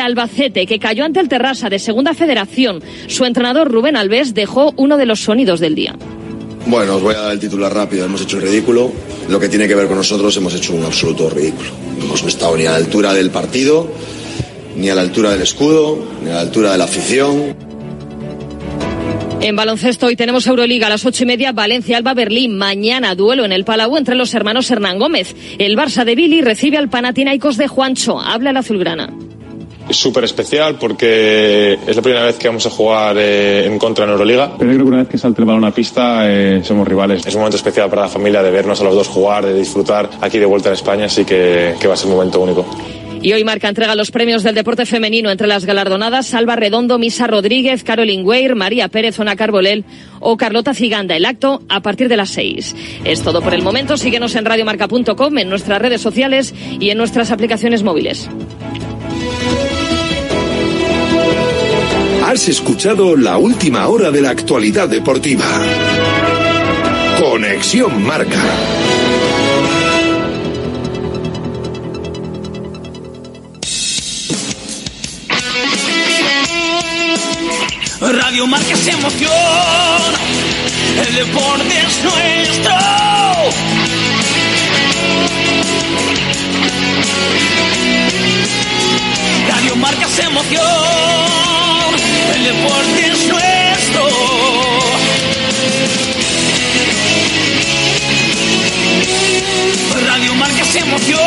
Albacete, 0.00 0.66
que 0.66 0.78
cayó 0.78 1.04
ante 1.04 1.20
el 1.20 1.28
Terrassa 1.28 1.70
de 1.70 1.78
Segunda 1.78 2.14
Federación. 2.14 2.82
Su 3.06 3.24
entrenador 3.24 3.70
Rubén 3.70 3.96
Alves 3.96 4.34
dejó 4.34 4.72
uno 4.76 4.96
de 4.96 5.06
los 5.06 5.20
sonidos 5.20 5.60
del 5.60 5.74
día. 5.74 5.96
Bueno, 6.66 6.96
os 6.96 7.02
voy 7.02 7.14
a 7.14 7.20
dar 7.20 7.32
el 7.32 7.38
titular 7.38 7.72
rápido. 7.72 8.04
Hemos 8.04 8.22
hecho 8.22 8.38
el 8.38 8.42
ridículo. 8.42 8.90
Lo 9.28 9.38
que 9.38 9.48
tiene 9.48 9.68
que 9.68 9.74
ver 9.74 9.86
con 9.86 9.96
nosotros, 9.96 10.36
hemos 10.36 10.54
hecho 10.54 10.74
un 10.74 10.84
absoluto 10.84 11.30
ridículo. 11.30 11.70
No 11.98 12.04
hemos 12.06 12.22
estado 12.24 12.56
ni 12.56 12.66
a 12.66 12.72
la 12.72 12.76
altura 12.76 13.14
del 13.14 13.30
partido, 13.30 13.88
ni 14.76 14.90
a 14.90 14.94
la 14.94 15.02
altura 15.02 15.30
del 15.30 15.42
escudo, 15.42 16.04
ni 16.22 16.30
a 16.30 16.34
la 16.34 16.40
altura 16.40 16.72
de 16.72 16.78
la 16.78 16.84
afición. 16.84 17.56
En 19.40 19.54
baloncesto 19.54 20.06
hoy 20.06 20.16
tenemos 20.16 20.46
Euroliga 20.46 20.88
a 20.88 20.90
las 20.90 21.04
ocho 21.04 21.22
y 21.22 21.26
media, 21.26 21.52
Valencia 21.52 21.98
Alba 21.98 22.14
Berlín. 22.14 22.56
Mañana 22.56 23.14
duelo 23.14 23.44
en 23.44 23.52
el 23.52 23.64
Palau 23.64 23.96
entre 23.96 24.16
los 24.16 24.34
hermanos 24.34 24.68
Hernán 24.70 24.98
Gómez. 24.98 25.36
El 25.58 25.76
Barça 25.76 26.04
de 26.04 26.16
Billy 26.16 26.40
recibe 26.40 26.78
al 26.78 26.88
Panathinaikos 26.88 27.56
de 27.56 27.68
Juancho. 27.68 28.18
Habla 28.18 28.50
el 28.50 28.56
azulgrana. 28.56 29.12
Es 29.88 29.96
súper 29.96 30.24
especial 30.24 30.76
porque 30.76 31.78
es 31.86 31.96
la 31.96 32.02
primera 32.02 32.24
vez 32.24 32.36
que 32.36 32.48
vamos 32.48 32.66
a 32.66 32.70
jugar 32.70 33.16
eh, 33.18 33.66
en 33.66 33.78
contra 33.78 34.04
en 34.04 34.10
Euroliga. 34.10 34.52
Pero 34.58 34.70
creo 34.70 34.84
que 34.84 34.88
una 34.88 34.98
vez 34.98 35.08
que 35.08 35.18
salte 35.18 35.42
el 35.42 35.46
balón 35.46 35.64
a 35.64 35.70
pista 35.70 36.30
eh, 36.30 36.60
somos 36.64 36.86
rivales. 36.86 37.24
Es 37.26 37.34
un 37.34 37.40
momento 37.40 37.56
especial 37.56 37.88
para 37.88 38.02
la 38.02 38.08
familia 38.08 38.42
de 38.42 38.50
vernos 38.50 38.80
a 38.80 38.84
los 38.84 38.94
dos 38.94 39.08
jugar, 39.08 39.46
de 39.46 39.54
disfrutar 39.54 40.10
aquí 40.20 40.38
de 40.38 40.46
vuelta 40.46 40.70
en 40.70 40.74
España, 40.74 41.06
así 41.06 41.24
que, 41.24 41.74
que 41.80 41.86
va 41.86 41.94
a 41.94 41.96
ser 41.96 42.08
un 42.08 42.16
momento 42.16 42.40
único. 42.40 42.66
Y 43.22 43.32
hoy 43.32 43.44
Marca 43.44 43.68
entrega 43.68 43.94
los 43.94 44.10
premios 44.10 44.42
del 44.42 44.54
deporte 44.54 44.86
femenino 44.86 45.30
entre 45.30 45.46
las 45.46 45.64
galardonadas 45.64 46.26
Salva 46.26 46.54
Redondo, 46.54 46.98
Misa 46.98 47.26
Rodríguez, 47.26 47.82
Caroline 47.82 48.22
Weir, 48.22 48.54
María 48.54 48.88
Pérez, 48.88 49.18
Ona 49.18 49.36
Carbolel 49.36 49.84
o 50.20 50.36
Carlota 50.36 50.74
Ciganda. 50.74 51.16
El 51.16 51.24
acto 51.24 51.62
a 51.68 51.80
partir 51.80 52.08
de 52.08 52.16
las 52.16 52.30
seis. 52.30 52.76
Es 53.04 53.22
todo 53.22 53.40
por 53.40 53.54
el 53.54 53.62
momento. 53.62 53.96
Síguenos 53.96 54.36
en 54.36 54.44
radiomarca.com, 54.44 55.38
en 55.38 55.48
nuestras 55.48 55.80
redes 55.80 56.00
sociales 56.00 56.54
y 56.78 56.90
en 56.90 56.98
nuestras 56.98 57.30
aplicaciones 57.30 57.82
móviles. 57.82 58.28
Has 62.28 62.48
escuchado 62.48 63.14
la 63.14 63.38
última 63.38 63.86
hora 63.86 64.10
de 64.10 64.20
la 64.20 64.30
actualidad 64.30 64.88
deportiva. 64.88 65.44
Conexión 67.20 68.04
Marca. 68.04 68.42
Radio 78.00 78.46
Marca 78.48 78.72
es 78.72 78.88
emoción, 78.88 79.30
el 81.06 81.14
deporte 81.14 81.78
es 81.78 82.02
nuestro. 82.02 82.74
Radio 89.48 89.76
Marca 89.76 90.06
es 90.06 90.18
emoción, 90.18 90.64
el 91.60 91.65
deporte 92.46 93.06
es 93.12 93.26
nuestro. 93.26 94.06
Radio 100.06 100.34
Marca 100.36 100.62
es 100.62 100.76
emoción, 100.76 101.20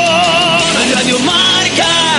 Radio 0.93 1.19
Marca. 1.19 2.18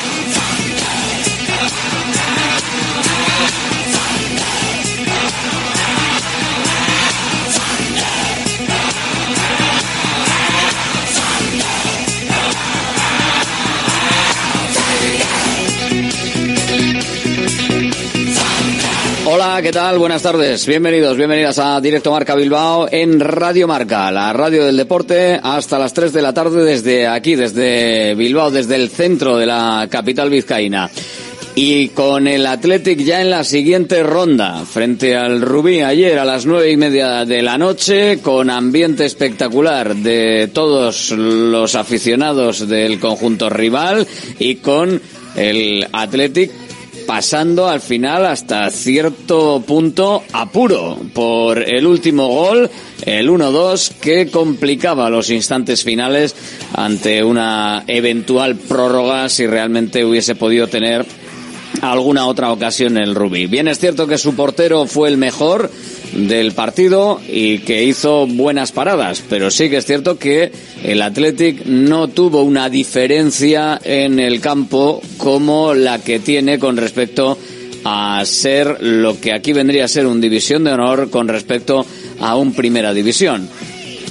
¿Qué 19.61 19.71
tal? 19.71 19.99
Buenas 19.99 20.23
tardes. 20.23 20.65
Bienvenidos, 20.65 21.15
bienvenidas 21.17 21.59
a 21.59 21.79
Directo 21.79 22.09
Marca 22.09 22.33
Bilbao 22.33 22.87
en 22.91 23.19
Radio 23.19 23.67
Marca, 23.67 24.11
la 24.11 24.33
radio 24.33 24.65
del 24.65 24.75
deporte, 24.75 25.39
hasta 25.41 25.77
las 25.77 25.93
3 25.93 26.13
de 26.13 26.21
la 26.23 26.33
tarde 26.33 26.63
desde 26.63 27.05
aquí, 27.05 27.35
desde 27.35 28.15
Bilbao, 28.15 28.49
desde 28.49 28.75
el 28.75 28.89
centro 28.89 29.37
de 29.37 29.45
la 29.45 29.87
capital 29.89 30.31
vizcaína. 30.31 30.89
Y 31.53 31.89
con 31.89 32.27
el 32.27 32.47
Athletic 32.47 32.99
ya 32.99 33.21
en 33.21 33.29
la 33.29 33.43
siguiente 33.43 34.01
ronda, 34.01 34.65
frente 34.65 35.15
al 35.15 35.41
Rubí 35.41 35.81
ayer 35.81 36.17
a 36.17 36.25
las 36.25 36.47
nueve 36.47 36.71
y 36.71 36.77
media 36.77 37.23
de 37.25 37.43
la 37.43 37.59
noche, 37.59 38.19
con 38.19 38.49
ambiente 38.49 39.05
espectacular 39.05 39.95
de 39.95 40.49
todos 40.51 41.11
los 41.11 41.75
aficionados 41.75 42.67
del 42.67 42.99
conjunto 42.99 43.47
rival 43.49 44.07
y 44.39 44.55
con 44.55 44.99
el 45.35 45.87
Athletic 45.91 46.51
pasando 47.11 47.67
al 47.67 47.81
final 47.81 48.25
hasta 48.25 48.69
cierto 48.69 49.61
punto 49.67 50.23
apuro 50.31 50.97
por 51.13 51.59
el 51.59 51.85
último 51.85 52.29
gol, 52.29 52.69
el 53.05 53.29
1-2, 53.29 53.95
que 53.99 54.27
complicaba 54.27 55.09
los 55.09 55.29
instantes 55.29 55.83
finales 55.83 56.33
ante 56.73 57.21
una 57.21 57.83
eventual 57.85 58.55
prórroga 58.55 59.27
si 59.27 59.45
realmente 59.45 60.05
hubiese 60.05 60.35
podido 60.35 60.67
tener 60.67 61.05
alguna 61.81 62.27
otra 62.27 62.49
ocasión 62.53 62.95
el 62.95 63.13
Rubí. 63.13 63.45
Bien 63.45 63.67
es 63.67 63.79
cierto 63.79 64.07
que 64.07 64.17
su 64.17 64.33
portero 64.33 64.85
fue 64.85 65.09
el 65.09 65.17
mejor 65.17 65.69
del 66.13 66.51
partido 66.51 67.21
y 67.27 67.59
que 67.59 67.83
hizo 67.83 68.27
buenas 68.27 68.71
paradas, 68.71 69.23
pero 69.29 69.49
sí 69.49 69.69
que 69.69 69.77
es 69.77 69.85
cierto 69.85 70.17
que 70.17 70.51
el 70.83 71.01
Athletic 71.01 71.65
no 71.65 72.09
tuvo 72.09 72.43
una 72.43 72.69
diferencia 72.69 73.79
en 73.83 74.19
el 74.19 74.41
campo 74.41 75.01
como 75.17 75.73
la 75.73 75.99
que 75.99 76.19
tiene 76.19 76.59
con 76.59 76.77
respecto 76.77 77.37
a 77.83 78.21
ser 78.25 78.77
lo 78.81 79.19
que 79.19 79.33
aquí 79.33 79.53
vendría 79.53 79.85
a 79.85 79.87
ser 79.87 80.05
un 80.05 80.21
división 80.21 80.63
de 80.63 80.73
honor 80.73 81.09
con 81.09 81.27
respecto 81.27 81.85
a 82.19 82.35
un 82.35 82.53
primera 82.53 82.93
división. 82.93 83.47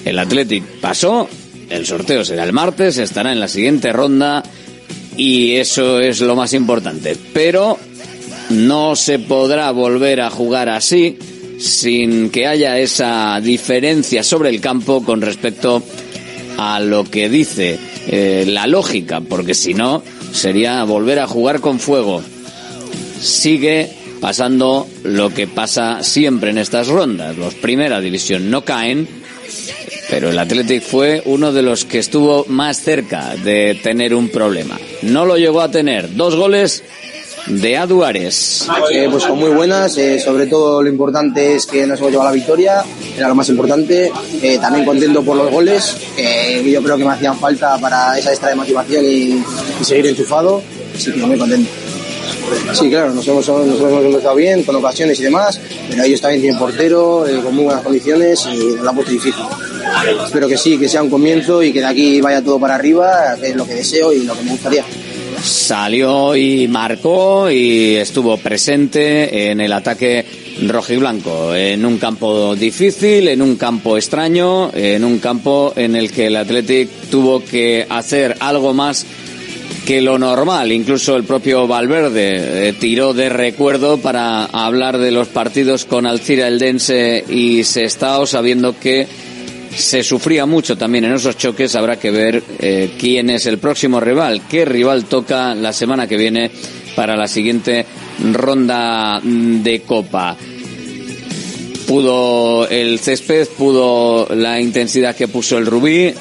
El 0.04 0.18
Athletic 0.18 0.64
pasó, 0.80 1.28
el 1.68 1.86
sorteo 1.86 2.24
será 2.24 2.44
el 2.44 2.52
martes, 2.52 2.98
estará 2.98 3.32
en 3.32 3.40
la 3.40 3.48
siguiente 3.48 3.92
ronda 3.92 4.42
y 5.16 5.56
eso 5.56 6.00
es 6.00 6.20
lo 6.20 6.34
más 6.34 6.54
importante. 6.54 7.16
Pero 7.32 7.78
no 8.48 8.96
se 8.96 9.18
podrá 9.18 9.70
volver 9.70 10.20
a 10.20 10.30
jugar 10.30 10.68
así 10.68 11.18
sin 11.60 12.30
que 12.30 12.46
haya 12.46 12.78
esa 12.78 13.38
diferencia 13.40 14.22
sobre 14.22 14.48
el 14.48 14.60
campo 14.60 15.04
con 15.04 15.20
respecto 15.20 15.82
a 16.56 16.80
lo 16.80 17.04
que 17.04 17.28
dice 17.28 17.78
eh, 18.06 18.44
la 18.48 18.66
lógica, 18.66 19.20
porque 19.20 19.54
si 19.54 19.74
no 19.74 20.02
sería 20.32 20.82
volver 20.84 21.18
a 21.18 21.26
jugar 21.26 21.60
con 21.60 21.78
fuego. 21.78 22.22
Sigue 23.20 23.90
pasando 24.20 24.88
lo 25.04 25.32
que 25.34 25.46
pasa 25.46 26.02
siempre 26.02 26.50
en 26.50 26.58
estas 26.58 26.88
rondas. 26.88 27.36
Los 27.36 27.54
primera 27.54 28.00
división 28.00 28.50
no 28.50 28.64
caen, 28.64 29.06
pero 30.08 30.30
el 30.30 30.38
Athletic 30.38 30.82
fue 30.82 31.22
uno 31.26 31.52
de 31.52 31.62
los 31.62 31.84
que 31.84 31.98
estuvo 31.98 32.46
más 32.48 32.80
cerca 32.80 33.36
de 33.36 33.78
tener 33.82 34.14
un 34.14 34.30
problema. 34.30 34.78
No 35.02 35.26
lo 35.26 35.36
llegó 35.36 35.60
a 35.60 35.70
tener. 35.70 36.14
Dos 36.14 36.36
goles 36.36 36.82
de 37.46 37.76
Aduares. 37.76 38.68
Eh, 38.90 39.08
pues 39.10 39.22
son 39.22 39.38
muy 39.38 39.50
buenas, 39.50 39.96
eh, 39.98 40.18
sobre 40.18 40.46
todo 40.46 40.82
lo 40.82 40.88
importante 40.88 41.54
es 41.54 41.66
que 41.66 41.86
nos 41.86 41.98
hemos 41.98 42.12
llevado 42.12 42.30
la 42.30 42.34
victoria, 42.34 42.84
era 43.16 43.28
lo 43.28 43.34
más 43.34 43.48
importante. 43.48 44.10
Eh, 44.42 44.58
también 44.58 44.84
contento 44.84 45.22
por 45.22 45.36
los 45.36 45.50
goles, 45.50 45.96
que 46.16 46.70
yo 46.70 46.82
creo 46.82 46.96
que 46.96 47.04
me 47.04 47.12
hacían 47.12 47.38
falta 47.38 47.78
para 47.78 48.18
esa 48.18 48.30
extra 48.30 48.50
de 48.50 48.54
motivación 48.54 49.04
y, 49.04 49.44
seguir 49.84 50.06
enchufado, 50.06 50.62
así 50.94 51.12
que 51.12 51.20
muy 51.20 51.38
contento. 51.38 51.70
Sí, 52.72 52.88
claro, 52.88 53.12
nos 53.12 53.26
hemos, 53.28 53.48
nos 53.48 53.80
hemos 53.80 54.04
empezado 54.04 54.34
bien, 54.34 54.64
con 54.64 54.74
ocasiones 54.76 55.18
y 55.20 55.22
demás, 55.22 55.60
pero 55.88 56.02
ellos 56.02 56.20
también 56.20 56.40
tienen 56.42 56.58
portero, 56.58 57.24
con 57.44 57.54
muy 57.54 57.64
buenas 57.64 57.82
condiciones 57.82 58.46
y 58.52 58.74
nos 58.74 58.82
la 58.82 58.90
han 58.90 58.96
puesto 58.96 59.12
difícil. 59.12 59.44
Espero 60.24 60.48
que 60.48 60.56
sí, 60.56 60.78
que 60.78 60.88
sea 60.88 61.02
un 61.02 61.10
comienzo 61.10 61.62
y 61.62 61.72
que 61.72 61.80
de 61.80 61.86
aquí 61.86 62.20
vaya 62.20 62.42
todo 62.42 62.58
para 62.58 62.74
arriba, 62.74 63.36
que 63.40 63.48
es 63.48 63.56
lo 63.56 63.66
que 63.66 63.74
deseo 63.74 64.12
y 64.12 64.24
lo 64.24 64.34
que 64.34 64.42
me 64.42 64.50
gustaría. 64.52 64.84
Salió 65.42 66.36
y 66.36 66.68
marcó 66.68 67.50
y 67.50 67.96
estuvo 67.96 68.36
presente 68.36 69.50
en 69.50 69.60
el 69.60 69.72
ataque 69.72 70.24
rojiblanco, 70.66 71.54
en 71.54 71.84
un 71.84 71.98
campo 71.98 72.54
difícil, 72.54 73.28
en 73.28 73.42
un 73.42 73.56
campo 73.56 73.96
extraño, 73.96 74.70
en 74.74 75.04
un 75.04 75.18
campo 75.18 75.72
en 75.76 75.96
el 75.96 76.10
que 76.12 76.26
el 76.26 76.36
Athletic 76.36 76.90
tuvo 77.10 77.42
que 77.44 77.86
hacer 77.88 78.36
algo 78.40 78.74
más 78.74 79.06
que 79.86 80.00
lo 80.00 80.18
normal. 80.18 80.72
Incluso 80.72 81.16
el 81.16 81.24
propio 81.24 81.66
Valverde 81.66 82.68
eh, 82.68 82.72
tiró 82.74 83.14
de 83.14 83.28
recuerdo 83.28 83.98
para 83.98 84.44
hablar 84.44 84.98
de 84.98 85.10
los 85.10 85.28
partidos 85.28 85.84
con 85.84 86.06
Alcira 86.06 86.48
Eldense 86.48 87.24
y 87.28 87.64
Sestao, 87.64 88.26
sabiendo 88.26 88.78
que 88.78 89.06
se 89.74 90.02
sufría 90.02 90.46
mucho 90.46 90.76
también 90.76 91.04
en 91.04 91.12
esos 91.12 91.36
choques. 91.36 91.74
Habrá 91.74 91.98
que 91.98 92.10
ver 92.10 92.42
eh, 92.58 92.90
quién 92.98 93.30
es 93.30 93.46
el 93.46 93.58
próximo 93.58 94.00
rival, 94.00 94.42
qué 94.48 94.64
rival 94.64 95.04
toca 95.04 95.54
la 95.54 95.72
semana 95.72 96.06
que 96.06 96.16
viene 96.16 96.50
para 96.94 97.16
la 97.16 97.28
siguiente 97.28 97.86
ronda 98.32 99.20
de 99.22 99.82
Copa. 99.82 100.36
Pudo 101.86 102.68
el 102.68 103.00
césped, 103.00 103.48
pudo 103.56 104.28
la 104.34 104.60
intensidad 104.60 105.16
que 105.16 105.26
puso 105.26 105.58
el 105.58 105.66
Rubí, 105.66 106.14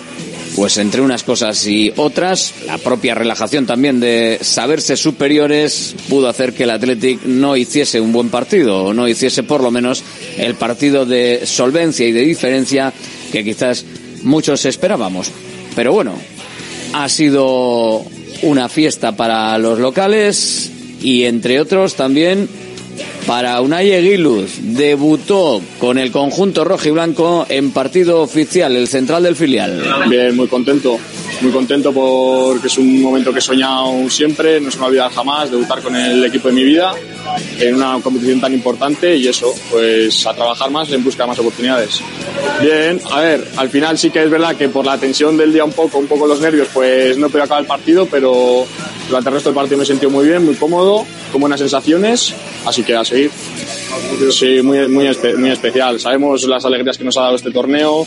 pues 0.56 0.78
entre 0.78 1.02
unas 1.02 1.24
cosas 1.24 1.66
y 1.68 1.94
otras, 1.96 2.54
la 2.66 2.78
propia 2.80 3.14
relajación 3.14 3.66
también 3.66 4.00
de 4.00 4.40
saberse 4.42 4.98
superiores 4.98 5.96
pudo 6.10 6.28
hacer 6.28 6.54
que 6.54 6.64
el 6.64 6.72
Athletic 6.72 7.24
no 7.26 7.56
hiciese 7.56 8.02
un 8.02 8.12
buen 8.12 8.30
partido, 8.30 8.86
o 8.86 8.94
no 8.94 9.08
hiciese 9.08 9.44
por 9.44 9.62
lo 9.62 9.70
menos 9.70 10.04
el 10.38 10.56
partido 10.56 11.06
de 11.06 11.46
solvencia 11.46 12.08
y 12.08 12.12
de 12.12 12.22
diferencia 12.22 12.92
que 13.32 13.44
quizás 13.44 13.86
muchos 14.24 14.66
esperábamos. 14.66 15.32
Pero 15.76 15.94
bueno, 15.94 16.14
ha 16.94 17.10
sido 17.10 18.04
una 18.42 18.70
fiesta 18.70 19.16
para 19.16 19.58
los 19.58 19.80
locales 19.80 20.72
y 21.02 21.24
entre 21.24 21.60
otros 21.60 21.96
también 21.96 22.48
para 23.30 23.62
Unai 23.62 23.92
Eguiluz. 23.92 24.58
Debutó 24.60 25.62
con 25.78 26.00
el 26.00 26.12
conjunto 26.12 26.64
rojo 26.64 26.88
y 26.88 26.90
blanco 26.90 27.46
en 27.48 27.70
partido 27.70 28.22
oficial, 28.22 28.76
el 28.76 28.88
central 28.88 29.22
del 29.22 29.36
filial. 29.36 29.84
Bien, 30.10 30.36
muy 30.36 30.48
contento. 30.48 30.98
Muy 31.42 31.52
contento 31.52 31.94
porque 31.94 32.66
es 32.66 32.78
un 32.80 33.04
momento 33.04 33.32
que 33.32 33.38
he 33.38 33.42
soñado 33.42 34.10
siempre, 34.10 34.60
no 34.60 34.72
se 34.72 34.80
me 34.80 35.00
ha 35.00 35.10
jamás 35.12 35.52
debutar 35.52 35.80
con 35.80 35.96
el 35.96 36.26
equipo 36.26 36.48
de 36.48 36.56
mi 36.56 36.64
vida 36.64 36.92
en 37.60 37.76
una 37.76 38.00
competición 38.02 38.42
tan 38.42 38.52
importante 38.52 39.16
y 39.16 39.28
eso, 39.28 39.54
pues 39.70 40.26
a 40.26 40.34
trabajar 40.34 40.72
más 40.72 40.92
en 40.92 41.04
busca 41.04 41.24
de 41.24 41.28
más 41.28 41.40
oportunidades. 41.40 42.02
Bien, 42.60 43.00
a 43.12 43.22
ver, 43.22 43.48
al 43.58 43.70
final 43.70 43.98
sí 43.98 44.10
que 44.10 44.24
es 44.24 44.30
verdad 44.30 44.56
que 44.56 44.70
por 44.70 44.86
la 44.86 44.98
tensión 44.98 45.38
del 45.38 45.54
día 45.54 45.64
un 45.64 45.72
poco, 45.72 46.00
un 46.00 46.08
poco 46.08 46.26
los 46.26 46.42
nervios, 46.42 46.68
pues 46.74 47.16
no 47.18 47.30
pude 47.30 47.44
acabar 47.44 47.62
el 47.62 47.68
partido, 47.68 48.08
pero 48.08 48.66
durante 49.08 49.30
el 49.30 49.36
resto 49.36 49.50
del 49.50 49.56
partido 49.56 49.78
me 49.78 49.84
he 49.84 49.88
sentido 49.88 50.10
muy 50.10 50.28
bien, 50.28 50.44
muy 50.44 50.56
cómodo, 50.56 51.06
con 51.32 51.42
buenas 51.42 51.60
sensaciones, 51.60 52.34
así 52.66 52.84
que 52.84 52.96
a. 52.96 53.04
Sí, 54.32 54.62
muy, 54.62 54.88
muy, 54.88 55.10
muy 55.38 55.50
especial. 55.50 56.00
Sabemos 56.00 56.44
las 56.44 56.66
alegrías 56.66 56.98
que 56.98 57.04
nos 57.04 57.18
ha 57.18 57.22
dado 57.22 57.36
este 57.36 57.52
torneo, 57.52 58.06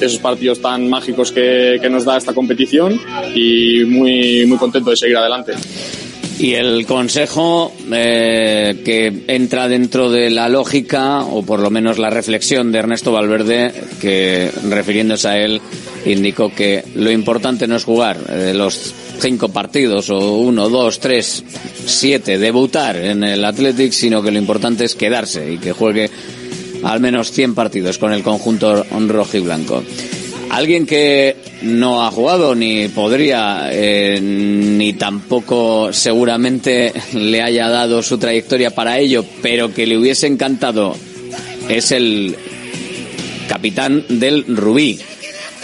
esos 0.00 0.18
partidos 0.18 0.60
tan 0.60 0.88
mágicos 0.88 1.32
que, 1.32 1.78
que 1.80 1.88
nos 1.88 2.04
da 2.04 2.16
esta 2.16 2.32
competición 2.34 3.00
y 3.34 3.84
muy, 3.84 4.46
muy 4.46 4.58
contento 4.58 4.90
de 4.90 4.96
seguir 4.96 5.16
adelante. 5.16 5.52
Y 6.40 6.54
el 6.54 6.86
consejo 6.86 7.70
eh, 7.92 8.80
que 8.82 9.24
entra 9.28 9.68
dentro 9.68 10.10
de 10.10 10.30
la 10.30 10.48
lógica, 10.48 11.22
o 11.22 11.42
por 11.42 11.60
lo 11.60 11.68
menos 11.68 11.98
la 11.98 12.08
reflexión 12.08 12.72
de 12.72 12.78
Ernesto 12.78 13.12
Valverde, 13.12 13.74
que 14.00 14.50
refiriéndose 14.70 15.28
a 15.28 15.36
él 15.36 15.60
indicó 16.06 16.50
que 16.54 16.82
lo 16.94 17.10
importante 17.10 17.66
no 17.66 17.76
es 17.76 17.84
jugar 17.84 18.16
eh, 18.30 18.54
los 18.54 18.94
cinco 19.20 19.50
partidos, 19.50 20.10
o 20.10 20.36
uno, 20.36 20.68
dos, 20.68 20.98
tres, 20.98 21.44
siete, 21.86 22.38
debutar 22.38 22.96
en 22.96 23.22
el 23.22 23.44
Athletic, 23.44 23.92
sino 23.92 24.22
que 24.22 24.30
lo 24.30 24.38
importante 24.38 24.84
es 24.84 24.94
quedarse 24.94 25.52
y 25.52 25.58
que 25.58 25.72
juegue 25.72 26.10
al 26.82 27.00
menos 27.00 27.30
100 27.30 27.54
partidos 27.54 27.98
con 27.98 28.12
el 28.12 28.22
conjunto 28.22 28.84
rojo 28.84 29.36
y 29.36 29.40
blanco. 29.40 29.82
Alguien 30.50 30.86
que 30.86 31.36
no 31.62 32.04
ha 32.04 32.10
jugado 32.10 32.54
ni 32.54 32.88
podría 32.88 33.68
eh, 33.70 34.18
ni 34.20 34.94
tampoco 34.94 35.92
seguramente 35.92 36.92
le 37.14 37.42
haya 37.42 37.68
dado 37.68 38.02
su 38.02 38.18
trayectoria 38.18 38.74
para 38.74 38.98
ello, 38.98 39.24
pero 39.42 39.72
que 39.72 39.86
le 39.86 39.96
hubiese 39.96 40.26
encantado 40.26 40.96
es 41.68 41.92
el 41.92 42.36
capitán 43.48 44.04
del 44.08 44.44
Rubí, 44.56 44.98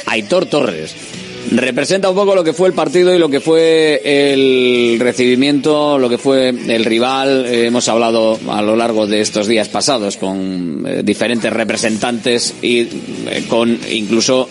Aitor 0.07 0.47
Torres 0.47 1.06
representa 1.51 2.11
un 2.11 2.17
poco 2.17 2.35
lo 2.35 2.45
que 2.45 2.53
fue 2.53 2.69
el 2.69 2.75
partido 2.75 3.15
y 3.15 3.19
lo 3.19 3.29
que 3.29 3.41
fue 3.41 4.01
el 4.05 4.99
recibimiento, 5.01 5.99
lo 5.99 6.09
que 6.09 6.19
fue 6.19 6.49
el 6.49 6.85
rival. 6.85 7.47
Eh, 7.47 7.67
hemos 7.67 7.89
hablado 7.89 8.39
a 8.49 8.63
lo 8.63 8.77
largo 8.77 9.07
de 9.07 9.21
estos 9.21 9.47
días 9.47 9.69
pasados 9.69 10.17
con 10.17 10.85
eh, 10.87 11.03
diferentes 11.05 11.53
representantes 11.53 12.55
y 12.63 12.81
eh, 12.81 13.45
con 13.49 13.79
incluso 13.91 14.49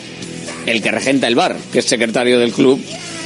el 0.66 0.82
que 0.82 0.92
regenta 0.92 1.28
el 1.28 1.36
bar, 1.36 1.56
que 1.72 1.80
es 1.80 1.86
secretario 1.86 2.40
del 2.40 2.52
club, 2.52 2.80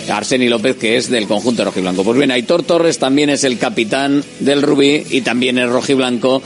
Arseni 0.10 0.50
López, 0.50 0.76
que 0.76 0.98
es 0.98 1.10
del 1.10 1.28
conjunto 1.28 1.64
rojiblanco. 1.64 2.04
Pues 2.04 2.18
bien, 2.18 2.32
Aitor 2.32 2.64
Torres 2.64 2.98
también 2.98 3.30
es 3.30 3.44
el 3.44 3.58
capitán 3.58 4.24
del 4.40 4.62
Rubí 4.62 5.04
y 5.10 5.22
también 5.22 5.58
es 5.58 5.70
rojiblanco 5.70 6.42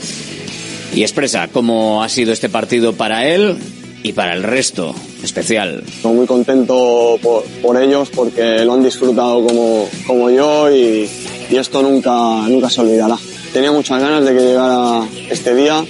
y 0.94 1.02
expresa 1.02 1.48
cómo 1.48 2.02
ha 2.02 2.08
sido 2.08 2.32
este 2.32 2.48
partido 2.48 2.92
para 2.92 3.26
él 3.26 3.56
y 4.04 4.12
para 4.12 4.34
el 4.34 4.42
resto 4.42 4.94
especial. 5.22 5.82
Estoy 5.88 6.12
muy 6.12 6.26
contento 6.26 7.18
por, 7.22 7.82
ellos 7.82 8.10
porque 8.14 8.62
lo 8.64 8.74
han 8.74 8.84
disfrutado 8.84 9.44
como, 9.44 9.88
como 10.06 10.30
yo 10.30 10.70
y, 10.70 11.08
y, 11.50 11.56
esto 11.56 11.82
nunca, 11.82 12.12
nunca 12.46 12.68
se 12.68 12.82
olvidará. 12.82 13.16
Tenía 13.52 13.72
muchas 13.72 14.00
ganas 14.00 14.24
de 14.26 14.34
que 14.34 14.40
llegara 14.40 15.08
este 15.30 15.54
día. 15.54 15.82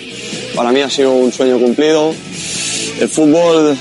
Para 0.54 0.70
mí 0.70 0.80
ha 0.80 0.88
sido 0.88 1.12
un 1.12 1.32
sueño 1.32 1.58
cumplido. 1.58 2.14
El 3.00 3.08
fútbol, 3.08 3.76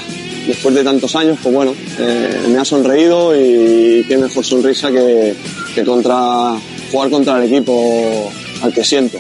después 0.48 0.74
de 0.74 0.84
tantos 0.84 1.16
años, 1.16 1.38
pues 1.44 1.54
bueno, 1.54 1.76
eh, 2.00 2.42
me 2.50 2.58
ha 2.58 2.66
sonreído 2.66 3.36
y 3.40 4.04
qué 4.08 4.18
mejor 4.18 4.44
sonrisa 4.44 4.92
que, 4.92 5.36
que 5.76 5.84
contra, 5.84 6.58
jugar 6.92 7.12
contra 7.12 7.38
el 7.38 7.54
equipo 7.54 8.32
al 8.64 8.74
que 8.74 8.84
siento 8.84 9.20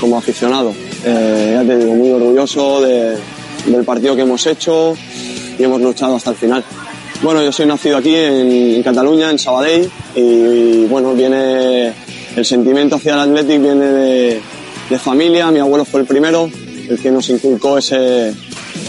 como 0.00 0.16
aficionado. 0.16 0.72
Eh, 1.04 1.50
ya 1.52 1.66
te 1.66 1.78
digo, 1.78 1.94
muy 1.94 2.10
orgulloso 2.10 2.80
de, 2.80 3.14
del 3.76 3.84
partido 3.84 4.16
que 4.16 4.22
hemos 4.22 4.46
hecho 4.46 4.96
y 5.58 5.62
hemos 5.62 5.80
luchado 5.80 6.16
hasta 6.16 6.30
el 6.30 6.36
final. 6.36 6.64
Bueno, 7.22 7.42
yo 7.42 7.50
soy 7.50 7.66
nacido 7.66 7.96
aquí 7.96 8.14
en, 8.14 8.82
Cataluña, 8.82 9.30
en 9.30 9.38
Sabadell, 9.38 9.90
y, 10.14 10.84
bueno, 10.86 11.14
viene 11.14 11.92
el 12.36 12.44
sentimiento 12.44 12.96
hacia 12.96 13.14
el 13.14 13.20
Athletic 13.20 13.60
viene 13.60 13.86
de, 13.86 14.98
familia, 14.98 15.50
mi 15.50 15.58
abuelo 15.58 15.84
fue 15.84 16.00
el 16.00 16.06
primero, 16.06 16.48
el 16.88 16.98
que 16.98 17.10
nos 17.10 17.28
inculcó 17.28 17.78
ese, 17.78 18.32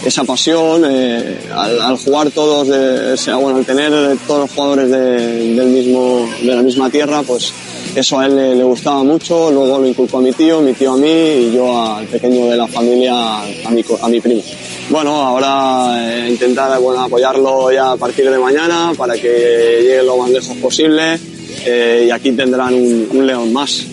esa 0.04 0.24
pasión, 0.24 0.84
eh, 0.88 1.38
al, 1.52 1.96
jugar 1.96 2.30
todos, 2.30 2.68
de, 2.68 3.34
bueno, 3.34 3.58
al 3.58 3.66
tener 3.66 3.90
todos 4.26 4.42
los 4.42 4.50
jugadores 4.52 4.90
de 4.90 6.44
la 6.44 6.62
misma 6.62 6.88
tierra, 6.88 7.22
pues 7.22 7.52
eso 7.94 8.20
a 8.20 8.26
él 8.26 8.36
le, 8.58 8.62
gustaba 8.62 9.02
mucho, 9.02 9.50
luego 9.50 9.80
lo 9.80 9.86
inculcó 9.86 10.18
a 10.18 10.20
mi 10.20 10.32
tío, 10.32 10.60
mi 10.60 10.72
tío 10.74 10.92
a 10.92 10.96
mí 10.96 11.08
y 11.08 11.52
yo 11.52 11.76
al 11.82 12.06
pequeño 12.06 12.46
de 12.46 12.56
la 12.56 12.68
familia, 12.68 13.40
a 13.40 13.70
mi, 13.70 13.84
a 14.00 14.08
mi 14.08 14.20
primo. 14.20 14.42
Bueno, 14.90 15.22
ahora 15.22 16.26
eh, 16.26 16.28
intentar 16.28 16.72
apoyarlo 16.72 17.70
ya 17.70 17.92
a 17.92 17.96
partir 17.96 18.28
de 18.28 18.36
mañana 18.38 18.92
para 18.96 19.14
que 19.14 19.82
llegue 19.82 20.02
lo 20.02 20.16
más 20.16 20.30
lejos 20.30 20.56
posible 20.56 21.16
eh, 21.64 22.06
y 22.08 22.10
aquí 22.10 22.32
tendrán 22.32 22.74
un, 22.74 23.24
león 23.24 23.52
más. 23.52 23.84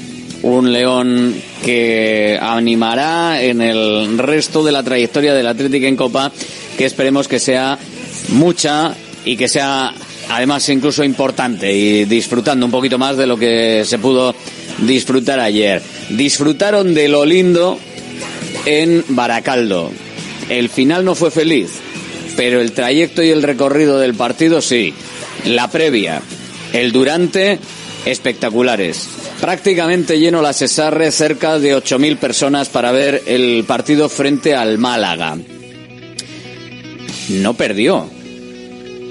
Un 0.42 0.74
león 0.74 1.36
que 1.64 2.40
animará 2.42 3.44
en 3.44 3.62
el 3.62 4.18
resto 4.18 4.64
de 4.64 4.72
la 4.72 4.82
trayectoria 4.82 5.36
del 5.36 5.46
Atlético 5.46 5.86
en 5.86 5.96
Copa, 5.96 6.32
que 6.76 6.86
esperemos 6.86 7.28
que 7.28 7.38
sea 7.38 7.78
mucha 8.30 8.96
y 9.24 9.38
que 9.38 9.48
sea 9.48 9.94
además 10.30 10.68
incluso 10.70 11.04
importante 11.04 11.72
y 11.72 12.06
disfrutando 12.06 12.66
un 12.66 12.72
poquito 12.72 12.98
más 12.98 13.18
de 13.18 13.28
lo 13.28 13.38
que 13.38 13.84
se 13.86 14.00
pudo 14.00 14.34
disfrutar 14.80 15.40
ayer. 15.40 15.80
Disfrutaron 16.10 16.96
de 16.96 17.08
lo 17.08 17.24
lindo 17.24 17.78
en 18.66 19.06
Baracaldo. 19.10 19.92
El 20.50 20.70
final 20.70 21.04
no 21.04 21.16
fue 21.16 21.32
feliz, 21.32 21.72
pero 22.36 22.62
el 22.62 22.72
trayecto 22.72 23.24
y 23.24 23.30
el 23.30 23.44
recorrido 23.44 24.00
del 24.00 24.14
partido 24.14 24.62
sí. 24.62 24.94
La 25.46 25.70
previa, 25.70 26.22
el 26.74 26.92
durante, 26.92 27.60
espectaculares. 28.06 29.10
Prácticamente 29.42 30.20
lleno 30.20 30.42
la 30.42 30.54
Cesarre, 30.54 31.12
cerca 31.12 31.60
de 31.60 31.76
8.000 31.76 32.18
personas 32.18 32.70
para 32.70 32.92
ver 32.92 33.24
el 33.28 33.64
partido 33.66 34.10
frente 34.10 34.56
al 34.56 34.78
Málaga. 34.78 35.38
No 37.30 37.54
perdió, 37.54 38.10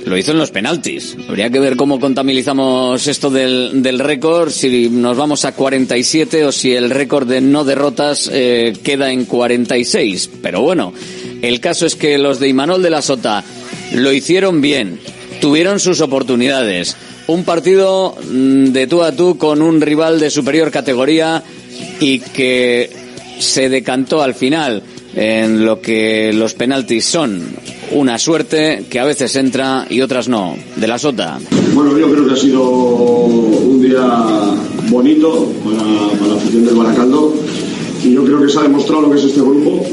lo 0.07 0.17
hizo 0.17 0.31
en 0.31 0.39
los 0.39 0.53
penaltis. 0.53 1.17
Habría 1.29 1.51
que 1.51 1.59
ver 1.59 1.77
cómo 1.77 1.99
contabilizamos 1.99 3.07
esto 3.09 3.29
del, 3.29 3.83
del 3.83 3.99
récord, 3.99 4.51
si 4.51 4.89
nos 4.89 5.17
vamos 5.17 5.45
a 5.45 5.53
47 5.53 6.45
o 6.45 6.53
si 6.53 6.73
el 6.73 6.91
récord 6.91 7.29
de 7.29 7.41
no 7.41 7.65
derrotas 7.65 8.31
eh, 8.33 8.73
queda 8.85 9.11
en 9.11 9.25
46. 9.25 10.31
Pero 10.41 10.63
bueno, 10.63 10.93
el 11.43 11.61
caso 11.61 11.87
es 11.87 11.97
que 11.97 12.19
los 12.19 12.41
de 12.41 12.49
Imanol 12.49 12.83
de 12.83 12.91
la 12.91 13.03
Sota 13.03 13.45
lo 13.95 14.13
hicieron 14.13 14.61
bien, 14.61 14.99
tuvieron 15.41 15.81
sus 15.81 16.01
oportunidades, 16.01 16.97
un 17.27 17.45
partido 17.45 18.17
mm, 18.31 18.67
de 18.67 18.87
tú 18.87 19.03
a 19.03 19.13
tú 19.13 19.37
con 19.39 19.63
un 19.63 19.81
rival 19.81 20.21
de 20.21 20.31
superior 20.31 20.71
categoría 20.71 21.43
y 22.01 22.21
que 22.21 22.91
se 23.39 23.69
decantó 23.69 24.23
al 24.23 24.35
final 24.35 24.83
en 25.15 25.65
lo 25.65 25.81
que 25.81 26.33
los 26.33 26.55
penaltis 26.55 27.05
son. 27.05 27.43
Una 27.93 28.19
suerte 28.19 28.85
que 28.91 28.99
a 28.99 29.05
veces 29.05 29.35
entra 29.37 29.87
y 29.89 30.01
otras 30.01 30.29
no. 30.29 30.57
De 30.77 30.87
la 30.87 30.99
sota. 30.99 31.39
Bueno, 31.73 31.97
yo 31.97 32.11
creo 32.11 32.27
que 32.27 32.35
ha 32.35 32.37
sido 32.37 32.63
un 32.69 33.81
día 33.81 34.03
bonito 34.89 35.53
para, 35.65 36.19
para 36.19 36.33
la 36.33 36.37
afición 36.37 36.67
del 36.67 36.75
Baracaldo 36.75 37.35
y 38.05 38.13
yo 38.13 38.25
creo 38.25 38.43
que 38.43 38.49
se 38.49 38.59
ha 38.59 38.63
demostrado 38.63 39.03
lo 39.03 39.11
que 39.11 39.19
es 39.19 39.25
este 39.25 39.41
grupo. 39.41 39.85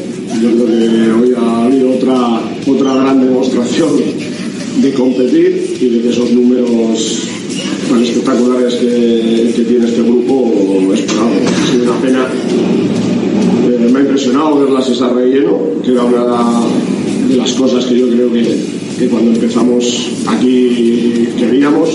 Yo 0.42 0.50
creo 0.52 0.66
que 0.66 1.12
hoy 1.12 1.34
ha 1.38 1.66
habido 1.66 1.92
otra, 1.92 2.42
otra 2.68 2.96
gran 2.96 3.22
demostración 3.26 3.92
de 4.82 4.94
competir 4.94 5.78
y 5.80 5.90
de 5.90 6.02
que 6.02 6.10
esos 6.10 6.32
números 6.32 7.20
tan 7.90 8.04
espectaculares 8.04 8.76
que, 8.76 9.64
tiene 9.68 9.86
este 9.86 10.02
grupo 10.02 10.52
es 10.94 11.06
una 11.82 12.02
pena. 12.02 12.28
Eh, 13.68 13.90
me 13.92 14.00
ha 14.00 14.02
impresionado 14.02 14.60
verlas 14.60 14.90
esa 14.90 15.10
relleno, 15.10 15.60
que 15.84 15.92
era 15.92 16.04
de 17.30 17.38
las 17.38 17.54
cosas 17.54 17.86
que 17.86 18.00
yo 18.00 18.10
creo 18.10 18.32
que, 18.32 18.44
que 18.98 19.08
cuando 19.08 19.32
empezamos 19.32 20.10
aquí 20.28 21.28
queríamos 21.38 21.90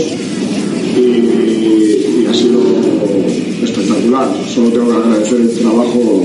y, 1.00 2.26
ha 2.28 2.34
sido 2.34 2.60
espectacular. 3.62 4.28
Solo 4.52 4.70
tengo 4.70 4.90
que 4.90 4.96
agradecer 4.96 5.40
el 5.40 5.50
trabajo 5.50 6.22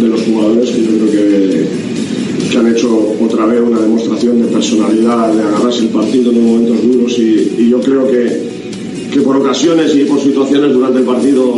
de 0.00 0.08
los 0.08 0.22
jugadores 0.22 0.70
que 0.70 0.82
yo 0.82 0.90
creo 0.90 1.10
que, 1.10 1.68
que 2.50 2.58
han 2.58 2.66
hecho 2.74 3.14
otra 3.20 3.46
vez 3.46 3.60
una 3.60 3.80
demostración 3.80 4.42
de 4.42 4.48
personalidad, 4.48 5.32
de 5.32 5.42
agarrarse 5.42 5.80
el 5.80 5.88
partido 5.88 6.32
en 6.32 6.44
momentos 6.44 6.82
duros 6.82 7.18
y, 7.18 7.68
yo 7.68 7.80
creo 7.80 8.10
que, 8.10 8.42
que 9.12 9.20
por 9.20 9.36
ocasiones 9.36 9.94
y 9.94 10.04
por 10.04 10.20
situaciones 10.20 10.72
durante 10.72 10.98
el 10.98 11.04
partido 11.04 11.54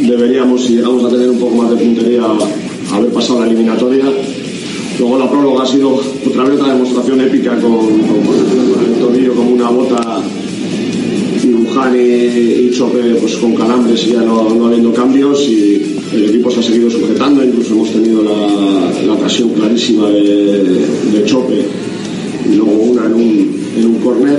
deberíamos, 0.00 0.64
si 0.64 0.76
llegamos 0.76 1.04
a 1.04 1.08
tener 1.08 1.30
un 1.30 1.38
poco 1.38 1.56
más 1.56 1.70
de 1.70 1.76
puntería, 1.76 2.22
haber 2.92 3.10
pasado 3.10 3.40
la 3.40 3.46
eliminatoria. 3.46 4.04
Luego 4.98 5.18
la 5.18 5.30
próloga 5.30 5.62
ha 5.62 5.66
sido 5.66 5.94
otra 5.94 6.44
vez 6.44 6.60
otra 6.60 6.74
demostración 6.74 7.22
épica 7.22 7.52
con, 7.58 7.72
con, 7.72 8.22
con 8.22 8.84
el 8.84 9.00
tobillo 9.00 9.34
como 9.34 9.52
una 9.52 9.70
bota 9.70 10.22
Luján 11.80 11.96
y, 11.96 11.98
y 11.98 12.70
Chope 12.72 13.14
pues 13.20 13.36
con 13.36 13.54
calambres 13.54 14.06
y 14.06 14.12
ya 14.12 14.22
no, 14.22 14.40
habiendo 14.66 14.92
cambios 14.92 15.48
y 15.48 15.96
el 16.12 16.24
equipo 16.30 16.50
se 16.50 16.60
ha 16.60 16.62
seguido 16.62 16.90
sujetando, 16.90 17.44
incluso 17.44 17.72
hemos 17.72 17.90
tenido 17.90 18.22
la, 18.22 18.92
la 19.06 19.12
ocasión 19.14 19.50
clarísima 19.50 20.08
de, 20.08 21.24
Chope 21.24 21.64
y 22.50 22.56
luego 22.56 22.72
una 22.72 23.06
en 23.06 23.14
un, 23.14 23.60
en 23.78 23.86
un 23.86 23.94
córner. 23.96 24.38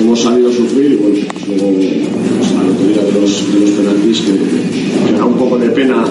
Hemos 0.00 0.20
salido 0.20 0.48
a 0.48 0.52
sufrir 0.52 0.92
y 0.92 0.96
bueno, 0.96 1.16
pues 1.32 1.58
luego 1.58 1.74
pues, 1.74 2.52
la 2.54 2.62
lotería 2.62 3.02
de 3.02 3.20
los, 3.20 3.52
de 3.52 3.72
penaltis 3.72 4.20
que, 4.20 5.06
que 5.06 5.18
da 5.18 5.24
un 5.24 5.34
poco 5.34 5.58
de 5.58 5.70
pena 5.70 6.04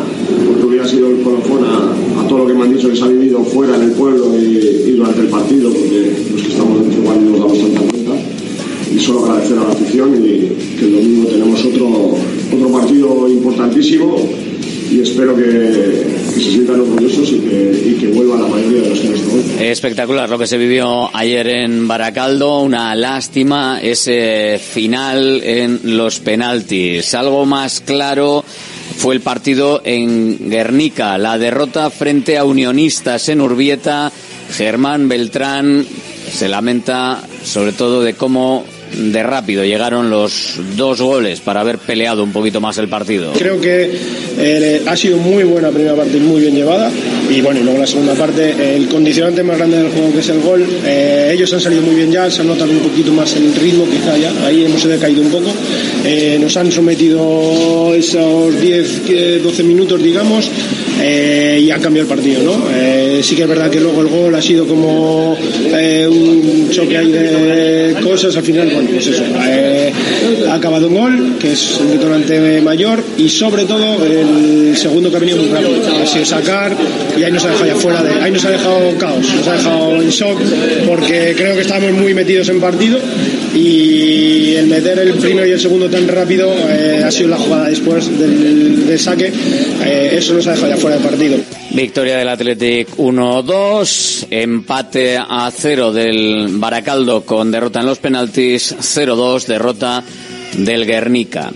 porque 0.45 0.65
hubiera 0.65 0.85
sido 0.85 1.07
el 1.07 1.21
colofón 1.21 1.63
a, 1.63 2.27
todo 2.27 2.39
lo 2.39 2.47
que 2.47 2.53
me 2.53 2.63
han 2.63 2.73
dicho 2.75 2.89
que 2.89 2.97
se 2.97 3.03
ha 3.03 3.07
vivido 3.07 3.41
fuera 3.45 3.77
en 3.77 3.83
el 3.83 3.91
pueblo 3.91 4.37
y, 4.37 4.91
durante 4.91 5.21
el 5.21 5.27
partido 5.27 5.69
porque 5.69 6.11
los 6.33 6.41
que 6.41 6.49
estamos 6.49 6.81
dentro 6.81 6.99
igual 6.99 7.23
no 7.23 7.31
nos 7.31 7.39
damos 7.39 7.59
tanta 7.61 7.96
y 8.93 8.99
solo 8.99 9.25
agradecer 9.25 9.57
a 9.57 9.63
la 9.63 9.71
afición 9.71 10.15
y 10.15 10.77
que 10.77 10.85
el 10.85 10.93
domingo 10.93 11.27
tenemos 11.29 11.65
otro, 11.65 12.15
otro 12.53 12.71
partido 12.71 13.27
importantísimo 13.29 14.17
y 14.89 15.01
espero 15.01 15.35
que, 15.35 16.17
se 16.33 16.51
sientan 16.51 16.79
orgullosos 16.79 17.31
y 17.31 17.39
que, 17.39 17.83
y 17.87 17.93
que 17.99 18.07
vuelva 18.07 18.37
la 18.37 18.47
mayoría 18.47 18.83
de 18.83 18.89
los 18.89 18.99
que 18.99 19.07
hoy. 19.07 19.67
Espectacular 19.67 20.29
lo 20.29 20.37
que 20.37 20.47
se 20.47 20.57
vivió 20.57 21.15
ayer 21.15 21.47
en 21.47 21.87
Baracaldo, 21.87 22.61
una 22.61 22.95
lástima 22.95 23.79
ese 23.81 24.59
final 24.59 25.41
en 25.43 25.97
los 25.97 26.19
penaltis. 26.19 27.13
Algo 27.15 27.45
más 27.45 27.81
claro 27.81 28.45
fue 28.97 29.15
el 29.15 29.21
partido 29.21 29.81
en 29.83 30.49
Guernica, 30.49 31.17
la 31.17 31.37
derrota 31.37 31.89
frente 31.89 32.37
a 32.37 32.45
Unionistas 32.45 33.29
en 33.29 33.41
Urbieta. 33.41 34.11
Germán 34.51 35.09
Beltrán 35.09 35.85
se 36.31 36.47
lamenta 36.47 37.21
sobre 37.43 37.73
todo 37.73 38.01
de 38.01 38.13
cómo 38.13 38.63
de 38.93 39.23
rápido 39.23 39.63
llegaron 39.63 40.09
los 40.09 40.55
dos 40.75 41.01
goles 41.01 41.39
para 41.41 41.61
haber 41.61 41.77
peleado 41.77 42.23
un 42.23 42.31
poquito 42.31 42.61
más 42.61 42.77
el 42.77 42.87
partido. 42.87 43.33
Creo 43.33 43.59
que 43.59 43.91
eh, 44.37 44.81
ha 44.85 44.95
sido 44.95 45.17
muy 45.17 45.43
buena 45.43 45.69
primera 45.69 45.95
parte 45.95 46.17
muy 46.17 46.41
bien 46.41 46.55
llevada. 46.55 46.91
Y 47.29 47.41
bueno, 47.41 47.59
y 47.59 47.63
luego 47.63 47.79
la 47.79 47.87
segunda 47.87 48.13
parte, 48.13 48.75
el 48.75 48.87
condicionante 48.87 49.43
más 49.43 49.57
grande 49.57 49.77
del 49.77 49.91
juego 49.91 50.13
que 50.13 50.19
es 50.19 50.29
el 50.29 50.39
gol, 50.39 50.65
eh, 50.85 51.31
ellos 51.33 51.51
han 51.53 51.59
salido 51.59 51.81
muy 51.81 51.95
bien 51.95 52.11
ya, 52.11 52.29
se 52.31 52.41
han 52.41 52.47
notado 52.47 52.71
un 52.71 52.79
poquito 52.79 53.11
más 53.11 53.35
el 53.35 53.53
ritmo 53.53 53.85
quizá 53.85 54.17
ya, 54.17 54.31
ahí 54.45 54.65
hemos 54.65 54.83
decaído 54.83 55.21
un 55.21 55.29
poco. 55.29 55.51
Eh, 56.05 56.37
nos 56.39 56.55
han 56.55 56.71
sometido 56.71 57.93
esos 57.93 58.59
10, 58.59 59.43
12 59.43 59.63
minutos, 59.63 60.01
digamos, 60.01 60.49
y 61.03 61.71
han 61.71 61.81
cambiado 61.81 62.09
el 62.09 62.15
partido, 62.15 62.43
¿no? 62.43 62.67
sí 63.21 63.35
que 63.35 63.43
es 63.43 63.47
verdad 63.47 63.69
que 63.69 63.79
luego 63.79 64.01
el 64.01 64.07
gol 64.07 64.35
ha 64.35 64.41
sido 64.41 64.65
como 64.65 65.33
un 65.33 66.69
choque 66.71 66.97
ahí 66.97 67.11
de 67.11 67.95
cosas, 68.01 68.35
al 68.35 68.43
final 68.43 68.69
bueno, 68.73 68.89
pues 68.91 69.07
eso, 69.07 69.23
eh, 69.45 69.91
ha 70.49 70.55
acabado 70.55 70.87
un 70.87 70.95
gol, 70.95 71.35
que 71.39 71.53
es 71.53 71.79
el 71.81 71.89
detonante 71.89 72.61
mayor, 72.61 73.03
y 73.17 73.29
sobre 73.29 73.65
todo 73.65 74.05
el 74.05 74.75
segundo 74.77 75.09
que 75.09 75.17
ha 75.17 75.19
venido 75.19 75.37
muy 75.37 75.49
rápido, 75.49 76.01
ha 76.01 76.05
sido 76.05 76.25
sacar, 76.25 76.75
y 77.17 77.23
ahí 77.23 77.31
nos 77.31 77.43
ha 77.45 77.49
dejado 77.49 77.65
ya 77.67 77.75
fuera 77.75 78.03
de, 78.03 78.13
ahí 78.21 78.31
nos 78.31 78.45
ha 78.45 78.51
dejado 78.51 78.97
caos, 78.97 79.35
nos 79.35 79.47
ha 79.47 79.53
dejado 79.53 80.01
en 80.01 80.09
shock, 80.09 80.39
porque 80.87 81.33
creo 81.35 81.55
que 81.55 81.61
estábamos 81.61 81.91
muy 81.93 82.13
metidos 82.13 82.49
en 82.49 82.59
partido, 82.59 82.99
y 83.53 84.55
el 84.55 84.67
meter 84.67 84.99
el 84.99 85.13
primero 85.15 85.47
y 85.47 85.51
el 85.51 85.59
segundo 85.59 85.89
tan 85.89 86.07
rápido 86.07 86.53
eh, 86.69 87.01
ha 87.05 87.11
sido 87.11 87.29
la 87.29 87.37
jugada 87.37 87.69
después 87.69 88.07
del, 88.17 88.85
del 88.85 88.99
saque, 88.99 89.31
eh, 89.85 90.15
eso 90.17 90.33
nos 90.33 90.47
ha 90.47 90.51
dejado 90.51 90.69
ya 90.69 90.77
fuera 90.77 90.86
Victoria 91.71 92.17
del 92.17 92.29
Athletic 92.29 92.95
1-2, 92.97 94.27
empate 94.29 95.17
a 95.17 95.51
0 95.51 95.91
del 95.91 96.47
Baracaldo 96.51 97.23
con 97.23 97.51
derrota 97.51 97.81
en 97.81 97.85
los 97.85 97.99
penaltis, 97.99 98.75
0-2, 98.77 99.45
derrota 99.45 100.03
del 100.57 100.85
Guernica. 100.85 101.51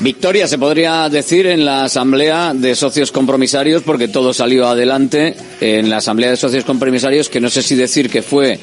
Victoria 0.00 0.48
se 0.48 0.58
podría 0.58 1.08
decir 1.08 1.46
en 1.46 1.64
la 1.64 1.84
asamblea 1.84 2.54
de 2.54 2.74
socios 2.74 3.12
compromisarios 3.12 3.82
porque 3.82 4.08
todo 4.08 4.34
salió 4.34 4.66
adelante 4.66 5.34
en 5.60 5.88
la 5.90 5.98
asamblea 5.98 6.30
de 6.30 6.36
socios 6.36 6.64
compromisarios 6.64 7.28
que 7.28 7.40
no 7.40 7.50
sé 7.50 7.62
si 7.62 7.76
decir 7.76 8.10
que 8.10 8.22
fue 8.22 8.58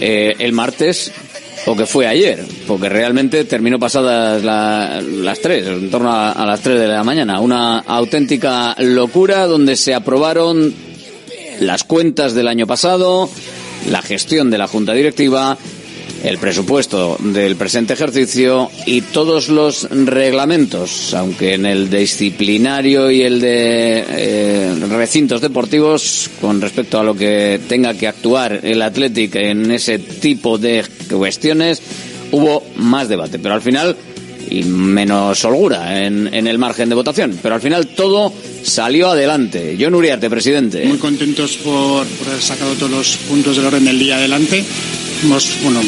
eh, 0.00 0.34
el 0.38 0.52
martes 0.52 1.10
o 1.66 1.76
que 1.76 1.86
fue 1.86 2.06
ayer, 2.06 2.44
porque 2.66 2.88
realmente 2.88 3.44
terminó 3.44 3.78
pasadas 3.78 4.42
la, 4.42 5.00
las 5.02 5.40
tres, 5.40 5.66
en 5.66 5.90
torno 5.90 6.10
a, 6.10 6.32
a, 6.32 6.46
las 6.46 6.60
tres 6.60 6.78
de 6.78 6.88
la 6.88 7.04
mañana. 7.04 7.40
Una 7.40 7.78
auténtica 7.78 8.74
locura 8.78 9.46
donde 9.46 9.76
se 9.76 9.94
aprobaron 9.94 10.74
las 11.60 11.84
cuentas 11.84 12.34
del 12.34 12.48
año 12.48 12.66
pasado, 12.66 13.28
la 13.90 14.02
gestión 14.02 14.50
de 14.50 14.58
la 14.58 14.66
Junta 14.66 14.92
Directiva, 14.92 15.56
el 16.24 16.38
presupuesto 16.38 17.18
del 17.20 17.54
presente 17.56 17.92
ejercicio 17.92 18.70
y 18.86 19.02
todos 19.02 19.50
los 19.50 19.88
reglamentos, 19.90 21.12
aunque 21.12 21.54
en 21.54 21.66
el 21.66 21.90
disciplinario 21.90 23.10
y 23.10 23.22
el 23.22 23.40
de 23.40 24.04
eh, 24.08 24.74
recintos 24.88 25.42
deportivos, 25.42 26.30
con 26.40 26.62
respecto 26.62 26.98
a 26.98 27.04
lo 27.04 27.14
que 27.14 27.60
tenga 27.68 27.92
que 27.92 28.08
actuar 28.08 28.60
el 28.62 28.80
Athletic 28.80 29.34
en 29.36 29.70
ese 29.70 29.98
tipo 29.98 30.56
de 30.56 30.84
cuestiones, 31.10 31.82
hubo 32.32 32.62
más 32.76 33.08
debate. 33.08 33.38
Pero 33.38 33.54
al 33.54 33.62
final, 33.62 33.94
y 34.50 34.62
menos 34.64 35.44
holgura 35.44 36.04
en, 36.04 36.32
en 36.32 36.46
el 36.46 36.58
margen 36.58 36.88
de 36.88 36.94
votación, 36.94 37.38
pero 37.42 37.54
al 37.54 37.60
final 37.60 37.86
todo 37.88 38.32
salió 38.62 39.10
adelante. 39.10 39.76
John 39.78 39.94
Uriarte, 39.94 40.30
presidente. 40.30 40.84
Muy 40.86 40.98
contentos 40.98 41.56
por, 41.58 42.06
por 42.06 42.28
haber 42.28 42.42
sacado 42.42 42.74
todos 42.74 42.90
los 42.90 43.16
puntos 43.28 43.56
del 43.56 43.66
orden 43.66 43.84
del 43.84 43.98
día 43.98 44.16
adelante. 44.16 44.64
Hemos, 45.22 45.62
bueno, 45.62 45.80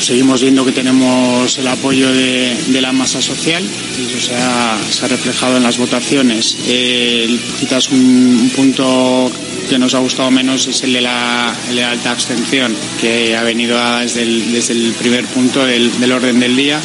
seguimos 0.00 0.40
viendo 0.40 0.64
que 0.64 0.72
tenemos 0.72 1.58
el 1.58 1.68
apoyo 1.68 2.10
de, 2.12 2.56
de 2.68 2.80
la 2.80 2.92
masa 2.92 3.20
social 3.20 3.62
y 3.62 4.10
eso 4.10 4.28
se 4.28 4.34
ha, 4.34 4.78
se 4.90 5.04
ha 5.04 5.08
reflejado 5.08 5.56
en 5.56 5.62
las 5.62 5.76
votaciones. 5.78 6.56
Eh, 6.66 7.38
quizás 7.60 7.90
un, 7.90 7.98
un, 7.98 8.50
punto 8.50 9.30
que 9.68 9.78
nos 9.78 9.94
ha 9.94 9.98
gustado 9.98 10.30
menos 10.30 10.66
es 10.68 10.82
el 10.84 10.94
de 10.94 11.02
la, 11.02 11.54
de 11.68 11.74
la 11.74 11.90
alta 11.90 12.12
abstención, 12.12 12.74
que 13.00 13.36
ha 13.36 13.42
venido 13.42 13.78
a, 13.78 14.00
desde, 14.00 14.22
el, 14.22 14.52
desde 14.52 14.72
el 14.72 14.92
primer 14.92 15.24
punto 15.26 15.64
del, 15.66 16.00
del 16.00 16.12
orden 16.12 16.40
del 16.40 16.56
día 16.56 16.80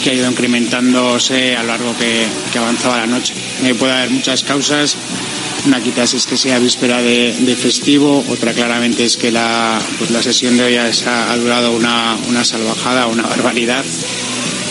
que 0.00 0.10
ha 0.10 0.14
ido 0.14 0.30
incrementándose 0.30 1.56
a 1.56 1.62
lo 1.62 1.68
largo 1.68 1.94
que, 1.96 2.26
avanzaba 2.58 2.98
la 2.98 3.06
noche. 3.06 3.34
Eh, 3.64 3.74
puede 3.74 3.92
haber 3.92 4.10
muchas 4.10 4.42
causas. 4.42 4.96
Una 5.66 5.82
quizás 5.82 6.14
es 6.14 6.26
que 6.26 6.36
sea 6.36 6.58
víspera 6.58 7.02
de, 7.02 7.56
festivo, 7.60 8.24
otra 8.28 8.52
claramente 8.52 9.04
es 9.04 9.16
que 9.16 9.30
la, 9.30 9.80
pues 9.98 10.10
la 10.10 10.22
sesión 10.22 10.56
de 10.56 10.64
hoy 10.64 10.76
ha, 10.76 11.36
durado 11.36 11.72
una, 11.72 12.16
una 12.28 12.44
salvajada, 12.44 13.06
una 13.06 13.24
barbaridad. 13.24 13.84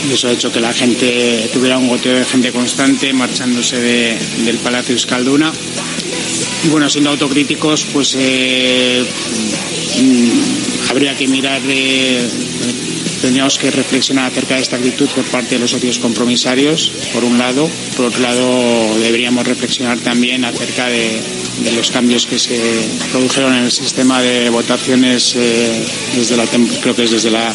Y 0.10 0.14
eso 0.14 0.28
ha 0.28 0.32
hecho 0.32 0.52
que 0.52 0.62
la 0.62 0.74
gente 0.74 1.50
tuviera 1.52 1.78
un 1.78 1.88
goteo 1.88 2.16
de 2.16 2.26
gente 2.26 2.52
constante 2.52 3.12
marchándose 3.14 3.78
de, 3.78 4.18
del 4.46 4.58
Palacio 4.58 4.94
Euskalduna. 4.94 5.52
Y 6.64 6.68
bueno, 6.70 6.90
siendo 6.90 7.10
autocríticos, 7.10 7.86
pues 7.92 8.16
eh, 8.18 9.06
habría 10.90 11.16
que 11.16 11.28
mirar 11.28 11.62
de 11.62 12.28
tendríamos 13.22 13.58
que 13.58 13.72
reflexionar 13.72 14.32
acerca 14.32 14.56
de 14.56 14.62
esta 14.62 14.76
actitud 14.76 15.08
por 15.10 15.26
parte 15.26 15.56
de 15.56 15.60
los 15.60 15.72
socios 15.72 16.00
compromisarios, 16.00 16.92
por 17.14 17.24
un 17.24 17.38
lado. 17.38 17.70
Por 17.96 18.06
otro 18.06 18.22
lado, 18.22 19.00
deberíamos 19.00 19.46
reflexionar 19.46 20.00
también 20.00 20.46
acerca 20.46 20.88
de, 20.88 21.22
los 21.76 21.92
cambios 21.92 22.26
que 22.26 22.40
se 22.40 22.60
produjeron 23.12 23.54
en 23.54 23.64
el 23.66 23.72
sistema 23.72 24.22
de 24.22 24.50
votaciones 24.50 25.36
eh, 25.36 25.86
desde 26.16 26.38
la 26.38 26.46
creo 26.46 26.96
que 26.96 27.04
es 27.04 27.12
desde 27.12 27.32
la 27.32 27.54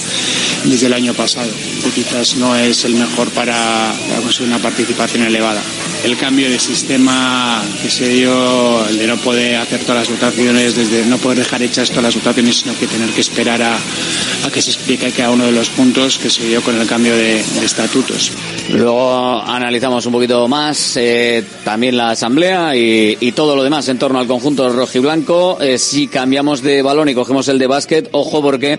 desde 0.64 0.87
el 0.87 0.92
año 0.92 1.14
pasado 1.14 1.50
que 1.83 1.90
quizás 1.90 2.37
no 2.37 2.54
es 2.57 2.85
el 2.85 2.95
mejor 2.95 3.31
para 3.31 3.92
conseguir 4.23 4.49
una 4.49 4.61
participación 4.61 5.23
elevada 5.25 5.62
el 6.04 6.16
cambio 6.16 6.50
de 6.50 6.59
sistema 6.59 7.62
que 7.81 7.90
se 7.90 8.09
dio 8.09 8.87
el 8.87 8.99
de 8.99 9.07
no 9.07 9.16
poder 9.19 9.57
hacer 9.57 9.81
todas 9.81 10.09
las 10.09 10.11
votaciones 10.11 10.75
desde 10.75 11.07
no 11.07 11.19
poder 11.19 11.38
dejar 11.38 11.62
hechas 11.62 11.88
todas 11.90 12.04
las 12.04 12.14
votaciones 12.16 12.57
sino 12.57 12.76
que 12.78 12.87
tener 12.87 13.09
que 13.11 13.21
esperar 13.21 13.62
a, 13.62 13.76
a 13.76 14.50
que 14.50 14.62
se 14.62 14.71
explique 14.71 15.11
cada 15.12 15.31
uno 15.31 15.47
de 15.47 15.52
los 15.53 15.69
puntos 15.71 16.19
que 16.19 16.31
se 16.31 16.47
dio 16.47 16.63
con 16.63 16.79
el 16.81 16.87
cambio 16.87 17.15
de, 17.15 17.43
de 17.43 17.65
estatutos 17.65 18.33
luego 18.71 19.41
analizamos 19.43 20.07
un 20.07 20.13
poquito 20.13 20.49
más 20.49 20.97
eh, 20.97 21.45
también 21.65 21.97
la 21.97 22.11
asamblea 22.11 22.77
y, 22.77 23.17
y 23.21 23.33
todo 23.33 23.57
lo 23.57 23.63
demás 23.63 23.89
en 23.89 23.99
torno 23.99 24.19
al 24.19 24.27
conjunto 24.27 24.69
rojiblanco. 24.71 25.59
Eh, 25.61 25.79
si 25.79 26.09
cambiamos 26.09 26.63
de 26.63 26.83
balón 26.83 27.09
y 27.09 27.15
cogemos 27.15 27.49
el 27.49 27.59
de 27.59 27.67
básquet, 27.67 28.09
ojo 28.13 28.43
porque 28.43 28.79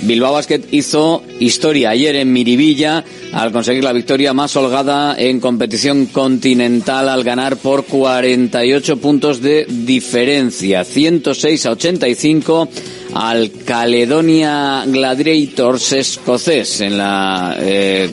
Bilbao 0.00 0.32
Basket 0.32 0.60
hizo 0.70 1.22
historia 1.38 1.90
ayer 1.90 2.16
en 2.16 2.32
Miribilla 2.32 3.04
al 3.32 3.52
conseguir 3.52 3.84
la 3.84 3.92
victoria 3.92 4.32
más 4.32 4.56
holgada 4.56 5.14
en 5.18 5.38
competición 5.38 6.06
continental 6.06 7.08
al 7.08 7.22
ganar 7.24 7.56
por 7.58 7.84
48 7.84 8.96
puntos 8.96 9.40
de 9.42 9.66
diferencia, 9.68 10.84
106 10.84 11.66
a 11.66 11.70
85 11.72 12.68
al 13.14 13.52
Caledonia 13.64 14.84
Gladiators 14.86 15.92
escocés 15.92 16.80
en 16.80 16.96
la 16.96 17.56
eh, 17.60 18.10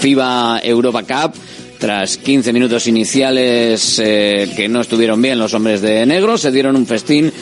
FIBA 0.00 0.60
Europa 0.64 1.02
Cup. 1.02 1.34
Tras 1.78 2.16
15 2.16 2.52
minutos 2.52 2.86
iniciales 2.86 3.98
eh, 3.98 4.52
que 4.54 4.68
no 4.68 4.82
estuvieron 4.82 5.20
bien 5.20 5.36
los 5.40 5.52
hombres 5.52 5.80
de 5.80 6.06
negro, 6.06 6.38
se 6.38 6.52
dieron 6.52 6.76
un 6.76 6.86
festín 6.86 7.32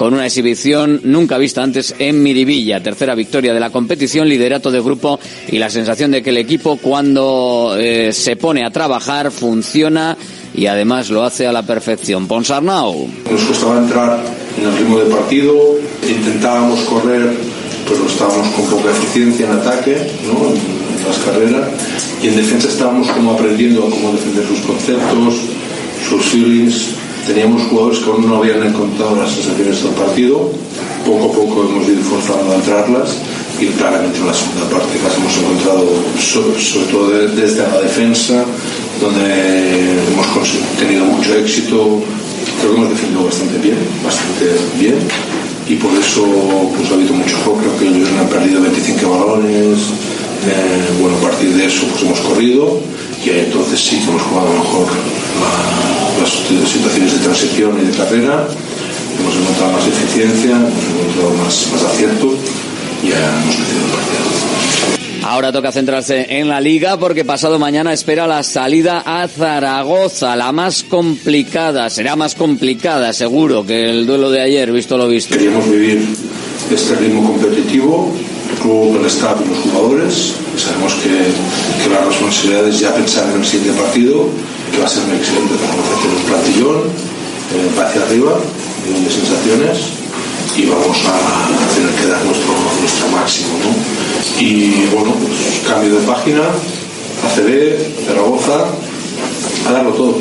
con 0.00 0.14
una 0.14 0.24
exhibición 0.24 1.02
nunca 1.04 1.36
vista 1.36 1.62
antes 1.62 1.94
en 1.98 2.22
Miribilla. 2.22 2.82
Tercera 2.82 3.14
victoria 3.14 3.52
de 3.52 3.60
la 3.60 3.68
competición, 3.68 4.30
liderato 4.30 4.70
de 4.70 4.80
grupo 4.80 5.20
y 5.46 5.58
la 5.58 5.68
sensación 5.68 6.10
de 6.10 6.22
que 6.22 6.30
el 6.30 6.38
equipo 6.38 6.78
cuando 6.78 7.76
eh, 7.78 8.10
se 8.10 8.34
pone 8.36 8.64
a 8.64 8.70
trabajar 8.70 9.30
funciona 9.30 10.16
y 10.54 10.64
además 10.64 11.10
lo 11.10 11.22
hace 11.22 11.46
a 11.46 11.52
la 11.52 11.64
perfección. 11.64 12.26
Ponsarnau. 12.26 13.10
Nos 13.30 13.42
costaba 13.42 13.76
entrar 13.76 14.24
en 14.58 14.68
el 14.68 14.78
ritmo 14.78 15.00
de 15.00 15.14
partido, 15.14 15.76
intentábamos 16.08 16.80
correr, 16.84 17.36
pero 17.86 18.06
estábamos 18.06 18.48
con 18.54 18.70
poca 18.70 18.90
eficiencia 18.92 19.44
en 19.48 19.52
ataque, 19.52 19.98
¿no? 20.26 20.54
las 21.06 21.18
carreras 21.18 21.68
y 22.22 22.28
en 22.28 22.36
defensa 22.36 22.68
estábamos 22.68 23.06
como 23.08 23.32
aprendiendo 23.32 23.82
cómo 23.82 24.12
defender 24.12 24.46
sus 24.46 24.60
conceptos, 24.60 25.34
sus 26.08 26.24
feelings. 26.24 26.99
Teníamos 27.30 27.62
jugadores 27.70 28.00
que 28.00 28.10
aún 28.10 28.26
no 28.26 28.38
habían 28.38 28.66
encontrado 28.66 29.14
las 29.14 29.30
sensaciones 29.30 29.84
del 29.84 29.92
partido. 29.92 30.50
Poco 31.06 31.30
a 31.30 31.32
poco 31.32 31.62
hemos 31.62 31.86
ido 31.86 32.02
forzando 32.02 32.50
a 32.50 32.56
entrarlas 32.56 33.22
y 33.60 33.66
claramente 33.78 34.18
en 34.18 34.26
la 34.26 34.34
segunda 34.34 34.66
parte 34.66 34.98
las 34.98 35.14
hemos 35.14 35.36
encontrado, 35.38 35.86
sobre, 36.18 36.86
todo 36.90 37.08
de, 37.10 37.28
desde 37.28 37.62
la 37.62 37.82
defensa, 37.82 38.44
donde 39.00 39.22
hemos 40.10 40.26
tenido 40.76 41.04
mucho 41.04 41.36
éxito. 41.36 42.02
Creo 42.58 42.74
que 42.74 42.78
hemos 42.78 42.90
defendido 42.90 43.22
bastante 43.22 43.58
bien, 43.58 43.78
bastante 44.04 44.46
bien 44.80 44.98
y 45.68 45.76
por 45.76 45.94
eso 45.94 46.26
pues, 46.74 46.90
ha 46.90 46.94
habido 46.94 47.14
mucho 47.14 47.36
juego. 47.44 47.60
Creo 47.60 47.78
que 47.78 47.96
ellos 47.96 48.08
han 48.18 48.26
perdido 48.26 48.60
25 48.60 49.08
balones, 49.08 49.78
eh, 50.50 50.98
bueno, 51.00 51.16
a 51.16 51.20
partir 51.30 51.50
de 51.54 51.64
eso 51.64 51.86
pues 51.92 52.02
hemos 52.02 52.18
corrido 52.22 52.80
y 53.24 53.30
entonces 53.30 53.78
sí 53.78 54.00
que 54.00 54.10
hemos 54.10 54.22
jugado 54.22 54.48
mejor 54.50 55.19
las 56.20 56.68
situaciones 56.68 57.12
de 57.12 57.18
transición 57.18 57.78
y 57.80 57.86
de 57.86 57.96
carrera, 57.96 58.46
hemos 59.18 59.36
encontrado 59.36 59.72
más 59.72 59.86
eficiencia, 59.86 60.50
hemos 60.50 60.84
encontrado 60.84 61.30
más, 61.44 61.68
más 61.72 61.82
acierto 61.82 62.34
y 63.02 63.08
ya 63.08 63.42
hemos 63.42 63.58
metido 63.58 63.84
el 63.84 63.90
partido. 63.92 64.50
Ahora 65.22 65.52
toca 65.52 65.70
centrarse 65.70 66.26
en 66.38 66.48
la 66.48 66.60
liga 66.60 66.98
porque 66.98 67.24
pasado 67.24 67.58
mañana 67.58 67.92
espera 67.92 68.26
la 68.26 68.42
salida 68.42 69.02
a 69.04 69.28
Zaragoza, 69.28 70.34
la 70.34 70.50
más 70.50 70.82
complicada, 70.82 71.90
será 71.90 72.16
más 72.16 72.34
complicada 72.34 73.12
seguro 73.12 73.64
que 73.64 73.90
el 73.90 74.06
duelo 74.06 74.30
de 74.30 74.40
ayer, 74.40 74.72
visto 74.72 74.96
lo 74.96 75.08
visto. 75.08 75.34
Queríamos 75.34 75.70
vivir 75.70 76.06
este 76.70 76.94
ritmo 76.96 77.32
competitivo 77.32 78.12
club, 78.60 78.98
el 79.00 79.06
staff 79.06 79.40
y 79.44 79.48
los 79.48 79.58
jugadores. 79.58 80.34
Sabemos 80.56 80.94
que, 80.94 81.82
que 81.82 81.90
la 81.90 82.04
responsabilidad 82.04 82.68
es 82.68 82.80
ya 82.80 82.94
pensar 82.94 83.28
en 83.30 83.40
el 83.40 83.46
siguiente 83.46 83.80
partido, 83.80 84.28
que 84.70 84.78
va 84.78 84.86
a 84.86 84.88
ser 84.88 85.04
un 85.04 85.14
excelente 85.16 85.54
hacer 85.54 86.10
un 86.16 86.22
plantillón, 86.24 86.78
eh, 87.54 87.80
hacia 87.80 88.02
arriba, 88.02 88.38
de 88.86 89.10
sensaciones, 89.10 90.00
y 90.56 90.66
vamos 90.66 90.98
a 91.06 91.74
tener 91.74 91.94
que 91.94 92.06
dar 92.06 92.24
nuestro, 92.24 93.08
máximo. 93.12 93.48
Y 94.38 94.86
bueno, 94.92 95.14
pues, 95.14 95.62
cambio 95.66 95.94
de 95.94 96.06
página, 96.06 96.42
ACB, 97.24 98.06
Zaragoza, 98.06 98.66
a 99.68 99.72
darlo 99.72 99.92
todo. 99.92 100.18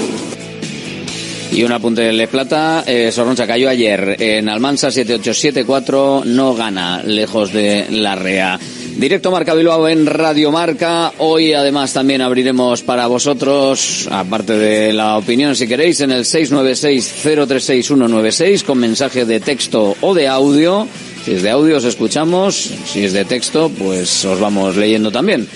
Y 1.51 1.63
un 1.63 1.71
apunte 1.71 2.01
de 2.01 2.27
Plata, 2.27 2.83
eh, 2.85 3.12
Sorroncha 3.12 3.47
cayó 3.47 3.69
ayer 3.69 4.15
en 4.19 4.49
Almansa 4.49 4.91
7874, 4.91 6.23
no 6.25 6.53
gana 6.53 7.01
lejos 7.03 7.51
de 7.51 7.88
la 7.89 8.15
Rea. 8.15 8.59
Directo 8.99 9.31
Marca 9.31 9.53
Bilbao 9.53 9.88
en 9.88 10.05
Radio 10.05 10.51
Marca. 10.51 11.13
Hoy 11.19 11.53
además 11.53 11.93
también 11.93 12.21
abriremos 12.21 12.81
para 12.81 13.07
vosotros, 13.07 14.09
aparte 14.12 14.57
de 14.57 14.91
la 14.91 15.15
opinión 15.15 15.55
si 15.55 15.69
queréis, 15.69 16.01
en 16.01 16.12
el 16.12 16.25
696-036-196 16.25 18.65
con 18.65 18.77
mensaje 18.77 19.23
de 19.23 19.39
texto 19.39 19.95
o 20.01 20.13
de 20.13 20.27
audio. 20.27 20.85
Si 21.23 21.31
es 21.31 21.43
de 21.43 21.49
audio 21.49 21.77
os 21.77 21.85
escuchamos, 21.85 22.71
si 22.88 23.05
es 23.05 23.13
de 23.13 23.23
texto 23.23 23.71
pues 23.79 24.25
os 24.25 24.38
vamos 24.38 24.75
leyendo 24.75 25.13
también. 25.13 25.47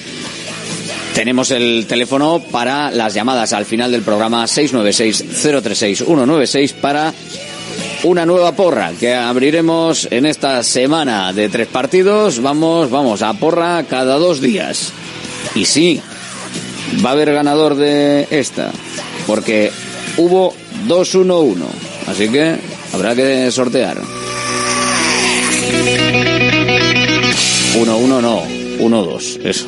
Tenemos 1.13 1.51
el 1.51 1.85
teléfono 1.85 2.41
para 2.49 2.91
las 2.91 3.13
llamadas 3.13 3.51
al 3.51 3.65
final 3.65 3.91
del 3.91 4.03
programa 4.03 4.45
696-036-196 4.45 6.75
para 6.75 7.13
una 8.03 8.25
nueva 8.25 8.51
porra 8.51 8.91
que 8.99 9.13
abriremos 9.13 10.07
en 10.11 10.25
esta 10.25 10.61
semana 10.63 11.31
de 11.33 11.49
tres 11.49 11.67
partidos. 11.67 12.41
Vamos, 12.41 12.89
vamos 12.89 13.21
a 13.21 13.33
porra 13.33 13.83
cada 13.83 14.17
dos 14.17 14.41
días. 14.41 14.91
Y 15.55 15.65
sí, 15.65 16.01
va 17.03 17.09
a 17.09 17.13
haber 17.13 17.33
ganador 17.33 17.75
de 17.75 18.27
esta, 18.29 18.71
porque 19.25 19.71
hubo 20.17 20.53
2-1-1. 20.87 21.55
Así 22.07 22.29
que 22.29 22.57
habrá 22.93 23.15
que 23.15 23.49
sortear. 23.51 23.97
1-1 27.75 28.21
no, 28.21 28.43
1-2, 28.79 29.45
eso. 29.45 29.67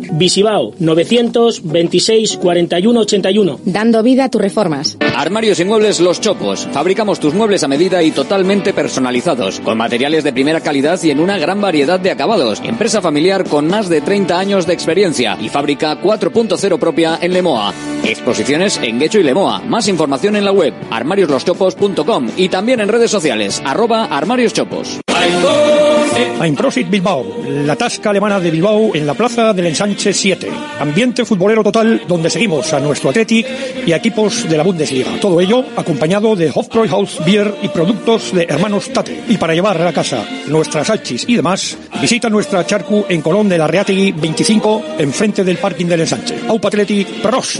Visibao 0.13 0.73
926 0.79 2.37
41 2.37 2.99
81. 2.99 3.59
Dando 3.65 4.03
vida 4.03 4.25
a 4.25 4.29
tus 4.29 4.41
reformas. 4.41 4.97
Armarios 5.15 5.59
y 5.59 5.65
muebles 5.65 5.99
Los 5.99 6.21
Chopos. 6.21 6.67
Fabricamos 6.71 7.19
tus 7.19 7.33
muebles 7.33 7.63
a 7.63 7.67
medida 7.67 8.01
y 8.03 8.11
totalmente 8.11 8.73
personalizados, 8.73 9.59
con 9.59 9.77
materiales 9.77 10.23
de 10.23 10.33
primera 10.33 10.61
calidad 10.61 11.01
y 11.03 11.11
en 11.11 11.19
una 11.19 11.37
gran 11.37 11.61
variedad 11.61 11.99
de 11.99 12.11
acabados. 12.11 12.61
Empresa 12.63 13.01
familiar 13.01 13.45
con 13.45 13.67
más 13.67 13.89
de 13.89 14.01
30 14.01 14.37
años 14.37 14.67
de 14.67 14.73
experiencia 14.73 15.37
y 15.39 15.49
fábrica 15.49 16.01
4.0 16.01 16.79
propia 16.79 17.19
en 17.21 17.33
Lemoa. 17.33 17.73
Exposiciones 18.03 18.79
en 18.81 18.99
Guecho 18.99 19.19
y 19.19 19.23
Lemoa. 19.23 19.59
Más 19.61 19.87
información 19.87 20.35
en 20.35 20.45
la 20.45 20.51
web 20.51 20.73
armariosloschopos.com 20.89 22.29
y 22.37 22.49
también 22.49 22.79
en 22.79 22.89
redes 22.89 23.11
sociales 23.11 23.61
arroba 23.65 24.05
armarioschopos. 24.05 24.99
Einprosit 26.41 26.89
Bilbao, 26.89 27.25
la 27.47 27.75
tasca 27.75 28.09
alemana 28.09 28.39
de 28.39 28.51
Bilbao 28.51 28.95
en 28.95 29.05
la 29.05 29.13
plaza 29.13 29.53
del 29.53 29.67
Ensanche 29.91 30.13
7. 30.13 30.49
Ambiente 30.79 31.25
futbolero 31.25 31.63
total 31.63 32.03
donde 32.07 32.29
seguimos 32.29 32.71
a 32.71 32.79
nuestro 32.79 33.09
Athletic 33.09 33.45
y 33.85 33.91
a 33.91 33.97
equipos 33.97 34.47
de 34.47 34.55
la 34.55 34.63
Bundesliga. 34.63 35.19
Todo 35.19 35.41
ello 35.41 35.65
acompañado 35.75 36.33
de 36.33 36.49
Hofbräuhaus 36.49 37.19
Beer 37.25 37.53
y 37.61 37.67
productos 37.67 38.33
de 38.33 38.43
hermanos 38.43 38.89
Tate. 38.93 39.21
Y 39.27 39.35
para 39.35 39.53
llevar 39.53 39.81
a 39.81 39.83
la 39.83 39.91
casa 39.91 40.25
nuestras 40.47 40.87
salchis 40.87 41.25
y 41.27 41.35
demás, 41.35 41.77
visita 42.01 42.29
nuestra 42.29 42.65
charcu 42.65 43.05
en 43.09 43.21
Colón 43.21 43.49
de 43.49 43.57
la 43.57 43.67
Reategui 43.67 44.13
25 44.13 44.83
enfrente 44.99 45.43
del 45.43 45.57
parking 45.57 45.87
del 45.87 45.99
Ensanche. 45.99 46.39
Aupa 46.47 46.69
Athletic 46.69 47.07
Pros. 47.21 47.59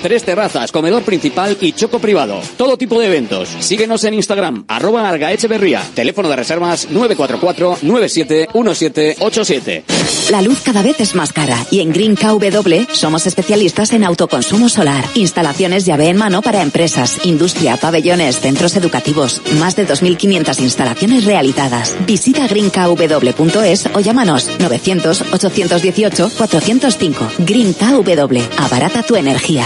tres 0.01 0.23
terrazas, 0.23 0.71
comedor 0.71 1.03
principal 1.03 1.55
y 1.61 1.73
choco 1.73 1.99
privado. 1.99 2.41
Todo 2.57 2.77
tipo 2.77 2.99
de 2.99 3.05
eventos. 3.07 3.49
Síguenos 3.59 4.03
en 4.03 4.15
Instagram, 4.15 4.65
arroba 4.67 5.07
Argaecheverría. 5.07 5.83
Teléfono 5.93 6.27
de 6.29 6.35
reservas 6.35 6.89
944-971787. 6.89 9.83
La 10.29 10.41
luz 10.41 10.59
cada 10.61 10.81
vez 10.81 10.99
es 10.99 11.15
más 11.15 11.31
cara 11.33 11.57
y 11.71 11.79
en 11.81 11.91
Green 11.93 12.15
KW 12.15 12.91
somos 12.93 13.27
especialistas 13.27 13.93
en 13.93 14.03
autoconsumo 14.03 14.67
solar, 14.69 15.05
instalaciones 15.15 15.85
llave 15.85 16.09
en 16.09 16.17
mano 16.17 16.41
para 16.41 16.61
empresas, 16.61 17.25
industria, 17.25 17.77
pabellones, 17.77 18.39
centros 18.39 18.75
educativos, 18.75 19.41
más 19.59 19.75
de 19.75 19.87
2.500 19.87 20.59
instalaciones 20.61 21.25
realizadas. 21.25 21.95
Visita 22.05 22.47
greenkw.es 22.47 23.89
o 23.93 23.99
llámanos 23.99 24.49
900-818-405. 24.59 27.13
Green 27.39 27.73
KW, 27.73 28.39
abarata 28.57 29.03
tu 29.03 29.15
energía. 29.15 29.65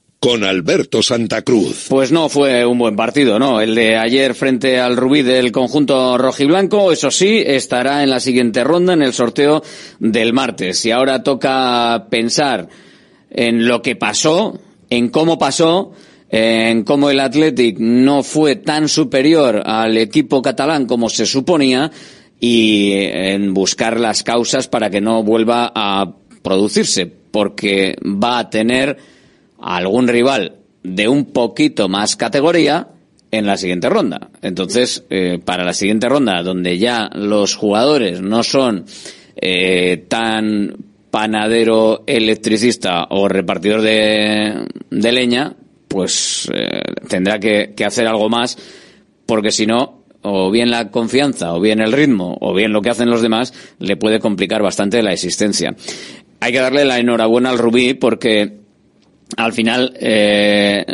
con 0.21 0.43
Alberto 0.43 1.01
Santa 1.01 1.41
Cruz. 1.41 1.87
Pues 1.89 2.11
no 2.11 2.29
fue 2.29 2.63
un 2.63 2.77
buen 2.77 2.95
partido, 2.95 3.39
¿no? 3.39 3.59
El 3.59 3.73
de 3.73 3.97
ayer 3.97 4.35
frente 4.35 4.79
al 4.79 4.95
Rubí 4.95 5.23
del 5.23 5.51
conjunto 5.51 6.15
rojiblanco, 6.15 6.91
eso 6.91 7.09
sí, 7.09 7.41
estará 7.43 8.03
en 8.03 8.11
la 8.11 8.19
siguiente 8.19 8.63
ronda, 8.63 8.93
en 8.93 9.01
el 9.01 9.13
sorteo 9.13 9.63
del 9.97 10.31
martes. 10.31 10.85
Y 10.85 10.91
ahora 10.91 11.23
toca 11.23 12.05
pensar 12.11 12.69
en 13.31 13.67
lo 13.67 13.81
que 13.81 13.95
pasó, 13.95 14.59
en 14.91 15.09
cómo 15.09 15.39
pasó, 15.39 15.91
en 16.29 16.83
cómo 16.83 17.09
el 17.09 17.19
Athletic 17.19 17.79
no 17.79 18.21
fue 18.21 18.57
tan 18.57 18.89
superior 18.89 19.63
al 19.65 19.97
equipo 19.97 20.43
catalán 20.43 20.85
como 20.85 21.09
se 21.09 21.25
suponía 21.25 21.89
y 22.39 22.91
en 22.93 23.55
buscar 23.55 23.99
las 23.99 24.21
causas 24.21 24.67
para 24.67 24.91
que 24.91 25.01
no 25.01 25.23
vuelva 25.23 25.71
a 25.73 26.13
producirse, 26.43 27.07
porque 27.07 27.95
va 28.03 28.37
a 28.37 28.49
tener 28.51 29.10
a 29.61 29.77
algún 29.77 30.07
rival 30.07 30.57
de 30.83 31.07
un 31.07 31.25
poquito 31.25 31.87
más 31.87 32.15
categoría 32.15 32.87
en 33.31 33.45
la 33.45 33.57
siguiente 33.57 33.89
ronda. 33.89 34.29
Entonces, 34.41 35.05
eh, 35.09 35.39
para 35.43 35.63
la 35.63 35.73
siguiente 35.73 36.09
ronda, 36.09 36.43
donde 36.43 36.77
ya 36.77 37.09
los 37.13 37.55
jugadores 37.55 38.21
no 38.21 38.43
son 38.43 38.85
eh, 39.35 40.05
tan 40.07 40.75
panadero 41.09 42.03
electricista 42.07 43.05
o 43.09 43.27
repartidor 43.27 43.81
de, 43.81 44.67
leña, 44.89 45.55
pues 45.87 46.49
eh, 46.53 46.81
tendrá 47.07 47.39
que, 47.39 47.73
que 47.75 47.85
hacer 47.85 48.07
algo 48.07 48.29
más, 48.29 48.57
porque 49.25 49.51
si 49.51 49.65
no, 49.65 50.03
o 50.21 50.51
bien 50.51 50.69
la 50.69 50.91
confianza, 50.91 51.53
o 51.53 51.59
bien 51.59 51.81
el 51.81 51.91
ritmo, 51.91 52.37
o 52.39 52.53
bien 52.53 52.71
lo 52.71 52.81
que 52.81 52.89
hacen 52.89 53.09
los 53.09 53.21
demás, 53.21 53.53
le 53.79 53.97
puede 53.97 54.19
complicar 54.19 54.61
bastante 54.61 55.01
la 55.01 55.13
existencia. 55.13 55.75
Hay 56.39 56.51
que 56.51 56.59
darle 56.59 56.85
la 56.85 56.99
enhorabuena 56.99 57.49
al 57.49 57.57
Rubí 57.57 57.93
porque 57.93 58.60
al 59.37 59.53
final 59.53 59.93
eh, 59.99 60.85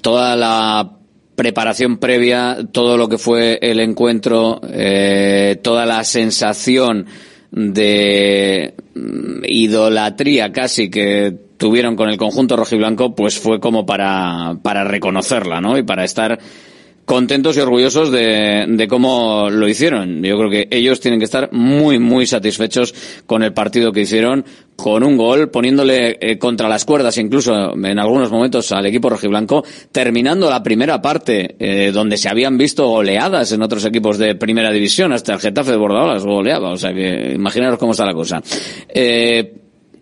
toda 0.00 0.36
la 0.36 0.90
preparación 1.34 1.98
previa, 1.98 2.58
todo 2.72 2.96
lo 2.96 3.08
que 3.08 3.18
fue 3.18 3.58
el 3.62 3.80
encuentro, 3.80 4.60
eh, 4.68 5.58
toda 5.62 5.86
la 5.86 6.02
sensación 6.04 7.06
de 7.50 8.74
mm, 8.94 9.44
idolatría 9.44 10.52
casi 10.52 10.90
que 10.90 11.34
tuvieron 11.56 11.96
con 11.96 12.08
el 12.08 12.16
conjunto 12.16 12.56
rojiblanco, 12.56 13.14
pues 13.14 13.38
fue 13.38 13.60
como 13.60 13.86
para, 13.86 14.56
para 14.62 14.84
reconocerla, 14.84 15.60
¿no? 15.60 15.78
Y 15.78 15.82
para 15.82 16.04
estar 16.04 16.38
contentos 17.08 17.56
y 17.56 17.60
orgullosos 17.60 18.12
de, 18.12 18.66
de, 18.68 18.86
cómo 18.86 19.48
lo 19.48 19.66
hicieron. 19.66 20.22
Yo 20.22 20.36
creo 20.36 20.50
que 20.50 20.68
ellos 20.70 21.00
tienen 21.00 21.18
que 21.18 21.24
estar 21.24 21.50
muy, 21.52 21.98
muy 21.98 22.26
satisfechos 22.26 22.94
con 23.24 23.42
el 23.42 23.54
partido 23.54 23.92
que 23.92 24.02
hicieron, 24.02 24.44
con 24.76 25.02
un 25.02 25.16
gol, 25.16 25.48
poniéndole 25.48 26.18
eh, 26.20 26.38
contra 26.38 26.68
las 26.68 26.84
cuerdas, 26.84 27.16
incluso 27.16 27.72
en 27.74 27.98
algunos 27.98 28.30
momentos 28.30 28.70
al 28.72 28.84
equipo 28.84 29.08
rojiblanco, 29.08 29.64
terminando 29.90 30.50
la 30.50 30.62
primera 30.62 31.00
parte, 31.00 31.56
eh, 31.58 31.92
donde 31.92 32.18
se 32.18 32.28
habían 32.28 32.58
visto 32.58 32.86
goleadas 32.86 33.52
en 33.52 33.62
otros 33.62 33.86
equipos 33.86 34.18
de 34.18 34.34
primera 34.34 34.70
división, 34.70 35.14
hasta 35.14 35.32
el 35.32 35.40
Getafe 35.40 35.70
de 35.70 35.78
Bordaolas 35.78 36.24
goleaba, 36.24 36.72
o 36.72 36.76
sea 36.76 36.92
que 36.92 37.32
imaginaros 37.34 37.78
cómo 37.78 37.92
está 37.92 38.04
la 38.04 38.12
cosa. 38.12 38.42
Eh, 38.86 39.54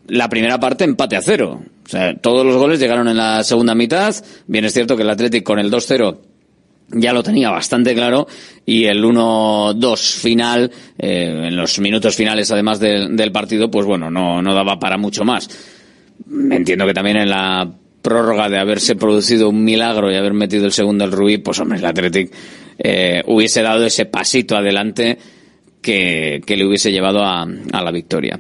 la 0.09 0.29
primera 0.29 0.59
parte 0.59 0.83
empate 0.83 1.15
a 1.15 1.23
cero. 1.23 1.61
O 1.85 1.89
sea, 1.89 2.17
todos 2.17 2.45
los 2.45 2.57
goles 2.57 2.81
llegaron 2.81 3.07
en 3.07 3.17
la 3.17 3.45
segunda 3.45 3.77
mitad. 3.77 4.13
Bien 4.49 4.65
es 4.65 4.73
cierto 4.73 4.97
que 4.97 5.05
el 5.05 5.11
Atlético 5.11 5.53
con 5.53 5.61
el 5.61 5.71
2-0 5.71 6.19
ya 6.89 7.13
lo 7.13 7.23
tenía 7.23 7.51
bastante 7.51 7.95
claro 7.95 8.27
y 8.65 8.85
el 8.85 9.03
1-2 9.05 10.19
final, 10.19 10.71
eh, 10.99 11.47
en 11.49 11.57
los 11.57 11.79
minutos 11.81 12.17
finales 12.17 12.51
además 12.51 12.81
del 12.81 13.33
partido, 13.33 13.71
pues 13.71 13.87
bueno, 13.87 14.11
no, 14.11 14.43
no 14.43 14.55
daba 14.55 14.79
para 14.79 14.97
mucho 14.99 15.25
más. 15.25 15.49
Entiendo 16.51 16.87
que 16.87 16.95
también 16.95 17.19
en 17.19 17.31
la 17.31 17.71
prórroga 18.03 18.49
de 18.49 18.59
haberse 18.59 18.97
producido 18.97 19.49
un 19.49 19.65
milagro 19.65 20.11
y 20.11 20.17
haber 20.17 20.33
metido 20.33 20.67
el 20.67 20.73
segundo 20.73 21.05
el 21.05 21.13
Rubí, 21.13 21.39
pues 21.39 21.59
hombre, 21.59 21.79
el 21.79 21.85
Athletic 21.85 22.33
eh, 22.79 23.23
hubiese 23.27 23.63
dado 23.63 23.85
ese 23.85 24.07
pasito 24.07 24.57
adelante 24.57 25.19
que, 25.83 26.41
que 26.45 26.57
le 26.57 26.67
hubiese 26.67 26.93
llevado 26.93 27.25
a 27.25 27.47
la 27.47 27.91
victoria. 27.91 28.39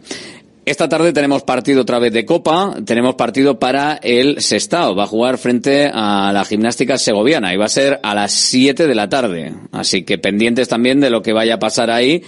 Esta 0.67 0.89
tarde 0.89 1.13
tenemos 1.13 1.45
partido 1.45 1.83
otra 1.83 2.01
vez 2.01 2.13
de 2.13 2.27
Copa, 2.27 2.75
tenemos 2.85 3.15
partido 3.15 3.57
para 3.57 4.01
el 4.03 4.43
Sestao, 4.43 4.97
va 4.97 5.05
a 5.05 5.07
jugar 5.07 5.39
frente 5.39 5.89
a 5.95 6.33
la 6.35 6.45
gimnástica 6.45 6.99
segoviana 6.99 7.55
y 7.55 7.57
va 7.57 7.67
a 7.67 7.69
ser 7.69 8.01
a 8.03 8.17
las 8.17 8.33
7 8.33 8.89
de 8.89 8.95
la 8.97 9.09
tarde, 9.09 9.55
así 9.71 10.03
que 10.03 10.19
pendientes 10.19 10.67
también 10.67 10.99
de 10.99 11.09
lo 11.09 11.23
que 11.23 11.33
vaya 11.33 11.55
a 11.55 11.59
pasar 11.61 11.89
ahí. 11.89 12.21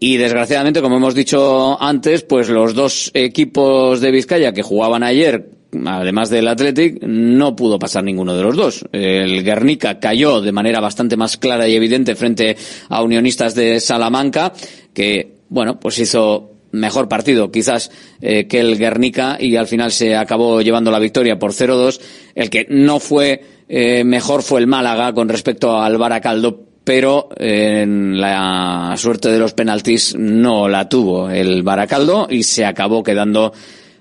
Y 0.00 0.16
desgraciadamente, 0.16 0.80
como 0.80 0.96
hemos 0.96 1.14
dicho 1.14 1.76
antes, 1.82 2.22
pues 2.22 2.48
los 2.48 2.72
dos 2.72 3.10
equipos 3.12 4.00
de 4.00 4.10
Vizcaya 4.10 4.54
que 4.54 4.62
jugaban 4.62 5.02
ayer, 5.02 5.50
además 5.84 6.30
del 6.30 6.48
Athletic, 6.48 7.02
no 7.02 7.54
pudo 7.54 7.78
pasar 7.78 8.04
ninguno 8.04 8.34
de 8.34 8.42
los 8.42 8.56
dos. 8.56 8.86
El 8.90 9.44
Guernica 9.44 10.00
cayó 10.00 10.40
de 10.40 10.52
manera 10.52 10.80
bastante 10.80 11.18
más 11.18 11.36
clara 11.36 11.68
y 11.68 11.76
evidente 11.76 12.14
frente 12.14 12.56
a 12.88 13.02
Unionistas 13.02 13.54
de 13.54 13.80
Salamanca, 13.80 14.54
que, 14.94 15.40
bueno, 15.50 15.78
pues 15.78 15.98
hizo 15.98 16.54
mejor 16.72 17.08
partido 17.08 17.50
quizás 17.50 17.90
eh, 18.20 18.46
que 18.46 18.60
el 18.60 18.78
Guernica 18.78 19.36
y 19.40 19.56
al 19.56 19.66
final 19.66 19.92
se 19.92 20.16
acabó 20.16 20.60
llevando 20.60 20.90
la 20.90 20.98
victoria 20.98 21.38
por 21.38 21.52
0-2. 21.52 22.00
El 22.34 22.50
que 22.50 22.66
no 22.68 23.00
fue 23.00 23.42
eh, 23.68 24.04
mejor 24.04 24.42
fue 24.42 24.60
el 24.60 24.66
Málaga 24.66 25.12
con 25.12 25.28
respecto 25.28 25.78
al 25.80 25.98
Baracaldo, 25.98 26.64
pero 26.84 27.28
eh, 27.36 27.82
en 27.82 28.20
la 28.20 28.94
suerte 28.96 29.30
de 29.30 29.38
los 29.38 29.54
penaltis 29.54 30.14
no 30.18 30.68
la 30.68 30.88
tuvo 30.88 31.30
el 31.30 31.62
Baracaldo 31.62 32.26
y 32.30 32.42
se 32.42 32.64
acabó 32.64 33.02
quedando 33.02 33.52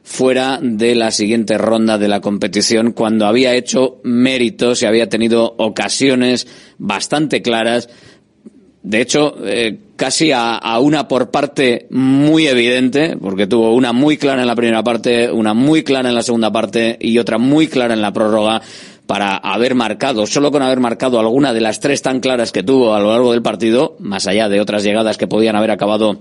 fuera 0.03 0.59
de 0.61 0.95
la 0.95 1.11
siguiente 1.11 1.57
ronda 1.57 1.97
de 1.97 2.07
la 2.07 2.21
competición 2.21 2.93
cuando 2.93 3.25
había 3.25 3.55
hecho 3.55 3.99
méritos 4.03 4.81
y 4.81 4.85
había 4.85 5.09
tenido 5.09 5.53
ocasiones 5.57 6.47
bastante 6.77 7.41
claras. 7.41 7.89
De 8.83 9.01
hecho, 9.01 9.35
casi 9.97 10.31
a, 10.31 10.55
a, 10.55 10.79
una 10.79 11.09
por 11.09 11.31
parte 11.31 11.87
muy 11.89 12.47
evidente, 12.47 13.17
porque 13.19 13.47
tuvo 13.47 13.73
una 13.73 13.91
muy 13.91 14.17
clara 14.17 14.41
en 14.41 14.47
la 14.47 14.55
primera 14.55 14.83
parte, 14.83 15.29
una 15.29 15.53
muy 15.53 15.83
clara 15.83 16.07
en 16.07 16.15
la 16.15 16.23
segunda 16.23 16.51
parte 16.51 16.97
y 17.01 17.17
otra 17.17 17.37
muy 17.37 17.67
clara 17.67 17.93
en 17.93 18.01
la 18.01 18.13
prórroga 18.13 18.61
para 19.07 19.37
haber 19.37 19.73
marcado, 19.73 20.27
solo 20.27 20.51
con 20.51 20.61
haber 20.61 20.79
marcado 20.79 21.19
alguna 21.19 21.53
de 21.53 21.61
las 21.61 21.79
tres 21.79 22.01
tan 22.01 22.19
claras 22.19 22.51
que 22.51 22.63
tuvo 22.63 22.93
a 22.93 22.99
lo 22.99 23.11
largo 23.11 23.31
del 23.31 23.41
partido, 23.41 23.95
más 23.99 24.27
allá 24.27 24.49
de 24.49 24.61
otras 24.61 24.83
llegadas 24.83 25.17
que 25.17 25.27
podían 25.27 25.55
haber 25.55 25.71
acabado 25.71 26.19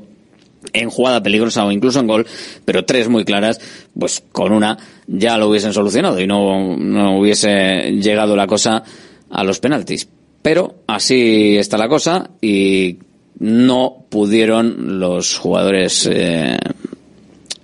en 0.72 0.90
jugada 0.90 1.22
peligrosa 1.22 1.64
o 1.64 1.72
incluso 1.72 2.00
en 2.00 2.06
gol, 2.06 2.26
pero 2.64 2.84
tres 2.84 3.08
muy 3.08 3.24
claras, 3.24 3.60
pues 3.98 4.22
con 4.32 4.52
una 4.52 4.78
ya 5.06 5.36
lo 5.36 5.48
hubiesen 5.48 5.72
solucionado 5.72 6.20
y 6.20 6.26
no, 6.26 6.76
no 6.76 7.18
hubiese 7.18 7.92
llegado 8.00 8.36
la 8.36 8.46
cosa 8.46 8.82
a 9.30 9.44
los 9.44 9.60
penaltis. 9.60 10.08
Pero 10.42 10.76
así 10.86 11.56
está 11.56 11.76
la 11.76 11.88
cosa 11.88 12.30
y 12.40 12.98
no 13.38 14.04
pudieron 14.08 14.98
los 14.98 15.38
jugadores 15.38 16.08
eh, 16.10 16.56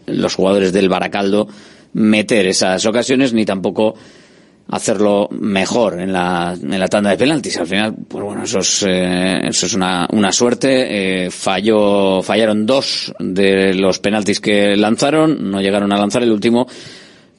los 0.06 0.35
jugadores 0.35 0.72
del 0.72 0.88
Baracaldo 0.88 1.48
meter 1.94 2.46
esas 2.46 2.85
ocasiones 2.87 3.32
ni 3.32 3.44
tampoco 3.44 3.94
hacerlo 4.68 5.28
mejor 5.30 6.00
en 6.00 6.12
la, 6.12 6.56
en 6.61 6.78
la 6.78 6.88
tanda 6.88 7.11
de 7.11 7.18
penaltis. 7.18 7.58
Al 7.58 7.66
final, 7.66 7.94
pues 8.08 8.24
bueno, 8.24 8.44
eso 8.44 8.61
es, 8.61 8.85
eh, 8.88 9.48
eso 9.48 9.66
es 9.66 9.74
una, 9.74 10.08
una 10.12 10.32
suerte. 10.32 11.26
Eh, 11.26 11.30
falló, 11.30 12.22
fallaron 12.22 12.64
dos 12.64 13.12
de 13.18 13.74
los 13.74 13.98
penaltis 13.98 14.40
que 14.40 14.76
lanzaron, 14.76 15.50
no 15.50 15.61
llegaron 15.61 15.92
a 15.92 15.98
lanzar 15.98 16.22
el 16.22 16.32
último 16.32 16.66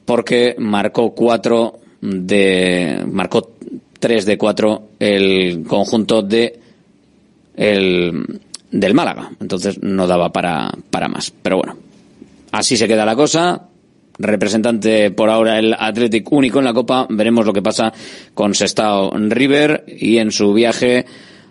porque 0.04 0.54
marcó 0.58 1.14
cuatro 1.14 1.80
de, 2.00 3.02
marcó 3.10 3.54
tres 3.98 4.26
de 4.26 4.38
cuatro 4.38 4.90
el 4.98 5.64
conjunto 5.66 6.22
de 6.22 6.60
el, 7.56 8.40
del 8.70 8.94
Málaga. 8.94 9.30
Entonces 9.40 9.82
no 9.82 10.06
daba 10.06 10.32
para, 10.32 10.70
para 10.90 11.08
más. 11.08 11.32
Pero 11.42 11.56
bueno, 11.56 11.76
así 12.52 12.76
se 12.76 12.88
queda 12.88 13.04
la 13.04 13.16
cosa 13.16 13.68
representante 14.18 15.10
por 15.10 15.30
ahora 15.30 15.58
el 15.58 15.74
Athletic 15.74 16.30
único 16.32 16.58
en 16.58 16.64
la 16.64 16.74
Copa. 16.74 17.06
Veremos 17.10 17.46
lo 17.46 17.52
que 17.52 17.62
pasa 17.62 17.92
con 18.32 18.54
Sestao 18.54 19.10
River 19.10 19.84
y 19.86 20.18
en 20.18 20.30
su 20.30 20.52
viaje 20.52 21.04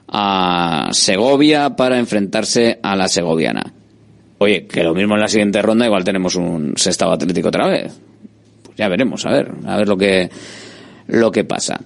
a 0.08 0.90
Segovia 0.92 1.76
para 1.76 2.00
enfrentarse 2.00 2.80
a 2.82 2.96
la 2.96 3.08
segoviana. 3.08 3.74
Oye, 4.38 4.66
que 4.66 4.84
lo 4.84 4.94
mismo 4.94 5.16
en 5.16 5.22
la 5.22 5.28
siguiente 5.28 5.62
ronda 5.62 5.86
igual 5.86 6.04
tenemos 6.04 6.36
un 6.36 6.74
Sestao 6.76 7.12
Atlético 7.12 7.50
otra 7.50 7.68
vez. 7.68 7.94
Pues 8.64 8.78
ya 8.78 8.88
veremos, 8.88 9.26
a 9.26 9.32
ver, 9.32 9.52
a 9.66 9.78
ver 9.78 9.88
lo 9.88 9.98
que 9.98 10.30
lo 11.08 11.32
que 11.32 11.44
pasa. 11.44 11.80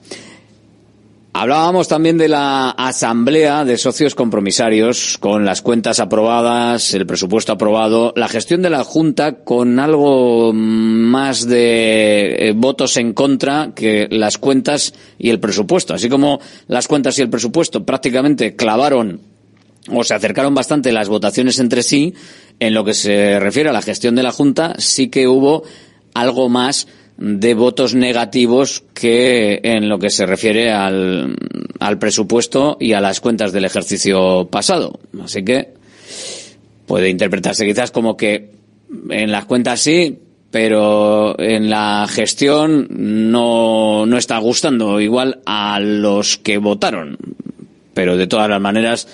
Hablábamos 1.40 1.88
también 1.88 2.18
de 2.18 2.30
la 2.30 2.72
asamblea 2.72 3.64
de 3.64 3.78
socios 3.78 4.16
compromisarios 4.16 5.20
con 5.20 5.46
las 5.46 5.62
cuentas 5.62 6.00
aprobadas, 6.00 6.96
el 6.96 7.06
presupuesto 7.06 7.52
aprobado, 7.52 8.12
la 8.16 8.28
gestión 8.28 8.64
de 8.64 8.72
la 8.72 8.84
Junta 8.84 9.44
con 9.44 9.80
algo 9.80 10.52
más 10.52 11.48
de 11.48 12.50
eh, 12.50 12.54
votos 12.56 12.98
en 12.98 13.14
contra 13.14 13.72
que 13.76 14.08
las 14.10 14.40
cuentas 14.40 14.96
y 15.20 15.30
el 15.30 15.40
presupuesto. 15.40 15.94
Así 15.94 16.10
como 16.10 16.40
las 16.66 16.88
cuentas 16.88 17.20
y 17.20 17.22
el 17.22 17.30
presupuesto 17.30 17.86
prácticamente 17.86 18.56
clavaron 18.56 19.22
o 19.92 20.04
se 20.04 20.16
acercaron 20.16 20.56
bastante 20.56 20.92
las 20.92 21.08
votaciones 21.08 21.60
entre 21.60 21.84
sí, 21.84 22.16
en 22.60 22.74
lo 22.74 22.84
que 22.84 22.96
se 22.96 23.40
refiere 23.40 23.70
a 23.70 23.74
la 23.74 23.84
gestión 23.84 24.16
de 24.16 24.24
la 24.24 24.32
Junta 24.32 24.74
sí 24.80 25.10
que 25.10 25.28
hubo 25.28 25.62
algo 26.16 26.50
más 26.50 26.88
de 27.18 27.54
votos 27.54 27.96
negativos 27.96 28.84
que 28.94 29.60
en 29.64 29.90
lo 29.90 30.00
que 30.00 30.10
se 30.10 30.26
refiere 30.26 30.72
al, 30.72 31.36
al 31.80 32.00
presupuesto 32.00 32.78
y 32.80 32.94
a 32.94 33.02
las 33.02 33.20
cuentas 33.20 33.52
del 33.52 33.66
ejercicio 33.66 34.48
pasado. 34.52 35.00
Así 35.22 35.44
que 35.44 35.74
puede 36.86 37.10
interpretarse 37.10 37.66
quizás 37.66 37.92
como 37.92 38.16
que 38.16 38.52
en 39.10 39.32
las 39.32 39.46
cuentas 39.46 39.80
sí, 39.82 40.20
pero 40.52 41.38
en 41.40 41.70
la 41.70 42.08
gestión 42.10 42.88
no, 42.90 44.06
no 44.06 44.18
está 44.18 44.38
gustando 44.38 45.00
igual 45.02 45.42
a 45.46 45.80
los 45.80 46.38
que 46.38 46.58
votaron. 46.58 47.18
Pero 47.94 48.16
de 48.16 48.28
todas 48.28 48.50
las 48.50 48.62
maneras, 48.62 49.08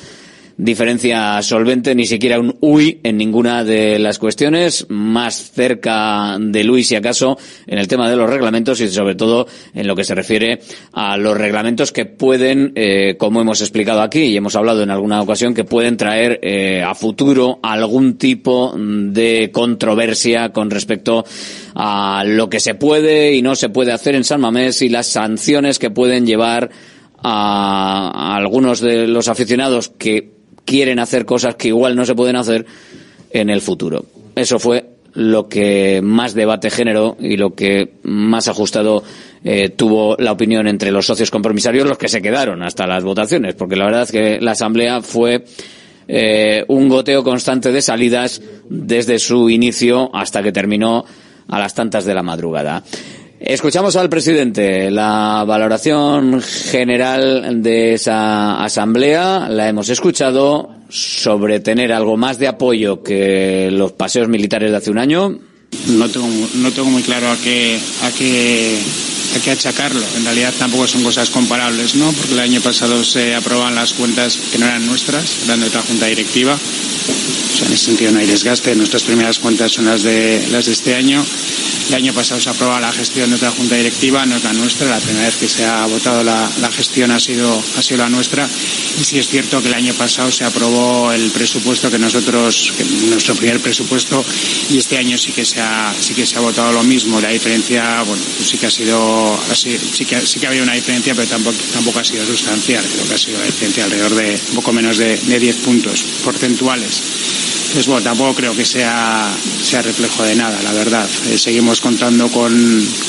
diferencia 0.58 1.42
solvente, 1.42 1.96
ni 1.96 2.06
siquiera 2.06 2.40
un 2.40 2.56
uy 2.60 3.00
en 3.04 3.18
ninguna 3.18 3.64
de 3.64 4.00
las 4.00 4.20
cuestiones, 4.20 4.86
más 4.90 5.52
cerca 5.52 6.38
de 6.40 6.64
Luis 6.64 6.88
si 6.88 6.96
acaso 6.96 7.38
en 7.66 7.80
el 7.80 7.88
tema 7.88 8.10
de 8.10 8.16
los 8.16 8.30
reglamentos 8.30 8.80
y 8.82 8.88
sobre 8.90 9.16
todo 9.16 9.48
en 9.74 9.88
lo 9.88 9.96
que 9.96 10.04
se 10.04 10.16
refiere 10.16 10.60
a 10.92 11.18
los 11.18 11.38
reglamentos 11.38 11.92
que 11.92 12.06
pueden, 12.06 12.72
eh, 12.76 13.16
como 13.18 13.42
hemos 13.42 13.62
explicado 13.62 14.02
aquí 14.02 14.22
y 14.22 14.38
hemos 14.38 14.56
hablado 14.56 14.84
en 14.84 14.92
alguna 14.92 15.22
ocasión, 15.22 15.54
que 15.54 15.64
pueden 15.64 15.98
traer 15.98 16.40
eh, 16.44 16.84
a 16.84 16.94
futuro 16.96 17.60
algún 17.64 18.18
tipo 18.18 18.74
de 18.78 19.50
controversia 19.52 20.50
con 20.50 20.70
respecto 20.70 21.26
a 21.76 22.24
lo 22.26 22.50
que 22.50 22.60
se 22.60 22.76
puede 22.76 23.34
y 23.34 23.42
no 23.42 23.56
se 23.56 23.70
puede 23.70 23.92
hacer 23.92 24.16
en 24.16 24.24
San 24.24 24.42
Mamés 24.42 24.82
y 24.82 24.90
las 24.90 25.08
sanciones 25.08 25.80
que 25.80 25.90
pueden 25.90 26.26
llevar 26.26 26.70
a, 27.18 28.12
a 28.14 28.36
algunos 28.36 28.82
de 28.82 29.08
los 29.08 29.28
aficionados 29.28 29.90
que 29.90 30.33
quieren 30.66 31.00
hacer 31.00 31.26
cosas 31.26 31.56
que 31.56 31.70
igual 31.70 31.96
no 31.96 32.06
se 32.06 32.16
pueden 32.16 32.36
hacer 32.36 32.66
en 33.32 33.50
el 33.50 33.62
futuro. 33.62 34.06
Eso 34.36 34.60
fue 34.60 34.94
lo 35.14 35.48
que 35.48 36.02
más 36.02 36.34
debate 36.34 36.70
generó 36.70 37.18
y 37.20 37.38
lo 37.38 37.54
que 37.54 37.94
más 38.04 38.48
ajustado 38.48 39.04
eh, 39.44 39.70
tuvo 39.70 40.16
la 40.18 40.32
opinión 40.32 40.68
entre 40.68 40.92
los 40.92 41.06
socios 41.06 41.30
compromisarios, 41.30 41.88
los 41.88 41.98
que 41.98 42.08
se 42.08 42.22
quedaron 42.22 42.64
hasta 42.64 42.88
las 42.88 43.04
votaciones, 43.04 43.56
porque 43.56 43.76
la 43.76 43.86
verdad 43.86 44.04
es 44.04 44.12
que 44.12 44.40
la 44.42 44.52
asamblea 44.52 45.02
fue 45.02 45.46
eh, 46.08 46.66
un 46.68 46.90
goteo 46.90 47.24
constante 47.24 47.72
de 47.72 47.82
salidas 47.82 48.42
desde 48.70 49.20
su 49.20 49.50
inicio 49.50 50.10
hasta 50.14 50.42
que 50.42 50.52
terminó 50.52 51.06
a 51.48 51.60
las 51.60 51.76
tantas 51.76 52.06
de 52.06 52.16
la 52.16 52.24
madrugada. 52.24 52.84
Escuchamos 53.46 53.98
al 53.98 54.08
presidente 54.08 54.90
la 54.90 55.44
valoración 55.46 56.42
general 56.42 57.62
de 57.62 57.96
esa 57.96 58.64
asamblea, 58.64 59.50
la 59.50 59.68
hemos 59.68 59.90
escuchado 59.90 60.70
sobre 60.88 61.60
tener 61.60 61.92
algo 61.92 62.16
más 62.16 62.40
de 62.40 62.48
apoyo 62.48 63.04
que 63.04 63.70
los 63.70 63.92
paseos 63.92 64.30
militares 64.30 64.72
de 64.72 64.78
hace 64.78 64.92
un 64.92 64.98
año. 64.98 65.40
No 65.90 66.08
tengo, 66.08 66.28
no 66.56 66.72
tengo 66.72 66.90
muy 66.90 67.04
claro 67.04 67.30
a 67.32 67.36
qué, 67.36 67.78
a 68.04 68.12
qué, 68.18 68.80
a 69.36 69.42
qué 69.42 69.52
achacarlo. 69.52 70.04
En 70.16 70.26
realidad 70.26 70.54
tampoco 70.58 70.88
son 70.88 71.04
cosas 71.04 71.30
comparables, 71.30 71.96
¿no? 71.96 72.12
Porque 72.12 72.34
el 72.34 72.40
año 72.40 72.62
pasado 72.62 73.04
se 73.04 73.36
aprobaban 73.36 73.76
las 73.76 73.94
cuentas 73.94 74.38
que 74.52 74.58
no 74.58 74.66
eran 74.66 74.86
nuestras, 74.86 75.44
eran 75.46 75.60
de 75.60 75.68
otra 75.68 75.82
junta 75.82 76.06
directiva. 76.06 76.58
En 77.66 77.74
ese 77.74 77.86
sentido 77.86 78.12
no 78.12 78.20
hay 78.20 78.26
desgaste. 78.26 78.76
Nuestras 78.76 79.04
primeras 79.04 79.40
cuentas 79.40 79.72
son 79.72 79.86
las 79.86 80.04
de, 80.04 80.48
las 80.52 80.66
de 80.66 80.74
este 80.74 80.96
año 80.96 81.24
el 81.90 81.96
año 81.96 82.14
pasado 82.14 82.40
se 82.40 82.50
aprobó 82.50 82.80
la 82.80 82.92
gestión 82.92 83.30
de 83.30 83.36
otra 83.36 83.52
junta 83.52 83.76
directiva, 83.76 84.26
no 84.26 84.36
es 84.36 84.44
la 84.44 84.54
nuestra, 84.54 84.90
la 84.90 85.00
primera 85.00 85.26
vez 85.26 85.36
que 85.36 85.48
se 85.48 85.66
ha 85.66 85.86
votado 85.86 86.24
la, 86.24 86.50
la 86.62 86.72
gestión 86.72 87.12
ha 87.12 87.20
sido, 87.20 87.62
ha 87.78 87.82
sido 87.82 88.00
la 88.00 88.10
nuestra. 88.10 88.48
Y 89.00 89.04
sí 89.04 89.20
es 89.20 89.28
cierto 89.28 89.62
que 89.62 89.68
el 89.68 89.74
año 89.74 89.94
pasado 89.94 90.32
se 90.32 90.46
aprobó 90.46 91.12
el 91.12 91.30
presupuesto 91.32 91.92
que 91.92 92.00
nosotros, 92.00 92.74
que 92.78 92.86
nuestro 93.10 93.36
primer 93.36 93.60
presupuesto, 93.60 94.24
y 94.70 94.78
este 94.78 94.98
año 94.98 95.18
sí 95.18 95.34
que 95.34 95.46
se 95.46 95.60
ha, 95.62 95.94
sí 96.00 96.14
que 96.14 96.26
se 96.26 96.38
ha 96.38 96.40
votado 96.40 96.72
lo 96.72 96.84
mismo. 96.84 97.20
La 97.20 97.30
diferencia, 97.30 98.02
bueno, 98.04 98.24
pues 98.38 98.50
sí 98.50 98.58
que 98.58 98.68
ha 98.68 98.72
sido, 98.72 99.23
sí, 99.54 100.06
que, 100.06 100.26
sí 100.26 100.40
que 100.40 100.48
había 100.48 100.64
una 100.64 100.74
diferencia, 100.74 101.14
pero 101.16 101.28
tampoco, 101.28 101.58
tampoco 101.72 102.00
ha 102.00 102.04
sido 102.04 102.26
sustancial. 102.26 102.84
Creo 102.84 103.08
que 103.08 103.14
ha 103.14 103.18
sido 103.18 103.38
una 103.38 103.46
diferencia 103.46 103.84
alrededor 103.84 104.16
de 104.16 104.40
un 104.50 104.56
poco 104.56 104.74
menos 104.74 104.98
de, 104.98 105.18
de 105.18 105.40
10 105.40 105.56
puntos 105.58 106.04
porcentuales. 106.24 107.02
Pues 107.74 107.88
bueno, 107.88 108.04
tampoco 108.04 108.36
creo 108.36 108.56
que 108.56 108.66
sea, 108.66 109.34
sea 109.64 109.82
reflejo 109.82 110.24
de 110.24 110.36
nada, 110.36 110.62
la 110.62 110.72
verdad. 110.74 111.10
Eh, 111.32 111.38
seguimos 111.38 111.82
contando 111.82 112.30
con, 112.30 112.54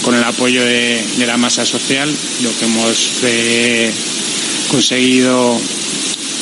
con 0.03 0.15
el 0.15 0.25
apoyo 0.25 0.65
de, 0.65 1.05
de, 1.19 1.27
la 1.27 1.37
masa 1.37 1.67
social, 1.67 2.11
lo 2.43 2.57
que 2.57 2.65
hemos 2.65 3.11
eh, 3.25 3.93
conseguido 4.71 5.61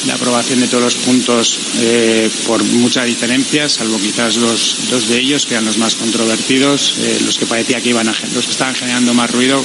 la 0.06 0.14
aprobación 0.14 0.60
de 0.60 0.68
todos 0.68 0.82
los 0.82 0.94
puntos 0.96 1.58
eh, 1.80 2.28
por 2.46 2.62
muchas 2.64 3.06
diferencias, 3.06 3.72
salvo 3.72 3.98
quizás 3.98 4.36
los 4.36 4.76
dos 4.90 5.08
de 5.08 5.18
ellos, 5.18 5.46
que 5.46 5.54
eran 5.54 5.64
los 5.64 5.78
más 5.78 5.94
controvertidos, 5.94 6.94
eh, 6.98 7.20
los 7.24 7.38
que 7.38 7.46
parecía 7.46 7.80
que 7.80 7.90
iban 7.90 8.08
a, 8.08 8.14
los 8.34 8.46
que 8.46 8.52
estaban 8.52 8.74
generando 8.74 9.14
más 9.14 9.30
ruido. 9.30 9.62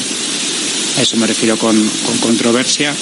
A 0.97 1.02
eso 1.02 1.17
me 1.17 1.28
refiero 1.28 1.58
con, 1.58 1.76
con 2.06 2.17
controversia. 2.19 2.93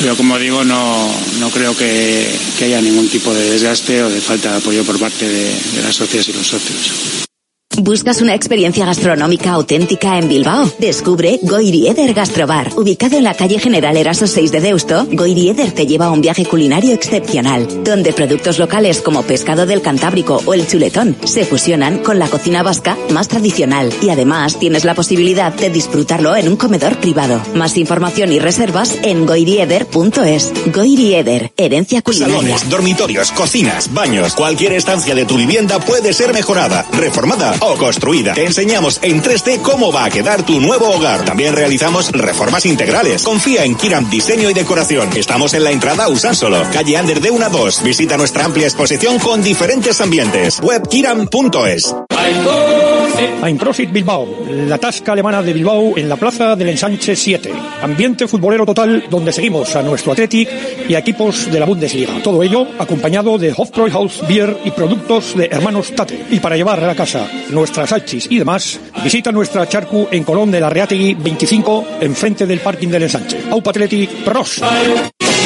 Pero 0.00 0.16
como 0.16 0.38
digo, 0.38 0.64
no, 0.64 1.08
no 1.38 1.50
creo 1.50 1.76
que, 1.76 2.28
que, 2.58 2.64
haya 2.64 2.80
ningún 2.80 3.08
tipo 3.08 3.32
de 3.32 3.50
desgaste 3.50 4.02
o 4.02 4.10
de 4.10 4.20
falta 4.20 4.50
de 4.50 4.56
apoyo 4.56 4.84
por 4.84 4.98
parte 4.98 5.28
de, 5.28 5.44
de 5.44 5.82
las 5.82 5.94
socias 5.94 6.28
y 6.28 6.32
los 6.32 6.46
socios. 6.46 7.24
¿Buscas 7.78 8.20
una 8.20 8.34
experiencia 8.34 8.86
gastronómica 8.86 9.52
auténtica 9.52 10.18
en 10.18 10.28
Bilbao? 10.28 10.70
Descubre 10.78 11.40
Goirieder 11.42 12.14
Gastrobar. 12.14 12.70
Ubicado 12.76 13.16
en 13.16 13.24
la 13.24 13.34
calle 13.34 13.58
General 13.58 13.96
Eraso 13.96 14.28
6 14.28 14.52
de 14.52 14.60
Deusto, 14.60 15.06
Goirieder 15.10 15.72
te 15.72 15.86
lleva 15.86 16.06
a 16.06 16.10
un 16.10 16.20
viaje 16.20 16.44
culinario 16.44 16.94
excepcional, 16.94 17.66
donde 17.82 18.12
productos 18.12 18.58
locales 18.58 19.00
como 19.00 19.22
pescado 19.22 19.66
del 19.66 19.82
Cantábrico 19.82 20.40
o 20.46 20.54
el 20.54 20.68
chuletón 20.68 21.16
se 21.24 21.44
fusionan 21.44 21.98
con 21.98 22.18
la 22.18 22.28
cocina 22.28 22.62
vasca 22.62 22.96
más 23.10 23.26
tradicional 23.28 23.92
y 24.00 24.10
además 24.10 24.58
tienes 24.58 24.84
la 24.84 24.94
posibilidad 24.94 25.52
de 25.52 25.70
disfrutarlo 25.70 26.36
en 26.36 26.48
un 26.48 26.56
comedor 26.56 26.98
privado. 26.98 27.42
Más 27.54 27.76
información 27.76 28.32
y 28.32 28.38
reservas 28.38 28.96
en 29.02 29.26
goirieder.es. 29.26 30.52
Goirieder, 30.72 31.52
herencia 31.56 32.02
culinaria. 32.02 32.36
Salones, 32.36 32.70
dormitorios, 32.70 33.32
cocinas, 33.32 33.92
baños, 33.92 34.34
cualquier 34.34 34.74
estancia 34.74 35.14
de 35.14 35.24
tu 35.24 35.36
vivienda 35.36 35.80
puede 35.80 36.12
ser 36.12 36.32
mejorada, 36.32 36.86
reformada 36.92 37.54
o 37.66 37.76
construida. 37.76 38.34
Te 38.34 38.44
enseñamos 38.44 39.00
en 39.02 39.22
3D 39.22 39.60
cómo 39.62 39.92
va 39.92 40.04
a 40.04 40.10
quedar 40.10 40.44
tu 40.44 40.60
nuevo 40.60 40.90
hogar. 40.90 41.24
También 41.24 41.54
realizamos 41.54 42.12
reformas 42.12 42.66
integrales. 42.66 43.22
Confía 43.22 43.64
en 43.64 43.74
Kiram 43.74 44.08
Diseño 44.10 44.50
y 44.50 44.54
Decoración. 44.54 45.08
Estamos 45.16 45.54
en 45.54 45.64
la 45.64 45.70
entrada 45.70 46.08
Usánsolo, 46.08 46.62
calle 46.72 46.96
Ander 46.96 47.20
de 47.20 47.30
1 47.30 47.46
a 47.46 47.48
2. 47.48 47.82
Visita 47.82 48.16
nuestra 48.16 48.44
amplia 48.44 48.66
exposición 48.66 49.18
con 49.18 49.42
diferentes 49.42 50.00
ambientes. 50.00 50.60
Webkiram.es. 50.62 51.94
Einprosit 53.44 53.92
Bilbao, 53.92 54.26
la 54.48 54.78
tasca 54.78 55.12
alemana 55.12 55.42
de 55.42 55.52
Bilbao 55.52 55.96
en 55.96 56.08
la 56.08 56.16
plaza 56.16 56.56
del 56.56 56.70
Ensanche 56.70 57.14
7. 57.14 57.52
Ambiente 57.82 58.26
futbolero 58.26 58.64
total 58.64 59.04
donde 59.08 59.32
seguimos 59.32 59.76
a 59.76 59.82
nuestro 59.82 60.12
Athletic 60.12 60.48
y 60.88 60.94
a 60.94 60.98
equipos 60.98 61.50
de 61.50 61.60
la 61.60 61.66
Bundesliga. 61.66 62.22
Todo 62.22 62.42
ello 62.42 62.66
acompañado 62.78 63.38
de 63.38 63.52
Hofbräuhaus 63.56 64.26
Beer 64.26 64.56
y 64.64 64.70
productos 64.70 65.36
de 65.36 65.46
hermanos 65.46 65.92
Tate. 65.94 66.24
Y 66.30 66.40
para 66.40 66.56
llevar 66.56 66.82
a 66.82 66.86
la 66.86 66.94
casa 66.94 67.28
nuestras 67.54 67.90
salchis 67.90 68.26
y 68.30 68.38
demás, 68.38 68.80
visita 69.02 69.32
nuestra 69.32 69.68
charcu 69.68 70.08
en 70.10 70.24
Colón 70.24 70.50
de 70.50 70.60
la 70.60 70.68
Reategui 70.68 71.14
25 71.14 71.86
enfrente 72.00 72.46
del 72.46 72.60
parking 72.60 72.88
del 72.88 73.04
Ensanche. 73.04 73.44
Aupa 73.50 73.72
Pros. 74.24 74.60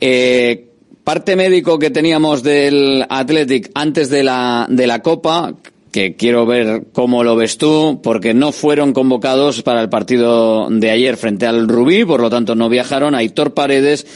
Eh, 0.00 0.70
parte 1.04 1.36
médico 1.36 1.78
que 1.78 1.90
teníamos 1.90 2.42
del 2.42 3.06
Athletic 3.08 3.70
antes 3.76 4.10
de 4.10 4.24
la, 4.24 4.66
de 4.68 4.88
la 4.88 5.02
Copa, 5.02 5.54
que 5.92 6.16
quiero 6.16 6.46
ver 6.46 6.86
cómo 6.92 7.22
lo 7.22 7.36
ves 7.36 7.58
tú, 7.58 8.00
porque 8.02 8.32
no 8.32 8.50
fueron 8.50 8.94
convocados 8.94 9.62
para 9.62 9.82
el 9.82 9.90
partido 9.90 10.68
de 10.70 10.90
ayer 10.90 11.16
frente 11.18 11.46
al 11.46 11.68
Rubí, 11.68 12.04
por 12.04 12.20
lo 12.20 12.30
tanto 12.30 12.54
no 12.54 12.70
viajaron 12.70 13.14
Aitor 13.14 13.52
Paredes 13.52 14.06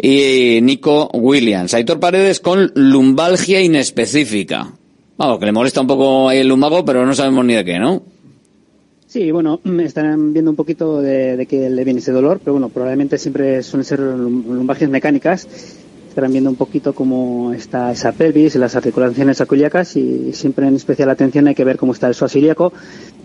y 0.00 0.60
Nico 0.62 1.08
Williams. 1.14 1.72
Aitor 1.72 1.98
Paredes 1.98 2.40
con 2.40 2.70
lumbalgia 2.74 3.62
inespecífica. 3.62 4.72
Vamos, 5.16 5.38
que 5.38 5.46
le 5.46 5.52
molesta 5.52 5.80
un 5.80 5.86
poco 5.86 6.30
el 6.30 6.46
lumbago, 6.46 6.84
pero 6.84 7.06
no 7.06 7.14
sabemos 7.14 7.44
ni 7.44 7.54
de 7.54 7.64
qué, 7.64 7.78
¿no? 7.78 8.02
Sí, 9.06 9.30
bueno, 9.30 9.60
están 9.80 10.32
viendo 10.32 10.50
un 10.50 10.56
poquito 10.56 11.00
de, 11.00 11.36
de 11.36 11.46
que 11.46 11.70
le 11.70 11.84
viene 11.84 12.00
ese 12.00 12.12
dolor, 12.12 12.40
pero 12.40 12.52
bueno, 12.52 12.68
probablemente 12.68 13.16
siempre 13.16 13.62
suelen 13.62 13.84
ser 13.84 14.00
lumbalgias 14.00 14.90
mecánicas 14.90 15.48
estarán 16.14 16.30
viendo 16.30 16.48
un 16.48 16.54
poquito 16.54 16.94
cómo 16.94 17.52
está 17.52 17.90
esa 17.90 18.12
pelvis, 18.12 18.54
las 18.54 18.76
articulaciones 18.76 19.38
sacroiliacas 19.38 19.96
y 19.96 20.32
siempre 20.32 20.68
en 20.68 20.76
especial 20.76 21.10
atención 21.10 21.48
hay 21.48 21.56
que 21.56 21.64
ver 21.64 21.76
cómo 21.76 21.92
está 21.92 22.06
el 22.06 22.14
psoas. 22.14 22.36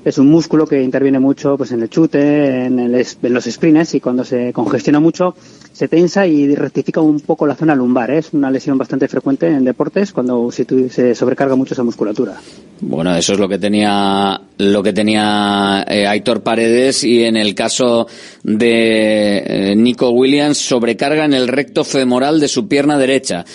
Es 0.03 0.17
un 0.17 0.27
músculo 0.27 0.65
que 0.65 0.81
interviene 0.81 1.19
mucho 1.19 1.55
pues 1.55 1.71
en 1.71 1.83
el 1.83 1.89
chute, 1.89 2.65
en, 2.65 2.79
el, 2.79 2.95
en 2.95 3.33
los 3.33 3.45
sprints 3.45 3.93
y 3.93 3.99
cuando 3.99 4.23
se 4.23 4.51
congestiona 4.53 4.99
mucho 4.99 5.35
se 5.71 5.87
tensa 5.87 6.25
y 6.25 6.55
rectifica 6.55 6.99
un 6.99 7.19
poco 7.19 7.45
la 7.45 7.53
zona 7.53 7.75
lumbar. 7.75 8.09
¿eh? 8.09 8.17
Es 8.17 8.33
una 8.33 8.49
lesión 8.49 8.75
bastante 8.79 9.07
frecuente 9.07 9.45
en 9.45 9.63
deportes 9.63 10.11
cuando 10.11 10.49
se 10.51 11.13
sobrecarga 11.13 11.55
mucho 11.55 11.75
esa 11.75 11.83
musculatura. 11.83 12.37
Bueno, 12.81 13.15
eso 13.15 13.33
es 13.33 13.39
lo 13.39 13.47
que 13.47 13.59
tenía 13.59 14.41
lo 14.59 14.83
que 14.83 14.93
tenía 14.93 15.85
eh, 15.87 16.05
Aitor 16.05 16.43
Paredes 16.43 17.03
y 17.03 17.23
en 17.23 17.37
el 17.37 17.55
caso 17.55 18.07
de 18.43 19.43
eh, 19.45 19.75
Nico 19.75 20.11
Williams 20.11 20.57
sobrecarga 20.57 21.25
en 21.25 21.33
el 21.33 21.47
recto 21.47 21.83
femoral 21.83 22.39
de 22.39 22.47
su 22.47 22.67
pierna 22.67 22.97
derecha. 22.97 23.45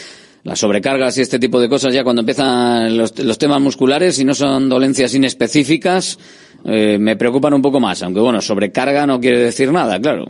Las 0.44 0.58
sobrecargas 0.58 1.16
y 1.16 1.20
este 1.20 1.38
tipo 1.38 1.60
de 1.60 1.68
cosas 1.68 1.94
ya 1.94 2.04
cuando 2.04 2.20
empiezan 2.20 2.96
los, 2.96 3.18
los 3.18 3.38
temas 3.38 3.60
musculares 3.60 4.18
y 4.18 4.24
no 4.24 4.34
son 4.34 4.68
dolencias 4.68 5.14
inespecíficas 5.14 6.18
eh, 6.64 6.96
me 6.98 7.16
preocupan 7.16 7.52
un 7.52 7.60
poco 7.60 7.78
más, 7.78 8.02
aunque 8.02 8.20
bueno, 8.20 8.40
sobrecarga 8.40 9.06
no 9.06 9.20
quiere 9.20 9.38
decir 9.38 9.70
nada, 9.70 10.00
claro. 10.00 10.24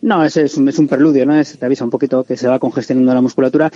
No, 0.00 0.24
es, 0.24 0.36
es, 0.36 0.56
es 0.56 0.78
un 0.78 0.86
preludio, 0.86 1.26
¿no? 1.26 1.34
Es, 1.34 1.58
te 1.58 1.66
avisa 1.66 1.84
un 1.84 1.90
poquito 1.90 2.22
que 2.22 2.36
se 2.36 2.46
va 2.46 2.60
congestionando 2.60 3.12
la 3.12 3.20
musculatura 3.20 3.70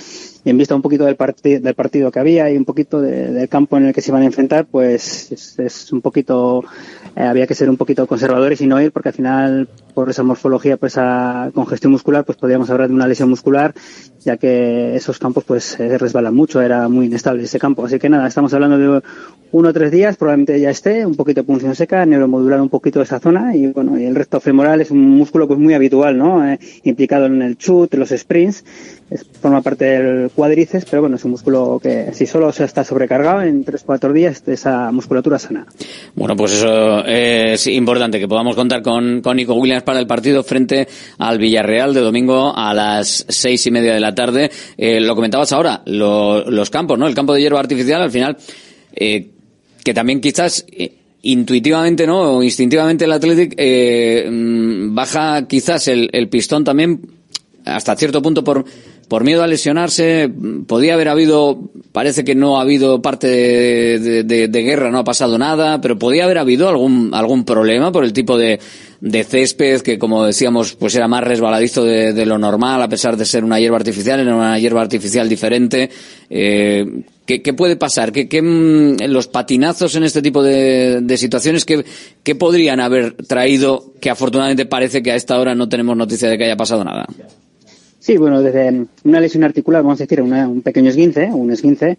y 0.44 0.50
en 0.50 0.56
vista 0.56 0.74
un 0.74 0.82
poquito 0.82 1.04
del, 1.04 1.16
parti 1.16 1.58
del 1.58 1.74
partido 1.74 2.12
que 2.12 2.20
había 2.20 2.48
y 2.48 2.56
un 2.56 2.64
poquito 2.64 3.00
de, 3.00 3.32
del 3.32 3.48
campo 3.48 3.76
en 3.76 3.86
el 3.86 3.92
que 3.92 4.00
se 4.00 4.12
iban 4.12 4.22
a 4.22 4.26
enfrentar, 4.26 4.66
pues 4.66 5.32
es, 5.32 5.58
es 5.58 5.92
un 5.92 6.00
poquito, 6.00 6.64
eh, 7.16 7.22
había 7.22 7.48
que 7.48 7.56
ser 7.56 7.68
un 7.68 7.76
poquito 7.76 8.06
conservadores 8.06 8.60
y 8.60 8.66
no 8.66 8.80
ir 8.80 8.92
porque 8.92 9.08
al 9.08 9.14
final, 9.14 9.68
por 9.94 10.10
esa 10.10 10.22
morfología, 10.22 10.76
por 10.76 10.86
esa 10.86 11.50
congestión 11.54 11.90
muscular, 11.90 12.24
pues 12.24 12.38
podríamos 12.38 12.70
hablar 12.70 12.88
de 12.88 12.94
una 12.94 13.08
lesión 13.08 13.28
muscular, 13.28 13.74
ya 14.24 14.36
que 14.36 14.96
esos 14.96 15.18
campos 15.18 15.44
pues 15.44 15.64
se 15.64 15.98
resbalan 15.98 16.34
mucho, 16.34 16.60
era 16.60 16.88
muy 16.88 17.06
inestable 17.06 17.44
ese 17.44 17.58
campo. 17.58 17.84
Así 17.84 17.98
que 17.98 18.08
nada, 18.08 18.26
estamos 18.26 18.52
hablando 18.54 18.78
de 18.78 19.02
uno 19.52 19.68
o 19.68 19.72
tres 19.72 19.90
días, 19.90 20.16
probablemente 20.16 20.58
ya 20.60 20.70
esté, 20.70 21.04
un 21.04 21.14
poquito 21.14 21.42
de 21.42 21.46
punción 21.46 21.74
seca, 21.74 22.06
neuromodular 22.06 22.60
un 22.60 22.70
poquito 22.70 23.02
esa 23.02 23.20
zona 23.20 23.54
y 23.54 23.66
bueno, 23.66 23.98
y 23.98 24.04
el 24.04 24.14
recto 24.14 24.40
femoral 24.40 24.80
es 24.80 24.90
un 24.90 25.00
músculo 25.00 25.46
pues 25.46 25.58
muy 25.58 25.74
habitual, 25.74 26.16
¿no? 26.16 26.46
Eh, 26.46 26.58
implicado 26.84 27.26
en 27.26 27.42
el 27.42 27.58
chut, 27.58 27.92
en 27.92 28.00
los 28.00 28.10
sprints, 28.10 28.64
forma 29.40 29.62
parte 29.62 29.84
del 29.84 30.30
cuádriceps, 30.30 30.84
pero 30.84 31.02
bueno, 31.02 31.16
es 31.16 31.24
un 31.24 31.32
músculo 31.32 31.80
que 31.82 32.12
si 32.12 32.26
solo 32.26 32.52
se 32.52 32.64
está 32.64 32.84
sobrecargado 32.84 33.42
en 33.42 33.64
tres 33.64 33.82
cuatro 33.84 34.12
días, 34.12 34.42
esa 34.46 34.90
musculatura 34.92 35.38
sana. 35.38 35.66
Bueno, 36.14 36.36
pues 36.36 36.52
eso 36.52 37.04
es 37.04 37.66
importante, 37.66 38.18
que 38.18 38.28
podamos 38.28 38.56
contar 38.56 38.82
con, 38.82 39.20
con 39.20 39.36
Nico 39.36 39.54
Williams 39.54 39.82
para 39.82 40.00
el 40.00 40.06
partido 40.06 40.42
frente 40.42 40.88
al 41.18 41.38
Villarreal 41.38 41.94
de 41.94 42.00
domingo 42.00 42.52
a 42.54 42.72
las 42.74 43.24
seis 43.28 43.66
y 43.66 43.70
media 43.70 43.94
de 43.94 44.00
la 44.00 44.14
tarde. 44.14 44.50
Eh, 44.76 45.00
lo 45.00 45.14
comentabas 45.14 45.52
ahora, 45.52 45.82
lo, 45.86 46.50
los 46.50 46.70
campos, 46.70 46.98
¿no? 46.98 47.06
El 47.06 47.14
campo 47.14 47.34
de 47.34 47.40
hierba 47.40 47.60
artificial, 47.60 48.02
al 48.02 48.10
final, 48.10 48.36
eh, 48.94 49.30
que 49.82 49.94
también 49.94 50.20
quizás 50.20 50.64
eh, 50.70 50.92
intuitivamente 51.22 52.06
no 52.06 52.36
o 52.36 52.42
instintivamente 52.42 53.04
el 53.04 53.12
Athletic 53.12 53.54
eh, 53.56 54.28
baja 54.90 55.46
quizás 55.46 55.88
el, 55.88 56.10
el, 56.12 56.28
pistón 56.28 56.64
también 56.64 57.00
hasta 57.64 57.96
cierto 57.96 58.20
punto 58.22 58.42
por 58.42 58.64
por 59.12 59.24
miedo 59.24 59.42
a 59.42 59.46
lesionarse 59.46 60.30
podía 60.66 60.94
haber 60.94 61.10
habido 61.10 61.70
parece 61.92 62.24
que 62.24 62.34
no 62.34 62.56
ha 62.56 62.62
habido 62.62 63.02
parte 63.02 63.26
de, 63.26 63.98
de, 63.98 64.24
de, 64.24 64.48
de 64.48 64.62
guerra 64.62 64.90
no 64.90 65.00
ha 65.00 65.04
pasado 65.04 65.36
nada 65.36 65.82
pero 65.82 65.98
podía 65.98 66.24
haber 66.24 66.38
habido 66.38 66.66
algún 66.66 67.10
algún 67.12 67.44
problema 67.44 67.92
por 67.92 68.04
el 68.04 68.14
tipo 68.14 68.38
de 68.38 68.58
césped 69.28 69.82
que 69.82 69.98
como 69.98 70.24
decíamos 70.24 70.76
pues 70.76 70.94
era 70.94 71.08
más 71.08 71.24
resbaladizo 71.24 71.84
de, 71.84 72.24
lo 72.24 72.38
normal 72.38 72.80
a 72.80 72.88
pesar 72.88 73.18
de 73.18 73.26
ser 73.26 73.44
una 73.44 73.60
hierba 73.60 73.76
artificial 73.76 74.18
era 74.18 74.34
una 74.34 74.58
hierba 74.58 74.80
artificial 74.80 75.28
diferente 75.28 75.90
eh, 76.30 77.02
¿qué, 77.26 77.42
¿qué, 77.42 77.52
puede 77.52 77.76
pasar? 77.76 78.12
¿Qué, 78.12 78.30
qué 78.30 78.40
los 78.40 79.26
patinazos 79.26 79.94
en 79.94 80.04
este 80.04 80.22
tipo 80.22 80.42
de, 80.42 81.02
de 81.02 81.16
situaciones 81.18 81.66
¿qué, 81.66 81.84
qué 82.22 82.34
podrían 82.34 82.80
haber 82.80 83.12
traído 83.12 83.92
que 84.00 84.08
afortunadamente 84.08 84.64
parece 84.64 85.02
que 85.02 85.12
a 85.12 85.16
esta 85.16 85.38
hora 85.38 85.54
no 85.54 85.68
tenemos 85.68 85.98
noticia 85.98 86.30
de 86.30 86.38
que 86.38 86.44
haya 86.44 86.56
pasado 86.56 86.82
nada? 86.82 87.04
Sí, 88.02 88.16
bueno, 88.16 88.42
desde 88.42 88.86
una 89.04 89.20
lesión 89.20 89.44
articular, 89.44 89.80
vamos 89.84 90.00
a 90.00 90.02
decir, 90.02 90.20
una, 90.20 90.48
un 90.48 90.60
pequeño 90.60 90.90
esguince, 90.90 91.26
un 91.32 91.52
esguince, 91.52 91.98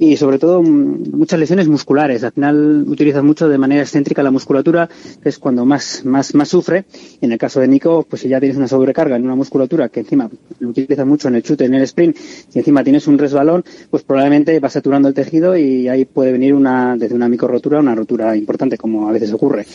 y 0.00 0.16
sobre 0.16 0.40
todo 0.40 0.64
muchas 0.64 1.38
lesiones 1.38 1.68
musculares. 1.68 2.24
Al 2.24 2.32
final 2.32 2.84
utilizas 2.88 3.22
mucho 3.22 3.48
de 3.48 3.56
manera 3.56 3.82
excéntrica 3.82 4.24
la 4.24 4.32
musculatura, 4.32 4.90
que 5.22 5.28
es 5.28 5.38
cuando 5.38 5.64
más, 5.64 6.04
más, 6.04 6.34
más 6.34 6.48
sufre. 6.48 6.86
En 7.20 7.30
el 7.30 7.38
caso 7.38 7.60
de 7.60 7.68
Nico, 7.68 8.04
pues 8.10 8.22
si 8.22 8.28
ya 8.28 8.40
tienes 8.40 8.56
una 8.56 8.66
sobrecarga 8.66 9.14
en 9.14 9.22
una 9.22 9.36
musculatura 9.36 9.90
que 9.90 10.00
encima 10.00 10.28
lo 10.58 10.70
utilizas 10.70 11.06
mucho 11.06 11.28
en 11.28 11.36
el 11.36 11.44
chute, 11.44 11.66
en 11.66 11.74
el 11.74 11.82
sprint, 11.82 12.16
y 12.52 12.58
encima 12.58 12.82
tienes 12.82 13.06
un 13.06 13.16
resbalón, 13.16 13.62
pues 13.90 14.02
probablemente 14.02 14.58
va 14.58 14.70
saturando 14.70 15.06
el 15.06 15.14
tejido 15.14 15.56
y 15.56 15.86
ahí 15.86 16.04
puede 16.04 16.32
venir 16.32 16.52
una, 16.54 16.96
desde 16.96 17.14
una 17.14 17.28
micro-rotura 17.28 17.78
a 17.78 17.80
una 17.80 17.94
rotura 17.94 18.36
importante, 18.36 18.76
como 18.76 19.08
a 19.08 19.12
veces 19.12 19.32
ocurre. 19.32 19.66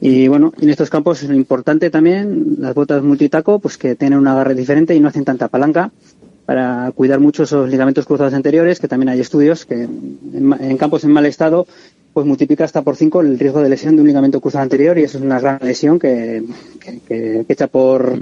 Y 0.00 0.28
bueno, 0.28 0.52
en 0.60 0.70
estos 0.70 0.88
campos 0.88 1.22
es 1.22 1.30
importante 1.30 1.90
también 1.90 2.56
las 2.58 2.74
botas 2.74 3.02
multitaco, 3.02 3.58
pues 3.58 3.76
que 3.76 3.94
tienen 3.96 4.18
un 4.18 4.26
agarre 4.28 4.54
diferente 4.54 4.94
y 4.94 5.00
no 5.00 5.08
hacen 5.08 5.24
tanta 5.24 5.48
palanca 5.48 5.90
para 6.46 6.90
cuidar 6.94 7.20
mucho 7.20 7.44
esos 7.44 7.68
ligamentos 7.68 8.06
cruzados 8.06 8.34
anteriores, 8.34 8.80
que 8.80 8.88
también 8.88 9.10
hay 9.10 9.20
estudios 9.20 9.66
que 9.66 9.82
en, 9.82 10.56
en 10.58 10.76
campos 10.78 11.04
en 11.04 11.12
mal 11.12 11.26
estado 11.26 11.66
pues 12.12 12.26
multiplica 12.26 12.64
hasta 12.64 12.82
por 12.82 12.96
5 12.96 13.20
el 13.20 13.38
riesgo 13.38 13.62
de 13.62 13.68
lesión 13.68 13.94
de 13.94 14.02
un 14.02 14.08
ligamento 14.08 14.40
cruzado 14.40 14.62
anterior 14.62 14.98
y 14.98 15.04
eso 15.04 15.18
es 15.18 15.24
una 15.24 15.38
gran 15.38 15.60
lesión 15.62 15.98
que, 15.98 16.42
que, 16.80 17.00
que, 17.06 17.44
que 17.46 17.52
echa 17.52 17.68
por 17.68 18.18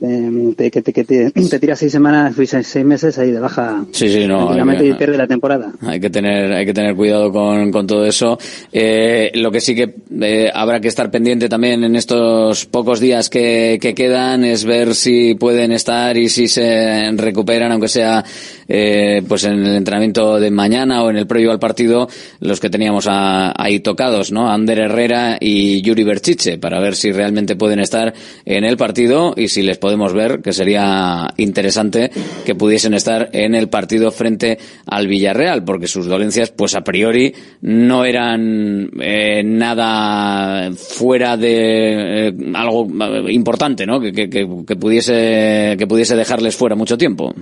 eh, 0.00 0.54
te, 0.56 0.70
que, 0.70 0.82
te, 0.82 0.92
que 0.92 1.04
te, 1.04 1.30
te 1.50 1.58
tira 1.58 1.76
seis 1.76 1.92
semanas, 1.92 2.34
seis, 2.36 2.66
seis 2.66 2.84
meses 2.84 3.18
ahí 3.18 3.30
de 3.30 3.40
baja. 3.40 3.84
Sí, 3.92 4.08
sí, 4.08 4.26
no. 4.26 4.50
Hay 4.50 4.78
que, 4.78 4.86
y 4.86 4.94
pierde 4.94 5.16
la 5.16 5.26
temporada. 5.26 5.72
Hay 5.82 6.00
que 6.00 6.10
tener, 6.10 6.52
hay 6.52 6.66
que 6.66 6.74
tener 6.74 6.94
cuidado 6.94 7.32
con, 7.32 7.70
con 7.70 7.86
todo 7.86 8.04
eso. 8.04 8.38
Eh, 8.72 9.30
lo 9.34 9.50
que 9.50 9.60
sí 9.60 9.74
que 9.74 9.94
eh, 10.20 10.50
habrá 10.52 10.80
que 10.80 10.88
estar 10.88 11.10
pendiente 11.10 11.48
también 11.48 11.84
en 11.84 11.96
estos 11.96 12.66
pocos 12.66 13.00
días 13.00 13.30
que, 13.30 13.78
que 13.80 13.94
quedan 13.94 14.44
es 14.44 14.64
ver 14.64 14.94
si 14.94 15.34
pueden 15.34 15.72
estar 15.72 16.16
y 16.16 16.28
si 16.28 16.48
se 16.48 17.10
recuperan, 17.12 17.72
aunque 17.72 17.88
sea 17.88 18.24
eh, 18.68 19.22
pues 19.26 19.44
en 19.44 19.64
el 19.64 19.76
entrenamiento 19.76 20.40
de 20.40 20.50
mañana 20.50 21.02
o 21.02 21.10
en 21.10 21.16
el 21.16 21.26
previo 21.26 21.52
al 21.52 21.58
partido, 21.58 22.08
los 22.40 22.60
que 22.60 22.70
teníamos 22.70 23.06
a, 23.08 23.52
ahí 23.56 23.80
tocados, 23.80 24.32
¿no? 24.32 24.50
Ander 24.50 24.78
Herrera 24.78 25.36
y 25.40 25.82
Yuri 25.82 26.04
Berchiche, 26.04 26.58
para 26.58 26.80
ver 26.80 26.96
si 26.96 27.12
realmente 27.12 27.56
pueden 27.56 27.80
estar 27.80 28.14
en 28.44 28.64
el 28.64 28.76
partido 28.76 29.34
y 29.36 29.48
si 29.48 29.62
les 29.62 29.78
podemos 29.86 30.12
ver 30.12 30.42
que 30.42 30.52
sería 30.52 31.32
interesante 31.36 32.10
que 32.44 32.56
pudiesen 32.56 32.92
estar 32.92 33.30
en 33.32 33.54
el 33.54 33.68
partido 33.68 34.10
frente 34.10 34.58
al 34.84 35.06
Villarreal, 35.06 35.62
porque 35.62 35.86
sus 35.86 36.06
dolencias, 36.06 36.50
pues 36.50 36.74
a 36.74 36.80
priori, 36.80 37.32
no 37.60 38.04
eran 38.04 38.90
eh, 39.00 39.44
nada 39.44 40.72
fuera 40.72 41.36
de 41.36 42.30
eh, 42.30 42.34
algo 42.54 42.88
importante, 43.28 43.86
¿no? 43.86 44.00
Que, 44.00 44.10
que, 44.10 44.28
que, 44.28 44.76
pudiese, 44.76 45.76
que 45.78 45.86
pudiese 45.86 46.16
dejarles 46.16 46.56
fuera 46.56 46.74
mucho 46.74 46.98
tiempo. 46.98 47.32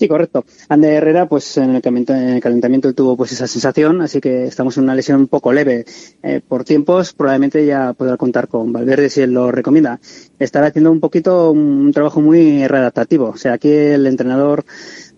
Sí, 0.00 0.08
correcto. 0.08 0.46
Ander 0.70 0.94
Herrera, 0.94 1.28
pues 1.28 1.58
en 1.58 1.74
el, 1.74 1.82
en 1.84 2.10
el 2.10 2.40
calentamiento 2.40 2.88
él 2.88 2.94
tuvo 2.94 3.18
pues 3.18 3.32
esa 3.32 3.46
sensación, 3.46 4.00
así 4.00 4.18
que 4.18 4.44
estamos 4.44 4.78
en 4.78 4.84
una 4.84 4.94
lesión 4.94 5.20
un 5.20 5.28
poco 5.28 5.52
leve. 5.52 5.84
Eh, 6.22 6.40
por 6.40 6.64
tiempos, 6.64 7.12
probablemente 7.12 7.66
ya 7.66 7.92
podrá 7.92 8.16
contar 8.16 8.48
con 8.48 8.72
Valverde 8.72 9.10
si 9.10 9.20
él 9.20 9.32
lo 9.32 9.52
recomienda. 9.52 10.00
Estará 10.38 10.68
haciendo 10.68 10.90
un 10.90 11.00
poquito 11.00 11.50
un 11.50 11.92
trabajo 11.92 12.22
muy 12.22 12.66
readaptativo. 12.66 13.28
O 13.28 13.36
sea, 13.36 13.52
aquí 13.52 13.68
el 13.70 14.06
entrenador 14.06 14.64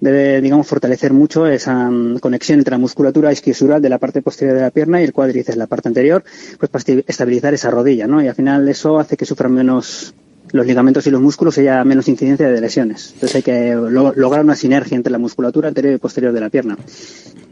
debe, 0.00 0.40
digamos, 0.40 0.66
fortalecer 0.66 1.12
mucho 1.12 1.46
esa 1.46 1.88
um, 1.88 2.18
conexión 2.18 2.58
entre 2.58 2.72
la 2.72 2.78
musculatura 2.78 3.30
isquiosural 3.30 3.80
de 3.80 3.88
la 3.88 3.98
parte 3.98 4.20
posterior 4.20 4.56
de 4.56 4.62
la 4.62 4.72
pierna 4.72 5.00
y 5.00 5.04
el 5.04 5.12
cuádriceps, 5.12 5.56
la 5.56 5.68
parte 5.68 5.86
anterior, 5.90 6.24
pues 6.58 6.72
para 6.72 7.02
estabilizar 7.06 7.54
esa 7.54 7.70
rodilla, 7.70 8.08
¿no? 8.08 8.20
Y 8.20 8.26
al 8.26 8.34
final 8.34 8.68
eso 8.68 8.98
hace 8.98 9.16
que 9.16 9.26
sufran 9.26 9.52
menos 9.52 10.12
los 10.52 10.66
ligamentos 10.66 11.06
y 11.06 11.10
los 11.10 11.20
músculos 11.20 11.58
haya 11.58 11.82
menos 11.84 12.08
incidencia 12.08 12.48
de 12.48 12.60
lesiones. 12.60 13.12
Entonces 13.14 13.36
hay 13.36 13.42
que 13.42 13.74
lo 13.74 14.12
lograr 14.14 14.44
una 14.44 14.54
sinergia 14.54 14.96
entre 14.96 15.10
la 15.10 15.18
musculatura 15.18 15.68
anterior 15.68 15.94
y 15.94 15.98
posterior 15.98 16.32
de 16.32 16.40
la 16.40 16.50
pierna. 16.50 16.76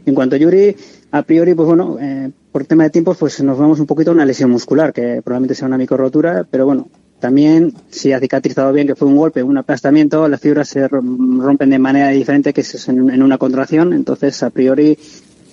En 0.05 0.15
cuanto 0.15 0.35
a 0.35 0.39
Yuri, 0.39 0.75
a 1.11 1.21
priori, 1.23 1.53
pues 1.53 1.67
bueno, 1.67 1.97
eh, 1.99 2.31
por 2.51 2.65
tema 2.65 2.83
de 2.83 2.89
tiempos, 2.89 3.17
pues 3.17 3.41
nos 3.43 3.57
vamos 3.57 3.79
un 3.79 3.85
poquito 3.85 4.11
a 4.11 4.13
una 4.13 4.25
lesión 4.25 4.49
muscular, 4.49 4.93
que 4.93 5.21
probablemente 5.23 5.55
sea 5.55 5.67
una 5.67 5.77
micro-rotura, 5.77 6.45
pero 6.49 6.65
bueno, 6.65 6.89
también 7.19 7.73
si 7.89 8.11
ha 8.13 8.19
cicatrizado 8.19 8.73
bien, 8.73 8.87
que 8.87 8.95
fue 8.95 9.07
un 9.07 9.15
golpe, 9.15 9.43
un 9.43 9.57
aplastamiento, 9.57 10.27
las 10.27 10.41
fibras 10.41 10.69
se 10.69 10.87
rompen 10.87 11.69
de 11.69 11.79
manera 11.79 12.09
diferente 12.09 12.53
que 12.53 12.61
es 12.61 12.87
en, 12.87 13.09
en 13.11 13.21
una 13.21 13.37
contracción, 13.37 13.93
entonces 13.93 14.41
a 14.41 14.49
priori 14.49 14.97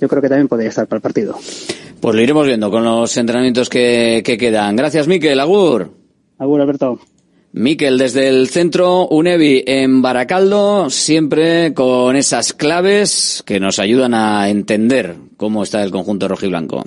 yo 0.00 0.08
creo 0.08 0.22
que 0.22 0.28
también 0.28 0.48
podría 0.48 0.70
estar 0.70 0.86
para 0.86 0.98
el 0.98 1.02
partido. 1.02 1.36
Pues 2.00 2.14
lo 2.14 2.22
iremos 2.22 2.46
viendo 2.46 2.70
con 2.70 2.84
los 2.84 3.16
entrenamientos 3.16 3.68
que, 3.68 4.22
que 4.24 4.38
quedan. 4.38 4.76
Gracias, 4.76 5.08
Miquel. 5.08 5.40
Agur. 5.40 5.90
Agur, 6.38 6.60
Alberto. 6.60 7.00
Miquel, 7.52 7.96
desde 7.96 8.28
el 8.28 8.48
centro 8.48 9.08
UNEVI 9.08 9.64
en 9.66 10.02
Baracaldo, 10.02 10.90
siempre 10.90 11.72
con 11.72 12.14
esas 12.14 12.52
claves 12.52 13.42
que 13.46 13.58
nos 13.58 13.78
ayudan 13.78 14.12
a 14.12 14.50
entender 14.50 15.16
cómo 15.36 15.62
está 15.62 15.82
el 15.82 15.90
conjunto 15.90 16.28
rojiblanco. 16.28 16.84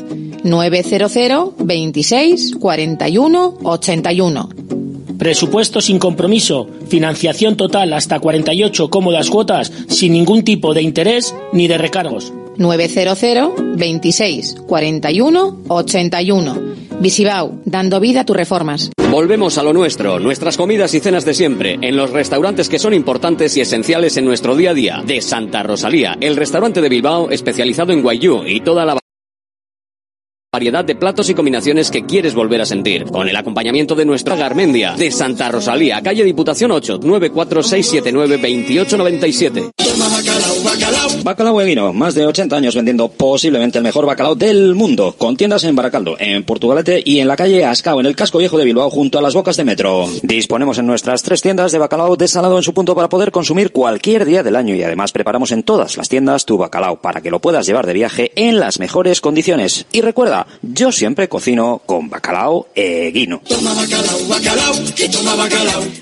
900 0.44 1.54
26 1.58 2.56
41 2.56 3.58
81. 3.62 4.48
Presupuesto 5.18 5.80
sin 5.80 5.98
compromiso, 5.98 6.68
financiación 6.88 7.56
total 7.56 7.92
hasta 7.92 8.20
48 8.20 8.88
cómodas 8.88 9.30
cuotas 9.30 9.72
sin 9.88 10.12
ningún 10.12 10.44
tipo 10.44 10.74
de 10.74 10.82
interés 10.82 11.34
ni 11.52 11.66
de 11.66 11.76
recargos. 11.76 12.32
900 12.56 13.76
26 13.76 14.56
41 14.66 15.58
81. 15.68 16.67
Visibao, 17.00 17.60
dando 17.64 18.00
vida 18.00 18.20
a 18.20 18.24
tus 18.24 18.36
reformas. 18.36 18.90
Volvemos 19.10 19.56
a 19.56 19.62
lo 19.62 19.72
nuestro, 19.72 20.18
nuestras 20.18 20.56
comidas 20.56 20.92
y 20.94 21.00
cenas 21.00 21.24
de 21.24 21.32
siempre, 21.32 21.78
en 21.80 21.96
los 21.96 22.10
restaurantes 22.10 22.68
que 22.68 22.78
son 22.78 22.92
importantes 22.92 23.56
y 23.56 23.60
esenciales 23.60 24.16
en 24.16 24.24
nuestro 24.24 24.56
día 24.56 24.70
a 24.70 24.74
día. 24.74 25.02
De 25.06 25.22
Santa 25.22 25.62
Rosalía, 25.62 26.16
el 26.20 26.36
restaurante 26.36 26.80
de 26.80 26.88
Bilbao 26.88 27.30
especializado 27.30 27.92
en 27.92 28.02
guayú 28.02 28.42
y 28.44 28.60
toda 28.60 28.84
la 28.84 28.98
variedad 30.58 30.84
de 30.84 30.96
platos 30.96 31.30
y 31.30 31.34
combinaciones 31.34 31.88
que 31.88 32.04
quieres 32.04 32.34
volver 32.34 32.60
a 32.60 32.66
sentir. 32.66 33.04
Con 33.04 33.28
el 33.28 33.36
acompañamiento 33.36 33.94
de 33.94 34.04
nuestra 34.04 34.34
Garmendia, 34.34 34.96
de 34.96 35.12
Santa 35.12 35.52
Rosalía, 35.52 36.02
calle 36.02 36.24
Diputación 36.24 36.72
8, 36.72 36.98
946792897. 36.98 39.70
Bacalao 41.22 41.60
Eguino, 41.60 41.92
más 41.92 42.14
de 42.14 42.26
80 42.26 42.56
años 42.56 42.74
vendiendo 42.74 43.08
posiblemente 43.08 43.78
el 43.78 43.84
mejor 43.84 44.06
bacalao 44.06 44.34
del 44.34 44.74
mundo, 44.74 45.14
con 45.16 45.36
tiendas 45.36 45.62
en 45.62 45.76
Baracaldo, 45.76 46.16
en 46.18 46.42
Portugalete 46.42 47.00
y 47.04 47.20
en 47.20 47.28
la 47.28 47.36
calle 47.36 47.64
Ascao, 47.64 48.00
en 48.00 48.06
el 48.06 48.16
casco 48.16 48.38
viejo 48.38 48.58
de 48.58 48.64
Bilbao, 48.64 48.90
junto 48.90 49.18
a 49.18 49.22
las 49.22 49.34
bocas 49.34 49.56
de 49.56 49.64
metro. 49.64 50.08
Disponemos 50.22 50.78
en 50.78 50.86
nuestras 50.86 51.22
tres 51.22 51.40
tiendas 51.40 51.70
de 51.70 51.78
bacalao 51.78 52.16
desalado 52.16 52.56
en 52.56 52.64
su 52.64 52.74
punto 52.74 52.96
para 52.96 53.08
poder 53.08 53.30
consumir 53.30 53.70
cualquier 53.70 54.24
día 54.24 54.42
del 54.42 54.56
año 54.56 54.74
y 54.74 54.82
además 54.82 55.12
preparamos 55.12 55.52
en 55.52 55.62
todas 55.62 55.96
las 55.96 56.08
tiendas 56.08 56.46
tu 56.46 56.58
bacalao 56.58 56.96
para 56.96 57.20
que 57.20 57.30
lo 57.30 57.38
puedas 57.38 57.64
llevar 57.66 57.86
de 57.86 57.92
viaje 57.92 58.32
en 58.34 58.58
las 58.58 58.80
mejores 58.80 59.20
condiciones. 59.20 59.86
Y 59.92 60.00
recuerda, 60.00 60.47
yo 60.62 60.92
siempre 60.92 61.28
cocino 61.28 61.82
con 61.84 62.08
bacalao 62.08 62.68
Eguino. 62.74 63.42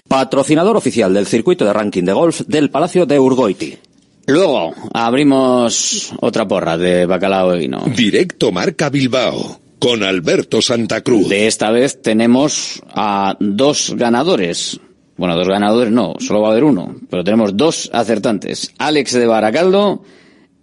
Patrocinador 0.09 0.77
oficial 0.77 1.13
del 1.15 1.27
circuito 1.27 1.65
de 1.65 1.73
ranking 1.73 2.05
de 2.05 2.13
golf 2.13 2.41
del 2.47 2.71
Palacio 2.71 3.07
de 3.07 3.19
Urgoiti. 3.19 3.79
Luego 4.27 4.75
abrimos 4.93 6.13
otra 6.21 6.49
porra 6.49 6.77
de 6.77 7.07
bacalao 7.07 7.53
de 7.53 7.59
vino. 7.59 7.85
Directo 7.95 8.51
Marca 8.51 8.91
Bilbao 8.91 9.61
con 9.79 10.03
Alberto 10.03 10.61
Santa 10.61 11.03
Cruz. 11.03 11.29
De 11.29 11.47
esta 11.47 11.71
vez 11.71 12.03
tenemos 12.03 12.83
a 12.93 13.37
dos 13.39 13.95
ganadores. 13.97 14.81
Bueno, 15.17 15.37
dos 15.37 15.49
ganadores 15.49 15.93
no, 15.93 16.15
solo 16.19 16.43
va 16.43 16.49
a 16.49 16.51
haber 16.51 16.65
uno, 16.65 16.97
pero 17.09 17.25
tenemos 17.25 17.57
dos 17.57 17.89
acertantes. 17.93 18.73
Alex 18.79 19.13
de 19.13 19.27
Baracaldo 19.27 20.03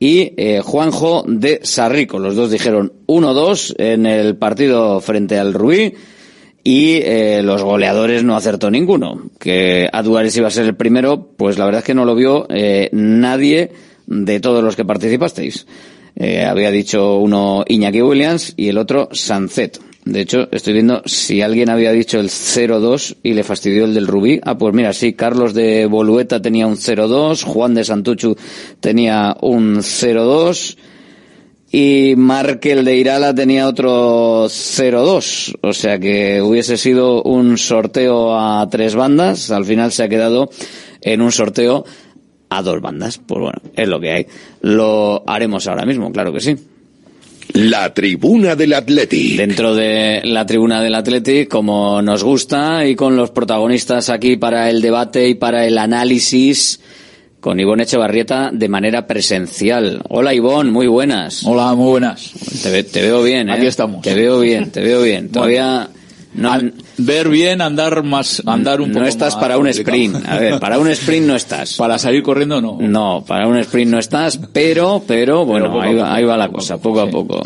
y 0.03 0.33
eh, 0.35 0.59
Juanjo 0.61 1.23
de 1.25 1.61
Sarrico. 1.63 2.19
Los 2.19 2.35
dos 2.35 2.51
dijeron 2.51 2.91
1-2 3.07 3.75
en 3.77 4.05
el 4.05 4.35
partido 4.35 4.99
frente 4.99 5.39
al 5.39 5.53
Rubí 5.53 5.93
y 6.61 6.95
eh, 6.95 7.39
los 7.41 7.63
goleadores 7.63 8.21
no 8.21 8.35
acertó 8.35 8.69
ninguno. 8.69 9.29
Que 9.39 9.87
Aduares 9.93 10.35
iba 10.35 10.49
a 10.49 10.51
ser 10.51 10.65
el 10.65 10.75
primero, 10.75 11.29
pues 11.37 11.57
la 11.57 11.63
verdad 11.63 11.79
es 11.79 11.85
que 11.85 11.93
no 11.93 12.03
lo 12.03 12.15
vio 12.15 12.47
eh, 12.49 12.89
nadie 12.91 13.71
de 14.05 14.41
todos 14.41 14.61
los 14.61 14.75
que 14.75 14.83
participasteis. 14.83 15.67
Eh, 16.17 16.43
había 16.43 16.69
dicho 16.69 17.19
uno 17.19 17.63
Iñaki 17.65 18.01
Williams 18.01 18.55
y 18.57 18.67
el 18.67 18.79
otro 18.79 19.07
Sancet. 19.13 19.79
De 20.05 20.19
hecho, 20.19 20.49
estoy 20.51 20.73
viendo 20.73 21.01
si 21.05 21.41
alguien 21.41 21.69
había 21.69 21.91
dicho 21.91 22.19
el 22.19 22.27
0-2 22.27 23.17
y 23.23 23.33
le 23.33 23.43
fastidió 23.43 23.85
el 23.85 23.93
del 23.93 24.07
Rubí. 24.07 24.39
Ah, 24.43 24.57
pues 24.57 24.73
mira, 24.73 24.91
sí, 24.91 25.13
Carlos 25.13 25.53
de 25.53 25.85
Bolueta 25.85 26.41
tenía 26.41 26.67
un 26.67 26.75
0-2, 26.75 27.43
Juan 27.43 27.73
de 27.73 27.85
Santuchu 27.85 28.35
tenía 28.81 29.37
un 29.41 29.77
0-2 29.77 30.77
y 31.71 32.15
Markel 32.17 32.83
de 32.83 32.97
Irala 32.97 33.33
tenía 33.33 33.67
otro 33.67 34.45
0-2. 34.45 35.55
O 35.61 35.73
sea 35.73 35.97
que 35.99 36.41
hubiese 36.41 36.77
sido 36.77 37.23
un 37.23 37.57
sorteo 37.57 38.37
a 38.37 38.69
tres 38.69 38.95
bandas. 38.95 39.51
Al 39.51 39.65
final 39.65 39.91
se 39.91 40.03
ha 40.03 40.09
quedado 40.09 40.49
en 41.01 41.21
un 41.21 41.31
sorteo 41.31 41.85
a 42.49 42.61
dos 42.61 42.81
bandas. 42.81 43.19
Pues 43.19 43.41
bueno, 43.41 43.59
es 43.73 43.87
lo 43.87 43.99
que 43.99 44.11
hay. 44.11 44.27
Lo 44.61 45.23
haremos 45.25 45.65
ahora 45.67 45.85
mismo, 45.85 46.11
claro 46.11 46.33
que 46.33 46.41
sí. 46.41 46.55
La 47.51 47.93
tribuna 47.93 48.55
del 48.55 48.73
Atleti. 48.73 49.35
Dentro 49.35 49.75
de 49.75 50.21
la 50.23 50.45
tribuna 50.45 50.81
del 50.81 50.95
Atleti, 50.95 51.45
como 51.45 52.01
nos 52.01 52.23
gusta, 52.23 52.87
y 52.87 52.95
con 52.95 53.15
los 53.15 53.31
protagonistas 53.31 54.09
aquí 54.09 54.37
para 54.37 54.69
el 54.69 54.81
debate 54.81 55.27
y 55.27 55.35
para 55.35 55.65
el 55.65 55.77
análisis, 55.77 56.79
con 57.39 57.59
Ivonne 57.59 57.83
Echevarrieta 57.83 58.49
de 58.53 58.69
manera 58.69 59.05
presencial. 59.05 60.01
Hola 60.09 60.33
Ivonne, 60.33 60.71
muy 60.71 60.87
buenas. 60.87 61.43
Hola, 61.45 61.75
muy 61.75 61.89
buenas. 61.89 62.31
Te, 62.63 62.83
te 62.83 63.01
veo 63.01 63.21
bien, 63.21 63.49
¿eh? 63.49 63.53
Aquí 63.53 63.65
estamos. 63.65 64.01
Te 64.01 64.15
veo 64.15 64.39
bien, 64.39 64.71
te 64.71 64.81
veo 64.81 65.01
bien. 65.01 65.29
Todavía 65.29 65.89
no, 66.33 66.59
Ver 66.97 67.27
bien, 67.29 67.61
andar 67.61 68.03
más, 68.03 68.41
andar 68.45 68.79
un 68.81 68.89
no 68.89 68.95
poco 68.99 69.07
estás 69.07 69.33
más 69.35 69.41
para 69.41 69.57
un 69.57 69.65
complicado. 69.65 69.97
sprint. 69.97 70.27
A 70.29 70.37
ver, 70.37 70.59
para 70.59 70.77
un 70.79 70.87
sprint 70.89 71.25
no 71.27 71.35
estás. 71.35 71.73
Para 71.77 71.97
salir 71.97 72.21
corriendo 72.23 72.61
no. 72.61 72.77
No, 72.79 73.23
para 73.27 73.47
un 73.47 73.57
sprint 73.57 73.91
no 73.91 73.99
estás, 73.99 74.39
pero, 74.51 75.03
pero, 75.07 75.45
bueno, 75.45 75.79
a 75.79 75.83
ahí, 75.85 75.95
va, 75.95 76.03
poco, 76.03 76.15
ahí 76.15 76.23
va 76.23 76.37
la 76.37 76.49
cosa, 76.49 76.77
poco 76.77 77.01
a 77.01 77.07
poco. 77.09 77.41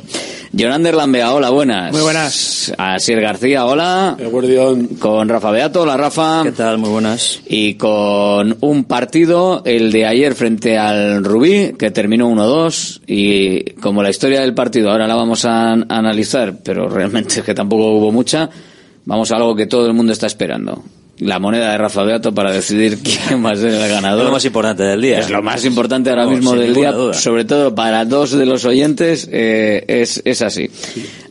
Jonander 0.53 0.95
Lambea, 0.95 1.33
hola, 1.33 1.49
buenas. 1.49 1.91
Muy 1.91 2.01
buenas. 2.01 2.73
Asier 2.77 3.21
García, 3.21 3.65
hola. 3.65 4.17
Con 4.99 5.29
Rafa 5.29 5.51
Beato, 5.51 5.81
hola 5.81 5.97
Rafa. 5.97 6.41
¿Qué 6.43 6.51
tal? 6.53 6.77
Muy 6.77 6.89
buenas. 6.89 7.41
Y 7.47 7.75
con 7.75 8.57
un 8.61 8.83
partido, 8.85 9.61
el 9.65 9.91
de 9.91 10.05
ayer 10.05 10.35
frente 10.35 10.77
al 10.77 11.23
Rubí, 11.23 11.73
que 11.77 11.91
terminó 11.91 12.29
1-2. 12.29 13.01
Y 13.07 13.71
como 13.81 14.01
la 14.03 14.09
historia 14.09 14.41
del 14.41 14.53
partido 14.53 14.89
ahora 14.91 15.07
la 15.07 15.15
vamos 15.15 15.45
a 15.45 15.71
an- 15.73 15.85
analizar, 15.89 16.55
pero 16.63 16.87
realmente 16.89 17.39
es 17.39 17.45
que 17.45 17.53
tampoco 17.53 17.91
hubo 17.97 18.11
mucha, 18.11 18.49
vamos 19.07 19.31
a 19.31 19.37
algo 19.37 19.55
que 19.55 19.65
todo 19.65 19.87
el 19.87 19.93
mundo 19.93 20.13
está 20.13 20.27
esperando. 20.27 20.83
La 21.19 21.39
moneda 21.39 21.71
de 21.71 21.79
Rafa 21.79 22.03
Beato 22.03 22.31
para 22.35 22.51
decidir 22.51 22.99
quién 23.03 23.43
va 23.43 23.51
a 23.51 23.55
ser 23.55 23.73
el 23.73 23.89
ganador. 23.89 24.19
Es 24.21 24.25
lo 24.27 24.31
más 24.33 24.45
importante 24.45 24.83
del 24.83 25.01
día. 25.01 25.19
Es 25.19 25.29
lo 25.31 25.41
más 25.41 25.65
importante 25.65 26.11
ahora 26.11 26.25
No, 26.25 26.31
mismo 26.31 26.53
del 26.55 26.75
día, 26.75 26.91
duda. 26.91 27.15
sobre 27.15 27.43
todo 27.43 27.73
para 27.73 28.05
dos 28.05 28.29
de 28.37 28.45
los 28.45 28.65
oyentes, 28.65 29.27
eh, 29.31 29.83
es, 29.87 30.21
es 30.25 30.41
así. 30.43 30.69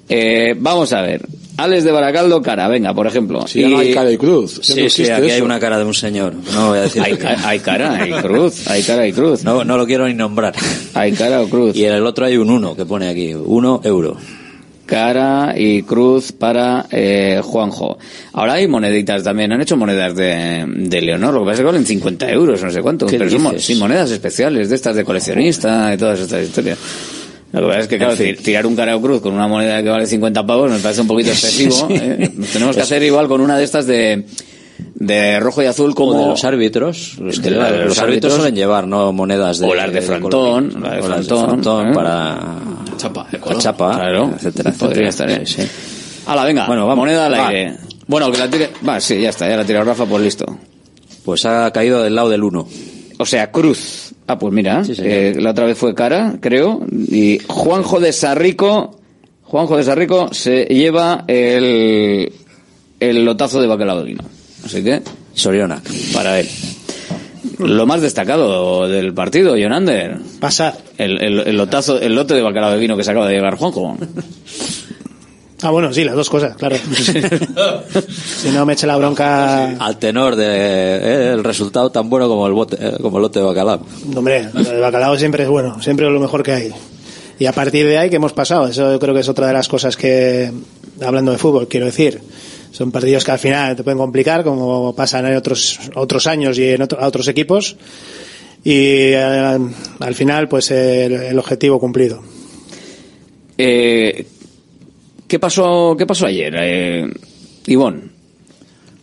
Eh, 0.08 0.56
vamos 0.58 0.92
a 0.92 1.02
ver. 1.02 1.22
Alex 1.58 1.84
de 1.84 1.90
Baracaldo, 1.92 2.42
cara, 2.42 2.68
venga, 2.68 2.92
por 2.92 3.06
ejemplo. 3.06 3.46
Sí, 3.46 3.64
no 3.64 3.78
hay 3.78 3.94
cara 3.94 4.10
y 4.10 4.18
cruz. 4.18 4.58
No 4.58 4.62
Sí, 4.64 4.90
sí, 4.90 5.08
aquí 5.08 5.30
hay 5.30 5.40
una 5.40 5.58
cara 5.58 5.78
de 5.78 5.84
un 5.84 5.94
señor. 5.94 6.34
No 6.52 6.68
voy 6.68 6.78
a 6.78 6.82
decir. 6.82 7.00
Hay, 7.02 7.16
ca- 7.16 7.48
hay 7.48 7.60
cara, 7.60 7.94
hay 8.02 8.10
cruz, 8.12 8.68
hay 8.68 8.82
cara 8.82 9.06
y 9.06 9.12
cruz. 9.12 9.42
No, 9.42 9.64
no 9.64 9.76
lo 9.78 9.86
quiero 9.86 10.06
ni 10.06 10.12
nombrar. 10.14 10.54
Hay 10.94 11.12
cara 11.12 11.40
o 11.40 11.48
cruz. 11.48 11.74
Y 11.74 11.84
en 11.84 11.94
el 11.94 12.04
otro 12.06 12.26
hay 12.26 12.36
un 12.36 12.50
uno 12.50 12.76
que 12.76 12.84
pone 12.84 13.08
aquí. 13.08 13.32
Uno 13.34 13.80
euro. 13.84 14.16
Cara 14.87 15.53
y 15.57 15.82
cruz 15.82 16.30
para 16.32 16.87
eh, 16.91 17.41
Juanjo. 17.43 17.99
Ahora 18.32 18.55
hay 18.55 18.68
moneditas 18.68 19.22
también, 19.24 19.53
han 19.53 19.61
hecho 19.61 19.76
monedas 19.76 20.14
de, 20.14 20.64
de 20.66 21.01
Leonor, 21.03 21.34
lo 21.34 21.41
que 21.41 21.47
pasa 21.47 21.55
es 21.55 21.59
que 21.61 21.64
valen 21.66 21.84
50 21.84 22.30
euros, 22.30 22.62
no 22.62 22.70
sé 22.70 22.80
cuánto. 22.82 23.07
¿Qué 23.07 23.18
Pero 23.18 23.30
son 23.30 23.59
sí, 23.59 23.74
monedas 23.74 24.11
especiales, 24.12 24.68
de 24.70 24.76
estas 24.76 24.95
de 24.95 25.05
coleccionista 25.05 25.93
y 25.93 25.97
todas 25.99 26.20
estas 26.20 26.43
historias. 26.45 26.78
Lo 27.53 27.61
que 27.62 27.66
pasa 27.66 27.80
es 27.80 27.89
que, 27.89 27.97
claro, 27.99 28.12
En 28.12 28.18
fin. 28.18 28.37
ti- 28.37 28.43
tirar 28.43 28.66
un 28.66 28.76
cara 28.76 28.97
o 28.97 29.01
cruz 29.01 29.20
con 29.20 29.32
una 29.34 29.49
moneda 29.49 29.82
que 29.82 29.89
vale 29.89 30.07
50 30.07 30.47
pavos 30.47 30.70
me 30.70 30.78
parece 30.78 31.01
un 31.01 31.07
poquito 31.09 31.30
excesivo. 31.32 31.89
¿eh? 31.91 32.30
Tenemos 32.53 32.76
que 32.76 32.82
hacer 32.82 33.03
igual 33.03 33.28
con 33.28 33.41
una 33.41 33.57
de 33.59 33.64
estas 33.64 33.87
de, 33.87 34.24
de 34.95 35.41
rojo 35.41 35.62
y 35.62 35.66
azul 35.66 35.95
como... 35.95 36.12
Como 36.12 36.22
de 36.24 36.28
los 36.30 36.45
árbitros. 36.45 37.16
Los, 37.18 37.41
que 37.41 37.51
de 37.51 37.57
la- 37.57 37.70
de 37.72 37.78
los, 37.78 37.89
los 37.89 37.99
árbitros 37.99 38.03
árbitros. 38.03 38.34
suelen 38.34 38.55
llevar, 38.57 38.87
¿no? 38.87 39.12
Monedas 39.12 39.59
de. 39.61 39.66
O 39.66 39.74
las 39.74 39.93
de 39.93 40.03
frontón, 40.03 40.74
la 40.82 40.95
de 40.97 41.01
O 41.03 41.09
las 41.09 41.26
frontón, 41.26 41.89
¿eh? 41.89 41.95
para. 41.95 42.57
Chapa, 43.09 43.28
La 43.46 43.59
chapa. 43.59 43.94
Claro, 43.94 44.32
etcétera, 44.36 44.72
podría 44.78 45.09
estar, 45.09 45.30
¿eh? 45.30 45.46
Sí. 45.46 45.62
Hala, 46.26 46.44
venga, 46.44 46.66
Bueno, 46.66 46.86
vamos. 46.86 47.02
moneda 47.04 47.26
al 47.26 47.32
Va. 47.34 47.48
aire. 47.48 47.76
Bueno, 48.07 48.30
que 48.30 48.38
la 48.38 48.48
tire... 48.50 48.70
Va, 48.88 49.00
sí, 49.00 49.20
ya 49.20 49.30
está, 49.30 49.48
ya 49.48 49.57
la 49.57 49.64
tira 49.64 49.82
Rafa, 49.84 50.04
pues 50.07 50.22
listo. 50.22 50.44
Pues 51.24 51.44
ha 51.44 51.70
caído 51.72 52.02
del 52.02 52.14
lado 52.14 52.28
del 52.28 52.42
uno. 52.44 52.66
O 53.18 53.26
sea, 53.26 53.50
cruz. 53.50 54.12
Ah, 54.28 54.38
pues 54.38 54.52
mira, 54.52 54.84
Sí, 54.84 54.92
eh, 54.98 55.34
la 55.38 55.50
otra 55.50 55.66
vez 55.66 55.76
fue 55.78 55.94
cara, 55.94 56.34
creo. 56.40 56.84
Y 56.90 57.40
Juanjo 57.48 57.98
de 58.00 58.12
Sarrico, 58.12 58.98
Juanjo 59.42 59.76
de 59.76 59.84
Sarrico 59.84 60.32
se 60.32 60.64
lleva 60.64 61.24
el, 61.26 62.32
el 63.00 63.24
lotazo 63.24 63.61
de 63.61 63.66
bacalao 63.66 63.98
de 64.00 64.04
vino. 64.04 64.24
Así 64.64 64.82
que, 64.82 65.00
Soriona. 65.34 65.80
para 66.12 66.40
él. 66.40 66.48
Lo 67.59 67.86
más 67.86 68.00
destacado 68.00 68.88
del 68.88 69.14
partido, 69.14 69.57
Jonander. 69.57 70.18
Pasar. 70.40 70.76
El, 70.98 71.22
el, 71.22 71.40
el 71.40 71.57
lotazo, 71.57 72.00
el 72.00 72.14
lote 72.14 72.34
de 72.34 72.42
bacalao 72.42 72.72
de 72.72 72.78
vino 72.78 72.96
que 72.96 73.04
se 73.04 73.11
acaba 73.11 73.28
de 73.28 73.34
llevar 73.34 73.57
Juanjo. 73.57 73.96
Ah, 75.62 75.70
bueno, 75.70 75.92
sí, 75.92 76.04
las 76.04 76.14
dos 76.14 76.28
cosas, 76.28 76.54
claro. 76.57 76.76
si 78.36 78.50
no 78.50 78.66
me 78.66 78.74
eche 78.74 78.86
la 78.86 78.96
bronca. 78.96 79.70
Al 79.70 79.96
tenor 79.96 80.36
del 80.36 80.46
de, 80.48 81.32
el 81.32 81.44
resultado 81.44 81.90
tan 81.90 82.11
bueno 82.11 82.28
como 82.28 82.46
el, 82.46 82.52
bote, 82.52 82.76
eh, 82.78 82.96
como 83.00 83.16
el 83.16 83.22
lote 83.22 83.38
de 83.38 83.46
bacalao. 83.46 83.80
Hombre, 84.14 84.48
el 84.54 84.80
bacalao 84.80 85.16
siempre 85.16 85.44
es 85.44 85.48
bueno, 85.48 85.80
siempre 85.82 86.07
es 86.07 86.12
lo 86.12 86.20
mejor 86.20 86.42
que 86.42 86.52
hay. 86.52 86.72
Y 87.38 87.46
a 87.46 87.52
partir 87.52 87.86
de 87.86 87.98
ahí, 87.98 88.11
¿qué 88.11 88.16
hemos 88.16 88.34
pasado? 88.34 88.66
Eso 88.68 88.92
yo 88.92 88.98
creo 88.98 89.14
que 89.14 89.20
es 89.20 89.28
otra 89.28 89.46
de 89.46 89.54
las 89.54 89.66
cosas 89.66 89.96
que, 89.96 90.52
hablando 91.02 91.32
de 91.32 91.38
fútbol, 91.38 91.68
quiero 91.68 91.86
decir. 91.86 92.20
Son 92.76 92.90
partidos 92.92 93.24
que 93.24 93.30
al 93.30 93.38
final 93.38 93.74
te 93.74 93.82
pueden 93.82 93.96
complicar, 93.96 94.44
como 94.44 94.94
pasan 94.94 95.24
en 95.26 95.34
otros, 95.36 95.78
otros 95.94 96.26
años 96.26 96.58
y 96.58 96.64
en 96.68 96.82
otro, 96.82 97.00
a 97.00 97.06
otros 97.06 97.26
equipos. 97.28 97.74
Y 98.62 99.12
eh, 99.14 99.16
al 100.00 100.14
final, 100.14 100.46
pues 100.46 100.70
el, 100.72 101.12
el 101.14 101.38
objetivo 101.38 101.80
cumplido. 101.80 102.22
Eh, 103.56 104.26
¿Qué 105.26 105.38
pasó, 105.38 105.94
qué 105.96 106.04
pasó 106.04 106.26
ayer, 106.26 106.54
eh, 106.58 107.10
Ivonne? 107.66 108.02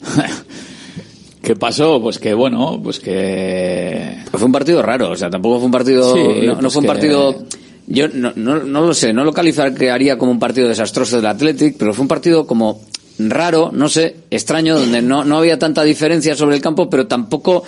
¿Qué 1.41 1.55
pasó? 1.55 1.99
Pues 1.99 2.19
que 2.19 2.36
bueno, 2.36 2.80
pues 2.82 2.99
que... 2.99 4.17
Pues 4.30 4.39
fue 4.39 4.45
un 4.45 4.51
partido 4.51 4.84
raro, 4.84 5.09
o 5.09 5.15
sea, 5.15 5.32
tampoco 5.32 5.57
fue 5.57 5.65
un 5.65 5.71
partido... 5.71 6.13
Sí, 6.13 6.45
no, 6.45 6.53
no 6.53 6.59
pues 6.59 6.74
fue 6.74 6.80
un 6.82 6.86
que- 6.86 6.93
partido... 6.93 7.43
Yo 7.88 8.07
no, 8.07 8.34
no, 8.36 8.59
no 8.63 8.82
lo 8.86 8.93
sé, 8.93 9.11
no 9.13 9.24
lo 9.26 9.34
calificaría 9.34 10.17
como 10.17 10.32
un 10.32 10.39
partido 10.39 10.69
desastroso 10.69 11.15
del 11.17 11.26
Athletic, 11.26 11.76
pero 11.78 11.93
fue 11.95 12.03
un 12.03 12.07
partido 12.07 12.45
como 12.45 12.80
raro, 13.20 13.70
no 13.74 13.89
sé, 13.89 14.16
extraño, 14.32 14.78
donde 14.80 15.01
no, 15.01 15.24
no 15.24 15.38
había 15.38 15.57
tanta 15.59 15.84
diferencia 15.84 16.36
sobre 16.36 16.55
el 16.55 16.61
campo, 16.61 16.89
pero 16.89 17.07
tampoco 17.07 17.64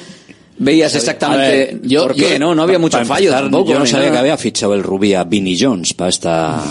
veías 0.57 0.95
exactamente 0.95 1.49
ver, 1.73 1.81
yo- 1.83 2.03
por 2.03 2.15
qué, 2.15 2.31
yo- 2.33 2.39
¿no? 2.39 2.55
No 2.55 2.63
había 2.63 2.79
mucho 2.79 2.97
fallo 3.05 3.27
empezar, 3.29 3.41
tampoco. 3.43 3.71
Yo 3.71 3.79
no 3.79 3.85
sabía 3.85 4.05
nada. 4.07 4.11
que 4.13 4.19
había 4.19 4.37
fichado 4.37 4.73
el 4.73 4.83
Rubí 4.83 5.13
a 5.13 5.23
Vinnie 5.23 5.57
Jones 5.59 5.93
para 5.93 6.09
esta, 6.09 6.63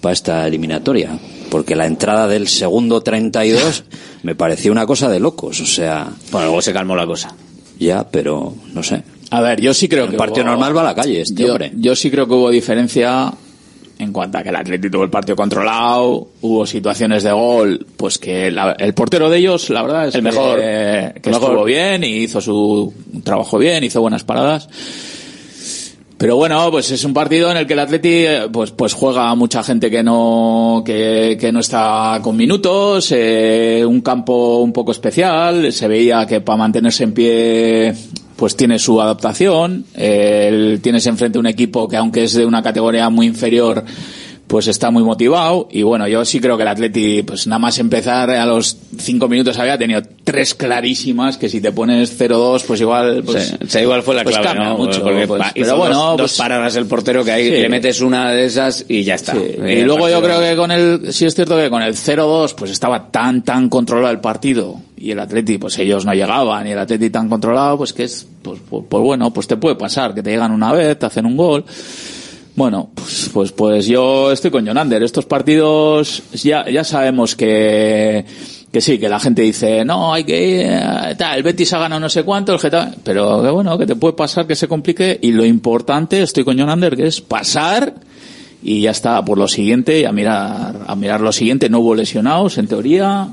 para 0.00 0.12
esta 0.12 0.46
eliminatoria. 0.46 1.18
Porque 1.50 1.76
la 1.76 1.86
entrada 1.86 2.26
del 2.26 2.48
segundo 2.48 3.00
32 3.02 3.84
me 4.24 4.34
pareció 4.34 4.72
una 4.72 4.84
cosa 4.86 5.08
de 5.08 5.20
locos. 5.20 5.60
O 5.60 5.66
sea. 5.66 6.08
Bueno, 6.32 6.46
luego 6.48 6.60
se 6.62 6.72
calmó 6.72 6.96
la 6.96 7.06
cosa. 7.06 7.34
Ya, 7.78 8.04
pero 8.10 8.54
no 8.74 8.82
sé. 8.82 9.02
A 9.30 9.40
ver, 9.40 9.60
yo 9.60 9.72
sí 9.74 9.88
creo 9.88 10.04
El 10.06 10.10
que 10.12 10.16
partido 10.16 10.42
hubo- 10.44 10.50
normal 10.50 10.76
va 10.76 10.80
a 10.80 10.84
la 10.84 10.94
calle, 10.94 11.20
este 11.20 11.42
yo, 11.42 11.52
hombre. 11.52 11.72
yo 11.76 11.94
sí 11.94 12.10
creo 12.10 12.26
que 12.26 12.34
hubo 12.34 12.50
diferencia 12.50 13.32
en 13.98 14.12
cuanto 14.12 14.38
a 14.38 14.42
que 14.42 14.50
el 14.50 14.56
Atlético 14.56 14.92
tuvo 14.92 15.04
el 15.04 15.10
partido 15.10 15.36
controlado, 15.36 16.28
hubo 16.42 16.66
situaciones 16.66 17.22
de 17.22 17.32
gol, 17.32 17.86
pues 17.96 18.18
que 18.18 18.50
la- 18.50 18.72
el 18.78 18.92
portero 18.94 19.30
de 19.30 19.38
ellos, 19.38 19.70
la 19.70 19.82
verdad 19.82 20.08
es 20.08 20.14
El 20.14 20.20
que, 20.20 20.30
mejor. 20.30 20.58
que 20.58 21.30
mejor. 21.30 21.42
estuvo 21.50 21.64
bien 21.64 22.04
y 22.04 22.08
hizo 22.18 22.40
su 22.40 22.92
trabajo 23.24 23.56
bien, 23.58 23.84
hizo 23.84 24.00
buenas 24.00 24.22
paradas. 24.24 24.68
Pero 26.18 26.36
bueno, 26.36 26.70
pues 26.70 26.90
es 26.90 27.04
un 27.04 27.12
partido 27.12 27.50
en 27.50 27.58
el 27.58 27.66
que 27.66 27.74
el 27.74 27.78
Atleti 27.78 28.08
eh, 28.10 28.42
pues 28.50 28.70
pues 28.70 28.94
juega 28.94 29.34
mucha 29.34 29.62
gente 29.62 29.90
que 29.90 30.02
no 30.02 30.82
que, 30.84 31.36
que 31.38 31.52
no 31.52 31.60
está 31.60 32.20
con 32.22 32.34
minutos, 32.38 33.12
eh, 33.14 33.84
un 33.86 34.00
campo 34.00 34.58
un 34.62 34.72
poco 34.72 34.92
especial, 34.92 35.70
se 35.74 35.86
veía 35.88 36.26
que 36.26 36.40
para 36.40 36.56
mantenerse 36.56 37.04
en 37.04 37.12
pie 37.12 37.94
pues 38.36 38.54
tiene 38.56 38.78
su 38.78 39.00
adaptación, 39.00 39.86
eh, 39.94 40.78
tienes 40.82 41.06
enfrente 41.06 41.38
un 41.38 41.46
equipo 41.46 41.88
que 41.88 41.96
aunque 41.96 42.24
es 42.24 42.34
de 42.34 42.44
una 42.44 42.62
categoría 42.62 43.08
muy 43.08 43.26
inferior 43.26 43.82
pues 44.46 44.68
está 44.68 44.92
muy 44.92 45.02
motivado 45.02 45.66
y 45.72 45.82
bueno, 45.82 46.06
yo 46.06 46.24
sí 46.24 46.38
creo 46.38 46.56
que 46.56 46.62
el 46.62 46.68
Atleti, 46.68 47.22
pues 47.24 47.48
nada 47.48 47.58
más 47.58 47.78
empezar 47.80 48.30
a 48.30 48.46
los 48.46 48.76
cinco 48.98 49.28
minutos 49.28 49.58
había 49.58 49.76
tenido 49.76 50.00
tres 50.22 50.54
clarísimas 50.54 51.36
que 51.36 51.48
si 51.48 51.60
te 51.60 51.72
pones 51.72 52.16
0-2 52.16 52.62
pues 52.64 52.80
igual 52.80 53.22
pues, 53.24 53.48
Sí, 53.48 53.54
o 53.64 53.68
sea, 53.68 53.82
igual 53.82 54.02
fue 54.04 54.14
la 54.14 54.22
pues 54.22 54.38
clave, 54.38 54.60
¿no? 54.60 54.76
mucho, 54.78 55.02
Porque 55.02 55.26
pues, 55.26 55.42
pero 55.54 55.76
bueno, 55.76 55.94
dos, 55.96 56.10
dos 56.18 56.30
pues- 56.30 56.38
paradas 56.38 56.76
el 56.76 56.86
portero 56.86 57.24
que 57.24 57.32
ahí 57.32 57.44
Sí. 57.46 57.50
le 57.62 57.68
metes 57.68 58.00
una 58.00 58.30
de 58.30 58.44
esas 58.44 58.84
y 58.88 59.02
ya 59.02 59.16
está. 59.16 59.34
Y 59.36 59.82
luego 59.82 60.08
yo 60.08 60.22
creo 60.22 60.38
que 60.40 60.54
con 60.56 60.70
el, 60.70 61.12
sí 61.12 61.24
es 61.26 61.34
cierto 61.34 61.56
que 61.56 61.68
con 61.68 61.82
el 61.82 61.94
0-2 61.94 62.54
pues 62.54 62.70
estaba 62.70 63.10
tan, 63.10 63.42
tan 63.42 63.68
controlado 63.68 64.12
el 64.12 64.20
partido 64.20 64.76
y 64.96 65.10
el 65.10 65.18
Atleti 65.18 65.58
pues 65.58 65.76
ellos 65.78 66.04
no 66.04 66.14
llegaban 66.14 66.66
y 66.68 66.70
el 66.70 66.78
Atleti 66.78 67.10
tan 67.10 67.28
controlado 67.28 67.78
pues 67.78 67.92
que 67.92 68.04
es, 68.04 68.26
pues, 68.42 68.60
pues, 68.70 68.84
pues 68.88 69.02
bueno, 69.02 69.32
pues 69.32 69.48
te 69.48 69.56
puede 69.56 69.74
pasar 69.74 70.14
que 70.14 70.22
te 70.22 70.30
llegan 70.30 70.52
una 70.52 70.72
vez, 70.72 70.96
te 70.98 71.06
hacen 71.06 71.26
un 71.26 71.36
gol. 71.36 71.64
Bueno, 72.56 72.88
pues, 72.94 73.30
pues, 73.32 73.52
pues 73.52 73.86
yo 73.86 74.32
estoy 74.32 74.50
con 74.50 74.66
Jonander. 74.66 75.02
Estos 75.02 75.26
partidos 75.26 76.22
ya, 76.32 76.64
ya 76.70 76.84
sabemos 76.84 77.36
que, 77.36 78.24
que 78.72 78.80
sí, 78.80 78.98
que 78.98 79.10
la 79.10 79.20
gente 79.20 79.42
dice, 79.42 79.84
no, 79.84 80.14
hay 80.14 80.24
que 80.24 80.48
ir, 80.48 80.60
eh, 80.62 81.14
tal, 81.18 81.36
el 81.36 81.42
Betis 81.42 81.74
ha 81.74 81.78
ganado 81.78 82.00
no 82.00 82.08
sé 82.08 82.22
cuánto, 82.22 82.54
el 82.54 82.58
Getafe, 82.58 82.96
pero 83.04 83.42
que 83.42 83.50
bueno, 83.50 83.76
que 83.76 83.84
te 83.84 83.94
puede 83.94 84.14
pasar 84.14 84.46
que 84.46 84.56
se 84.56 84.68
complique 84.68 85.18
y 85.20 85.32
lo 85.32 85.44
importante, 85.44 86.22
estoy 86.22 86.44
con 86.44 86.58
Jonander, 86.58 86.96
que 86.96 87.06
es 87.06 87.20
pasar 87.20 87.94
y 88.62 88.80
ya 88.80 88.90
está, 88.90 89.22
por 89.22 89.36
lo 89.36 89.48
siguiente, 89.48 90.00
y 90.00 90.04
a 90.06 90.12
mirar, 90.12 90.80
a 90.86 90.96
mirar 90.96 91.20
lo 91.20 91.32
siguiente, 91.32 91.68
no 91.68 91.80
hubo 91.80 91.94
lesionados, 91.94 92.56
en 92.56 92.68
teoría, 92.68 93.28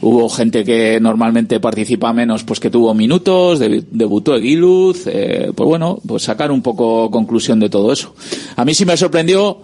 Hubo 0.00 0.28
gente 0.28 0.64
que 0.64 0.98
normalmente 1.00 1.60
participa 1.60 2.12
menos, 2.12 2.44
pues 2.44 2.58
que 2.58 2.70
tuvo 2.70 2.92
minutos, 2.94 3.60
debutó 3.60 4.34
Eguiluz, 4.34 5.06
eh, 5.06 5.52
pues 5.54 5.66
bueno, 5.66 6.00
pues 6.06 6.24
sacar 6.24 6.50
un 6.50 6.62
poco 6.62 7.10
conclusión 7.10 7.60
de 7.60 7.70
todo 7.70 7.92
eso. 7.92 8.14
A 8.56 8.64
mí 8.64 8.74
sí 8.74 8.84
me 8.84 8.96
sorprendió, 8.96 9.58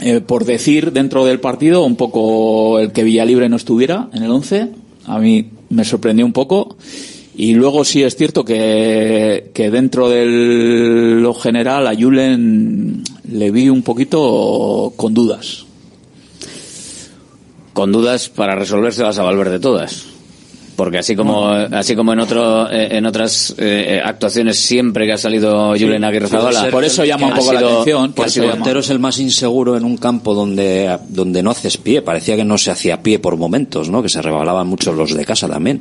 eh, 0.00 0.20
por 0.20 0.44
decir 0.44 0.92
dentro 0.92 1.24
del 1.24 1.40
partido, 1.40 1.84
un 1.84 1.96
poco 1.96 2.78
el 2.80 2.92
que 2.92 3.04
Villalibre 3.04 3.48
no 3.48 3.56
estuviera 3.56 4.08
en 4.12 4.22
el 4.24 4.30
11. 4.30 4.68
A 5.06 5.18
mí 5.18 5.48
me 5.70 5.84
sorprendió 5.84 6.26
un 6.26 6.32
poco. 6.32 6.76
Y 7.36 7.54
luego 7.54 7.84
sí 7.84 8.02
es 8.02 8.16
cierto 8.16 8.44
que, 8.44 9.52
que 9.54 9.70
dentro 9.70 10.08
de 10.08 10.26
lo 10.26 11.34
general 11.34 11.86
a 11.86 11.94
Julen 11.94 13.04
le 13.30 13.50
vi 13.52 13.68
un 13.68 13.82
poquito 13.82 14.92
con 14.96 15.14
dudas. 15.14 15.67
Con 17.78 17.92
dudas 17.92 18.28
para 18.28 18.56
resolvérselas 18.56 19.20
a 19.20 19.22
Valverde 19.22 19.60
todas. 19.60 20.06
Porque 20.74 20.98
así 20.98 21.14
como 21.14 21.46
así 21.46 21.94
como 21.94 22.12
en 22.12 22.18
otro 22.18 22.68
eh, 22.68 22.96
en 22.96 23.06
otras 23.06 23.54
eh, 23.56 24.02
actuaciones 24.04 24.58
siempre 24.58 25.06
que 25.06 25.12
ha 25.12 25.16
salido 25.16 25.76
Julen 25.78 26.02
Aguirre 26.02 26.26
Zabala, 26.26 26.70
por 26.72 26.82
eso 26.82 27.04
llama 27.04 27.28
un 27.28 27.34
poco 27.34 27.52
la 27.52 27.60
atención, 27.60 28.12
por 28.14 28.26
ha 28.26 28.28
El 28.28 28.50
portero 28.50 28.80
es 28.80 28.90
el 28.90 28.98
más 28.98 29.20
inseguro 29.20 29.76
en 29.76 29.84
un 29.84 29.96
campo 29.96 30.34
donde, 30.34 30.98
donde 31.08 31.40
no 31.40 31.52
haces 31.52 31.76
pie. 31.76 32.02
Parecía 32.02 32.34
que 32.34 32.44
no 32.44 32.58
se 32.58 32.72
hacía 32.72 33.00
pie 33.00 33.20
por 33.20 33.36
momentos, 33.36 33.88
¿no? 33.90 34.02
Que 34.02 34.08
se 34.08 34.20
rebalaban 34.22 34.66
mucho 34.66 34.92
los 34.92 35.14
de 35.14 35.24
casa 35.24 35.46
también. 35.46 35.80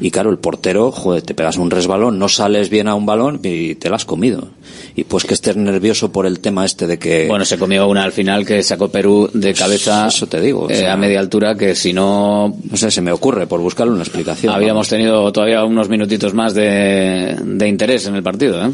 Y 0.00 0.10
claro, 0.10 0.30
el 0.30 0.38
portero, 0.38 0.92
joder, 0.92 1.22
te 1.22 1.34
pegas 1.34 1.56
un 1.56 1.70
resbalón, 1.70 2.18
no 2.18 2.28
sales 2.28 2.70
bien 2.70 2.86
a 2.86 2.94
un 2.94 3.04
balón 3.04 3.40
y 3.42 3.74
te 3.74 3.90
la 3.90 3.96
has 3.96 4.04
comido. 4.04 4.48
Y 4.94 5.04
pues 5.04 5.24
que 5.24 5.34
estés 5.34 5.56
nervioso 5.56 6.12
por 6.12 6.24
el 6.26 6.40
tema 6.40 6.64
este 6.64 6.86
de 6.86 6.98
que... 6.98 7.26
Bueno, 7.28 7.44
se 7.44 7.58
comió 7.58 7.86
una 7.88 8.04
al 8.04 8.12
final 8.12 8.46
que 8.46 8.62
sacó 8.62 8.88
Perú 8.88 9.28
de 9.32 9.54
cabeza 9.54 10.06
Eso 10.08 10.26
te 10.26 10.40
digo. 10.40 10.62
o 10.62 10.70
eh, 10.70 10.76
sea, 10.76 10.92
a 10.92 10.96
media 10.96 11.18
altura 11.20 11.56
que 11.56 11.74
si 11.74 11.92
no 11.92 12.54
No 12.70 12.76
sé, 12.76 12.90
se 12.90 13.00
me 13.00 13.10
ocurre 13.12 13.46
por 13.46 13.60
buscarle 13.60 13.92
una 13.92 14.02
explicación. 14.02 14.54
habíamos 14.54 14.88
tenido 14.88 15.32
todavía 15.32 15.64
unos 15.64 15.88
minutitos 15.88 16.34
más 16.34 16.54
de, 16.54 17.36
de 17.42 17.68
interés 17.68 18.06
en 18.06 18.14
el 18.14 18.22
partido. 18.22 18.64
¿eh? 18.64 18.70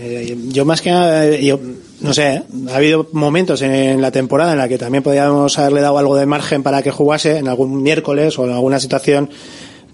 Eh, 0.00 0.36
Yo 0.48 0.64
más 0.64 0.80
que 0.80 0.90
nada, 0.90 1.26
eh, 1.26 1.44
yo 1.44 1.60
no 2.00 2.12
sé, 2.12 2.42
ha 2.70 2.76
habido 2.76 3.08
momentos 3.12 3.62
en 3.62 4.00
la 4.00 4.10
temporada 4.10 4.52
en 4.52 4.58
la 4.58 4.68
que 4.68 4.76
también 4.76 5.04
podríamos 5.04 5.56
haberle 5.58 5.80
dado 5.82 5.98
algo 5.98 6.16
de 6.16 6.26
margen 6.26 6.62
para 6.64 6.82
que 6.82 6.90
jugase 6.90 7.38
en 7.38 7.46
algún 7.46 7.80
miércoles 7.82 8.36
o 8.38 8.44
en 8.44 8.50
alguna 8.50 8.80
situación, 8.80 9.30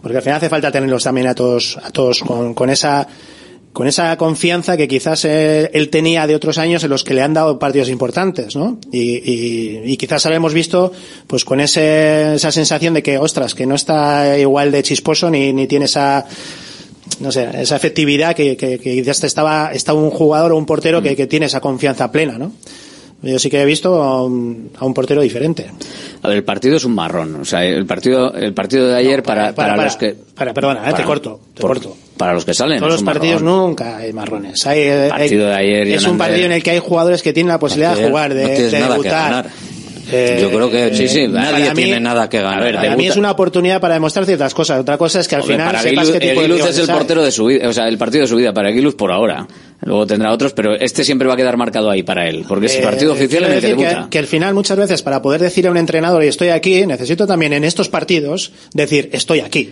porque 0.02 0.16
al 0.16 0.22
final 0.22 0.38
hace 0.38 0.48
falta 0.48 0.70
tenerlos 0.70 1.04
también 1.04 1.26
a 1.26 1.34
todos, 1.34 1.78
a 1.82 1.90
todos 1.90 2.20
con, 2.20 2.54
con 2.54 2.70
esa 2.70 3.06
con 3.72 3.86
esa 3.86 4.16
confianza 4.16 4.76
que 4.76 4.88
quizás 4.88 5.24
eh, 5.24 5.70
él 5.72 5.88
tenía 5.88 6.26
de 6.26 6.34
otros 6.34 6.58
años 6.58 6.82
en 6.82 6.90
los 6.90 7.04
que 7.04 7.14
le 7.14 7.22
han 7.22 7.34
dado 7.34 7.60
partidos 7.60 7.88
importantes, 7.90 8.56
¿no? 8.56 8.78
Y, 8.90 9.18
y, 9.18 9.82
y 9.84 9.96
quizás 9.96 10.26
habíamos 10.26 10.52
visto, 10.52 10.90
pues 11.28 11.44
con 11.44 11.60
ese, 11.60 12.34
esa 12.34 12.50
sensación 12.50 12.94
de 12.94 13.04
que, 13.04 13.18
ostras, 13.18 13.54
que 13.54 13.66
no 13.66 13.76
está 13.76 14.36
igual 14.36 14.72
de 14.72 14.82
chisposo 14.82 15.30
ni, 15.30 15.52
ni 15.52 15.68
tiene 15.68 15.84
esa, 15.84 16.26
no 17.20 17.30
sé, 17.30 17.48
esa 17.54 17.76
efectividad 17.76 18.34
que, 18.34 18.56
que, 18.56 18.80
que 18.80 19.02
ya 19.02 19.12
estaba, 19.12 19.70
estaba 19.72 20.00
un 20.00 20.10
jugador 20.10 20.52
o 20.52 20.56
un 20.56 20.66
portero 20.66 21.00
que, 21.00 21.14
que 21.14 21.26
tiene 21.28 21.46
esa 21.46 21.60
confianza 21.60 22.10
plena, 22.10 22.36
¿no? 22.36 22.52
Yo 23.20 23.38
sí 23.38 23.50
que 23.50 23.60
he 23.60 23.64
visto 23.64 24.00
a 24.02 24.24
un, 24.24 24.70
a 24.78 24.84
un 24.84 24.94
portero 24.94 25.20
diferente. 25.22 25.66
A 26.22 26.28
ver, 26.28 26.36
el 26.38 26.44
partido 26.44 26.76
es 26.76 26.84
un 26.84 26.94
marrón. 26.94 27.34
O 27.40 27.44
sea, 27.44 27.64
el 27.64 27.84
partido, 27.84 28.32
el 28.32 28.54
partido 28.54 28.86
de 28.88 28.96
ayer 28.96 29.22
para, 29.24 29.52
para, 29.54 29.76
los 29.76 29.96
que. 29.96 30.14
Para, 30.34 30.54
perdona, 30.54 30.82
eh, 30.82 30.86
te 30.86 30.92
para- 30.92 31.04
corto, 31.04 31.40
te 31.54 31.60
por- 31.60 31.70
corto. 31.80 31.96
Para 32.16 32.34
los 32.34 32.44
que 32.44 32.54
salen. 32.54 32.78
Todos 32.78 32.92
los 32.92 33.02
partidos 33.02 33.42
marrón. 33.42 33.68
nunca 33.70 33.96
hay 33.96 34.12
marrones. 34.12 34.64
Hay, 34.66 35.08
partido 35.08 35.46
hay- 35.46 35.50
de 35.50 35.54
ayer, 35.54 35.88
es 35.96 36.06
un 36.06 36.16
partido 36.18 36.46
en 36.46 36.52
el 36.52 36.62
que 36.62 36.70
hay 36.70 36.78
jugadores 36.78 37.22
que 37.22 37.32
tienen 37.32 37.48
la 37.48 37.58
posibilidad 37.58 37.96
de 37.96 38.08
jugar, 38.08 38.34
de, 38.34 38.70
no 38.78 38.88
debutar. 38.90 39.46
Eh, 40.10 40.38
Yo 40.40 40.48
creo 40.50 40.70
que 40.70 40.94
sí, 40.94 41.08
sí, 41.08 41.28
nadie 41.28 41.60
para 41.64 41.74
mí- 41.74 41.82
tiene 41.84 42.00
nada 42.00 42.28
que 42.28 42.40
ganar. 42.40 42.60
a 42.60 42.64
ver, 42.64 42.74
Para 42.76 42.96
mí 42.96 43.06
es 43.06 43.16
una 43.16 43.30
oportunidad 43.30 43.80
para 43.80 43.94
demostrar 43.94 44.24
ciertas 44.26 44.54
cosas. 44.54 44.80
Otra 44.80 44.96
cosa 44.98 45.20
es 45.20 45.28
que 45.28 45.34
al 45.34 45.42
Hombre, 45.42 45.56
final 45.56 45.68
para 45.70 45.82
sepas 45.82 46.08
Aguiluz- 46.08 46.12
qué 46.12 46.20
tipo 46.20 46.32
de 46.32 46.38
Aguiluz 46.40 46.56
rivales 46.58 46.78
es 46.78 46.88
el 46.88 46.94
portero 46.94 47.22
de 47.24 47.32
su 47.32 47.44
vida, 47.46 47.68
o 47.68 47.72
sea, 47.72 47.88
el 47.88 47.98
partido 47.98 48.22
de 48.22 48.28
su 48.28 48.36
vida 48.36 48.52
para 48.52 48.68
Aguiluz 48.68 48.94
por 48.94 49.12
ahora. 49.12 49.46
Luego 49.84 50.06
tendrá 50.06 50.32
otros, 50.32 50.52
pero 50.54 50.74
este 50.74 51.04
siempre 51.04 51.28
va 51.28 51.34
a 51.34 51.36
quedar 51.36 51.56
marcado 51.56 51.90
ahí 51.90 52.02
para 52.02 52.28
él, 52.28 52.44
porque 52.48 52.66
es 52.66 52.74
el 52.74 52.80
Eh, 52.80 52.84
partido 52.84 53.12
oficial 53.12 53.44
en 53.44 53.52
el 53.52 53.60
que 53.60 53.76
que, 53.76 53.96
que 54.10 54.18
al 54.18 54.26
final 54.26 54.54
muchas 54.54 54.76
veces 54.78 55.02
para 55.02 55.22
poder 55.22 55.40
decir 55.40 55.66
a 55.66 55.70
un 55.70 55.76
entrenador 55.76 56.24
y 56.24 56.28
estoy 56.28 56.48
aquí, 56.48 56.86
necesito 56.86 57.26
también 57.26 57.52
en 57.52 57.64
estos 57.64 57.88
partidos 57.88 58.52
decir 58.74 59.10
estoy 59.12 59.40
aquí 59.40 59.70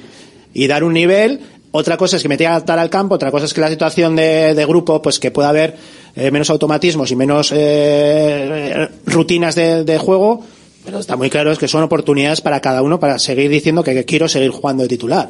y 0.54 0.66
dar 0.68 0.84
un 0.84 0.92
nivel 0.92 1.40
Otra 1.72 1.96
cosa 1.96 2.16
es 2.16 2.22
que 2.22 2.28
me 2.28 2.36
tenga 2.36 2.50
que 2.50 2.56
adaptar 2.56 2.78
al 2.78 2.90
campo, 2.90 3.16
otra 3.16 3.30
cosa 3.30 3.44
es 3.44 3.54
que 3.54 3.60
la 3.60 3.68
situación 3.68 4.16
de, 4.16 4.64
grupo, 4.66 5.02
pues 5.02 5.18
que 5.18 5.30
pueda 5.30 5.50
haber 5.50 5.76
eh, 6.14 6.30
menos 6.30 6.48
automatismos 6.50 7.10
y 7.10 7.16
menos 7.16 7.52
eh, 7.54 8.88
rutinas 9.04 9.54
de, 9.54 9.98
juego, 9.98 10.42
pero 10.84 11.00
está 11.00 11.16
muy 11.16 11.28
claro 11.28 11.50
es 11.50 11.58
que 11.58 11.68
son 11.68 11.82
oportunidades 11.82 12.40
para 12.40 12.60
cada 12.60 12.82
uno 12.82 13.00
para 13.00 13.18
seguir 13.18 13.50
diciendo 13.50 13.82
que, 13.82 13.92
que 13.92 14.04
quiero 14.04 14.28
seguir 14.28 14.50
jugando 14.50 14.84
de 14.84 14.88
titular. 14.88 15.28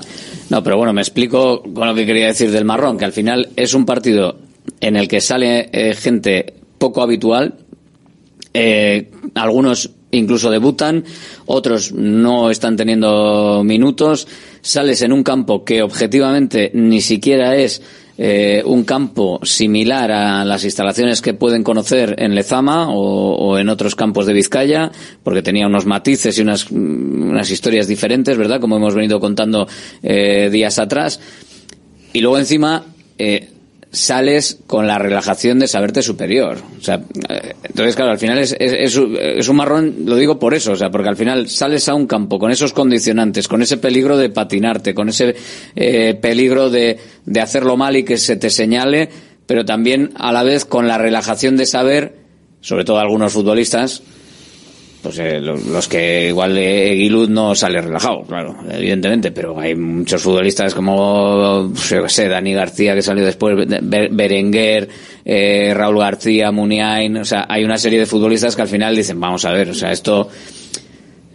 No, 0.50 0.62
pero 0.62 0.76
bueno, 0.76 0.92
me 0.92 1.00
explico 1.00 1.62
con 1.62 1.88
lo 1.88 1.94
que 1.94 2.06
quería 2.06 2.26
decir 2.26 2.50
del 2.50 2.64
marrón, 2.64 2.98
que 2.98 3.06
al 3.06 3.12
final 3.12 3.48
es 3.56 3.74
un 3.74 3.86
partido 3.86 4.36
en 4.80 4.96
el 4.96 5.08
que 5.08 5.20
sale 5.20 5.68
eh, 5.72 5.94
gente 5.94 6.54
poco 6.78 7.02
habitual, 7.02 7.54
eh, 8.58 9.10
algunos 9.34 9.90
incluso 10.12 10.50
debutan, 10.50 11.04
otros 11.44 11.92
no 11.92 12.50
están 12.50 12.74
teniendo 12.74 13.62
minutos, 13.64 14.26
sales 14.62 15.02
en 15.02 15.12
un 15.12 15.22
campo 15.22 15.62
que 15.62 15.82
objetivamente 15.82 16.70
ni 16.72 17.02
siquiera 17.02 17.54
es 17.54 17.82
eh, 18.16 18.62
un 18.64 18.84
campo 18.84 19.40
similar 19.42 20.10
a 20.10 20.42
las 20.46 20.64
instalaciones 20.64 21.20
que 21.20 21.34
pueden 21.34 21.62
conocer 21.62 22.14
en 22.18 22.34
Lezama 22.34 22.88
o, 22.88 23.58
en 23.58 23.68
otros 23.68 23.94
campos 23.94 24.24
de 24.24 24.32
Vizcaya, 24.32 24.90
porque 25.22 25.42
tenía 25.42 25.66
unos 25.66 25.84
matices 25.84 26.38
y 26.38 26.40
unas, 26.40 26.72
mm, 26.72 27.28
unas 27.28 27.50
historias 27.50 27.86
diferentes, 27.86 28.38
¿verdad? 28.38 28.58
Como 28.58 28.78
hemos 28.78 28.94
venido 28.94 29.20
contando 29.20 29.68
eh, 30.02 30.48
días 30.50 30.78
atrás. 30.78 31.20
Y 32.14 32.22
luego 32.22 32.38
encima 32.38 32.84
eh, 33.18 33.50
sales 33.96 34.58
con 34.66 34.86
la 34.86 34.98
relajación 34.98 35.58
de 35.58 35.66
saberte 35.66 36.02
superior. 36.02 36.58
O 36.78 36.82
sea, 36.82 37.00
eh, 37.28 37.54
entonces 37.64 37.96
claro, 37.96 38.10
al 38.10 38.18
final 38.18 38.38
es, 38.38 38.54
es, 38.58 38.72
es 38.98 39.48
un- 39.48 39.56
marrón, 39.56 39.94
lo 40.04 40.16
digo 40.16 40.38
por 40.38 40.52
eso, 40.54 40.72
o 40.72 40.76
sea, 40.76 40.90
porque 40.90 41.08
al 41.08 41.16
final 41.16 41.48
sales 41.48 41.88
a 41.88 41.94
un 41.94 42.06
campo 42.06 42.38
con 42.38 42.50
esos 42.50 42.72
condicionantes, 42.74 43.48
con 43.48 43.62
ese 43.62 43.78
peligro 43.78 44.16
de 44.18 44.28
patinarte, 44.28 44.94
con 44.94 45.08
ese 45.08 45.34
eh, 45.74 46.14
peligro 46.20 46.68
de, 46.68 46.98
de 47.24 47.40
hacerlo 47.40 47.76
mal 47.76 47.96
y 47.96 48.04
que 48.04 48.18
se 48.18 48.36
te 48.36 48.50
señale, 48.50 49.08
pero 49.46 49.64
también 49.64 50.10
a 50.16 50.30
la 50.32 50.42
vez 50.42 50.64
con 50.64 50.86
la 50.88 50.98
relajación 50.98 51.56
de 51.56 51.64
saber, 51.66 52.16
sobre 52.60 52.84
todo 52.84 52.98
algunos 52.98 53.32
futbolistas, 53.32 54.02
pues 55.06 55.18
eh, 55.18 55.40
lo- 55.40 55.56
los 55.56 55.88
que 55.88 56.28
igual 56.28 56.56
eh, 56.58 57.08
no 57.28 57.54
sale 57.54 57.80
relajado, 57.80 58.22
claro, 58.22 58.56
evidentemente, 58.70 59.30
pero 59.32 59.58
hay 59.58 59.74
muchos 59.74 60.22
futbolistas 60.22 60.74
como, 60.74 61.72
yo 61.88 62.08
sé, 62.08 62.28
Dani 62.28 62.52
García 62.54 62.94
que 62.94 63.02
salió 63.02 63.24
después, 63.24 63.56
Be- 63.56 64.08
Berenguer, 64.10 64.88
eh, 65.24 65.72
Raúl 65.74 65.98
García, 65.98 66.50
Muniain, 66.52 67.16
o 67.18 67.24
sea, 67.24 67.46
hay 67.48 67.64
una 67.64 67.78
serie 67.78 67.98
de 67.98 68.06
futbolistas 68.06 68.54
que 68.56 68.62
al 68.62 68.68
final 68.68 68.94
dicen, 68.96 69.18
vamos 69.20 69.44
a 69.44 69.50
ver, 69.52 69.70
o 69.70 69.74
sea, 69.74 69.92
esto, 69.92 70.28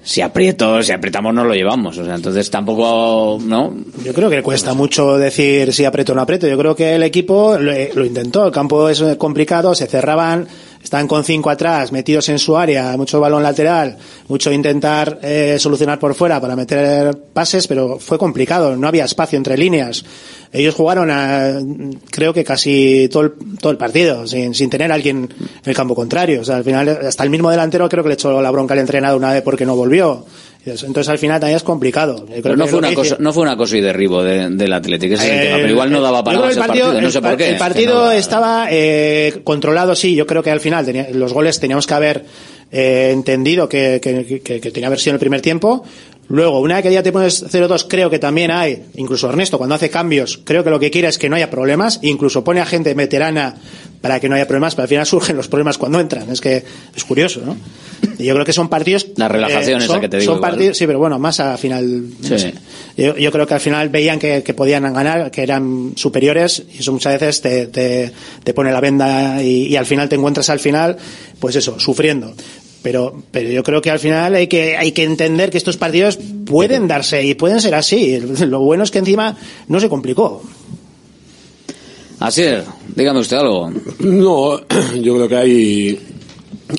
si 0.04 0.22
aprieto, 0.22 0.82
si 0.82 0.92
apretamos 0.92 1.32
no 1.34 1.44
lo 1.44 1.54
llevamos, 1.54 1.96
o 2.00 2.04
sea, 2.06 2.16
entonces 2.16 2.50
tampoco, 2.50 3.38
¿no? 3.46 3.72
Yo 4.04 4.14
creo 4.14 4.32
que 4.32 4.42
cuesta 4.42 4.74
mucho 4.74 5.18
decir 5.18 5.72
si 5.74 5.86
aprieto 5.86 6.14
o 6.14 6.16
no 6.16 6.22
aprieto. 6.24 6.48
Yo 6.48 6.58
creo 6.58 6.76
que 6.76 6.96
el 6.96 7.04
equipo 7.04 7.58
lo, 7.60 7.72
lo 7.94 8.04
intentó. 8.06 8.48
El 8.48 8.52
campo 8.52 8.90
es 8.90 9.00
eh, 9.02 9.16
complicado, 9.20 9.76
se 9.76 9.86
cerraban, 9.86 10.48
estaban 10.84 11.08
con 11.08 11.24
cinco 11.24 11.50
atrás, 11.50 11.92
metidos 11.92 12.30
en 12.30 12.40
su 12.40 12.58
área, 12.58 12.96
mucho 12.98 13.20
balón 13.20 13.44
lateral, 13.44 13.98
mucho 14.28 14.52
intentar 14.52 15.20
eh, 15.22 15.58
solucionar 15.60 16.00
por 16.00 16.16
fuera 16.16 16.40
para 16.40 16.56
meter 16.56 17.18
pases, 17.34 17.68
pero 17.68 18.00
fue 18.00 18.18
complicado. 18.18 18.76
No 18.76 18.88
había 18.88 19.06
espacio 19.06 19.38
entre 19.38 19.58
líneas. 19.58 20.04
Ellos 20.54 20.76
jugaron, 20.76 21.10
a, 21.10 21.60
creo 22.10 22.34
que 22.34 22.44
casi 22.44 23.08
todo 23.10 23.24
el, 23.24 23.34
todo 23.60 23.72
el 23.72 23.78
partido, 23.78 24.28
sin, 24.28 24.54
sin 24.54 24.70
tener 24.70 24.92
a 24.92 24.96
alguien 24.96 25.30
en 25.40 25.70
el 25.70 25.76
campo 25.76 25.96
contrario. 25.96 26.42
O 26.42 26.44
sea, 26.44 26.58
al 26.58 26.64
final, 26.64 26.90
hasta 27.08 27.24
el 27.24 27.30
mismo 27.30 27.50
delantero 27.50 27.88
creo 27.88 28.04
que 28.04 28.10
le 28.10 28.16
echó 28.16 28.42
la 28.42 28.52
bronca 28.52 28.74
al 28.74 28.80
entrenador 28.80 29.18
una 29.18 29.32
vez 29.32 29.44
porque 29.44 29.66
no 29.66 29.76
volvió. 29.76 30.26
Entonces, 30.66 31.10
al 31.10 31.18
final 31.18 31.40
también 31.40 31.58
es 31.58 31.64
complicado. 31.64 32.26
Pero 32.44 32.56
no 32.56 32.68
fue 32.68 32.78
una 32.80 32.94
cosa, 32.94 33.16
no 33.20 33.34
fue 33.34 33.42
una 33.44 33.58
cosa 33.58 33.78
y 33.78 33.82
derribo 33.82 34.22
de- 34.24 34.50
del 34.50 34.74
Atlético, 34.74 35.16
ese 35.16 35.26
es 35.26 35.32
el 35.32 35.38
Eh, 35.40 35.44
tema, 35.46 35.58
pero 35.58 35.70
igual 35.70 35.92
no 35.92 36.02
daba 36.02 36.24
para 36.24 36.40
más 36.40 36.54
el 36.56 36.60
partido, 36.60 37.02
no 37.02 37.10
sé 37.12 37.22
por 37.22 37.36
qué. 37.38 37.50
El 37.50 37.58
partido 37.58 38.06
no- 38.06 38.12
estaba 38.12 38.68
eh, 38.70 39.42
controlado, 39.44 39.96
sí. 39.96 40.14
Yo 40.16 40.28
creo 40.28 40.44
que 40.44 40.52
al 40.52 40.60
final 40.60 40.86
tenía- 40.86 41.08
los 41.14 41.34
goles 41.34 41.60
teníamos 41.60 41.88
que 41.88 41.94
haber 41.96 42.26
eh, 42.74 43.10
entendido 43.12 43.68
que, 43.68 44.00
que, 44.02 44.24
que- 44.42 44.62
que 44.62 44.72
tenía 44.72 44.82
que 44.82 44.86
haber 44.86 45.00
sido 45.00 45.12
en 45.12 45.16
el 45.16 45.20
primer 45.20 45.42
tiempo. 45.42 45.84
Luego, 46.30 46.62
una 46.62 46.76
vez 46.76 46.84
que 46.84 46.94
ya 46.94 47.04
te 47.04 47.12
pones 47.12 47.44
0-2, 47.52 47.86
creo 47.90 48.10
que 48.10 48.18
también 48.18 48.52
hay, 48.52 48.84
incluso 48.96 49.28
Ernesto, 49.28 49.58
cuando 49.58 49.76
hace 49.76 49.90
cambios, 49.90 50.40
creo 50.46 50.64
que 50.64 50.70
lo 50.70 50.80
que 50.80 50.90
quiere 50.90 51.10
es 51.10 51.18
que 51.18 51.28
no 51.30 51.36
haya 51.36 51.50
problemas, 51.50 52.00
incluso 52.04 52.42
pone 52.44 52.62
a 52.62 52.66
gente 52.66 52.94
veterana 52.94 53.56
para 54.00 54.20
que 54.20 54.30
no 54.30 54.36
haya 54.36 54.48
problemas, 54.48 54.74
pero 54.76 54.84
al 54.84 54.90
final 54.90 55.06
surgen 55.08 55.36
los 55.36 55.50
problemas 55.50 55.78
cuando 55.78 56.00
entran. 56.00 56.30
Es 56.32 56.40
que 56.40 56.64
es 56.96 57.04
curioso, 57.04 57.42
¿no? 57.46 57.58
Y 58.18 58.24
yo 58.26 58.34
creo 58.34 58.46
que 58.46 58.54
son 58.54 58.70
partidos. 58.70 59.08
La 59.18 59.28
relajación 59.28 59.82
eh, 59.82 59.84
esa 59.84 59.94
son- 59.94 60.02
que 60.02 60.10
te 60.10 60.18
digo 60.20 60.32
Son 60.32 60.38
igual. 60.38 60.52
partidos, 60.52 60.78
sí, 60.78 60.88
pero 60.88 61.00
bueno, 61.00 61.20
más 61.20 61.40
a 61.42 61.58
final. 61.58 62.10
no 62.22 62.28
Sí. 62.28 62.40
sé. 62.40 62.54
Yo, 62.96 63.18
yo 63.18 63.32
creo 63.32 63.46
que 63.46 63.54
al 63.54 63.60
final 63.60 63.90
veían 63.90 64.18
que, 64.18 64.42
que 64.42 64.54
podían 64.54 64.84
ganar, 64.94 65.32
que 65.32 65.44
eran 65.44 65.94
superiores, 65.98 66.64
y 66.74 66.80
eso 66.80 66.94
muchas 66.94 67.14
veces 67.20 67.42
te, 67.42 67.68
te, 67.68 68.12
te 68.44 68.54
pone 68.54 68.72
la 68.72 68.80
venda 68.80 69.44
y, 69.44 69.68
y 69.68 69.76
al 69.76 69.86
final 69.86 70.08
te 70.10 70.16
encuentras 70.16 70.50
al 70.50 70.60
final, 70.60 70.96
pues 71.40 71.56
eso, 71.58 71.78
sufriendo. 71.80 72.34
Pero, 72.84 73.22
pero 73.32 73.50
yo 73.50 73.64
creo 73.64 73.82
que 73.82 73.92
al 73.92 74.00
final 74.00 74.34
hay 74.34 74.48
que, 74.48 74.76
hay 74.76 74.92
que 74.92 75.04
entender 75.04 75.52
que 75.52 75.58
estos 75.58 75.78
partidos 75.78 76.18
pueden 76.46 76.88
darse 76.88 77.24
y 77.24 77.36
pueden 77.36 77.62
ser 77.62 77.76
así. 77.76 78.20
Lo 78.20 78.60
bueno 78.62 78.84
es 78.84 78.92
que 78.92 79.00
encima 79.00 79.38
no 79.68 79.80
se 79.80 79.90
complicó. 79.90 80.42
Así 82.20 82.44
es, 82.44 82.64
dígame 82.96 83.20
usted 83.20 83.38
algo. 83.38 83.72
No, 84.00 84.60
yo 85.02 85.16
creo 85.16 85.28
que 85.28 85.36
hay, 85.36 86.00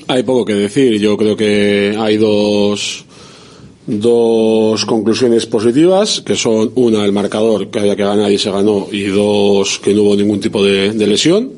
hay 0.07 0.23
poco 0.23 0.45
que 0.45 0.53
decir. 0.53 0.99
Yo 0.99 1.17
creo 1.17 1.35
que 1.35 1.97
hay 1.99 2.17
dos, 2.17 3.05
dos 3.85 4.85
conclusiones 4.85 5.45
positivas, 5.45 6.21
que 6.21 6.35
son 6.35 6.71
una, 6.75 7.03
el 7.03 7.11
marcador, 7.11 7.69
que 7.69 7.79
había 7.79 7.95
que 7.95 8.03
ganar 8.03 8.31
y 8.31 8.37
se 8.37 8.51
ganó, 8.51 8.87
y 8.91 9.03
dos, 9.03 9.79
que 9.79 9.93
no 9.93 10.03
hubo 10.03 10.15
ningún 10.15 10.39
tipo 10.39 10.63
de, 10.63 10.91
de 10.91 11.07
lesión. 11.07 11.51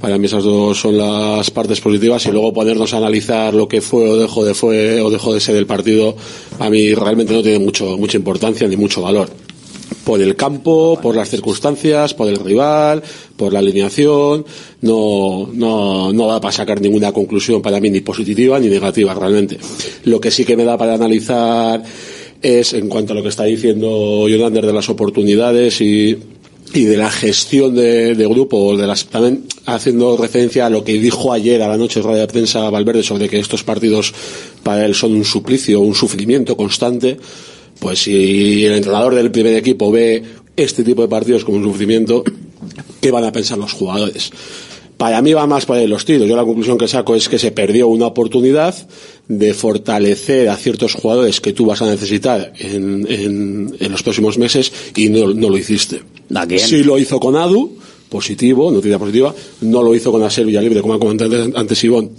Para 0.00 0.16
mí 0.16 0.26
esas 0.26 0.44
dos 0.44 0.78
son 0.78 0.96
las 0.96 1.50
partes 1.50 1.80
positivas 1.80 2.24
y 2.26 2.30
luego 2.30 2.54
ponernos 2.54 2.94
a 2.94 2.96
analizar 2.96 3.52
lo 3.52 3.68
que 3.68 3.80
fue 3.80 4.08
o 4.08 4.16
dejó 4.16 4.44
de 4.44 4.54
fue 4.54 5.00
o 5.00 5.10
dejó 5.10 5.34
de 5.34 5.40
ser 5.40 5.56
el 5.56 5.66
partido, 5.66 6.16
a 6.58 6.70
mí 6.70 6.94
realmente 6.94 7.34
no 7.34 7.42
tiene 7.42 7.58
mucho, 7.58 7.98
mucha 7.98 8.16
importancia 8.16 8.66
ni 8.66 8.76
mucho 8.76 9.02
valor 9.02 9.28
por 10.04 10.22
el 10.22 10.36
campo, 10.36 10.98
por 11.00 11.14
las 11.14 11.28
circunstancias, 11.28 12.14
por 12.14 12.28
el 12.28 12.36
rival, 12.36 13.02
por 13.36 13.52
la 13.52 13.58
alineación, 13.58 14.44
no, 14.80 15.50
no, 15.52 16.12
no 16.12 16.26
da 16.26 16.40
para 16.40 16.52
sacar 16.52 16.80
ninguna 16.80 17.12
conclusión 17.12 17.60
para 17.60 17.80
mí 17.80 17.90
ni 17.90 18.00
positiva 18.00 18.58
ni 18.58 18.68
negativa 18.68 19.14
realmente. 19.14 19.58
Lo 20.04 20.20
que 20.20 20.30
sí 20.30 20.44
que 20.44 20.56
me 20.56 20.64
da 20.64 20.78
para 20.78 20.94
analizar 20.94 21.82
es 22.42 22.72
en 22.72 22.88
cuanto 22.88 23.12
a 23.12 23.16
lo 23.16 23.22
que 23.22 23.28
está 23.28 23.44
diciendo 23.44 24.26
Jonander 24.28 24.66
de 24.66 24.72
las 24.72 24.88
oportunidades 24.88 25.80
y, 25.80 26.16
y 26.72 26.84
de 26.84 26.96
la 26.96 27.10
gestión 27.10 27.74
de, 27.74 28.14
de 28.14 28.26
grupo, 28.26 28.76
de 28.76 28.86
las, 28.86 29.06
también 29.06 29.44
haciendo 29.66 30.16
referencia 30.16 30.66
a 30.66 30.70
lo 30.70 30.84
que 30.84 30.92
dijo 30.94 31.32
ayer 31.32 31.62
a 31.62 31.68
la 31.68 31.76
noche 31.76 32.00
en 32.00 32.06
radio 32.06 32.20
de 32.20 32.26
prensa 32.28 32.70
Valverde 32.70 33.02
sobre 33.02 33.28
que 33.28 33.38
estos 33.38 33.64
partidos 33.64 34.14
para 34.62 34.86
él 34.86 34.94
son 34.94 35.14
un 35.14 35.24
suplicio, 35.24 35.80
un 35.80 35.94
sufrimiento 35.94 36.56
constante, 36.56 37.16
pues 37.78 38.00
si 38.02 38.64
el 38.64 38.74
entrenador 38.74 39.14
del 39.14 39.30
primer 39.30 39.56
equipo 39.56 39.90
ve 39.90 40.22
este 40.56 40.84
tipo 40.84 41.02
de 41.02 41.08
partidos 41.08 41.44
como 41.44 41.58
un 41.58 41.64
sufrimiento, 41.64 42.22
¿qué 43.00 43.10
van 43.10 43.24
a 43.24 43.32
pensar 43.32 43.58
los 43.58 43.72
jugadores? 43.72 44.30
Para 45.00 45.22
mí 45.22 45.32
va 45.32 45.46
más 45.46 45.64
por 45.64 45.78
ahí 45.78 45.86
los 45.86 46.04
tiros. 46.04 46.28
Yo 46.28 46.36
la 46.36 46.44
conclusión 46.44 46.76
que 46.76 46.86
saco 46.86 47.14
es 47.14 47.26
que 47.30 47.38
se 47.38 47.52
perdió 47.52 47.88
una 47.88 48.04
oportunidad 48.06 48.74
de 49.28 49.54
fortalecer 49.54 50.50
a 50.50 50.56
ciertos 50.56 50.92
jugadores 50.92 51.40
que 51.40 51.54
tú 51.54 51.64
vas 51.64 51.80
a 51.80 51.86
necesitar 51.86 52.52
en, 52.58 53.06
en- 53.08 53.76
en 53.80 53.90
los 53.92 54.02
próximos 54.02 54.36
meses 54.36 54.70
y 54.94 55.08
no, 55.08 55.32
no 55.32 55.48
lo 55.48 55.56
hiciste. 55.56 56.02
Sí 56.58 56.84
lo 56.84 56.98
hizo 56.98 57.18
con 57.18 57.34
Adu, 57.34 57.78
positivo, 58.10 58.70
noticia 58.70 58.98
positiva, 58.98 59.34
no 59.62 59.82
lo 59.82 59.94
hizo 59.94 60.12
con 60.12 60.22
Aser 60.22 60.44
Villalibre, 60.44 60.82
como 60.82 60.92
ha 60.92 60.98
comentado 61.00 61.34
antes- 61.54 61.82
Ivón, 61.82 62.10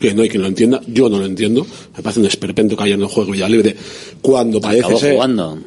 que 0.00 0.14
no 0.14 0.22
hay 0.22 0.30
quien 0.30 0.40
lo 0.40 0.48
entienda, 0.48 0.80
yo 0.86 1.10
no 1.10 1.18
lo 1.18 1.26
entiendo, 1.26 1.66
me 1.94 2.02
parece 2.02 2.20
un 2.20 2.26
esperpento 2.26 2.76
que 2.78 2.84
en 2.90 3.00
el 3.02 3.08
juego 3.08 3.30
Villalibre 3.32 3.76
cuando 4.22 4.58
parece 4.58 4.84
Acabó 4.84 4.98
ser... 4.98 5.14
jugando. 5.14 5.58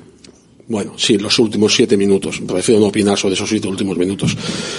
Bueno, 0.68 0.94
sí, 0.98 1.20
los 1.20 1.38
últimos 1.38 1.76
siete 1.76 1.96
minutos. 1.96 2.42
Prefiero 2.48 2.82
no 2.82 2.88
opinar 2.88 3.18
sobre 3.18 3.36
esos 3.36 3.48
siete 3.48 3.68
últimos 3.68 3.98
minutos. 3.98 4.36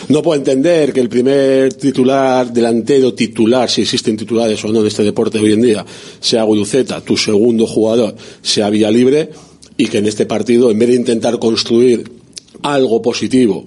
No 0.08 0.20
puedo 0.20 0.38
entender 0.38 0.92
que 0.92 0.98
el 0.98 1.08
primer 1.08 1.74
titular, 1.74 2.52
delantero 2.52 3.14
titular, 3.14 3.70
si 3.70 3.82
existen 3.82 4.16
titulares 4.16 4.64
o 4.64 4.68
no 4.72 4.80
en 4.80 4.86
este 4.88 5.04
deporte 5.04 5.38
hoy 5.38 5.52
en 5.52 5.62
día, 5.62 5.86
sea 6.18 6.42
Guruceta, 6.42 7.00
tu 7.02 7.16
segundo 7.16 7.68
jugador 7.68 8.16
sea 8.42 8.68
Villalibre, 8.68 9.30
y 9.76 9.86
que 9.86 9.98
en 9.98 10.06
este 10.06 10.26
partido, 10.26 10.72
en 10.72 10.78
vez 10.78 10.88
de 10.88 10.96
intentar 10.96 11.38
construir 11.38 12.10
algo 12.62 13.00
positivo 13.00 13.66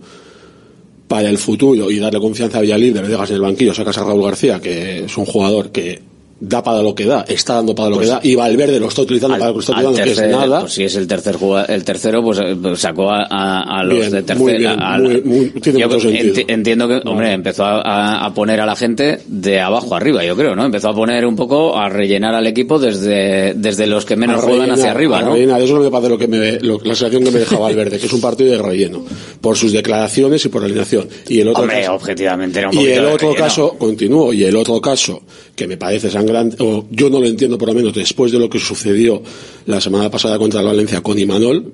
para 1.07 1.30
el 1.30 1.38
futuro 1.38 1.89
y 1.89 1.99
darle 1.99 2.20
confianza 2.20 2.57
a 2.57 2.61
Villalibre, 2.61 3.01
le 3.01 3.07
dejas 3.07 3.30
en 3.30 3.38
el 3.38 3.41
banquillo, 3.41 3.74
sacas 3.74 3.97
a 3.97 4.03
Raúl 4.03 4.24
García, 4.24 4.59
que 4.59 5.05
es 5.05 5.17
un 5.17 5.26
jugador 5.26 5.72
que 5.72 6.01
da 6.42 6.64
para 6.64 6.82
lo 6.82 6.96
que 6.96 7.06
da, 7.06 7.26
está 7.28 7.56
dando 7.56 7.76
para 7.76 7.90
lo 7.90 7.96
Pues 7.98 8.08
que 8.08 8.14
da, 8.14 8.20
y 8.24 8.36
Valverde 8.36 8.80
lo 8.80 8.88
está 8.88 9.02
utilizando 9.02 9.38
para 9.38 9.48
lo 9.52 9.56
que 9.56 9.60
está 9.60 9.74
utilizando, 9.74 10.04
que 10.04 10.12
es 10.12 10.32
nada. 10.32 10.60
pues 10.62 10.74
si 10.74 10.84
es 10.84 10.96
el 10.96 11.08
tercer 11.08 11.38
el 11.68 11.84
tercero, 11.84 12.24
pues 12.24 12.40
eh, 12.40 12.56
pues 12.62 12.80
sacó 12.80 13.10
a, 13.12 13.24
a- 13.30 13.80
a 13.80 13.84
los 13.84 13.98
Bien, 14.00 14.12
de 14.12 14.24
tercer. 14.24 14.38
muy 14.38 14.54
bien, 14.58 14.80
a- 14.80 14.96
a- 14.96 15.00
muy- 15.00 15.22
muy- 15.22 15.50
tiene 15.62 15.80
yo 15.80 15.88
mucho 15.90 16.00
sentido. 16.00 16.34
enti- 16.36 16.46
entiendo 16.48 16.88
que, 16.88 17.02
hombre, 17.06 17.34
empezó 17.34 17.64
a, 17.66 18.26
poner 18.34 18.62
a 18.62 18.66
la 18.66 18.76
gente 18.76 19.20
de 19.28 19.60
abajo 19.60 19.96
arriba, 19.96 20.24
yo 20.24 20.36
creo, 20.36 20.56
¿no? 20.56 20.66
Empezó 20.66 20.90
a 20.90 20.96
poner 20.96 21.26
un 21.26 21.36
poco 21.36 21.78
a 21.78 21.90
rellenar 21.90 22.34
al 22.36 22.48
equipo 22.48 22.80
desde, 22.80 23.54
desde 23.56 23.86
los 23.88 24.06
que 24.06 24.16
menos 24.16 24.38
A 24.38 24.42
juegan 24.42 24.60
rellenar, 24.62 24.80
hacia 24.80 24.92
arriba, 24.92 25.22
¿no? 25.22 25.34
rellenar. 25.34 25.62
Eso 25.62 25.74
es 25.74 25.80
lo 25.80 25.84
que 25.86 25.92
parece 25.92 26.10
lo 26.10 26.18
que 26.18 26.28
me, 26.28 26.60
lo- 26.62 26.78
la 26.78 26.96
sensación 26.96 27.24
que 27.24 27.32
me 27.32 27.40
dejaba 27.40 27.62
Valverde, 27.64 28.00
que 28.00 28.06
es 28.06 28.14
un 28.14 28.22
partido 28.22 28.52
de 28.52 28.58
relleno, 28.60 29.04
por 29.42 29.58
sus 29.58 29.74
declaraciones 29.74 30.46
y 30.46 30.50
por 30.50 30.62
la 30.62 30.68
alineación. 30.68 31.08
Y 31.28 31.42
el 31.42 31.50
otro 31.50 31.64
Hombre, 31.64 31.82
caso- 31.82 31.94
objetivamente 31.96 32.60
era 32.60 32.70
un 32.70 32.76
y 32.78 32.88
el 32.88 33.06
otro 33.06 33.34
caso, 33.36 33.76
continúo, 33.78 34.32
y 34.32 34.44
el 34.46 34.56
otro 34.56 34.80
caso 34.80 35.22
que 35.56 35.68
me 35.68 35.76
parece 35.76 36.10
o 36.59 36.86
yo 36.91 37.09
no 37.09 37.19
lo 37.19 37.27
entiendo 37.27 37.57
por 37.57 37.69
lo 37.69 37.75
menos 37.75 37.93
después 37.93 38.32
de 38.32 38.39
lo 38.39 38.49
que 38.49 38.59
sucedió 38.59 39.21
la 39.65 39.82
semana 39.82 40.09
pasada 40.09 40.38
contra 40.38 40.61
el 40.61 40.67
Valencia 40.67 41.01
con 41.01 41.17
Imanol, 41.17 41.73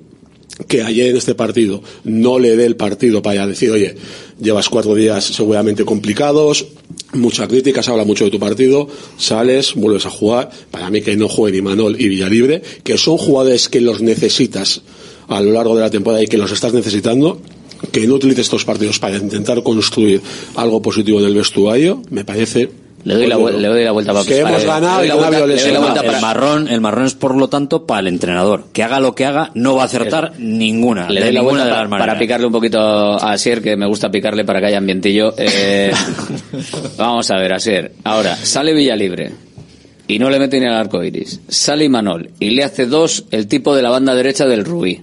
que 0.68 0.82
ayer 0.82 1.10
en 1.10 1.16
este 1.16 1.34
partido 1.34 1.82
no 2.04 2.38
le 2.38 2.56
dé 2.56 2.64
el 2.64 2.76
partido 2.76 3.22
para 3.22 3.46
decir, 3.46 3.70
oye, 3.70 3.94
llevas 4.40 4.68
cuatro 4.68 4.94
días 4.94 5.24
seguramente 5.24 5.84
complicados, 5.84 6.66
mucha 7.12 7.46
crítica, 7.46 7.82
se 7.82 7.90
habla 7.90 8.04
mucho 8.04 8.24
de 8.24 8.30
tu 8.30 8.38
partido, 8.38 8.88
sales, 9.18 9.74
vuelves 9.74 10.06
a 10.06 10.10
jugar, 10.10 10.50
para 10.70 10.90
mí 10.90 11.02
que 11.02 11.16
no 11.16 11.28
jueguen 11.28 11.60
Imanol 11.60 12.00
y 12.00 12.08
Villalibre, 12.08 12.62
que 12.82 12.96
son 12.96 13.18
jugadores 13.18 13.68
que 13.68 13.80
los 13.80 14.00
necesitas 14.00 14.82
a 15.28 15.40
lo 15.40 15.52
largo 15.52 15.74
de 15.74 15.82
la 15.82 15.90
temporada 15.90 16.22
y 16.22 16.26
que 16.26 16.38
los 16.38 16.52
estás 16.52 16.72
necesitando, 16.72 17.40
que 17.92 18.06
no 18.06 18.14
utilices 18.14 18.46
estos 18.46 18.64
partidos 18.64 18.98
para 18.98 19.16
intentar 19.16 19.62
construir 19.62 20.22
algo 20.54 20.80
positivo 20.80 21.20
en 21.20 21.26
el 21.26 21.34
vestuario, 21.34 22.02
me 22.10 22.24
parece... 22.24 22.85
Le 23.06 23.14
doy 23.14 23.26
la, 23.28 23.36
le 23.36 23.68
doy 23.68 23.84
la 23.84 23.92
vuelta 23.92 24.12
para 24.12 24.24
Que 24.24 24.40
hemos 24.40 24.64
ganado 24.64 25.04
y 25.04 25.08
la 25.08 25.14
vuelta- 25.14 25.38
vuelta 25.78 26.00
el 26.00 26.06
para- 26.06 26.20
marrón, 26.20 26.66
el 26.66 26.80
marrón 26.80 27.06
es 27.06 27.14
por 27.14 27.36
lo 27.36 27.48
tanto 27.48 27.86
para 27.86 28.00
el 28.00 28.08
entrenador. 28.08 28.64
Que 28.72 28.82
haga 28.82 28.98
lo 28.98 29.14
que 29.14 29.24
haga, 29.24 29.52
no 29.54 29.76
va 29.76 29.82
a 29.82 29.84
acertar 29.86 30.32
ninguna. 30.38 31.08
Le 31.08 31.20
doy 31.20 31.32
la 31.32 31.42
vuelta 31.42 31.88
para, 31.88 32.18
picarle 32.18 32.46
un 32.46 32.52
poquito 32.52 32.80
a 32.80 33.32
Asier, 33.32 33.62
que 33.62 33.76
me 33.76 33.86
gusta 33.86 34.10
picarle 34.10 34.44
para 34.44 34.58
que 34.58 34.66
haya 34.66 34.78
ambientillo. 34.78 35.34
Eh, 35.38 35.92
vamos 36.98 37.30
a 37.30 37.36
ver, 37.36 37.52
Asier. 37.52 37.92
Ahora, 38.02 38.34
sale 38.36 38.74
Villalibre 38.74 39.30
y 40.08 40.18
no 40.18 40.28
le 40.28 40.38
mete 40.40 40.58
ni 40.58 40.66
al 40.66 40.74
arco 40.74 41.02
iris. 41.04 41.40
Sale 41.48 41.84
Imanol 41.84 42.30
y 42.40 42.50
le 42.50 42.64
hace 42.64 42.86
dos 42.86 43.24
el 43.30 43.46
tipo 43.46 43.74
de 43.76 43.82
la 43.82 43.90
banda 43.90 44.14
derecha 44.16 44.46
del 44.46 44.64
Rubí. 44.64 45.00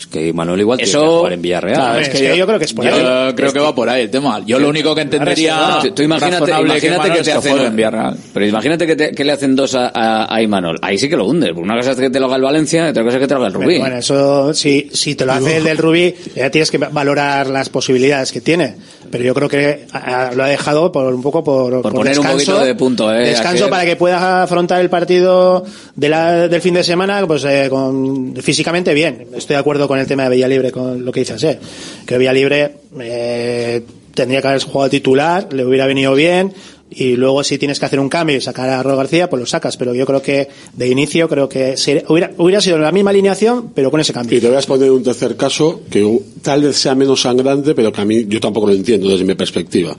Es 0.00 0.06
que 0.06 0.32
Manuel 0.32 0.60
igual 0.60 0.78
tiene 0.78 0.90
Eso- 0.90 1.00
que 1.02 1.06
jugar 1.18 1.32
en 1.34 1.42
Villarreal. 1.42 1.76
Claro, 1.76 2.00
es 2.00 2.08
que 2.08 2.36
yo- 2.36 2.46
creo 2.46 2.58
que 2.58 2.64
es 2.64 2.72
por 2.72 2.84
Yo 2.86 2.94
ahí. 2.94 3.34
creo 3.34 3.52
que 3.52 3.58
va 3.60 3.74
por 3.74 3.88
ahí 3.90 4.02
el 4.04 4.10
tema. 4.10 4.40
Yo 4.46 4.58
lo 4.58 4.68
único 4.70 4.94
que 4.94 5.02
entendería 5.02 5.78
Tú, 5.82 5.90
tú 5.92 6.02
imagínate, 6.02 6.40
razonable 6.40 6.66
imagínate 6.68 6.98
Manuel 6.98 7.12
que 7.18 7.22
te 7.24 7.28
esto 7.30 7.38
hacen 7.38 7.52
fuera 7.52 7.66
en 7.68 7.76
Villarreal. 7.76 8.16
pero 8.32 8.46
imagínate 8.46 8.86
que, 8.86 8.96
te- 8.96 9.12
que 9.12 9.24
le 9.24 9.32
hacen 9.32 9.54
dos 9.54 9.74
a, 9.74 9.90
a, 9.94 10.34
a 10.34 10.42
Imanol. 10.42 10.78
Ahí 10.80 10.96
sí 10.98 11.08
que 11.08 11.16
lo 11.16 11.26
hundes. 11.26 11.50
porque 11.50 11.64
Una 11.64 11.76
cosa 11.76 11.90
es 11.92 11.96
que 11.98 12.08
te 12.10 12.18
lo 12.18 12.26
haga 12.26 12.36
el 12.36 12.42
Valencia, 12.42 12.86
y 12.86 12.90
otra 12.90 13.04
cosa 13.04 13.16
es 13.18 13.20
que 13.20 13.28
te 13.28 13.34
lo 13.34 13.40
haga 13.40 13.48
el 13.48 13.54
Rubí. 13.54 13.78
Bueno, 13.78 13.96
eso 13.98 14.54
si, 14.54 14.88
si 14.92 15.14
te 15.14 15.26
lo 15.26 15.32
hace 15.34 15.58
el 15.58 15.64
del 15.64 15.76
Rubí, 15.76 16.14
ya 16.34 16.50
tienes 16.50 16.70
que 16.70 16.78
valorar 16.78 17.48
las 17.48 17.68
posibilidades 17.68 18.32
que 18.32 18.40
tiene. 18.40 18.76
Pero 19.10 19.24
yo 19.24 19.34
creo 19.34 19.48
que 19.48 19.86
lo 20.34 20.44
ha 20.44 20.48
dejado 20.48 20.92
por 20.92 21.12
un 21.12 21.20
poco 21.20 21.42
por, 21.44 21.82
Por 21.82 21.92
poner 21.92 22.16
un 22.18 22.24
descanso, 22.24 22.52
poquito 22.52 22.64
de 22.64 22.74
punto, 22.76 23.12
¿eh? 23.12 23.26
Descanso 23.26 23.68
para 23.68 23.84
que 23.84 23.96
pueda 23.96 24.44
afrontar 24.44 24.80
el 24.80 24.88
partido 24.88 25.64
de 25.96 26.08
la- 26.08 26.48
del 26.48 26.60
fin 26.60 26.74
de 26.74 26.84
semana 26.84 27.26
pues 27.26 27.44
eh, 27.44 27.66
con, 27.68 28.34
físicamente 28.40 28.94
bien. 28.94 29.26
Estoy 29.36 29.54
de 29.54 29.60
acuerdo 29.60 29.88
con 29.90 29.98
el 29.98 30.06
tema 30.06 30.22
de 30.22 30.30
Villalibre, 30.36 30.70
con 30.70 31.04
lo 31.04 31.10
que 31.10 31.18
dices, 31.20 31.42
eh. 31.42 31.58
Que 32.06 32.16
Villalibre 32.16 32.76
eh, 33.00 33.82
tendría 34.14 34.40
que 34.40 34.46
haber 34.46 34.62
jugado 34.62 34.88
titular, 34.88 35.48
le 35.52 35.64
hubiera 35.66 35.84
venido 35.88 36.14
bien. 36.14 36.52
Y 36.92 37.16
luego 37.16 37.42
si 37.42 37.58
tienes 37.58 37.80
que 37.80 37.86
hacer 37.86 37.98
un 37.98 38.08
cambio 38.08 38.36
y 38.36 38.40
sacar 38.40 38.68
a 38.68 38.80
Ro 38.84 38.96
García, 38.96 39.28
pues 39.28 39.40
lo 39.40 39.46
sacas. 39.46 39.76
Pero 39.76 39.92
yo 39.96 40.06
creo 40.06 40.22
que 40.22 40.48
de 40.74 40.86
inicio 40.88 41.28
creo 41.28 41.48
que 41.48 41.76
sería- 41.76 42.04
hubiera, 42.08 42.30
hubiera 42.38 42.60
sido 42.60 42.78
la 42.78 42.92
misma 42.92 43.10
alineación, 43.10 43.70
pero 43.74 43.90
con 43.90 43.98
ese 44.00 44.12
cambio. 44.12 44.38
Y 44.38 44.40
te 44.40 44.46
voy 44.46 44.54
a 44.54 44.60
exponer 44.60 44.92
un 44.92 45.02
tercer 45.02 45.36
caso 45.36 45.80
que 45.90 46.20
tal 46.42 46.62
vez 46.62 46.76
sea 46.76 46.94
menos 46.94 47.20
sangrante, 47.22 47.74
pero 47.74 47.90
que 47.92 48.00
a 48.00 48.04
mí 48.04 48.26
yo 48.28 48.38
tampoco 48.38 48.68
lo 48.68 48.74
entiendo 48.74 49.08
desde 49.10 49.24
mi 49.24 49.34
perspectiva. 49.34 49.96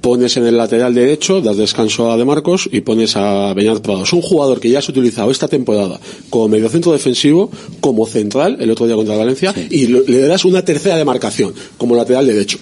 Pones 0.00 0.36
en 0.36 0.46
el 0.46 0.56
lateral 0.56 0.94
derecho, 0.94 1.40
das 1.40 1.56
descanso 1.56 2.12
a 2.12 2.16
De 2.16 2.24
Marcos 2.24 2.68
y 2.70 2.80
pones 2.82 3.16
a 3.16 3.52
Beñat 3.54 3.80
Prado. 3.80 4.04
Es 4.04 4.12
un 4.12 4.22
jugador 4.22 4.60
que 4.60 4.70
ya 4.70 4.78
has 4.78 4.88
utilizado 4.88 5.30
esta 5.32 5.48
temporada 5.48 5.98
como 6.30 6.46
mediocentro 6.48 6.92
defensivo, 6.92 7.50
como 7.80 8.06
central, 8.06 8.56
el 8.60 8.70
otro 8.70 8.86
día 8.86 8.94
contra 8.94 9.16
Valencia, 9.16 9.52
y 9.70 9.86
le 9.88 10.18
darás 10.20 10.44
una 10.44 10.64
tercera 10.64 10.96
demarcación 10.96 11.52
como 11.76 11.96
lateral 11.96 12.26
derecho. 12.26 12.58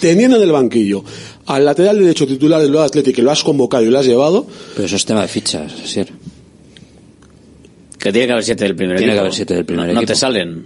Teniendo 0.00 0.36
en 0.38 0.42
el 0.42 0.52
banquillo 0.52 1.04
al 1.46 1.64
lateral 1.64 1.98
derecho 1.98 2.26
titular 2.26 2.60
del 2.60 2.72
Real 2.72 2.84
Atlético 2.86 3.16
que 3.16 3.22
lo 3.22 3.30
has 3.30 3.44
convocado 3.44 3.84
y 3.84 3.90
lo 3.90 3.98
has 3.98 4.06
llevado, 4.06 4.46
Pero 4.74 4.86
eso 4.86 4.96
es 4.96 5.04
tema 5.04 5.22
de 5.22 5.28
fichas. 5.28 5.72
Que 7.98 8.12
tiene 8.12 8.26
que 8.26 8.32
haber 8.32 8.44
siete 8.44 8.64
del 8.64 8.74
primer 8.74 8.96
Tiene 8.96 9.12
equipo. 9.12 9.16
que 9.16 9.20
haber 9.20 9.34
siete 9.34 9.54
del 9.54 9.64
primer 9.64 9.86
no, 9.86 9.92
no 9.92 10.00
equipo. 10.00 10.12
te 10.12 10.18
salen. 10.18 10.64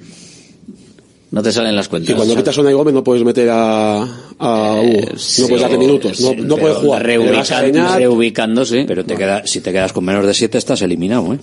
No 1.35 1.43
te 1.43 1.51
salen 1.53 1.74
las 1.74 1.89
cuentas. 1.89 2.11
y 2.12 2.14
cuando 2.14 2.37
quitas 2.37 2.57
a 2.57 2.61
Unai 2.61 2.74
Gómez 2.74 2.95
no 2.95 3.03
puedes 3.03 3.24
meter 3.24 3.51
a, 3.51 4.03
a 4.03 4.72
Hugo, 4.80 5.01
no 5.12 5.18
sí, 5.18 5.43
puedes 5.43 5.61
darle 5.62 5.78
minutos, 5.78 6.20
no, 6.20 6.28
sí, 6.30 6.37
no 6.43 6.57
puedes 6.57 6.76
jugar. 6.78 7.05
Reubican- 7.05 8.64
sí. 8.64 8.85
Pero 8.87 9.05
te 9.05 9.16
queda, 9.16 9.45
si 9.47 9.61
te 9.61 9.72
quedas 9.72 9.93
con 9.93 10.05
menos 10.05 10.24
de 10.26 10.32
siete 10.32 10.59
estás 10.59 10.80
eliminado, 10.82 11.35
¿eh? 11.35 11.39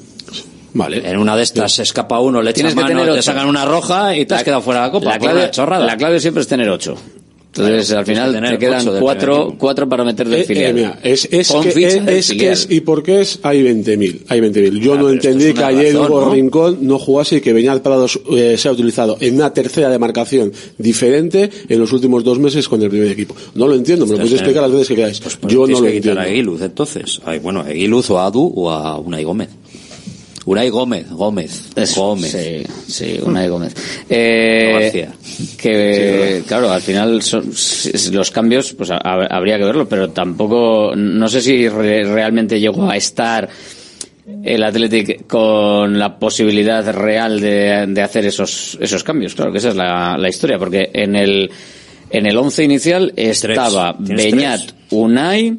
Vale. 0.73 1.01
En 1.09 1.17
una 1.17 1.35
de 1.35 1.43
estas 1.43 1.73
se 1.73 1.83
escapa 1.83 2.19
uno, 2.21 2.41
le 2.41 2.53
Tienes 2.53 2.71
echas 2.71 2.85
que 2.87 2.93
mano, 2.93 3.01
tener 3.03 3.15
te 3.17 3.21
sacan 3.21 3.47
una 3.47 3.65
roja 3.65 4.15
y 4.15 4.25
te 4.25 4.35
has 4.35 4.43
quedado 4.43 4.61
fuera 4.61 4.79
de 4.81 4.87
la 4.87 4.91
copa. 4.93 5.09
La 5.09 5.19
clave, 5.19 5.51
chorrada. 5.51 5.85
la 5.85 5.97
clave 5.97 6.19
siempre 6.21 6.41
es 6.41 6.47
tener 6.47 6.69
ocho. 6.69 6.95
Entonces, 7.53 7.87
Claro, 7.87 7.99
al 7.99 8.05
final 8.05 8.49
te 8.51 8.57
quedan 8.57 8.99
cuatro, 9.01 9.55
cuatro 9.57 9.89
para 9.89 10.05
meter 10.05 10.25
del 10.29 10.39
Eh, 10.39 10.41
eh, 10.43 10.45
filial. 10.45 10.73
mira, 10.73 10.99
es, 11.03 11.27
es, 11.29 11.51
que, 11.51 12.17
es, 12.17 12.31
que 12.31 12.49
es, 12.51 12.67
y 12.69 12.79
por 12.79 13.03
qué 13.03 13.19
es, 13.19 13.39
hay 13.43 13.61
20.000, 13.61 14.21
hay 14.29 14.39
20.000. 14.39 14.79
Yo 14.79 14.95
no 14.95 15.07
pero 15.07 15.09
esto 15.15 15.27
entendí 15.27 15.45
es 15.47 15.53
que 15.55 15.63
ayer 15.65 15.93
razón, 15.93 16.11
Hugo 16.11 16.25
¿no? 16.27 16.33
Rincón 16.33 16.77
no 16.79 16.97
jugase 16.97 17.35
y 17.37 17.41
que 17.41 17.51
Beñat 17.51 17.81
Prados 17.83 18.21
eh, 18.31 18.55
sea 18.57 18.71
utilizado 18.71 19.17
en 19.19 19.35
una 19.35 19.53
tercera 19.53 19.89
demarcación 19.89 20.53
diferente 20.77 21.49
en 21.67 21.77
los 21.79 21.91
últimos 21.91 22.23
dos 22.23 22.39
meses 22.39 22.69
con 22.69 22.81
el 22.81 22.89
primer 22.89 23.09
equipo. 23.11 23.35
No 23.55 23.67
lo 23.67 23.75
entiendo, 23.75 24.05
me 24.05 24.13
lo 24.13 24.17
podéis 24.19 24.35
explicar 24.35 24.63
las 24.63 24.71
veces 24.71 24.87
que 24.87 24.95
queráis. 24.95 25.19
Pues 25.19 25.37
Yo 25.53 25.67
no 25.67 25.73
lo 25.79 25.81
que 25.81 25.91
quitar 25.91 25.95
entiendo. 25.95 26.21
a 26.21 26.23
Aguiluz, 26.23 26.61
entonces. 26.61 27.19
Ay, 27.25 27.39
bueno, 27.39 27.59
a 27.59 27.65
Aguiluz 27.65 28.09
o 28.11 28.17
a 28.17 28.27
Adu 28.27 28.49
o 28.55 28.69
a 28.69 28.97
Unai 28.97 29.25
Gómez. 29.25 29.49
Unai 30.45 30.69
Gómez, 30.69 31.07
Gómez, 31.11 31.69
Eso, 31.75 32.01
Gómez. 32.07 32.31
Sí, 32.31 32.63
sí, 32.91 33.19
Unai 33.23 33.47
Gómez. 33.47 33.75
Eh, 34.09 35.07
que, 35.57 36.43
claro, 36.47 36.71
al 36.71 36.81
final 36.81 37.21
son, 37.21 37.51
los 38.11 38.31
cambios, 38.31 38.73
pues 38.73 38.89
ha- 38.91 38.97
habría 38.97 39.57
que 39.57 39.65
verlo, 39.65 39.87
pero 39.87 40.09
tampoco, 40.09 40.93
no 40.95 41.27
sé 41.29 41.41
si 41.41 41.69
re- 41.69 42.03
realmente 42.05 42.59
llegó 42.59 42.89
a 42.89 42.97
estar 42.97 43.47
el 44.43 44.63
Athletic 44.63 45.27
con 45.27 45.99
la 45.99 46.17
posibilidad 46.17 46.91
real 46.91 47.39
de, 47.39 47.85
de 47.87 48.01
hacer 48.01 48.25
esos, 48.25 48.77
esos 48.81 49.03
cambios. 49.03 49.35
Claro 49.35 49.51
que 49.51 49.59
esa 49.59 49.69
es 49.69 49.75
la, 49.75 50.17
la 50.17 50.29
historia, 50.29 50.57
porque 50.57 50.89
en 50.93 51.15
el, 51.15 51.51
en 52.09 52.25
el 52.25 52.37
once 52.37 52.63
inicial 52.63 53.13
estaba 53.15 53.95
Beñat, 53.99 54.61
Unai, 54.89 55.55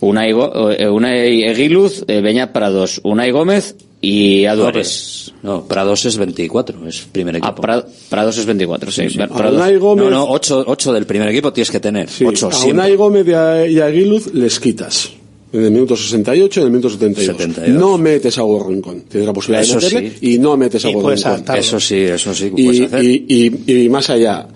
Unai, 0.00 0.32
Go- 0.32 0.70
eh, 0.72 0.88
Unai 0.88 1.42
Eguiluz, 1.44 2.04
eh, 2.08 2.20
Beñat 2.20 2.52
Prados, 2.52 3.00
Unai 3.04 3.30
Gómez 3.30 3.74
y 4.08 4.42
No, 4.44 4.50
Aduares. 4.52 5.32
no, 5.42 5.64
Prados 5.66 6.04
es 6.04 6.16
24, 6.16 6.86
es 6.88 7.00
primer 7.10 7.36
equipo. 7.36 7.54
Ah, 7.58 7.60
Pra- 7.60 7.84
Prados 8.08 8.38
es 8.38 8.46
24, 8.46 8.90
sí. 8.92 9.08
Sí. 9.10 9.18
Prados- 9.18 9.78
Gómez, 9.80 10.04
No, 10.04 10.10
no, 10.10 10.24
8, 10.30 10.64
ocho 10.66 10.92
del 10.92 11.06
primer 11.06 11.28
equipo 11.28 11.52
tienes 11.52 11.70
que 11.70 11.80
tener. 11.80 12.08
sí, 12.08 12.24
8 12.24 12.50
a. 12.52 12.64
Unai 12.66 12.94
Gómez 12.96 13.26
y 13.26 13.32
a, 13.32 13.66
y 13.66 13.78
a 13.80 13.86
Aguiluz 13.86 14.32
les 14.34 14.60
quitas. 14.60 15.10
En 15.52 15.62
el 15.64 15.70
minuto 15.70 15.96
68 15.96 16.60
y 16.60 16.62
en 16.62 16.66
el 16.66 16.70
minuto 16.72 16.90
72. 16.90 17.36
72. 17.36 17.80
No 17.80 17.96
metes 17.98 18.36
a 18.36 18.44
Hugo 18.44 18.68
Rincón. 18.68 19.02
Tienes 19.08 19.26
la 19.26 19.32
posibilidad 19.32 19.62
Eso 19.62 19.78
de 19.80 19.86
meterle 19.86 20.10
sí. 20.20 20.32
y 20.34 20.38
no 20.38 20.56
metes 20.56 20.84
a 20.84 20.88
Hugo 20.90 21.10
Rincón. 21.10 21.44
Eso 21.56 21.80
sí, 21.80 21.96
eso 22.00 22.34
sí 22.34 22.52
y, 22.56 22.82
y, 22.82 23.24
y, 23.66 23.82
y 23.84 23.88
más 23.88 24.10
allá 24.10 24.46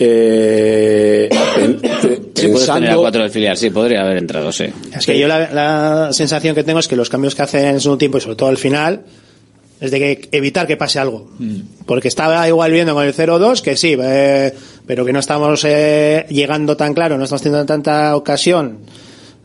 eh, 0.00 1.28
Sí, 2.40 2.48
puedes 2.48 2.66
tener 2.66 2.70
a 2.70 2.74
pensando 2.74 3.00
cuatro 3.00 3.22
del 3.22 3.30
filial, 3.30 3.56
sí, 3.56 3.70
podría 3.70 4.00
haber 4.02 4.16
entrado, 4.16 4.50
sí. 4.50 4.64
Es 4.96 5.04
que 5.04 5.18
yo 5.18 5.28
la, 5.28 5.50
la 5.52 6.12
sensación 6.12 6.54
que 6.54 6.64
tengo 6.64 6.78
es 6.78 6.88
que 6.88 6.96
los 6.96 7.10
cambios 7.10 7.34
que 7.34 7.42
hacen 7.42 7.66
en 7.66 7.74
el 7.74 7.80
segundo 7.80 7.98
tiempo 7.98 8.18
y 8.18 8.20
sobre 8.20 8.36
todo 8.36 8.48
al 8.48 8.56
final 8.56 9.04
es 9.80 9.90
de 9.90 9.98
que 9.98 10.28
evitar 10.32 10.66
que 10.66 10.76
pase 10.76 10.98
algo. 10.98 11.30
Porque 11.86 12.08
estaba 12.08 12.46
igual 12.46 12.70
viendo 12.70 12.94
con 12.94 13.04
el 13.04 13.14
0-2 13.14 13.62
que 13.62 13.76
sí, 13.76 13.96
eh, 14.00 14.54
pero 14.86 15.04
que 15.04 15.12
no 15.12 15.20
estamos 15.20 15.64
eh, 15.64 16.26
llegando 16.28 16.76
tan 16.76 16.92
claro, 16.92 17.16
no 17.16 17.24
estamos 17.24 17.42
teniendo 17.42 17.66
tanta 17.66 18.14
ocasión 18.14 18.78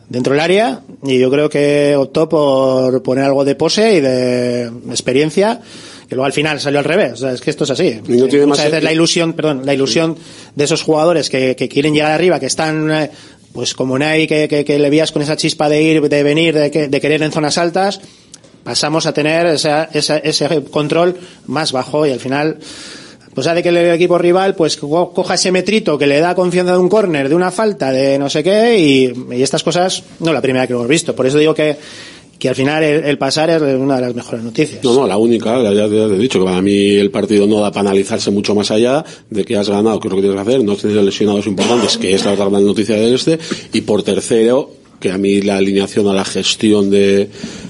dentro 0.10 0.34
del 0.34 0.42
área 0.42 0.82
y 1.04 1.18
yo 1.20 1.32
creo 1.32 1.50
que 1.50 1.96
optó 1.96 2.30
por 2.30 3.02
poner 3.02 3.24
algo 3.24 3.46
de 3.46 3.56
pose 3.56 3.96
y 3.96 4.02
de 4.02 4.66
experiencia 4.90 5.62
que 6.08 6.16
luego 6.16 6.26
al 6.26 6.34
final 6.34 6.60
salió 6.60 6.80
al 6.80 6.86
revés. 6.86 7.14
O 7.14 7.18
sea, 7.18 7.32
es 7.34 7.42
que 7.42 7.50
esto 7.50 7.64
es 7.64 7.72
así. 7.72 8.00
Y 8.08 8.12
no 8.14 8.28
tiene 8.28 8.46
Muchas 8.46 8.66
veces 8.66 8.84
la 8.84 8.94
ilusión, 8.94 9.34
perdón, 9.34 9.62
la 9.66 9.74
ilusión 9.74 10.18
de 10.56 10.64
esos 10.64 10.82
jugadores 10.84 11.30
que, 11.30 11.56
que 11.56 11.68
quieren 11.70 11.94
llegar 11.94 12.12
arriba, 12.12 12.40
que 12.40 12.46
están, 12.46 12.92
eh, 12.92 13.10
pues 13.54 13.74
como 13.74 13.98
Ney, 13.98 14.28
que, 14.28 14.48
que, 14.48 14.64
que 14.66 14.78
le 14.80 14.90
vías 14.90 15.12
con 15.12 15.22
esa 15.22 15.36
chispa 15.36 15.70
de 15.70 15.82
ir, 15.82 16.02
de 16.08 16.24
venir, 16.24 16.54
de, 16.54 16.70
de 16.90 17.02
querer 17.02 17.24
en 17.24 17.32
zonas 17.32 17.58
altas, 17.58 18.02
pasamos 18.64 19.06
a 19.06 19.14
tener 19.14 19.46
esa- 19.48 19.90
esa- 19.94 20.18
ese 20.18 20.64
control 20.72 21.18
más 21.48 21.72
bajo 21.72 22.06
y 22.06 22.12
al 22.12 22.20
final 22.20 22.58
pues 23.34 23.48
hace 23.48 23.62
que 23.62 23.68
el 23.70 23.78
equipo 23.78 24.18
rival 24.18 24.56
pues 24.56 24.78
co- 24.78 25.12
coja 25.14 25.34
ese 25.34 25.52
metrito 25.52 25.98
que 25.98 26.08
le 26.08 26.20
da 26.22 26.34
confianza 26.34 26.72
de 26.72 26.78
un 26.78 26.88
córner, 26.88 27.28
de 27.28 27.36
una 27.36 27.52
falta, 27.52 27.92
de 27.92 28.18
no 28.18 28.30
sé 28.30 28.42
qué, 28.44 28.78
y, 28.80 29.14
y 29.36 29.44
estas 29.44 29.62
cosas 29.62 30.04
no 30.22 30.28
es 30.28 30.34
la 30.34 30.42
primera 30.42 30.66
que 30.68 30.72
hemos 30.74 30.88
visto. 30.88 31.14
Por 31.14 31.26
eso 31.28 31.38
digo 31.38 31.54
que, 31.54 31.76
que 32.40 32.50
al 32.50 32.56
final 32.56 32.84
el, 32.84 33.04
el 33.04 33.18
pasar 33.18 33.50
es 33.50 33.62
una 33.62 33.96
de 33.96 34.02
las 34.02 34.16
mejores 34.16 34.44
noticias. 34.44 34.84
No, 34.84 34.94
no, 34.94 35.08
la 35.08 35.18
única, 35.18 35.62
ya, 35.62 35.74
ya 35.74 35.88
te 35.88 36.16
he 36.16 36.18
dicho 36.18 36.40
que 36.40 36.46
para 36.46 36.62
mí 36.62 36.96
el 36.96 37.12
partido 37.12 37.48
no 37.48 37.60
da 37.60 37.72
para 37.72 37.90
analizarse 37.90 38.32
mucho 38.32 38.56
más 38.56 38.72
allá 38.72 39.04
de 39.30 39.44
que 39.44 39.58
has 39.58 39.70
ganado, 39.70 40.00
que 40.00 40.08
es 40.08 40.12
lo 40.12 40.18
que 40.18 40.28
tienes 40.28 40.44
que 40.44 40.50
hacer, 40.50 40.64
no 40.64 40.76
tener 40.76 41.04
lesionados 41.04 41.48
importantes, 41.48 41.98
que 41.98 42.14
es 42.14 42.26
la 42.26 42.34
otra 42.34 42.50
gran 42.50 42.66
noticia 42.66 42.96
del 42.96 43.16
este, 43.16 43.40
y 43.74 43.82
por 43.82 44.04
tercero, 44.04 44.72
que 45.00 45.12
a 45.12 45.18
mí 45.18 45.42
la 45.42 45.58
alineación 45.58 46.08
a 46.08 46.14
la 46.14 46.26
gestión 46.26 46.90
de, 46.90 47.30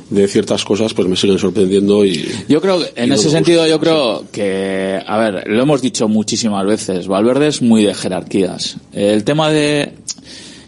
de 0.09 0.27
ciertas 0.27 0.63
cosas 0.63 0.93
pues 0.93 1.07
me 1.07 1.15
siguen 1.15 1.39
sorprendiendo 1.39 2.05
y 2.05 2.25
Yo 2.47 2.61
creo 2.61 2.79
que, 2.79 2.93
en 2.95 3.09
no 3.09 3.15
ese 3.15 3.29
sentido, 3.29 3.67
yo 3.67 3.79
creo 3.79 4.25
que, 4.31 4.99
a 5.05 5.17
ver, 5.17 5.43
lo 5.47 5.61
hemos 5.61 5.81
dicho 5.81 6.07
muchísimas 6.07 6.65
veces, 6.65 7.07
Valverde 7.07 7.47
es 7.47 7.61
muy 7.61 7.83
de 7.83 7.93
jerarquías. 7.93 8.77
El 8.93 9.23
tema 9.23 9.49
de, 9.49 9.93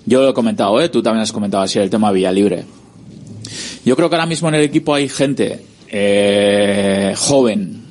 yo 0.06 0.22
lo 0.22 0.30
he 0.30 0.34
comentado, 0.34 0.82
¿eh? 0.82 0.89
tú 0.89 1.02
también 1.02 1.22
has 1.24 1.32
comentado 1.32 1.64
así, 1.64 1.80
el 1.80 1.89
tema 1.89 2.12
Vía 2.12 2.32
Libre. 2.32 2.66
Yo 3.88 3.95
creo 3.95 4.09
que 4.09 4.17
ahora 4.17 4.25
mismo 4.25 4.49
en 4.49 4.55
el 4.55 4.63
equipo 4.63 4.93
hay 4.93 5.07
gente 5.07 5.61
eh, 5.88 7.13
joven, 7.15 7.83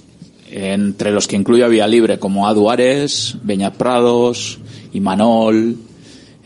entre 0.51 1.11
los 1.11 1.27
que 1.27 1.37
incluye 1.37 1.65
a 1.65 1.69
Vía 1.69 1.87
Libre, 1.87 2.19
como 2.19 2.47
Aduares, 2.47 3.39
Beñat 3.43 3.77
Prados, 3.77 4.59
Imanol, 4.93 5.79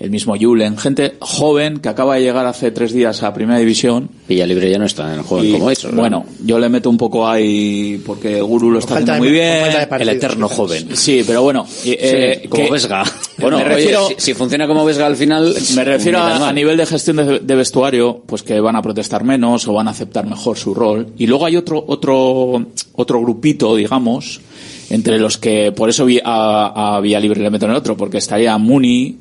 el 0.00 0.10
mismo 0.10 0.34
Julen, 0.40 0.78
gente 0.78 1.16
joven 1.20 1.78
que 1.78 1.90
acaba 1.90 2.14
de 2.16 2.22
llegar 2.22 2.46
hace 2.46 2.70
tres 2.70 2.92
días 2.94 3.22
a 3.22 3.34
Primera 3.34 3.58
División. 3.58 4.08
Villalibre 4.26 4.70
ya 4.70 4.78
no 4.78 4.86
está 4.86 5.12
en 5.12 5.18
el 5.20 5.24
juego 5.26 5.44
Y, 5.44 5.52
como 5.52 5.70
eso. 5.70 5.90
¿no? 5.90 5.96
Bueno, 6.00 6.24
yo 6.42 6.58
le 6.58 6.70
meto 6.70 6.88
un 6.88 6.96
poco 6.96 7.28
ahí 7.28 8.02
porque 8.06 8.40
Guru 8.40 8.70
lo 8.70 8.78
está 8.78 8.94
haciendo 8.94 9.18
muy 9.18 9.30
bien. 9.30 9.62
El 9.98 10.08
eterno 10.08 10.46
quizás. 10.46 10.56
joven. 10.56 10.96
Sí, 10.96 11.22
pero 11.26 11.42
bueno. 11.42 11.66
y, 11.84 11.90
eh, 11.92 12.40
Sí, 12.42 12.48
como 12.48 12.64
que- 12.64 12.70
Vesga. 12.70 13.04
Bueno, 13.36 13.58
me 13.58 13.64
oye, 13.64 13.74
refiero, 13.74 14.08
si, 14.08 14.14
si 14.18 14.34
funciona 14.34 14.66
como 14.66 14.84
Vesga 14.86 15.06
al 15.06 15.16
final. 15.16 15.54
me 15.74 15.84
refiero 15.84 16.18
a, 16.18 16.50
nivel 16.52 16.78
de 16.78 16.86
gestión 16.86 17.16
de, 17.18 17.38
de 17.40 17.54
vestuario, 17.54 18.22
pues 18.26 18.42
que 18.42 18.58
van 18.58 18.76
a 18.76 18.82
protestar 18.82 19.22
menos 19.22 19.68
o 19.68 19.74
van 19.74 19.88
a 19.88 19.90
aceptar 19.90 20.26
mejor 20.26 20.56
su 20.56 20.74
rol. 20.74 21.08
Y 21.18 21.26
luego 21.26 21.44
hay 21.44 21.56
otro, 21.56 21.84
otro, 21.86 22.66
otro 22.94 23.20
grupito, 23.20 23.76
digamos, 23.76 24.40
entre 24.88 25.18
los 25.18 25.36
que, 25.38 25.72
por 25.72 25.88
eso 25.90 26.06
a, 26.24 26.96
a 26.96 27.00
Vía 27.00 27.20
Libre 27.20 27.40
le 27.42 27.50
meto 27.50 27.66
en 27.66 27.72
el 27.72 27.76
otro, 27.76 27.96
porque 27.96 28.18
estaría 28.18 28.56
Muni, 28.58 29.18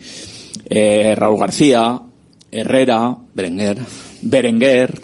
eh, 0.69 1.13
Raúl 1.15 1.39
García, 1.39 1.99
Herrera, 2.51 3.15
Berenguer, 3.33 3.77
Berenguer, 4.21 4.99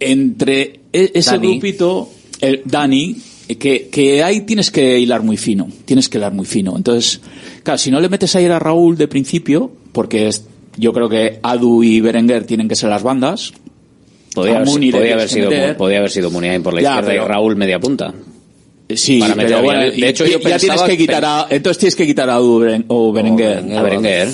entre 0.00 0.80
e- 0.92 1.10
ese 1.14 1.30
Dani. 1.32 1.48
grupito, 1.48 2.10
el 2.40 2.62
Dani, 2.64 3.16
que, 3.58 3.88
que 3.90 4.22
ahí 4.22 4.40
tienes 4.42 4.70
que 4.70 4.98
hilar 4.98 5.22
muy 5.22 5.36
fino, 5.36 5.68
tienes 5.84 6.08
que 6.08 6.18
hilar 6.18 6.32
muy 6.32 6.46
fino. 6.46 6.76
Entonces, 6.76 7.20
claro, 7.62 7.78
si 7.78 7.90
no 7.90 8.00
le 8.00 8.08
metes 8.08 8.34
ayer 8.36 8.50
a 8.52 8.58
Raúl 8.58 8.96
de 8.96 9.08
principio, 9.08 9.70
porque 9.92 10.28
es- 10.28 10.44
yo 10.76 10.92
creo 10.92 11.08
que 11.08 11.38
Adu 11.42 11.82
y 11.82 12.00
Berenguer 12.00 12.44
tienen 12.44 12.66
que 12.68 12.76
ser 12.76 12.88
las 12.90 13.02
bandas. 13.02 13.52
Podía 14.34 14.54
a 14.54 14.56
haber, 14.62 14.68
podía 14.92 15.12
haber 15.14 15.28
sido, 15.28 15.50
podía 15.76 15.98
haber 15.98 16.10
sido 16.10 16.30
Muniain 16.30 16.62
por 16.62 16.72
la 16.72 16.80
Ya, 16.80 16.88
izquierda 16.92 17.10
pero- 17.10 17.24
y 17.24 17.28
Raúl 17.28 17.56
media 17.56 17.78
punta. 17.78 18.14
Sí, 18.88 19.20
Para 19.20 19.34
pero 19.34 19.62
bueno, 19.62 19.80
de 19.80 20.08
hecho 20.08 20.26
y- 20.26 20.32
yo 20.32 20.38
ya 20.38 20.58
tienes 20.58 20.62
pensaba 20.66 20.86
que 20.88 20.98
quitar 20.98 21.24
a, 21.24 21.46
entonces 21.48 21.78
tienes 21.78 21.96
que 21.96 22.06
quitar 22.06 22.28
a 22.28 22.38
Beren- 22.40 22.84
o 22.88 23.12
Berenguer. 23.12 23.58
A 23.76 23.82
Berenguer. 23.82 24.28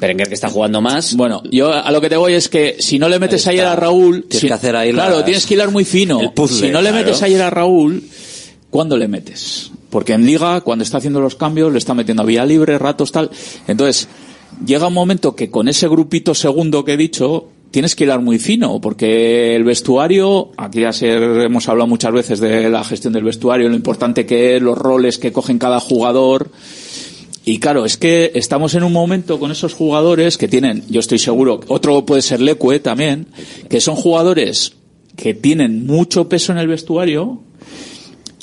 Berenguer 0.00 0.28
que 0.28 0.34
está 0.34 0.48
jugando 0.50 0.80
más. 0.80 1.16
Bueno, 1.16 1.42
yo 1.50 1.72
a 1.72 1.90
lo 1.90 2.00
que 2.00 2.08
te 2.08 2.16
voy 2.16 2.34
es 2.34 2.48
que 2.48 2.76
si 2.78 2.98
no 2.98 3.08
le 3.08 3.18
metes 3.18 3.46
ayer 3.46 3.64
a 3.64 3.74
Raúl, 3.76 4.22
Tienes 4.28 4.40
si- 4.40 4.46
que 4.48 4.52
hacer 4.52 4.76
ahí 4.76 4.92
claro, 4.92 5.16
las- 5.16 5.24
tienes 5.24 5.46
que 5.46 5.54
hilar 5.54 5.70
muy 5.70 5.84
fino. 5.84 6.32
puzzle, 6.34 6.66
si 6.68 6.72
no 6.72 6.80
le 6.82 6.90
claro. 6.90 7.06
metes 7.06 7.22
ayer 7.22 7.42
a 7.42 7.50
Raúl, 7.50 8.02
¿cuándo 8.70 8.96
le 8.96 9.08
metes? 9.08 9.70
Porque 9.90 10.12
en 10.12 10.26
liga, 10.26 10.60
cuando 10.60 10.82
está 10.84 10.98
haciendo 10.98 11.20
los 11.20 11.36
cambios, 11.36 11.72
le 11.72 11.78
está 11.78 11.94
metiendo 11.94 12.22
a 12.22 12.26
vía 12.26 12.44
libre, 12.44 12.76
ratos, 12.78 13.12
tal. 13.12 13.30
Entonces, 13.68 14.08
llega 14.66 14.88
un 14.88 14.94
momento 14.94 15.34
que 15.36 15.50
con 15.50 15.68
ese 15.68 15.88
grupito 15.88 16.34
segundo 16.34 16.84
que 16.84 16.94
he 16.94 16.96
dicho, 16.96 17.48
tienes 17.74 17.96
que 17.96 18.04
hilar 18.04 18.20
muy 18.20 18.38
fino, 18.38 18.80
porque 18.80 19.56
el 19.56 19.64
vestuario, 19.64 20.52
aquí 20.56 20.82
ya 20.82 20.92
hemos 21.00 21.68
hablado 21.68 21.88
muchas 21.88 22.12
veces 22.12 22.38
de 22.38 22.70
la 22.70 22.84
gestión 22.84 23.12
del 23.12 23.24
vestuario, 23.24 23.68
lo 23.68 23.74
importante 23.74 24.24
que 24.26 24.54
es, 24.54 24.62
los 24.62 24.78
roles 24.78 25.18
que 25.18 25.32
cogen 25.32 25.58
cada 25.58 25.80
jugador, 25.80 26.52
y 27.44 27.58
claro, 27.58 27.84
es 27.84 27.96
que 27.96 28.30
estamos 28.36 28.76
en 28.76 28.84
un 28.84 28.92
momento 28.92 29.40
con 29.40 29.50
esos 29.50 29.74
jugadores 29.74 30.38
que 30.38 30.46
tienen, 30.46 30.84
yo 30.88 31.00
estoy 31.00 31.18
seguro, 31.18 31.58
otro 31.66 32.06
puede 32.06 32.22
ser 32.22 32.40
Leque 32.40 32.78
también, 32.78 33.26
que 33.68 33.80
son 33.80 33.96
jugadores 33.96 34.74
que 35.16 35.34
tienen 35.34 35.84
mucho 35.84 36.28
peso 36.28 36.52
en 36.52 36.58
el 36.58 36.68
vestuario 36.68 37.40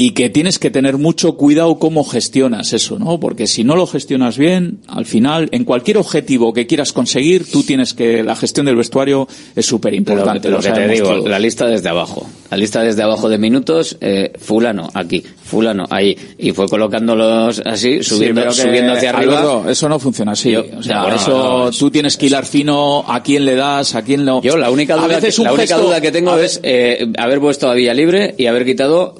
y 0.03 0.11
que 0.11 0.31
tienes 0.31 0.57
que 0.57 0.71
tener 0.71 0.97
mucho 0.97 1.33
cuidado 1.37 1.77
cómo 1.77 2.03
gestionas 2.03 2.73
eso, 2.73 2.97
¿no? 2.97 3.19
Porque 3.19 3.45
si 3.45 3.63
no 3.63 3.75
lo 3.75 3.85
gestionas 3.85 4.35
bien, 4.35 4.79
al 4.87 5.05
final, 5.05 5.47
en 5.51 5.63
cualquier 5.63 5.97
objetivo 5.99 6.53
que 6.53 6.65
quieras 6.65 6.91
conseguir, 6.91 7.45
tú 7.51 7.61
tienes 7.61 7.93
que, 7.93 8.23
la 8.23 8.35
gestión 8.35 8.65
del 8.65 8.75
vestuario 8.77 9.27
es 9.55 9.63
súper 9.67 9.91
Lo, 9.93 9.97
importante. 9.99 10.49
lo 10.49 10.59
que 10.59 10.71
te 10.71 10.87
digo, 10.87 11.27
la 11.27 11.37
lista 11.37 11.67
desde 11.67 11.89
abajo. 11.89 12.25
La 12.49 12.57
lista 12.57 12.81
desde 12.81 13.03
abajo 13.03 13.29
de 13.29 13.37
minutos, 13.37 13.95
eh, 14.01 14.31
fulano 14.39 14.89
aquí, 14.95 15.21
fulano 15.43 15.85
ahí. 15.91 16.17
Y 16.39 16.51
fue 16.51 16.67
colocándolos 16.67 17.61
así, 17.63 18.01
subiendo, 18.01 18.51
subiendo 18.51 18.93
hacia 18.93 19.11
arriba. 19.11 19.65
eso 19.69 19.87
no 19.87 19.99
funciona 19.99 20.31
así. 20.31 20.51
Yo- 20.51 20.65
o 20.77 20.81
sea, 20.81 21.01
bueno, 21.03 21.17
eso 21.17 21.65
no, 21.65 21.71
tú 21.71 21.91
tienes 21.91 22.17
que 22.17 22.25
hilar 22.25 22.45
fino 22.47 23.05
a 23.07 23.21
quién 23.21 23.45
le 23.45 23.53
das, 23.55 23.93
a 23.93 24.01
quién 24.01 24.25
no. 24.25 24.41
Yo 24.41 24.57
la 24.57 24.71
única 24.71 24.95
A 24.95 24.97
duda, 24.97 25.07
veces 25.07 25.35
que, 25.35 25.43
la 25.43 25.53
única 25.53 25.75
gesto- 25.75 25.85
duda 25.85 26.01
que 26.01 26.11
tengo 26.11 26.31
a 26.31 26.41
es 26.43 26.59
eh, 26.63 27.07
haber 27.19 27.39
puesto 27.39 27.69
a 27.69 27.73
Villa 27.75 27.93
Libre 27.93 28.33
y 28.37 28.47
haber 28.47 28.65
quitado 28.65 29.15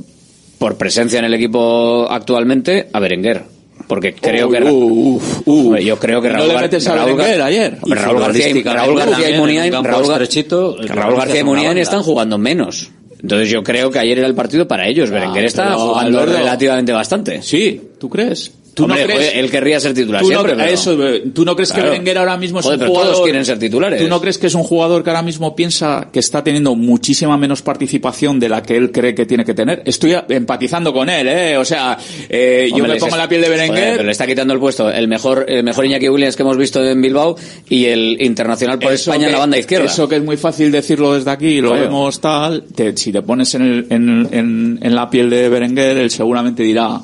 por 0.62 0.78
presencia 0.78 1.18
en 1.18 1.26
el 1.26 1.34
equipo 1.34 2.06
actualmente 2.08 2.88
a 2.94 3.00
Berenguer. 3.00 3.42
Porque 3.88 4.14
creo 4.14 4.48
que 4.48 4.62
uf, 4.62 5.42
Hombre, 5.48 5.84
yo 5.84 5.98
creo 5.98 6.22
que 6.22 6.28
¿No 6.30 6.36
Raúl, 6.36 6.48
le 6.50 6.54
Gar- 6.54 6.62
metes 6.62 6.88
a 6.88 6.96
Raúl 6.96 7.10
Gar- 7.14 7.18
Berenguer 7.18 7.42
ayer? 7.42 7.78
Raúl 7.84 8.20
García, 8.20 8.50
y- 8.50 8.62
Raúl 8.64 8.96
García 9.00 9.30
y 9.32 9.38
Muniain, 9.40 9.74
Raúl, 9.84 10.04
estrechito, 10.04 10.78
Raúl 10.88 11.16
García 11.18 11.40
y 11.40 11.44
Muniain 11.44 11.78
están 11.80 12.04
jugando 12.04 12.38
menos. 12.38 12.92
Entonces 13.20 13.50
yo 13.50 13.64
creo 13.64 13.90
que 13.90 13.98
ayer 13.98 14.20
era 14.20 14.28
el 14.28 14.36
partido 14.36 14.68
para 14.68 14.88
ellos. 14.88 15.10
Berenguer 15.10 15.46
está 15.46 15.74
jugando 15.74 16.20
Alberto, 16.20 16.38
relativamente 16.40 16.92
bastante. 16.92 17.42
Sí, 17.42 17.82
¿tú 18.00 18.08
crees? 18.08 18.52
¿Tú 18.74 18.84
Hombre, 18.86 19.02
no 19.02 19.06
crees? 19.16 19.32
él 19.36 19.52
querría 19.52 19.80
ser 19.82 19.94
titular 19.94 20.22
¿Tú 20.22 20.30
no, 20.30 20.34
siempre, 20.40 20.56
pero- 20.56 20.70
eso, 20.74 20.98
¿Tú 21.34 21.44
no 21.44 21.56
crees 21.56 21.70
Claro. 21.72 21.84
que 21.86 21.90
Berenguer 21.92 22.18
ahora 22.20 22.38
mismo 22.38 22.60
es 22.60 22.66
Joder, 22.66 22.78
un 22.78 22.80
pero 22.80 22.92
jugador... 22.92 23.12
todos 23.14 23.24
quieren 23.26 23.46
ser 23.46 23.60
titulares. 23.60 24.02
¿Tú 24.02 24.08
no 24.08 24.22
crees 24.22 24.38
que 24.38 24.48
es 24.48 24.56
un 24.56 24.64
jugador 24.64 25.04
que 25.04 25.10
ahora 25.10 25.22
mismo 25.22 25.56
piensa 25.56 26.08
que 26.12 26.20
está 26.20 26.44
teniendo 26.44 26.74
muchísima 26.76 27.38
menos 27.38 27.62
participación 27.62 28.40
de 28.40 28.48
la 28.50 28.64
que 28.64 28.78
él 28.78 28.92
cree 28.92 29.14
que 29.14 29.26
tiene 29.26 29.44
que 29.44 29.54
tener? 29.54 29.82
Estoy 29.86 30.16
empatizando 30.30 30.94
con 30.94 31.10
él, 31.10 31.28
¿eh? 31.28 31.58
O 31.58 31.66
sea, 31.66 31.98
eh, 32.30 32.70
yo 32.76 32.78
me 32.86 32.96
pongo 32.96 33.08
es- 33.08 33.18
la 33.18 33.28
piel 33.28 33.42
de 33.42 33.48
Joder, 33.48 33.60
Berenguer... 33.62 33.92
pero 33.98 34.06
le 34.06 34.12
está 34.12 34.26
quitando 34.26 34.54
el 34.54 34.60
puesto 34.60 34.90
el 34.90 35.08
mejor, 35.08 35.46
el 35.50 35.64
mejor 35.64 35.86
Iñaki 35.86 36.08
Williams 36.10 36.36
que 36.38 36.44
hemos 36.44 36.58
visto 36.58 36.82
en 36.84 37.02
Bilbao 37.02 37.36
y 37.70 37.86
el 37.86 38.22
internacional 38.22 38.80
por 38.80 38.94
Eso 38.94 39.12
España 39.12 39.28
en 39.28 39.34
la 39.34 39.40
banda 39.40 39.58
izquierda. 39.58 39.86
Eso 39.86 40.08
que 40.08 40.16
es 40.16 40.24
muy 40.24 40.38
fácil 40.38 40.72
decirlo 40.72 41.14
desde 41.14 41.30
aquí, 41.32 41.60
lo 41.60 41.70
Claro. 41.72 41.84
vemos 41.86 42.22
tal, 42.22 42.64
te- 42.74 42.96
si 42.96 43.12
te 43.12 43.22
pones 43.22 43.54
en, 43.56 43.62
el- 43.64 43.88
en, 43.90 44.30
en- 44.32 44.80
en 44.82 44.96
la 44.96 45.10
piel 45.10 45.30
de 45.30 45.50
Berenguer, 45.50 45.98
él 45.98 46.10
seguramente 46.10 46.64
dirá, 46.64 47.00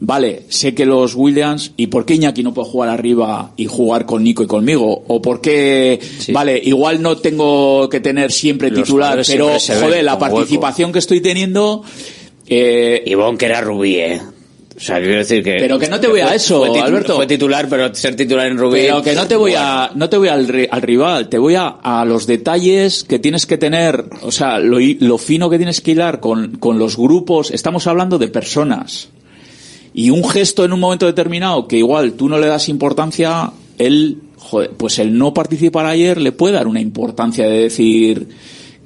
vale, 0.00 0.42
sé 0.48 0.74
que 0.74 0.86
los 0.86 1.14
Williams, 1.14 1.72
¿y 1.76 1.88
por 1.88 2.04
qué 2.04 2.14
Iñaki 2.14 2.42
no 2.42 2.54
puede 2.54 2.68
jugar 2.68 2.88
arriba 2.90 3.52
y 3.56 3.66
jugar 3.66 4.06
con 4.06 4.22
Nico 4.24 4.42
y 4.42 4.46
conmigo? 4.46 5.04
¿O 5.08 5.20
por 5.22 5.40
qué, 5.40 6.00
vale, 6.32 6.60
igual 6.64 7.00
no 7.02 7.16
tengo 7.18 7.88
que 7.88 8.00
tener 8.00 8.32
siempre 8.32 8.70
Los 8.70 8.82
titular, 8.84 9.20
pero 9.26 9.58
siempre 9.58 9.86
joder, 9.88 10.04
la 10.04 10.14
hueco. 10.14 10.34
participación 10.36 10.92
que 10.92 10.98
estoy 10.98 11.20
teniendo... 11.20 11.82
Eh, 12.46 13.02
Ivonne 13.06 13.38
que 13.38 13.46
era 13.46 13.60
Rubí, 13.62 13.96
eh. 13.96 14.20
O 14.76 14.80
sea, 14.80 14.98
quiero 14.98 15.18
decir 15.18 15.42
que... 15.44 15.54
Pero 15.58 15.78
que 15.78 15.86
no 15.88 16.00
te 16.00 16.08
voy 16.08 16.18
a 16.20 16.26
fue- 16.26 16.36
eso, 16.36 16.66
fue 16.66 16.80
Alberto. 16.80 17.14
Fue 17.14 17.26
titular, 17.28 17.68
pero 17.70 17.94
ser 17.94 18.16
titular 18.16 18.48
en 18.48 18.58
Rubí... 18.58 18.80
Pero 18.80 19.02
que 19.02 19.14
no 19.14 19.26
te 19.28 19.36
voy 19.36 19.54
a, 19.56 19.92
no 19.94 20.08
te 20.10 20.16
voy 20.18 20.26
al, 20.28 20.48
ri- 20.48 20.68
al 20.70 20.82
rival, 20.82 21.28
te 21.28 21.38
voy 21.38 21.54
a, 21.54 21.68
a 21.68 22.04
los 22.04 22.26
detalles 22.26 23.04
que 23.04 23.20
tienes 23.20 23.46
que 23.46 23.56
tener, 23.56 24.04
o 24.22 24.32
sea, 24.32 24.58
lo, 24.58 24.78
lo 24.80 25.16
fino 25.16 25.48
que 25.48 25.58
tienes 25.58 25.80
que 25.80 25.92
hilar 25.92 26.18
con, 26.18 26.56
con 26.58 26.78
los 26.80 26.96
grupos, 26.96 27.52
estamos 27.52 27.86
hablando 27.86 28.18
de 28.18 28.26
personas. 28.28 29.10
Y 29.94 30.10
un 30.10 30.28
gesto 30.28 30.64
en 30.64 30.72
un 30.72 30.80
momento 30.80 31.06
determinado 31.06 31.68
que 31.68 31.78
igual 31.78 32.14
tú 32.14 32.28
no 32.28 32.38
le 32.38 32.48
das 32.48 32.68
importancia, 32.68 33.52
él, 33.78 34.18
joder, 34.36 34.72
pues 34.76 34.98
el 34.98 35.16
no 35.16 35.32
participar 35.32 35.86
ayer 35.86 36.20
le 36.20 36.32
puede 36.32 36.54
dar 36.54 36.66
una 36.66 36.80
importancia 36.80 37.46
de 37.46 37.60
decir 37.60 38.28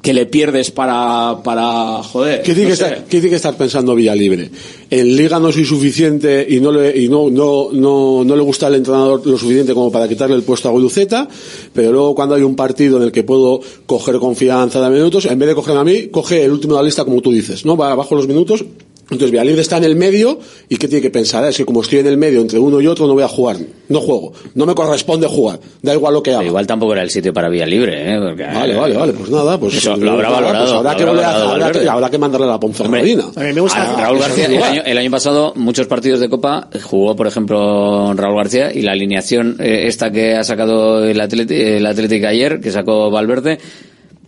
que 0.02 0.12
le 0.12 0.26
pierdes 0.26 0.70
para, 0.70 1.42
para, 1.42 2.02
joder. 2.02 2.42
¿Qué 2.42 2.54
tiene, 2.54 2.62
no 2.62 2.66
que 2.68 2.72
estar, 2.74 3.04
qué 3.04 3.10
tiene 3.10 3.30
que 3.30 3.36
estar 3.36 3.56
pensando 3.56 3.94
Villalibre? 3.94 4.50
En 4.90 5.16
Liga 5.16 5.40
no 5.40 5.50
soy 5.50 5.64
suficiente 5.64 6.46
y 6.48 6.60
no 6.60 6.70
le, 6.70 6.96
y 6.96 7.08
no, 7.08 7.30
no, 7.30 7.70
no, 7.72 8.22
no 8.24 8.36
le 8.36 8.42
gusta 8.42 8.68
al 8.68 8.76
entrenador 8.76 9.26
lo 9.26 9.36
suficiente 9.36 9.74
como 9.74 9.90
para 9.90 10.08
quitarle 10.08 10.36
el 10.36 10.42
puesto 10.42 10.68
a 10.68 10.72
Guruceta, 10.72 11.26
pero 11.72 11.90
luego 11.90 12.14
cuando 12.14 12.34
hay 12.34 12.42
un 12.42 12.54
partido 12.54 12.98
en 12.98 13.04
el 13.04 13.12
que 13.12 13.24
puedo 13.24 13.60
coger 13.86 14.18
confianza 14.18 14.80
de 14.80 14.94
minutos, 14.94 15.24
en 15.24 15.38
vez 15.38 15.48
de 15.48 15.54
cogerme 15.54 15.80
a 15.80 15.84
mí, 15.84 16.08
coge 16.08 16.44
el 16.44 16.52
último 16.52 16.74
de 16.74 16.80
la 16.80 16.86
lista 16.86 17.04
como 17.04 17.20
tú 17.20 17.32
dices, 17.32 17.64
¿no? 17.64 17.76
Va 17.76 17.92
abajo 17.92 18.14
los 18.14 18.28
minutos 18.28 18.64
Entonces 19.10 19.30
Villalibre 19.30 19.62
está 19.62 19.78
en 19.78 19.84
el 19.84 19.96
medio 19.96 20.38
y 20.68 20.76
¿qué 20.76 20.86
tiene 20.86 21.00
que 21.00 21.08
pensar? 21.10 21.42
Es 21.48 21.56
que 21.56 21.64
como 21.64 21.80
estoy 21.80 22.00
en 22.00 22.06
el 22.08 22.18
medio 22.18 22.42
entre 22.42 22.58
uno 22.58 22.78
y 22.80 22.86
otro 22.86 23.06
no 23.06 23.14
voy 23.14 23.22
a 23.22 23.28
jugar, 23.28 23.56
no 23.88 24.00
juego, 24.00 24.34
no 24.54 24.66
me 24.66 24.74
corresponde 24.74 25.26
jugar, 25.26 25.60
da 25.80 25.94
igual 25.94 26.12
lo 26.12 26.22
que 26.22 26.34
haga. 26.34 26.44
Igual 26.44 26.66
tampoco 26.66 26.92
era 26.92 27.02
el 27.02 27.10
sitio 27.10 27.32
para 27.32 27.48
vía 27.48 27.64
libre, 27.64 28.14
¿eh? 28.14 28.18
Porque, 28.20 28.44
Vale, 28.44 28.74
vale, 28.76 28.96
vale, 28.96 29.12
pues 29.14 29.30
nada, 29.30 29.58
pues 29.58 29.74
Eso 29.76 29.96
lo 29.96 30.12
habrá 30.12 30.28
valorado, 30.28 30.64
pues 30.64 30.72
habrá, 30.74 30.92
lo 30.92 30.96
que 30.98 31.02
habrá 31.04 31.12
valorado 31.14 31.44
habrá 31.48 31.56
que- 31.58 31.62
Valverde. 31.78 31.88
habrá 31.88 32.10
que 32.10 32.18
mandarle 32.18 32.46
la 32.48 32.60
Ponferradina. 32.60 33.24
A 33.34 33.40
mí 33.40 33.52
me 33.54 33.60
gusta. 33.62 33.94
Ah, 33.96 34.00
Raúl 34.02 34.18
García, 34.18 34.44
el 34.46 34.62
año, 34.62 34.82
el 34.84 34.98
año 34.98 35.10
pasado, 35.10 35.52
muchos 35.56 35.86
partidos 35.86 36.20
de 36.20 36.28
Copa, 36.28 36.68
jugó, 36.82 37.16
por 37.16 37.26
ejemplo, 37.26 38.12
Raúl 38.14 38.36
García 38.36 38.72
y 38.74 38.82
la 38.82 38.92
alineación 38.92 39.56
eh, 39.58 39.84
esta 39.86 40.10
que 40.12 40.34
ha 40.34 40.44
sacado 40.44 41.02
el, 41.04 41.18
Atleti, 41.18 41.54
el 41.54 41.86
Atlético 41.86 42.26
ayer, 42.26 42.60
que 42.60 42.70
sacó 42.70 43.10
Valverde, 43.10 43.58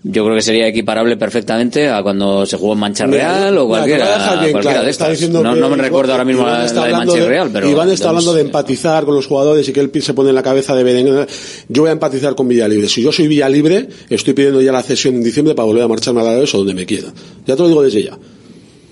yo 0.03 0.24
creo 0.24 0.34
que 0.34 0.42
sería 0.42 0.66
equiparable 0.66 1.16
perfectamente 1.18 1.88
a 1.88 2.03
cuando 2.03 2.46
se 2.46 2.57
jugó 2.57 2.72
en 2.72 2.78
Mancha 2.78 3.05
Real 3.07 3.57
o 3.59 3.66
cualquiera, 3.68 4.40
bien 4.40 4.57
claro, 4.59 4.82
de 4.84 4.90
estas. 4.90 5.28
No, 5.28 5.42
me 5.42 5.59
Iván- 5.59 5.76
recuerdo 5.78 6.12
ahora 6.12 6.24
mismo 6.24 6.46
la, 6.46 6.66
de 6.66 6.92
Mancha 6.92 7.16
y 7.16 7.20
de- 7.20 7.28
Real, 7.28 7.51
pero... 7.53 7.68
Iván 7.68 7.90
está 7.90 8.09
hablando 8.09 8.32
de 8.32 8.40
empatizar 8.40 9.05
con 9.05 9.14
los 9.14 9.26
jugadores 9.26 9.68
y 9.68 9.72
que 9.72 9.80
él 9.80 9.90
se 10.03 10.14
pone 10.14 10.30
en 10.30 10.34
la 10.34 10.42
cabeza 10.42 10.74
de 10.74 10.84
Berenguer. 10.84 11.28
Yo 11.68 11.82
voy 11.82 11.90
a 11.90 11.92
empatizar 11.92 12.34
con 12.34 12.48
Villalibre. 12.48 12.88
Si 12.88 13.03
yo 13.03 13.12
soy 13.12 13.28
Villalibre, 13.28 13.88
estoy 14.09 14.32
pidiendo 14.32 14.62
ya 14.62 14.72
la 14.72 14.82
cesión 14.82 15.16
en 15.16 15.22
diciembre 15.22 15.55
para 15.55 15.66
volver 15.66 15.82
a 15.82 15.88
marcharme 15.88 16.22
a 16.22 16.24
la 16.24 16.38
o 16.38 16.44
donde 16.59 16.72
me 16.74 16.86
quiera. 16.86 17.09
Ya 17.46 17.55
te 17.55 17.62
lo 17.62 17.68
digo 17.68 17.82
desde 17.82 18.03
ya. 18.03 18.18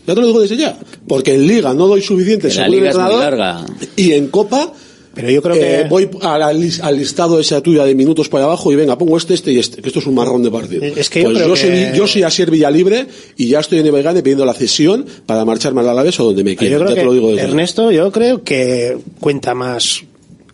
Ya 0.07 0.15
te 0.15 0.21
lo 0.21 0.27
digo 0.27 0.41
desde 0.41 0.57
ya. 0.57 0.79
Porque 1.07 1.35
en 1.35 1.47
Liga 1.47 1.73
no 1.73 1.87
doy 1.87 2.03
suficiente 2.03 2.49
la 2.49 2.55
según 2.55 2.67
el 2.67 2.73
liga 2.73 2.91
es 2.91 2.97
muy 2.99 3.17
larga. 3.17 3.67
Y 3.97 4.13
en 4.13 4.29
Copa... 4.29 4.73
Pero 5.21 5.31
yo 5.31 5.43
creo 5.43 5.55
eh, 5.57 5.81
que- 5.83 5.89
voy 5.89 6.09
a 6.23 6.39
la 6.39 6.53
lis- 6.53 6.81
al 6.81 6.97
listado 6.97 7.39
esa 7.41 7.61
tuya 7.61 7.85
de 7.85 7.95
minutos 7.95 8.29
para 8.29 8.45
abajo 8.45 8.73
y 8.73 8.77
venga, 8.77 8.97
pongo 8.97 9.17
este, 9.17 9.35
este 9.35 9.53
y 9.53 9.59
este, 9.59 9.83
que 9.83 9.89
esto 9.89 9.99
es 10.01 10.07
un 10.07 10.15
marrón 10.15 10.43
de 10.43 10.51
partido. 10.51 10.83
Es 10.85 11.11
que 11.11 11.21
yo 11.23 11.27
pues 11.31 11.39
creo 11.39 11.49
yo, 11.49 11.55
que- 11.55 11.61
soy, 11.91 11.99
yo 11.99 12.07
soy 12.07 12.23
Asier 12.23 12.51
Villalibre 12.51 13.07
y 13.37 13.49
ya 13.49 13.61
estoy 13.61 13.79
en 13.81 13.87
Ebegane 13.87 14.23
pidiendo 14.23 14.45
la 14.45 14.55
cesión 14.55 15.05
para 15.27 15.45
marcharme 15.45 15.81
al 15.81 15.89
Alavés 15.89 16.19
o 16.21 16.25
donde 16.25 16.45
me 16.45 16.57
quiera. 16.57 16.73
Yo 16.73 16.79
creo 16.85 16.91
Ya 16.91 17.01
te 17.01 17.05
lo 17.05 17.13
digo 17.13 17.27
que 17.27 17.33
desde 17.35 17.47
ya. 17.47 17.51
Ernesto, 17.51 17.91
yo 17.91 18.11
creo 18.13 18.43
que 18.43 18.97
cuenta 19.21 19.55
más 19.55 20.03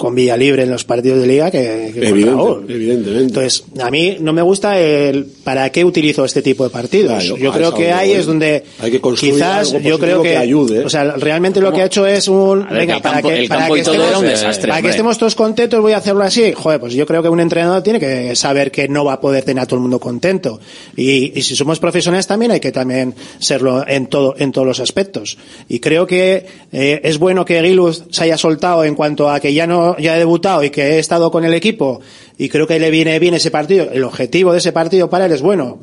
con 0.05 0.15
Villalibre 0.15 0.63
en 0.65 0.71
los 0.71 0.85
partidos 0.85 1.21
de 1.23 1.27
liga 1.27 1.51
que, 1.51 1.91
que 1.95 2.09
Evidente, 2.09 2.73
evidentemente. 2.73 3.25
Entonces, 3.25 3.65
a 3.81 3.91
mí 3.91 4.19
no 4.21 4.33
me 4.35 4.43
gusta 4.43 4.79
el 4.79 5.25
para 5.45 5.71
qué 5.71 5.85
utilizo 5.85 6.25
este 6.25 6.43
tipo 6.43 6.63
de 6.65 6.71
partidos. 6.71 7.23
Claro, 7.25 7.37
yo 7.39 7.53
creo 7.53 7.75
que 7.75 7.91
ahí 7.93 8.13
es 8.13 8.27
donde 8.27 8.65
Hay 8.81 8.91
que 8.91 9.01
construir 9.01 9.35
quizás 9.35 9.73
algo 9.75 9.89
yo 9.89 9.99
creo 9.99 10.23
que, 10.23 10.31
que 10.31 10.37
ayude. 10.37 10.85
o 10.85 10.89
sea, 10.91 11.13
realmente 11.17 11.61
lo 11.61 11.73
que 11.73 11.81
ha 11.83 11.87
hecho 11.87 12.07
es 12.07 12.29
un 12.29 12.65
ver, 12.69 12.81
venga 12.87 13.01
para 13.01 13.23
campo- 13.23 13.29
que 13.31 13.49
para 13.49 13.69
que 13.69 13.81
estemos, 13.81 14.17
un 14.19 14.25
desastre, 14.27 14.69
para 14.69 14.83
que 14.83 14.89
estemos 14.89 15.19
todos 15.19 15.35
contentos 15.35 15.81
voy 15.81 15.93
a 15.93 15.97
hacerlo 15.97 16.23
así. 16.23 16.53
Joder, 16.53 16.81
pues 16.81 16.93
yo 16.93 17.07
creo 17.07 17.23
que 17.23 17.29
un 17.31 17.41
entrenador 17.41 17.83
tiene 17.83 17.99
que 17.99 18.37
saber 18.37 18.71
que 18.71 18.87
no 18.89 19.05
va 19.05 19.15
a 19.15 19.21
poder 19.21 19.43
tener 19.45 19.63
a 19.63 19.67
todo 19.67 19.77
el 19.77 19.83
mundo 19.83 19.99
contento. 19.99 20.61
Y, 20.97 21.39
y 21.39 21.43
si 21.43 21.57
somos 21.57 21.79
profesionales 21.79 22.27
también 22.27 22.51
hay 22.53 22.61
que 22.61 22.73
también 22.73 23.15
serlo 23.39 23.85
en 23.89 24.07
todo 24.09 24.35
en 24.39 24.53
todos 24.53 24.67
los 24.67 24.81
aspectos. 24.81 25.39
Y 25.69 25.81
creo 25.81 26.07
que 26.07 26.45
eh, 26.73 27.01
es 27.05 27.19
bueno 27.19 27.45
que 27.45 27.63
Gilus 27.63 28.05
se 28.11 28.25
haya 28.25 28.37
soltado 28.37 28.85
en 28.85 28.95
cuanto 28.95 29.31
a 29.31 29.41
que 29.41 29.55
ya 29.55 29.67
no 29.67 29.94
ya 29.99 30.15
ha 30.15 30.19
debutado 30.19 30.63
y 30.63 30.71
que 30.71 30.83
he 30.83 30.99
estado 30.99 31.31
con 31.31 31.45
el 31.45 31.55
equipo 31.55 32.01
y 32.39 32.49
creo 32.49 32.67
que 32.67 32.79
le 32.79 32.91
viene 32.91 33.19
bien 33.19 33.35
ese 33.35 33.51
partido. 33.51 33.89
El 33.93 34.05
objetivo 34.05 34.53
de 34.53 34.59
ese 34.59 34.73
partido 34.73 35.09
para 35.11 35.27
él 35.27 35.33
es 35.33 35.43
bueno. 35.43 35.79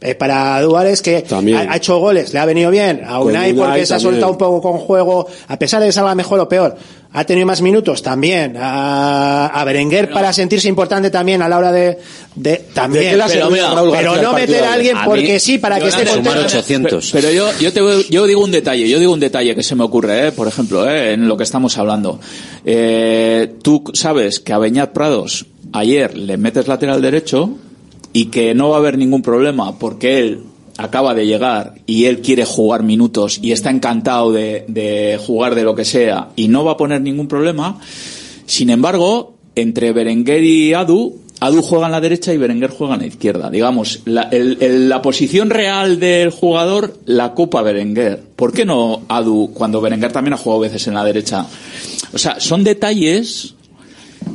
Eh, 0.00 0.14
para 0.14 0.60
Duárez 0.60 1.00
que 1.00 1.24
ha, 1.30 1.72
ha 1.72 1.76
hecho 1.76 1.98
goles, 1.98 2.34
le 2.34 2.38
ha 2.38 2.44
venido 2.44 2.70
bien. 2.70 3.02
A 3.06 3.20
Unai 3.20 3.52
Unai 3.52 3.54
porque 3.54 3.86
se 3.86 3.94
ha 3.94 3.98
soltado 3.98 4.32
un 4.32 4.38
poco 4.38 4.60
con 4.60 4.78
juego, 4.78 5.26
a 5.48 5.58
pesar 5.58 5.80
de 5.80 5.86
que 5.86 5.92
salga 5.92 6.14
mejor 6.14 6.40
o 6.40 6.48
peor. 6.48 6.76
Ha 7.16 7.24
tenido 7.24 7.46
más 7.46 7.62
minutos 7.62 8.02
también. 8.02 8.56
A, 8.58 9.46
a 9.46 9.64
Berenguer 9.64 10.10
para 10.10 10.32
sentirse 10.32 10.68
importante 10.68 11.10
también 11.10 11.42
a 11.42 11.48
la 11.48 11.58
hora 11.58 11.70
de, 11.70 11.96
de 12.34 12.56
también. 12.74 13.16
¿De 13.16 13.24
pero 13.28 13.48
pero 13.92 14.20
no 14.20 14.32
meter 14.32 14.64
a 14.64 14.72
alguien 14.72 14.96
porque 15.04 15.34
mí- 15.34 15.38
sí, 15.40 15.58
para 15.58 15.78
que 15.78 15.86
esté 15.88 16.04
Sumar 16.06 16.24
contento. 16.34 16.46
800. 16.48 17.10
Pero 17.12 17.30
yo, 17.30 17.48
yo, 17.60 17.72
te, 17.72 17.80
voy- 17.80 18.04
yo 18.10 18.26
digo 18.26 18.42
un 18.42 18.50
detalle, 18.50 18.88
yo 18.88 18.98
digo 18.98 19.12
un 19.12 19.20
detalle 19.20 19.54
que 19.54 19.62
se 19.62 19.76
me 19.76 19.84
ocurre, 19.84 20.26
¿eh? 20.28 20.32
por 20.32 20.48
ejemplo, 20.48 20.90
¿eh? 20.90 21.12
en 21.12 21.28
lo 21.28 21.36
que 21.36 21.44
estamos 21.44 21.78
hablando. 21.78 22.18
Eh, 22.64 23.54
tú 23.62 23.84
sabes 23.94 24.40
que 24.40 24.52
a 24.52 24.58
Beñat 24.58 24.90
Prados 24.92 25.46
ayer 25.72 26.16
le 26.18 26.36
metes 26.36 26.66
lateral 26.66 27.00
derecho 27.00 27.50
y 28.12 28.26
que 28.26 28.54
no 28.54 28.70
va 28.70 28.76
a 28.76 28.78
haber 28.80 28.98
ningún 28.98 29.22
problema 29.22 29.78
porque 29.78 30.18
él 30.18 30.42
acaba 30.76 31.14
de 31.14 31.26
llegar 31.26 31.74
y 31.86 32.06
él 32.06 32.20
quiere 32.20 32.44
jugar 32.44 32.82
minutos 32.82 33.38
y 33.42 33.52
está 33.52 33.70
encantado 33.70 34.32
de, 34.32 34.64
de 34.68 35.18
jugar 35.24 35.54
de 35.54 35.62
lo 35.64 35.74
que 35.74 35.84
sea 35.84 36.30
y 36.36 36.48
no 36.48 36.64
va 36.64 36.72
a 36.72 36.76
poner 36.76 37.00
ningún 37.00 37.28
problema. 37.28 37.78
Sin 38.46 38.70
embargo, 38.70 39.34
entre 39.54 39.92
Berenguer 39.92 40.42
y 40.42 40.74
Adu, 40.74 41.16
Adu 41.40 41.62
juega 41.62 41.86
en 41.86 41.92
la 41.92 42.00
derecha 42.00 42.32
y 42.32 42.38
Berenguer 42.38 42.70
juega 42.70 42.94
en 42.94 43.00
la 43.00 43.06
izquierda. 43.06 43.50
Digamos, 43.50 44.00
la, 44.04 44.22
el- 44.30 44.88
la 44.88 45.00
posición 45.02 45.50
real 45.50 45.98
del 46.00 46.30
jugador 46.30 46.96
la 47.06 47.34
copa 47.34 47.62
Berenguer. 47.62 48.20
¿Por 48.36 48.52
qué 48.52 48.64
no 48.64 49.02
Adu 49.08 49.50
cuando 49.54 49.80
Berenguer 49.80 50.12
también 50.12 50.34
ha 50.34 50.38
jugado 50.38 50.60
veces 50.60 50.86
en 50.88 50.94
la 50.94 51.04
derecha? 51.04 51.46
O 52.12 52.18
sea, 52.18 52.40
son 52.40 52.64
detalles 52.64 53.54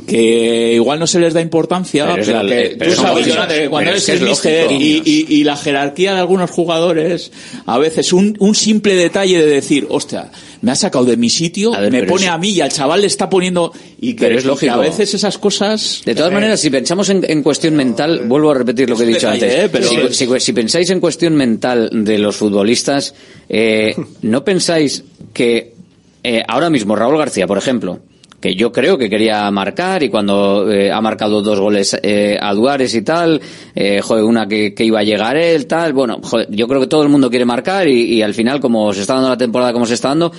que 0.06 0.72
igual 0.74 0.98
no 0.98 1.06
se 1.06 1.20
les 1.20 1.32
da 1.34 1.40
importancia, 1.40 2.04
Pero 2.04 2.14
pero, 2.16 2.22
es 2.40 2.44
la- 2.44 2.50
que 2.50 2.76
pero 2.78 2.90
tú 2.90 2.94
es 2.94 2.96
sabes, 3.06 3.26
lógico. 3.26 3.46
Que 3.48 3.68
cuando 3.68 3.90
eres 3.90 4.08
el 4.08 4.28
y, 4.72 5.02
y- 5.04 5.26
y 5.28 5.44
la 5.44 5.56
jerarquía 5.56 6.14
de 6.14 6.20
algunos 6.20 6.50
jugadores, 6.50 7.30
a 7.66 7.78
veces 7.78 8.12
un, 8.12 8.36
un 8.40 8.54
simple 8.54 8.94
detalle 8.94 9.38
de 9.38 9.46
decir, 9.46 9.86
hostia, 9.88 10.30
me 10.62 10.72
ha 10.72 10.74
sacado 10.74 11.04
de 11.04 11.16
mi 11.16 11.30
sitio, 11.30 11.72
me 11.90 12.02
pone 12.04 12.24
es- 12.24 12.30
a 12.30 12.38
mí 12.38 12.50
y 12.50 12.60
al 12.60 12.70
chaval 12.72 13.00
le 13.02 13.06
está 13.06 13.30
poniendo, 13.30 13.72
y 14.00 14.14
que, 14.14 14.26
Pero 14.26 14.38
es 14.38 14.44
lógico. 14.44 14.72
a 14.72 14.76
veces 14.78 15.14
esas 15.14 15.38
cosas... 15.38 16.02
De 16.04 16.14
todas 16.14 16.32
maneras, 16.32 16.60
si 16.60 16.70
pensamos 16.70 17.08
en, 17.08 17.24
en 17.28 17.42
cuestión 17.42 17.74
mental, 17.76 18.22
vuelvo 18.26 18.50
a 18.50 18.54
repetir 18.54 18.90
lo 18.90 18.96
que 18.96 19.04
he 19.04 19.06
dicho 19.06 19.30
detalle, 19.30 19.44
antes. 19.62 19.64
¿eh? 19.64 19.68
Pero- 19.70 20.10
si, 20.12 20.26
si- 20.26 20.40
si 20.40 20.52
pensáis 20.52 20.90
en 20.90 21.00
cuestión 21.00 21.34
mental 21.36 21.88
de 21.92 22.18
los 22.18 22.36
futbolistas, 22.36 23.14
eh, 23.48 23.94
¿no 24.22 24.44
pensáis 24.44 25.04
que 25.32 25.74
eh, 26.22 26.42
ahora 26.46 26.68
mismo 26.68 26.96
Raúl 26.96 27.16
García, 27.16 27.46
por 27.46 27.56
ejemplo, 27.58 28.00
que 28.40 28.54
yo 28.54 28.72
creo 28.72 28.96
que 28.96 29.10
quería 29.10 29.50
marcar 29.50 30.02
y 30.02 30.08
cuando 30.08 30.70
eh, 30.70 30.90
ha 30.90 31.00
marcado 31.00 31.42
dos 31.42 31.60
goles 31.60 31.98
eh, 32.02 32.38
a 32.40 32.54
Duares 32.54 32.94
y 32.94 33.02
tal, 33.02 33.40
eh, 33.74 34.00
una 34.08 34.48
que, 34.48 34.74
que 34.74 34.84
iba 34.84 35.00
a 35.00 35.04
llegar 35.04 35.36
él, 35.36 35.66
tal, 35.66 35.92
bueno, 35.92 36.20
yo 36.48 36.66
creo 36.66 36.80
que 36.80 36.86
todo 36.86 37.02
el 37.02 37.10
mundo 37.10 37.28
quiere 37.28 37.44
marcar 37.44 37.86
y, 37.86 38.22
al 38.22 38.34
final 38.34 38.60
como 38.60 38.92
se 38.94 39.02
está 39.02 39.14
dando 39.14 39.28
la 39.28 39.36
temporada 39.36 39.72
como 39.72 39.86
se 39.86 39.94
está 39.94 40.08
dando, 40.08 40.32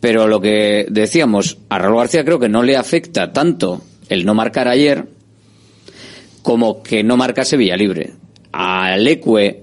pero 0.00 0.26
lo 0.26 0.40
que 0.40 0.86
decíamos, 0.88 1.58
a 1.68 1.78
Raúl 1.78 1.98
García 1.98 2.24
creo 2.24 2.38
que 2.38 2.48
no 2.48 2.62
le 2.62 2.76
afecta 2.76 3.32
tanto 3.32 3.82
el 4.08 4.24
no 4.24 4.34
marcar 4.34 4.68
ayer 4.68 5.06
como 6.42 6.82
que 6.82 7.04
no 7.04 7.16
marcase 7.16 7.56
Villalibre. 7.56 8.14
A 8.52 8.96
Leque 8.96 9.62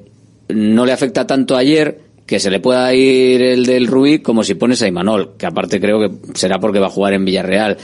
no 0.49 0.85
le 0.85 0.93
afecta 0.93 1.27
tanto 1.27 1.55
ayer 1.55 1.99
que 2.29 2.39
se 2.39 2.51
le 2.51 2.59
pueda 2.59 2.93
ir 2.93 3.41
el 3.41 3.65
del 3.65 3.87
Rubí 3.87 4.19
como 4.19 4.43
si 4.43 4.53
pones 4.53 4.83
a 4.83 4.87
Imanol, 4.87 5.31
que 5.35 5.47
aparte 5.47 5.81
creo 5.81 5.99
que 5.99 6.11
será 6.35 6.59
porque 6.59 6.77
va 6.77 6.85
a 6.85 6.91
jugar 6.91 7.13
en 7.13 7.25
Villarreal. 7.25 7.75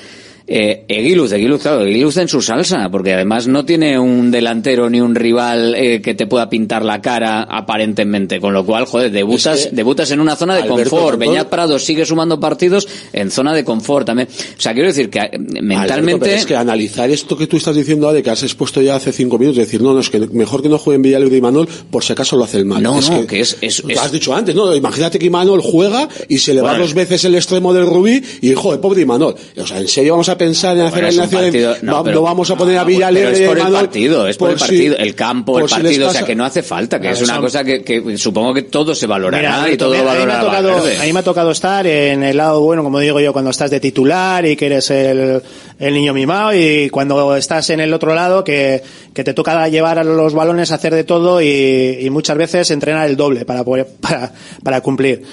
Eh, 0.48 0.86
Eguiluz, 0.88 1.32
Eguiluz, 1.32 1.64
claro, 1.64 1.82
Eguiluz 1.86 2.18
en 2.18 2.28
su 2.28 2.40
salsa, 2.40 2.90
porque 2.92 3.14
además 3.14 3.48
no 3.48 3.66
tiene 3.66 3.98
un 3.98 4.30
delantero 4.30 4.90
ni 4.92 5.02
un 5.02 5.16
rival 5.16 5.74
eh, 5.76 6.02
que 6.04 6.14
te 6.14 6.28
pueda 6.28 6.48
pintar 6.50 6.86
la 6.86 7.02
cara 7.02 7.42
aparentemente, 7.50 8.40
con 8.40 8.54
lo 8.54 8.64
cual, 8.64 8.86
joder, 8.86 9.12
debutas, 9.12 9.60
Es 9.62 9.68
que- 9.68 9.76
debutas 9.76 10.12
en 10.12 10.20
una 10.20 10.36
zona 10.36 10.56
de 10.56 10.62
Alberto 10.64 10.92
confort. 10.92 11.18
Beñat 11.20 11.50
Prado 11.50 11.80
sigue 11.80 12.06
sumando 12.06 12.40
partidos 12.40 12.88
en 13.12 13.32
zona 13.32 13.54
de 13.54 13.64
confort 13.64 14.06
también. 14.06 14.28
O 14.30 14.62
sea, 14.62 14.74
quiero 14.74 14.88
decir 14.90 15.10
que 15.10 15.18
eh, 15.20 15.30
Alberto, 15.34 15.62
mentalmente... 15.64 16.20
pero 16.26 16.36
es 16.38 16.46
que 16.46 16.56
analizar 16.56 17.10
esto 17.10 17.36
que 17.36 17.48
tú 17.48 17.58
estás 17.58 17.76
diciendo, 17.76 18.14
de 18.14 18.22
que 18.22 18.30
has 18.30 18.44
expuesto 18.44 18.82
ya 18.84 18.96
hace 18.96 19.12
cinco 19.12 19.40
minutos, 19.40 19.58
decir, 19.58 19.82
no, 19.82 19.94
no, 19.96 20.00
es 20.00 20.10
que 20.12 20.20
mejor 20.32 20.62
que 20.62 20.70
no 20.70 20.78
jueguen 20.78 21.02
Villalibre 21.02 21.38
y 21.38 21.42
Manol, 21.42 21.68
por 21.90 22.04
si 22.04 22.14
acaso 22.14 22.36
lo 22.38 22.44
hace 22.44 22.60
el 22.60 22.66
mal. 22.66 22.84
No, 22.84 23.00
es 23.00 23.10
no, 23.10 23.22
que, 23.22 23.28
que 23.28 23.40
es- 23.42 23.58
es- 23.62 23.84
Lo 23.84 24.00
has 24.00 24.12
dicho 24.12 24.36
antes, 24.36 24.54
¿no? 24.54 24.76
Imagínate 24.76 25.18
que 25.18 25.26
Imanol 25.26 25.62
juega 25.62 26.08
y 26.30 26.38
se 26.38 26.54
le 26.54 26.62
va 26.62 26.70
Bueno. 26.70 26.84
dos 26.84 26.94
veces 26.94 27.26
el 27.26 27.34
extremo 27.34 27.74
del 27.74 27.88
Rubí 27.88 28.22
y, 28.42 28.54
joder, 28.54 28.80
pobre 28.80 29.02
Imanol. 29.02 29.36
O 29.58 29.66
sea, 29.68 29.80
¿en 29.80 29.88
serio 29.88 30.14
vamos 30.14 30.30
a 30.30 30.35
pensar 30.38 30.76
en 30.78 30.84
hacer 30.84 31.04
Bueno, 31.04 31.18
la 31.18 31.24
alineación? 31.24 31.42
partido- 31.44 31.76
no, 31.82 31.94
va- 31.94 32.04
pero- 32.04 32.16
no 32.16 32.22
vamos 32.24 32.52
a 32.52 32.56
poner 32.56 32.76
a 32.78 32.80
no, 32.82 32.86
pero 32.86 32.98
Villalibre 32.98 33.32
es 33.44 33.48
por 33.50 33.58
el 33.60 33.68
partido, 33.74 34.28
es 34.28 34.38
por, 34.38 34.50
el 34.52 34.56
si- 34.60 34.62
partido, 34.66 34.98
el 34.98 35.16
campo, 35.16 35.60
el 35.60 35.68
si 35.70 35.76
partido, 35.76 36.08
o 36.10 36.12
sea 36.12 36.24
que 36.26 36.36
no 36.36 36.46
hace 36.46 36.64
falta, 36.64 36.98
que 36.98 37.04
Claro, 37.10 37.16
es 37.18 37.24
una 37.30 37.40
cosa 37.40 37.64
que, 37.64 37.84
que 37.84 38.18
supongo 38.18 38.54
que 38.54 38.64
todo 38.64 38.94
se 38.96 39.08
valorará 39.08 39.62
Mira, 39.62 39.72
y 39.74 39.78
todo 39.78 39.92
mira, 39.92 40.04
lo 40.04 40.10
a, 40.12 40.14
mí 40.14 40.26
me 40.26 40.32
ha 40.32 40.36
valorará 40.38 40.62
tocado, 40.62 41.02
a 41.02 41.04
mí 41.06 41.14
me 41.14 41.20
ha 41.20 41.24
tocado 41.24 41.52
estar 41.52 41.88
en 41.88 42.24
el 42.24 42.38
lado 42.38 42.62
bueno, 42.62 42.84
como 42.84 43.00
digo 43.00 43.20
yo, 43.20 43.34
cuando 43.34 43.52
estás 43.52 43.72
de 43.72 43.80
titular 43.80 44.46
y 44.46 44.56
que 44.56 44.66
eres 44.68 44.90
el, 44.92 45.42
el 45.80 45.94
niño 45.94 46.14
mimado 46.14 46.54
y 46.54 46.90
cuando 46.90 47.36
estás 47.36 47.70
en 47.70 47.80
el 47.80 47.94
otro 47.94 48.14
lado 48.16 48.44
que, 48.44 48.82
que 49.14 49.24
te 49.24 49.34
toca 49.34 49.68
llevar 49.70 50.00
a 50.00 50.04
los 50.04 50.34
balones, 50.34 50.72
hacer 50.72 50.94
de 50.94 51.04
todo 51.04 51.42
y, 51.42 51.98
y 52.02 52.10
muchas 52.10 52.38
veces 52.38 52.72
entrenar 52.72 53.08
el 53.10 53.16
doble 53.16 53.46
para, 53.46 53.64
poder- 53.64 53.88
para, 54.02 54.32
para 54.64 54.82
cumplir. 54.82 55.24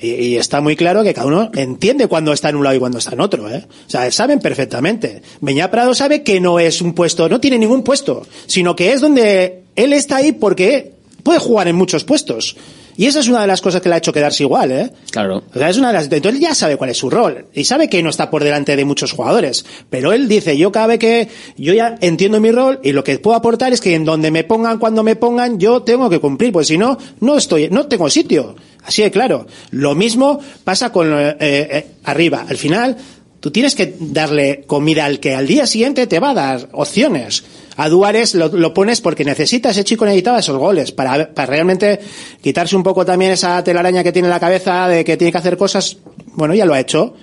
Y, 0.00 0.08
y 0.08 0.36
está 0.36 0.60
muy 0.60 0.76
claro 0.76 1.02
que 1.02 1.12
cada 1.12 1.26
uno 1.26 1.50
entiende 1.54 2.06
cuándo 2.06 2.32
está 2.32 2.48
en 2.48 2.56
un 2.56 2.64
lado 2.64 2.76
y 2.76 2.78
cuándo 2.78 2.98
está 2.98 3.12
en 3.12 3.20
otro, 3.20 3.50
¿eh? 3.50 3.66
O 3.86 3.90
sea, 3.90 4.10
saben 4.10 4.40
perfectamente. 4.40 5.22
Beñá 5.40 5.70
Prado 5.70 5.94
sabe 5.94 6.22
que 6.22 6.40
no 6.40 6.58
es 6.58 6.80
un 6.80 6.94
puesto, 6.94 7.28
no 7.28 7.40
tiene 7.40 7.58
ningún 7.58 7.82
puesto, 7.82 8.26
sino 8.46 8.74
que 8.74 8.92
es 8.92 9.00
donde 9.00 9.62
él 9.76 9.92
está 9.92 10.16
ahí 10.16 10.32
porque 10.32 10.92
puede 11.22 11.38
jugar 11.38 11.68
en 11.68 11.76
muchos 11.76 12.04
puestos. 12.04 12.56
Y 13.00 13.06
esa 13.06 13.20
es 13.20 13.28
una 13.28 13.40
de 13.40 13.46
las 13.46 13.62
cosas 13.62 13.80
que 13.80 13.88
le 13.88 13.94
ha 13.94 13.98
hecho 13.98 14.12
quedarse 14.12 14.42
igual, 14.42 14.70
¿eh? 14.72 14.90
Claro. 15.10 15.42
O 15.54 15.58
sea, 15.58 15.70
es 15.70 15.78
una 15.78 15.86
de 15.86 15.94
las, 15.94 16.04
entonces 16.04 16.34
él 16.34 16.38
ya 16.38 16.54
sabe 16.54 16.76
cuál 16.76 16.90
es 16.90 16.98
su 16.98 17.08
rol 17.08 17.46
y 17.54 17.64
sabe 17.64 17.88
que 17.88 18.02
no 18.02 18.10
está 18.10 18.28
por 18.28 18.44
delante 18.44 18.76
de 18.76 18.84
muchos 18.84 19.12
jugadores, 19.12 19.64
pero 19.88 20.12
él 20.12 20.28
dice, 20.28 20.58
yo 20.58 20.70
cada 20.70 20.88
vez 20.88 20.98
que 20.98 21.28
yo 21.56 21.72
ya 21.72 21.96
entiendo 22.02 22.40
mi 22.40 22.52
rol 22.52 22.78
y 22.82 22.92
lo 22.92 23.02
que 23.02 23.18
puedo 23.18 23.38
aportar 23.38 23.72
es 23.72 23.80
que 23.80 23.94
en 23.94 24.04
donde 24.04 24.30
me 24.30 24.44
pongan, 24.44 24.76
cuando 24.76 25.02
me 25.02 25.16
pongan, 25.16 25.58
yo 25.58 25.80
tengo 25.80 26.10
que 26.10 26.18
cumplir, 26.18 26.52
pues 26.52 26.66
si 26.66 26.76
no, 26.76 26.98
no 27.20 27.38
estoy, 27.38 27.70
no 27.70 27.86
tengo 27.86 28.10
sitio. 28.10 28.54
Así 28.84 29.00
de 29.00 29.10
claro. 29.10 29.46
Lo 29.70 29.94
mismo 29.94 30.38
pasa 30.62 30.92
con 30.92 31.10
eh, 31.10 31.36
eh, 31.40 31.86
arriba. 32.04 32.44
Al 32.46 32.58
final, 32.58 32.98
tú 33.40 33.50
tienes 33.50 33.74
que 33.74 33.96
darle 33.98 34.64
comida 34.66 35.06
al 35.06 35.20
que 35.20 35.34
al 35.34 35.46
día 35.46 35.66
siguiente 35.66 36.06
te 36.06 36.20
va 36.20 36.32
a 36.32 36.34
dar 36.34 36.68
opciones. 36.72 37.44
A 37.80 37.88
Duárez 37.88 38.34
lo, 38.34 38.74
pones 38.74 39.00
porque 39.00 39.24
necesita, 39.24 39.70
ese 39.70 39.84
chico 39.84 40.04
necesitaba 40.04 40.40
esos 40.40 40.58
goles 40.58 40.92
para, 40.92 41.32
para 41.32 41.46
realmente 41.46 41.98
quitarse 42.42 42.76
un 42.76 42.82
poco 42.82 43.06
también 43.06 43.30
esa 43.30 43.64
telaraña 43.64 44.02
que 44.02 44.12
tiene 44.12 44.28
en 44.28 44.32
la 44.32 44.38
cabeza 44.38 44.86
de 44.86 45.02
que 45.02 45.16
tiene 45.16 45.32
que 45.32 45.38
hacer 45.38 45.56
cosas. 45.56 45.96
Bueno, 46.34 46.52
ya 46.52 46.66
lo 46.66 46.74
ha 46.74 46.80
hecho. 46.80 47.14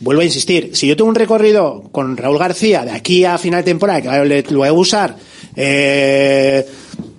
Vuelvo 0.00 0.22
a 0.22 0.24
insistir, 0.24 0.70
si 0.74 0.86
yo 0.86 0.96
tengo 0.96 1.10
un 1.10 1.16
recorrido 1.16 1.82
con 1.92 2.16
Raúl 2.16 2.38
García 2.38 2.82
de 2.86 2.92
aquí 2.92 3.26
a 3.26 3.36
final 3.36 3.60
de 3.60 3.64
temporada, 3.64 4.00
que 4.00 4.44
lo 4.48 4.60
voy 4.60 4.68
a 4.68 4.72
usar, 4.72 5.16
eh, 5.54 6.66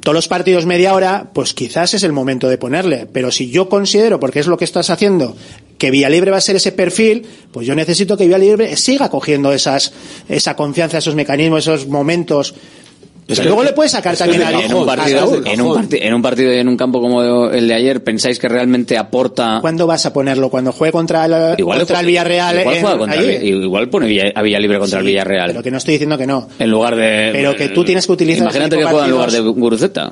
todos 0.02 0.16
los 0.16 0.28
partidos 0.28 0.66
media 0.66 0.94
hora, 0.94 1.30
pues 1.34 1.54
quizás 1.54 1.94
es 1.94 2.04
el 2.04 2.12
momento 2.12 2.50
de 2.50 2.58
ponerle. 2.58 3.08
Pero 3.12 3.32
si 3.32 3.50
yo 3.50 3.70
considero, 3.70 4.20
porque 4.20 4.40
es 4.40 4.48
lo 4.48 4.58
que 4.58 4.66
estás 4.66 4.90
haciendo, 4.90 5.36
que 5.78 5.92
Villalibre 5.92 6.32
va 6.32 6.38
a 6.38 6.42
ser 6.42 6.56
ese 6.56 6.72
perfil, 6.72 7.26
pues 7.52 7.68
yo 7.68 7.76
necesito 7.76 8.18
que 8.18 8.26
Villalibre 8.26 8.76
siga 8.78 9.10
cogiendo 9.10 9.54
esas, 9.54 9.94
esa 10.28 10.56
confianza, 10.56 10.98
esos 10.98 11.16
mecanismos, 11.16 11.68
esos 11.68 11.88
momentos. 11.88 12.56
Pero 13.36 13.50
luego 13.50 13.64
le 13.64 13.74
puedes 13.74 13.92
sacar 13.92 14.16
también 14.18 14.42
en 14.42 14.74
un 14.74 14.86
partido, 14.86 15.42
en 15.46 15.62
un, 15.62 15.74
parti- 15.76 16.00
en 16.02 16.14
un 16.14 16.22
partido 16.22 16.54
y 16.54 16.58
en 16.58 16.68
un 16.68 16.78
campo 16.78 17.02
como 17.02 17.50
el 17.50 17.68
de 17.68 17.74
ayer, 17.74 18.04
¿pensáis 18.04 18.40
que 18.40 18.48
realmente 18.50 18.98
aporta? 18.98 19.60
¿Cuándo 19.62 19.88
vas 19.88 20.06
a 20.06 20.14
ponerlo? 20.14 20.50
¿Cuando 20.50 20.72
juegue 20.72 20.92
contra 20.92 21.26
el, 21.26 21.60
Igual, 21.60 21.80
contra 21.80 22.00
el 22.00 22.06
Villarreal? 22.06 22.60
igual, 22.60 22.76
en- 22.76 22.82
juega 22.82 22.98
contra 22.98 23.20
allí? 23.20 23.30
el- 23.30 23.64
igual 23.64 23.90
pone 23.90 24.08
Villa- 24.08 24.32
a 24.36 24.42
Villalibre 24.42 24.80
contra 24.80 25.00
el 25.00 25.06
Villarreal. 25.06 25.48
Pero 25.52 25.64
que 25.64 25.72
no 25.72 25.78
estoy 25.78 25.94
diciendo 25.94 26.18
que 26.18 26.28
no. 26.28 26.48
En 26.60 26.70
lugar 26.72 26.96
de. 26.96 27.30
Pero 27.32 27.56
que 27.56 27.70
tú 27.70 27.84
tienes 27.84 28.06
que 28.06 28.12
utilizar 28.12 28.44
Imagínate 28.44 28.78
que 28.78 28.84
juega 28.84 29.06
en 29.06 29.12
lugar 29.12 29.32
de. 29.32 29.40
Guruceta. 29.40 30.12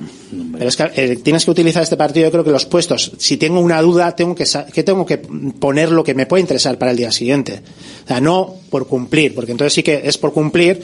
Pero 0.57 0.67
es 0.69 0.75
que 0.75 0.91
eh, 0.95 1.15
tienes 1.23 1.45
que 1.45 1.51
utilizar 1.51 1.81
este 1.81 1.95
partido, 1.97 2.25
yo 2.27 2.31
creo 2.31 2.43
que 2.43 2.51
los 2.51 2.65
puestos, 2.65 3.11
si 3.17 3.37
tengo 3.37 3.59
una 3.61 3.81
duda, 3.81 4.15
tengo 4.15 4.35
que, 4.35 4.43
que 4.73 4.83
tengo 4.83 5.05
que 5.05 5.17
poner 5.17 5.91
lo 5.91 6.03
que 6.03 6.13
me 6.13 6.25
puede 6.25 6.41
interesar 6.41 6.77
para 6.77 6.91
el 6.91 6.97
día 6.97 7.11
siguiente. 7.11 7.61
O 8.03 8.07
sea, 8.07 8.19
no 8.19 8.55
por 8.69 8.87
cumplir, 8.87 9.33
porque 9.33 9.51
entonces 9.51 9.73
sí 9.73 9.83
que 9.83 10.01
es 10.03 10.17
por 10.17 10.33
cumplir, 10.33 10.81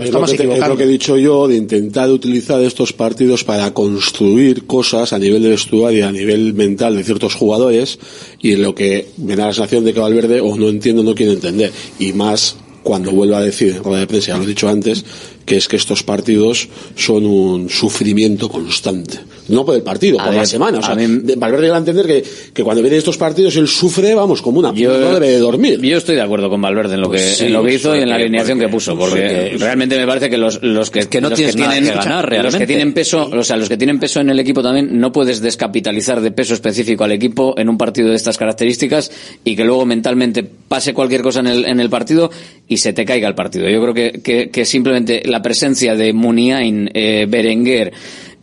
Es 0.00 0.10
lo, 0.10 0.20
que 0.20 0.24
es 0.24 0.32
equivocando. 0.34 0.68
lo 0.68 0.76
que 0.76 0.84
he 0.84 0.88
dicho 0.88 1.18
yo 1.18 1.48
de 1.48 1.56
intentar 1.56 2.10
utilizar 2.10 2.62
estos 2.62 2.92
partidos 2.92 3.44
para 3.44 3.74
construir 3.74 4.66
cosas 4.66 5.12
a 5.12 5.18
nivel 5.18 5.42
de 5.42 5.50
vestuario, 5.50 6.08
a 6.08 6.12
nivel 6.12 6.54
mental 6.54 6.96
de 6.96 7.04
ciertos 7.04 7.34
jugadores 7.34 7.98
y 8.40 8.56
lo 8.56 8.74
que 8.74 9.08
me 9.18 9.36
da 9.36 9.46
la 9.46 9.52
sensación 9.52 9.84
de 9.84 9.92
que 9.92 10.00
Valverde 10.00 10.40
o 10.40 10.56
no 10.56 10.68
entiendo, 10.68 11.02
no 11.02 11.14
quiere 11.14 11.32
entender. 11.32 11.72
Y 11.98 12.12
más 12.12 12.56
cuando 12.82 13.12
vuelva 13.12 13.38
a 13.38 13.42
decir 13.42 13.74
en 13.76 13.84
rueda 13.84 14.00
de 14.00 14.06
prensa, 14.06 14.28
ya 14.28 14.38
lo 14.38 14.44
he 14.44 14.46
dicho 14.46 14.68
antes, 14.68 15.04
que 15.44 15.56
es 15.56 15.68
que 15.68 15.76
estos 15.76 16.02
partidos 16.02 16.68
son 16.96 17.26
un 17.26 17.68
sufrimiento 17.68 18.48
constante. 18.48 19.20
No 19.48 19.64
por 19.64 19.74
el 19.74 19.82
partido, 19.82 20.20
A 20.20 20.24
por 20.24 20.32
ver, 20.32 20.40
la 20.40 20.46
semana. 20.46 20.78
O 20.78 20.80
a 20.82 20.86
sea, 20.86 20.94
mí- 20.94 21.20
de- 21.22 21.36
Valverde 21.36 21.68
va 21.68 21.76
a 21.76 21.78
entender 21.80 22.06
que, 22.06 22.22
que 22.54 22.62
cuando 22.62 22.82
vienen 22.82 22.98
estos 22.98 23.16
partidos 23.18 23.56
él 23.56 23.66
sufre, 23.68 24.14
vamos, 24.14 24.40
como 24.42 24.60
una... 24.60 24.72
Yo, 24.72 24.96
no 24.98 25.14
debe 25.14 25.28
de 25.30 25.38
dormir. 25.38 25.80
Yo 25.80 25.96
estoy 25.98 26.14
de 26.16 26.22
acuerdo 26.22 26.48
con 26.48 26.60
Valverde 26.62 26.94
en 26.94 27.00
lo 27.00 27.10
que, 27.10 27.18
Pues 27.18 27.36
sí, 27.38 27.46
en 27.46 27.52
lo 27.52 27.64
que 27.64 27.74
hizo 27.74 27.94
y 27.96 28.00
en 28.00 28.08
la 28.08 28.14
porque- 28.14 28.22
alineación 28.24 28.58
que 28.58 28.68
puso, 28.68 28.96
porque 28.96 29.56
realmente 29.58 29.96
me 29.98 30.06
parece 30.06 30.30
que 30.30 30.38
los, 30.38 30.62
los 30.62 30.90
que, 30.90 31.08
que 31.08 31.20
no 31.20 31.28
los 31.30 31.36
tienes 31.36 31.56
nada 31.56 31.72
tienen, 31.72 31.90
que 31.90 31.96
ganar, 31.98 32.24
los 32.24 32.30
que 32.30 32.36
realmente. 32.42 32.66
tienen 32.66 32.92
peso, 32.94 33.28
o 33.32 33.42
sea, 33.44 33.56
los 33.56 33.68
que 33.68 33.76
tienen 33.76 33.98
peso 33.98 34.20
en 34.20 34.30
el 34.30 34.38
equipo 34.38 34.62
también, 34.62 34.98
no 35.00 35.10
puedes 35.12 35.40
descapitalizar 35.40 36.20
de 36.20 36.30
peso 36.30 36.54
específico 36.54 37.04
al 37.04 37.12
equipo 37.12 37.54
en 37.58 37.68
un 37.68 37.76
partido 37.78 38.08
de 38.10 38.16
estas 38.16 38.38
características 38.38 39.10
y 39.44 39.56
que 39.56 39.64
luego 39.64 39.84
mentalmente 39.86 40.44
pase 40.44 40.94
cualquier 40.94 41.22
cosa 41.22 41.40
en 41.40 41.48
el, 41.48 41.64
en 41.64 41.80
el 41.80 41.90
partido 41.90 42.30
y 42.68 42.76
se 42.76 42.92
te 42.92 43.04
caiga 43.04 43.28
el 43.28 43.34
partido. 43.34 43.68
Yo 43.68 43.80
creo 43.82 43.94
que, 43.94 44.20
que, 44.22 44.50
que 44.50 44.64
simplemente 44.64 45.22
la 45.26 45.42
presencia 45.42 45.94
de 45.96 46.12
Muniain, 46.12 46.90
eh, 46.94 47.26
Berenguer, 47.28 47.92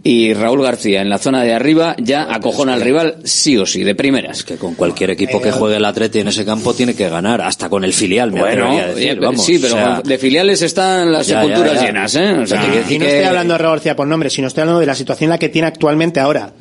y 0.04 0.34
Raúl 0.34 0.64
García 0.64 1.02
en 1.02 1.10
la 1.10 1.18
zona 1.18 1.44
de 1.44 1.54
arriba 1.54 1.96
ya 2.00 2.34
acojona 2.34 2.74
al 2.74 2.82
rival 2.82 3.18
sí 3.26 3.58
o 3.58 3.66
sí, 3.66 3.84
de 3.84 3.96
primeras. 3.96 4.44
Que 4.44 4.56
con 4.56 4.76
cualquier 4.76 5.10
equipo 5.10 5.42
que 5.42 5.52
juegue 5.52 5.76
el 5.78 5.84
Atleti 5.86 6.20
en 6.20 6.30
ese 6.30 6.46
campo 6.46 6.74
tiene 6.74 6.94
que 6.96 7.10
ganar, 7.10 7.42
hasta 7.42 7.70
con 7.70 7.84
el 7.84 7.92
filial, 7.94 8.32
me 8.32 8.40
Bueno, 8.40 8.66
atrevería 8.66 8.84
a 8.84 8.88
decir, 8.96 9.10
eh, 9.12 9.16
vamos, 9.20 9.46
sí, 9.46 9.60
pero 9.60 9.76
o 9.76 9.78
sea, 9.78 9.96
con- 9.98 10.04
de 10.10 10.18
filiales 10.18 10.62
están 10.62 11.12
las 11.12 11.28
Ya, 11.28 11.42
sepulturas 11.42 11.74
ya, 11.74 11.80
ya. 11.82 11.86
llenas, 11.88 12.16
¿eh? 12.16 12.32
O 12.34 12.48
sea, 12.48 12.64
Y 12.90 12.98
no 12.98 13.06
estoy 13.06 13.24
hablando 13.24 13.54
de 13.54 13.58
Raúl 13.58 13.76
García 13.76 13.96
por 13.96 14.08
nombre, 14.08 14.30
sino 14.30 14.48
estoy 14.48 14.62
hablando 14.62 14.80
de 14.80 14.86
la 14.86 14.96
situación 14.96 15.28
en 15.28 15.32
la 15.32 15.38
que 15.38 15.50
tiene 15.50 15.68
actualmente 15.68 16.20
ahora. 16.20 16.54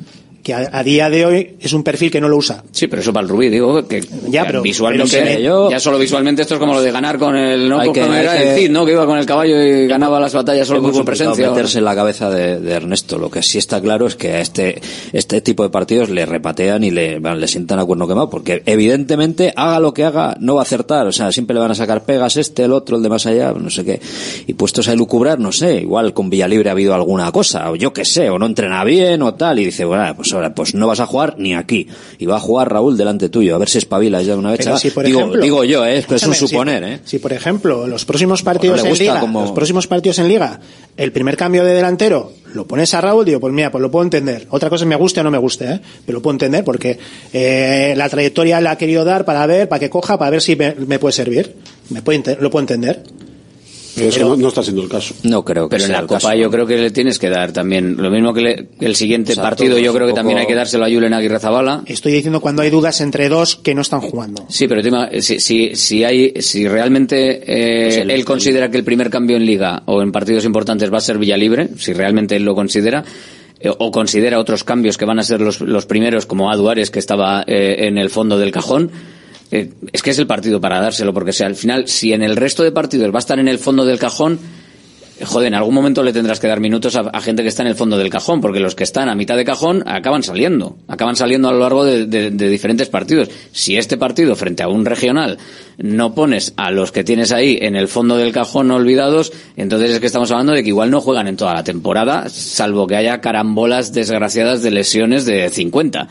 Que 0.43 0.53
a, 0.53 0.69
a 0.71 0.83
día 0.83 1.09
de 1.09 1.25
hoy 1.25 1.55
es 1.59 1.73
un 1.73 1.83
perfil 1.83 2.09
que 2.09 2.21
no 2.21 2.29
lo 2.29 2.37
usa. 2.37 2.63
Sí, 2.71 2.87
pero 2.87 3.01
eso 3.01 3.11
para 3.11 3.23
el 3.23 3.29
Rubí, 3.29 3.49
digo, 3.49 3.85
que 3.87 4.01
Ya, 4.29 4.45
pero- 4.45 4.61
visualmente, 4.61 5.17
pero 5.21 5.37
que- 5.37 5.43
yo- 5.43 5.69
ya 5.71 5.79
solo 5.79 5.97
visualmente 5.99 6.41
esto 6.43 6.53
es 6.55 6.59
como 6.59 6.73
lo 6.73 6.81
de 6.81 6.91
ganar 6.91 7.17
con 7.19 7.35
el, 7.35 7.67
no, 7.67 7.79
Hay 7.79 7.91
que- 7.91 8.01
hay 8.01 8.21
era 8.21 8.37
que- 8.37 8.53
el 8.53 8.57
Cid, 8.59 8.69
¿no? 8.71 8.85
Que 8.85 8.93
iba 8.93 9.05
con 9.05 9.17
el 9.19 9.25
caballo 9.25 9.61
y 9.61 9.87
ganaba 9.87 10.19
las 10.19 10.33
batallas 10.33 10.67
solo 10.67 10.81
con 10.81 10.93
su 10.95 11.03
presencia. 11.03 11.49
meterse 11.49 11.79
en 11.79 11.85
la 11.85 11.95
cabeza 11.95 12.29
de, 12.29 12.59
de 12.59 12.71
Ernesto. 12.73 13.17
Lo 13.17 13.29
que 13.29 13.43
sí 13.43 13.57
está 13.57 13.81
claro 13.81 14.07
es 14.07 14.15
que 14.15 14.29
a 14.35 14.39
este, 14.41 14.79
este 15.13 15.41
tipo 15.41 15.63
de 15.63 15.69
partidos 15.69 16.09
le 16.09 16.25
repatean 16.25 16.83
y 16.83 16.91
le, 16.91 17.19
le 17.19 17.47
sientan 17.47 17.79
a 17.79 17.85
cuerno 17.85 18.07
quemado, 18.07 18.29
porque 18.29 18.63
evidentemente, 18.65 19.53
haga 19.55 19.79
lo 19.79 19.93
que 19.93 20.03
haga, 20.05 20.35
no 20.39 20.55
va 20.55 20.61
a 20.61 20.63
acertar. 20.63 21.05
O 21.07 21.11
sea, 21.11 21.31
siempre 21.31 21.53
le 21.53 21.59
van 21.59 21.71
a 21.71 21.75
sacar 21.75 22.03
pegas 22.05 22.37
este, 22.37 22.63
el 22.63 22.71
otro, 22.73 22.97
el 22.97 23.03
de 23.03 23.09
más 23.09 23.25
allá, 23.25 23.53
no 23.53 23.69
sé 23.69 23.83
qué. 23.83 23.99
Y 24.47 24.53
puestos 24.53 24.87
a 24.87 24.93
elucubrar, 24.93 25.39
no 25.39 25.51
sé, 25.51 25.81
igual 25.81 26.13
con 26.13 26.29
Villalibre 26.29 26.69
ha 26.69 26.71
habido 26.71 26.93
alguna 26.95 27.31
cosa, 27.31 27.71
o 27.71 27.75
yo 27.75 27.91
qué 27.93 28.05
sé, 28.05 28.29
o 28.29 28.39
no 28.39 28.45
entrena 28.45 28.83
bien 28.83 29.21
o 29.21 29.33
tal, 29.33 29.59
y 29.59 29.65
dice, 29.65 29.85
bueno, 29.85 30.15
pues 30.15 30.29
ahora, 30.39 30.55
pues 30.55 30.73
no 30.75 30.87
vas 30.87 30.99
a 30.99 31.05
jugar 31.05 31.35
ni 31.37 31.53
aquí. 31.53 31.87
Y 32.17 32.25
va 32.25 32.37
a 32.37 32.39
jugar 32.39 32.71
Raúl 32.71 32.97
delante 32.97 33.29
tuyo, 33.29 33.55
a 33.55 33.57
ver 33.57 33.69
si 33.69 33.77
espabilas 33.77 34.25
ya 34.25 34.33
de 34.33 34.39
una 34.39 34.51
vez. 34.51 34.59
Si, 34.79 34.89
digo, 34.89 35.19
ejemplo- 35.21 35.41
digo 35.41 35.63
yo, 35.63 35.85
¿eh? 35.85 35.97
Es 35.97 36.07
un 36.07 36.15
Escúchame, 36.15 36.35
si- 36.35 36.47
suponer, 36.47 36.83
¿eh? 36.83 36.99
Si, 37.05 37.19
por 37.19 37.33
ejemplo, 37.33 37.85
los 37.87 38.05
próximos 38.05 38.41
partidos 38.43 38.83
en 38.83 38.93
Liga, 38.97 39.19
como- 39.19 39.41
los 39.41 39.51
próximos 39.51 39.87
partidos 39.87 40.19
en 40.19 40.27
Liga, 40.27 40.59
el 40.97 41.11
primer 41.11 41.37
cambio 41.37 41.63
de 41.63 41.73
delantero 41.73 42.31
lo 42.53 42.65
pones 42.65 42.93
a 42.93 43.01
Raúl, 43.01 43.25
digo, 43.25 43.39
pues 43.39 43.53
mira, 43.53 43.71
pues 43.71 43.81
lo 43.81 43.91
puedo 43.91 44.03
entender. 44.03 44.47
Otra 44.49 44.69
cosa 44.69 44.83
es 44.85 44.87
me 44.89 44.95
guste 44.95 45.19
o 45.19 45.23
no 45.23 45.31
me 45.31 45.37
guste, 45.37 45.65
¿eh? 45.65 45.79
Pero 46.05 46.17
lo 46.17 46.21
puedo 46.21 46.33
entender 46.33 46.63
porque 46.63 46.97
eh, 47.31 47.93
la 47.95 48.09
trayectoria 48.09 48.59
la 48.61 48.71
ha 48.71 48.77
querido 48.77 49.03
dar 49.05 49.23
para 49.25 49.45
ver, 49.45 49.69
para 49.69 49.79
que 49.79 49.89
coja, 49.89 50.17
para 50.17 50.31
ver 50.31 50.41
si 50.41 50.55
me, 50.55 50.73
me 50.75 50.97
puede 50.99 51.13
servir. 51.13 51.55
Me 51.89 52.01
puede 52.01 52.37
lo 52.39 52.49
puedo 52.49 52.61
entender. 52.61 53.03
Pero 53.99 54.09
eso 54.09 54.29
no, 54.29 54.35
no 54.35 54.47
está 54.47 54.63
siendo 54.63 54.81
el 54.83 54.89
caso. 54.89 55.13
No 55.23 55.43
creo 55.45 55.67
que 55.69 55.75
Pero 55.75 55.85
en 55.85 55.91
la 55.91 55.99
el 55.99 56.07
Copa 56.07 56.19
caso. 56.21 56.33
yo 56.35 56.49
creo 56.51 56.65
que 56.65 56.77
le 56.77 56.91
tienes 56.91 57.19
que 57.19 57.29
dar 57.29 57.51
también, 57.51 57.95
lo 57.97 58.09
mismo 58.09 58.33
que 58.33 58.41
le- 58.41 58.67
el 58.79 58.95
siguiente 58.95 59.33
O 59.33 59.35
sea, 59.35 59.43
partido, 59.43 59.77
yo 59.77 59.93
creo 59.93 60.07
que 60.07 60.13
también 60.13 60.37
hay 60.39 60.47
que 60.47 60.55
dárselo 60.55 60.85
a 60.85 60.89
Julen 60.89 61.13
Aguirre 61.13 61.39
Zabala. 61.39 61.83
Estoy 61.85 62.11
diciendo 62.13 62.39
cuando 62.41 62.61
hay 62.61 62.69
dudas 62.69 63.01
entre 63.01 63.29
dos 63.29 63.55
que 63.55 63.75
no 63.75 63.81
están 63.81 64.01
jugando. 64.01 64.45
Sí, 64.49 64.67
pero 64.67 64.81
tema, 64.81 65.09
si, 65.19 65.39
si, 65.39 65.75
si 65.75 66.03
hay, 66.03 66.33
si 66.41 66.67
realmente 66.67 67.41
eh, 67.45 67.85
Pues 67.85 67.97
él 68.09 68.25
considera 68.25 68.71
que 68.71 68.77
el 68.77 68.83
primer 68.83 69.09
cambio 69.09 69.37
en 69.37 69.45
liga 69.45 69.83
o 69.85 70.01
en 70.01 70.11
partidos 70.11 70.45
importantes 70.45 70.91
va 70.91 70.97
a 70.97 71.01
ser 71.01 71.17
Villalibre, 71.17 71.69
si 71.77 71.93
realmente 71.93 72.35
él 72.35 72.43
lo 72.43 72.55
considera, 72.55 73.03
eh, 73.59 73.69
o 73.77 73.91
considera 73.91 74.39
otros 74.39 74.63
cambios 74.63 74.97
que 74.97 75.05
van 75.05 75.19
a 75.19 75.23
ser 75.23 75.41
los, 75.41 75.61
los 75.61 75.85
primeros, 75.85 76.25
como 76.25 76.49
Aduares, 76.51 76.91
que 76.91 76.99
estaba 76.99 77.43
eh, 77.45 77.87
en 77.87 77.97
el 77.97 78.09
fondo 78.09 78.37
del 78.37 78.51
cajón, 78.51 78.89
eh, 79.51 79.71
es 79.91 80.01
que 80.03 80.11
es 80.11 80.19
el 80.19 80.27
partido 80.27 80.61
para 80.61 80.79
dárselo, 80.81 81.13
porque 81.13 81.33
si 81.33 81.43
al 81.43 81.55
final, 81.55 81.87
si 81.87 82.13
en 82.13 82.21
el 82.23 82.35
resto 82.35 82.63
de 82.63 82.71
partidos 82.71 83.11
va 83.11 83.17
a 83.17 83.19
estar 83.19 83.39
en 83.39 83.47
el 83.47 83.59
fondo 83.59 83.85
del 83.85 83.99
cajón, 83.99 84.39
eh, 85.19 85.25
Joder, 85.25 85.47
en 85.49 85.55
algún 85.55 85.73
momento 85.73 86.01
le 86.01 86.13
tendrás 86.13 86.39
que 86.39 86.47
dar 86.47 86.61
minutos 86.61 86.95
a, 86.95 87.19
gente 87.19 87.43
que 87.43 87.49
está 87.49 87.61
en 87.63 87.67
el 87.67 87.75
fondo 87.75 87.97
del 87.97 88.09
cajón, 88.09 88.39
porque 88.39 88.61
los 88.61 88.73
que 88.73 88.85
están 88.85 89.09
a 89.09 89.15
mitad 89.15 89.35
de 89.35 89.43
cajón 89.43 89.83
acaban 89.85 90.23
saliendo, 90.23 90.77
acaban 90.87 91.17
saliendo 91.17 91.49
a 91.49 91.51
lo 91.51 91.59
largo 91.59 91.83
de, 91.83 92.05
de- 92.05 92.31
de 92.31 92.49
diferentes 92.49 92.87
partidos. 92.87 93.27
Si 93.51 93.75
este 93.75 93.97
partido 93.97 94.37
frente 94.37 94.63
a 94.63 94.69
un 94.69 94.85
regional 94.85 95.37
no 95.77 96.15
pones 96.15 96.53
a 96.55 96.71
los 96.71 96.93
que 96.93 97.03
tienes 97.03 97.33
ahí 97.33 97.57
en 97.61 97.75
el 97.75 97.89
fondo 97.89 98.15
del 98.15 98.31
cajón 98.31 98.71
olvidados, 98.71 99.33
entonces 99.57 99.91
es 99.91 99.99
que 99.99 100.05
estamos 100.05 100.31
hablando 100.31 100.53
de 100.53 100.63
que 100.63 100.69
igual 100.69 100.89
no 100.89 101.01
juegan 101.01 101.27
en 101.27 101.35
toda 101.35 101.53
la 101.53 101.65
temporada, 101.65 102.29
salvo 102.29 102.87
que 102.87 102.95
haya 102.95 103.19
carambolas 103.19 103.91
desgraciadas 103.91 104.61
de 104.63 104.71
lesiones 104.71 105.25
de 105.25 105.49
50. 105.49 106.07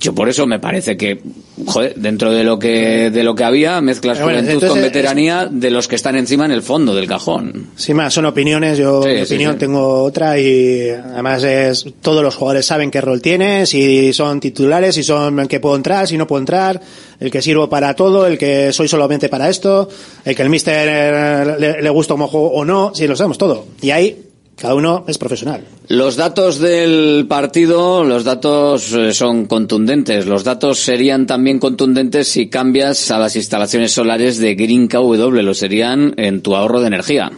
Yo 0.00 0.14
por 0.14 0.28
eso 0.30 0.46
me 0.46 0.58
parece 0.58 0.96
que, 0.96 1.20
joder, 1.66 1.94
dentro 1.94 2.32
de 2.32 2.42
lo 2.42 2.58
que, 2.58 3.10
de 3.10 3.22
lo 3.22 3.34
que 3.34 3.44
había, 3.44 3.80
mezclas 3.82 4.18
bueno, 4.18 4.38
juventud 4.38 4.52
entonces, 4.54 4.70
con 4.70 4.80
veteranía 4.80 5.46
de 5.50 5.70
los 5.70 5.88
que 5.88 5.96
están 5.96 6.16
encima 6.16 6.46
en 6.46 6.52
el 6.52 6.62
fondo 6.62 6.94
del 6.94 7.06
cajón. 7.06 7.66
Sin 7.76 7.96
más, 7.96 8.14
son 8.14 8.24
opiniones. 8.24 8.78
Yo, 8.78 9.02
Sí, 9.02 9.10
mi 9.10 9.16
sí, 9.18 9.22
opinión, 9.34 9.52
sí. 9.52 9.58
tengo 9.58 10.02
otra 10.02 10.38
y 10.38 10.88
además 10.88 11.42
es, 11.44 11.84
todos 12.00 12.22
los 12.22 12.34
jugadores 12.34 12.64
saben 12.64 12.90
qué 12.90 13.02
rol 13.02 13.20
tiene, 13.20 13.66
si 13.66 14.12
son 14.14 14.40
titulares, 14.40 14.94
si 14.94 15.02
son 15.02 15.38
el 15.38 15.48
que 15.48 15.60
puedo 15.60 15.76
entrar, 15.76 16.08
si 16.08 16.16
no 16.16 16.26
puedo 16.26 16.40
entrar, 16.40 16.80
el 17.20 17.30
que 17.30 17.42
sirvo 17.42 17.68
para 17.68 17.94
todo, 17.94 18.26
el 18.26 18.38
que 18.38 18.72
soy 18.72 18.88
solamente 18.88 19.28
para 19.28 19.50
esto, 19.50 19.88
el 20.24 20.34
que 20.34 20.42
el 20.42 20.48
mister 20.48 20.88
eh, 20.90 21.56
le, 21.58 21.82
le 21.82 21.90
gusta 21.90 22.14
como 22.14 22.26
juego 22.26 22.50
o 22.52 22.64
no, 22.64 22.92
sí, 22.94 23.06
lo 23.06 23.14
sabemos 23.16 23.36
todo. 23.36 23.66
Y 23.82 23.90
ahí, 23.90 24.16
cada 24.60 24.74
uno 24.74 25.04
es 25.08 25.16
profesional. 25.16 25.64
Los 25.88 26.16
datos 26.16 26.58
del 26.58 27.24
partido, 27.26 28.04
los 28.04 28.24
datos 28.24 28.92
eh, 28.92 29.14
son 29.14 29.46
contundentes. 29.46 30.26
Los 30.26 30.44
datos 30.44 30.80
serían 30.80 31.26
también 31.26 31.58
contundentes 31.58 32.28
si 32.28 32.48
cambias 32.48 33.10
a 33.10 33.18
las 33.18 33.36
instalaciones 33.36 33.92
solares 33.92 34.38
de 34.38 34.54
Green 34.54 34.86
KW, 34.86 35.40
lo 35.40 35.54
serían 35.54 36.12
en 36.18 36.42
tu 36.42 36.54
ahorro 36.54 36.80
de 36.80 36.88
energía. 36.88 37.32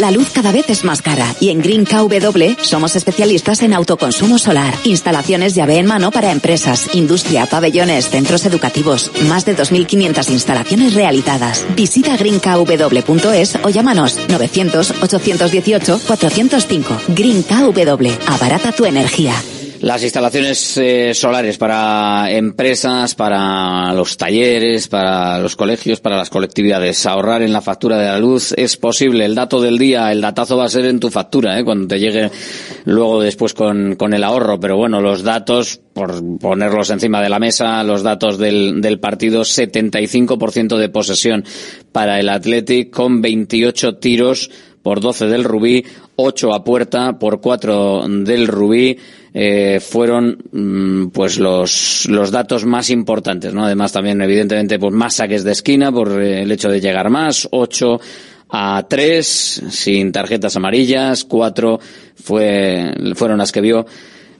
La 0.00 0.12
luz 0.12 0.30
cada 0.32 0.52
vez 0.52 0.70
es 0.70 0.84
más 0.84 1.02
cara 1.02 1.34
y 1.40 1.50
en 1.50 1.60
Green 1.60 1.84
KW 1.84 2.62
somos 2.62 2.94
especialistas 2.94 3.62
en 3.62 3.74
autoconsumo 3.74 4.38
solar, 4.38 4.72
instalaciones 4.84 5.56
llave 5.56 5.78
en 5.78 5.86
mano 5.86 6.12
para 6.12 6.30
empresas, 6.30 6.94
industria, 6.94 7.46
pabellones, 7.46 8.08
centros 8.08 8.46
educativos, 8.46 9.10
más 9.28 9.44
de 9.44 9.56
2.500 9.56 10.30
instalaciones 10.30 10.94
realizadas. 10.94 11.64
Visita 11.74 12.16
greenkw.es 12.16 13.58
o 13.62 13.70
llámanos 13.70 14.18
900 14.28 14.94
818 15.02 16.00
405. 16.48 17.12
Green 17.14 17.42
KW, 17.42 18.08
abarata 18.26 18.72
tu 18.72 18.84
energía. 18.86 19.34
Las 19.80 20.02
instalaciones 20.02 20.76
eh, 20.78 21.12
solares 21.14 21.56
para 21.56 22.32
empresas, 22.32 23.14
para 23.14 23.92
los 23.92 24.16
talleres, 24.16 24.88
para 24.88 25.38
los 25.38 25.54
colegios, 25.54 26.00
para 26.00 26.16
las 26.16 26.30
colectividades. 26.30 27.06
Ahorrar 27.06 27.42
en 27.42 27.52
la 27.52 27.60
factura 27.60 27.96
de 27.96 28.06
la 28.06 28.18
luz 28.18 28.52
es 28.56 28.76
posible. 28.76 29.24
El 29.24 29.36
dato 29.36 29.60
del 29.60 29.78
día, 29.78 30.10
el 30.10 30.20
datazo 30.20 30.56
va 30.56 30.64
a 30.64 30.68
ser 30.68 30.86
en 30.86 30.98
tu 30.98 31.10
factura, 31.10 31.60
¿eh? 31.60 31.64
cuando 31.64 31.86
te 31.86 32.00
llegue 32.00 32.28
luego 32.86 33.20
después 33.20 33.54
con, 33.54 33.94
con 33.94 34.14
el 34.14 34.24
ahorro. 34.24 34.58
Pero 34.58 34.76
bueno, 34.76 35.00
los 35.00 35.22
datos, 35.22 35.80
por 35.92 36.38
ponerlos 36.38 36.90
encima 36.90 37.22
de 37.22 37.28
la 37.28 37.38
mesa, 37.38 37.84
los 37.84 38.02
datos 38.02 38.36
del, 38.36 38.80
del 38.80 38.98
partido, 38.98 39.42
75% 39.42 40.76
de 40.76 40.88
posesión 40.88 41.44
para 41.92 42.18
el 42.18 42.30
Athletic 42.30 42.90
con 42.90 43.22
28 43.22 43.96
tiros 43.98 44.50
por 44.88 45.02
12 45.02 45.26
del 45.26 45.44
Rubí, 45.44 45.84
8 46.16 46.54
a 46.54 46.64
puerta 46.64 47.18
por 47.18 47.42
4 47.42 48.06
del 48.08 48.48
Rubí. 48.48 48.96
Eh, 49.34 49.80
fueron 49.80 50.38
mm, 50.50 51.08
pues 51.08 51.38
los, 51.38 52.06
los 52.08 52.30
datos 52.30 52.64
más 52.64 52.88
importantes, 52.88 53.52
¿no? 53.52 53.66
Además 53.66 53.92
también 53.92 54.22
evidentemente 54.22 54.78
pues 54.78 54.94
más 54.94 55.16
saques 55.16 55.44
de 55.44 55.52
esquina 55.52 55.92
por 55.92 56.22
eh, 56.22 56.40
el 56.40 56.50
hecho 56.50 56.70
de 56.70 56.80
llegar 56.80 57.10
más, 57.10 57.46
8 57.50 58.00
a 58.48 58.86
3 58.88 59.26
sin 59.68 60.10
tarjetas 60.10 60.56
amarillas, 60.56 61.24
4 61.24 61.80
fue, 62.14 62.94
fueron 63.14 63.36
las 63.36 63.52
que 63.52 63.60
vio 63.60 63.84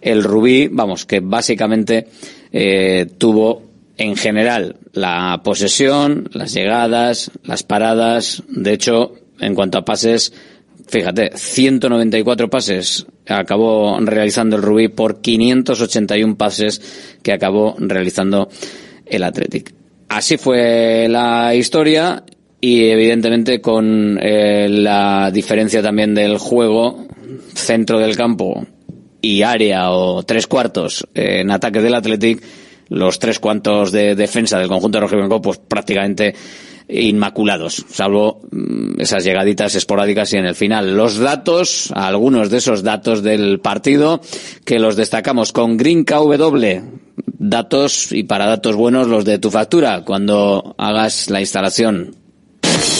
el 0.00 0.24
Rubí, 0.24 0.68
vamos, 0.68 1.04
que 1.04 1.20
básicamente 1.20 2.08
eh, 2.50 3.04
tuvo 3.18 3.64
en 3.98 4.16
general 4.16 4.76
la 4.94 5.42
posesión, 5.44 6.30
las 6.32 6.54
llegadas, 6.54 7.32
las 7.44 7.64
paradas, 7.64 8.44
de 8.48 8.72
hecho, 8.72 9.12
en 9.40 9.54
cuanto 9.54 9.78
a 9.78 9.84
pases, 9.84 10.32
fíjate, 10.86 11.32
194 11.34 12.50
pases 12.50 13.06
acabó 13.26 13.98
realizando 14.00 14.56
el 14.56 14.62
Rubí 14.62 14.88
por 14.88 15.20
581 15.20 16.36
pases 16.36 16.80
que 17.22 17.32
acabó 17.32 17.76
realizando 17.78 18.48
el 19.06 19.22
Athletic. 19.22 19.74
Así 20.08 20.38
fue 20.38 21.06
la 21.08 21.54
historia 21.54 22.24
y 22.60 22.86
evidentemente 22.86 23.60
con 23.60 24.18
eh, 24.20 24.68
la 24.68 25.30
diferencia 25.30 25.82
también 25.82 26.14
del 26.14 26.38
juego, 26.38 27.06
centro 27.54 27.98
del 27.98 28.16
campo 28.16 28.66
y 29.20 29.42
área 29.42 29.90
o 29.90 30.22
tres 30.22 30.46
cuartos 30.46 31.06
en 31.14 31.50
ataque 31.50 31.82
del 31.82 31.94
Athletic, 31.94 32.42
los 32.88 33.18
tres 33.18 33.38
cuartos 33.38 33.92
de 33.92 34.14
defensa 34.14 34.58
del 34.58 34.68
conjunto 34.68 34.96
de 34.96 35.02
rojiblanco 35.02 35.42
pues 35.42 35.58
prácticamente 35.58 36.34
inmaculados, 36.88 37.84
salvo 37.90 38.40
mm, 38.50 39.00
esas 39.00 39.24
llegaditas 39.24 39.74
esporádicas 39.74 40.32
y 40.32 40.38
en 40.38 40.46
el 40.46 40.54
final. 40.54 40.96
Los 40.96 41.18
datos, 41.18 41.92
algunos 41.94 42.50
de 42.50 42.58
esos 42.58 42.82
datos 42.82 43.22
del 43.22 43.60
partido, 43.60 44.20
que 44.64 44.78
los 44.78 44.96
destacamos 44.96 45.52
con 45.52 45.76
Green 45.76 46.04
KW, 46.04 46.80
datos 47.38 48.12
y 48.12 48.24
para 48.24 48.46
datos 48.46 48.74
buenos 48.74 49.06
los 49.06 49.24
de 49.24 49.38
tu 49.38 49.50
factura, 49.50 50.02
cuando 50.04 50.74
hagas 50.78 51.30
la 51.30 51.40
instalación 51.40 52.16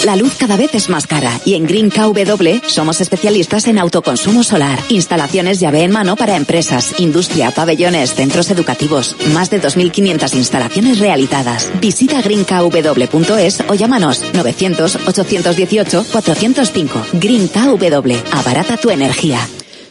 La 0.04 0.16
luz 0.16 0.34
cada 0.38 0.56
vez 0.56 0.74
es 0.74 0.88
más 0.88 1.06
cara 1.06 1.40
y 1.44 1.54
en 1.54 1.66
Green 1.66 1.90
KW 1.90 2.66
somos 2.66 3.00
especialistas 3.00 3.66
en 3.66 3.78
autoconsumo 3.78 4.42
solar, 4.42 4.78
instalaciones 4.88 5.60
llave 5.60 5.82
en 5.82 5.90
mano 5.90 6.16
para 6.16 6.36
empresas, 6.36 6.98
industria, 6.98 7.50
pabellones, 7.50 8.14
centros 8.14 8.50
educativos, 8.50 9.16
más 9.32 9.50
de 9.50 9.60
2.500 9.60 10.34
instalaciones 10.34 10.98
realizadas. 10.98 11.70
Visita 11.80 12.22
greenkw.es 12.22 13.64
o 13.68 13.74
llámanos 13.74 14.24
900 14.34 14.96
818 15.06 16.04
405. 16.10 17.06
Green 17.14 17.48
KW, 17.48 18.14
abarata 18.32 18.76
tu 18.76 18.90
energía. 18.90 19.40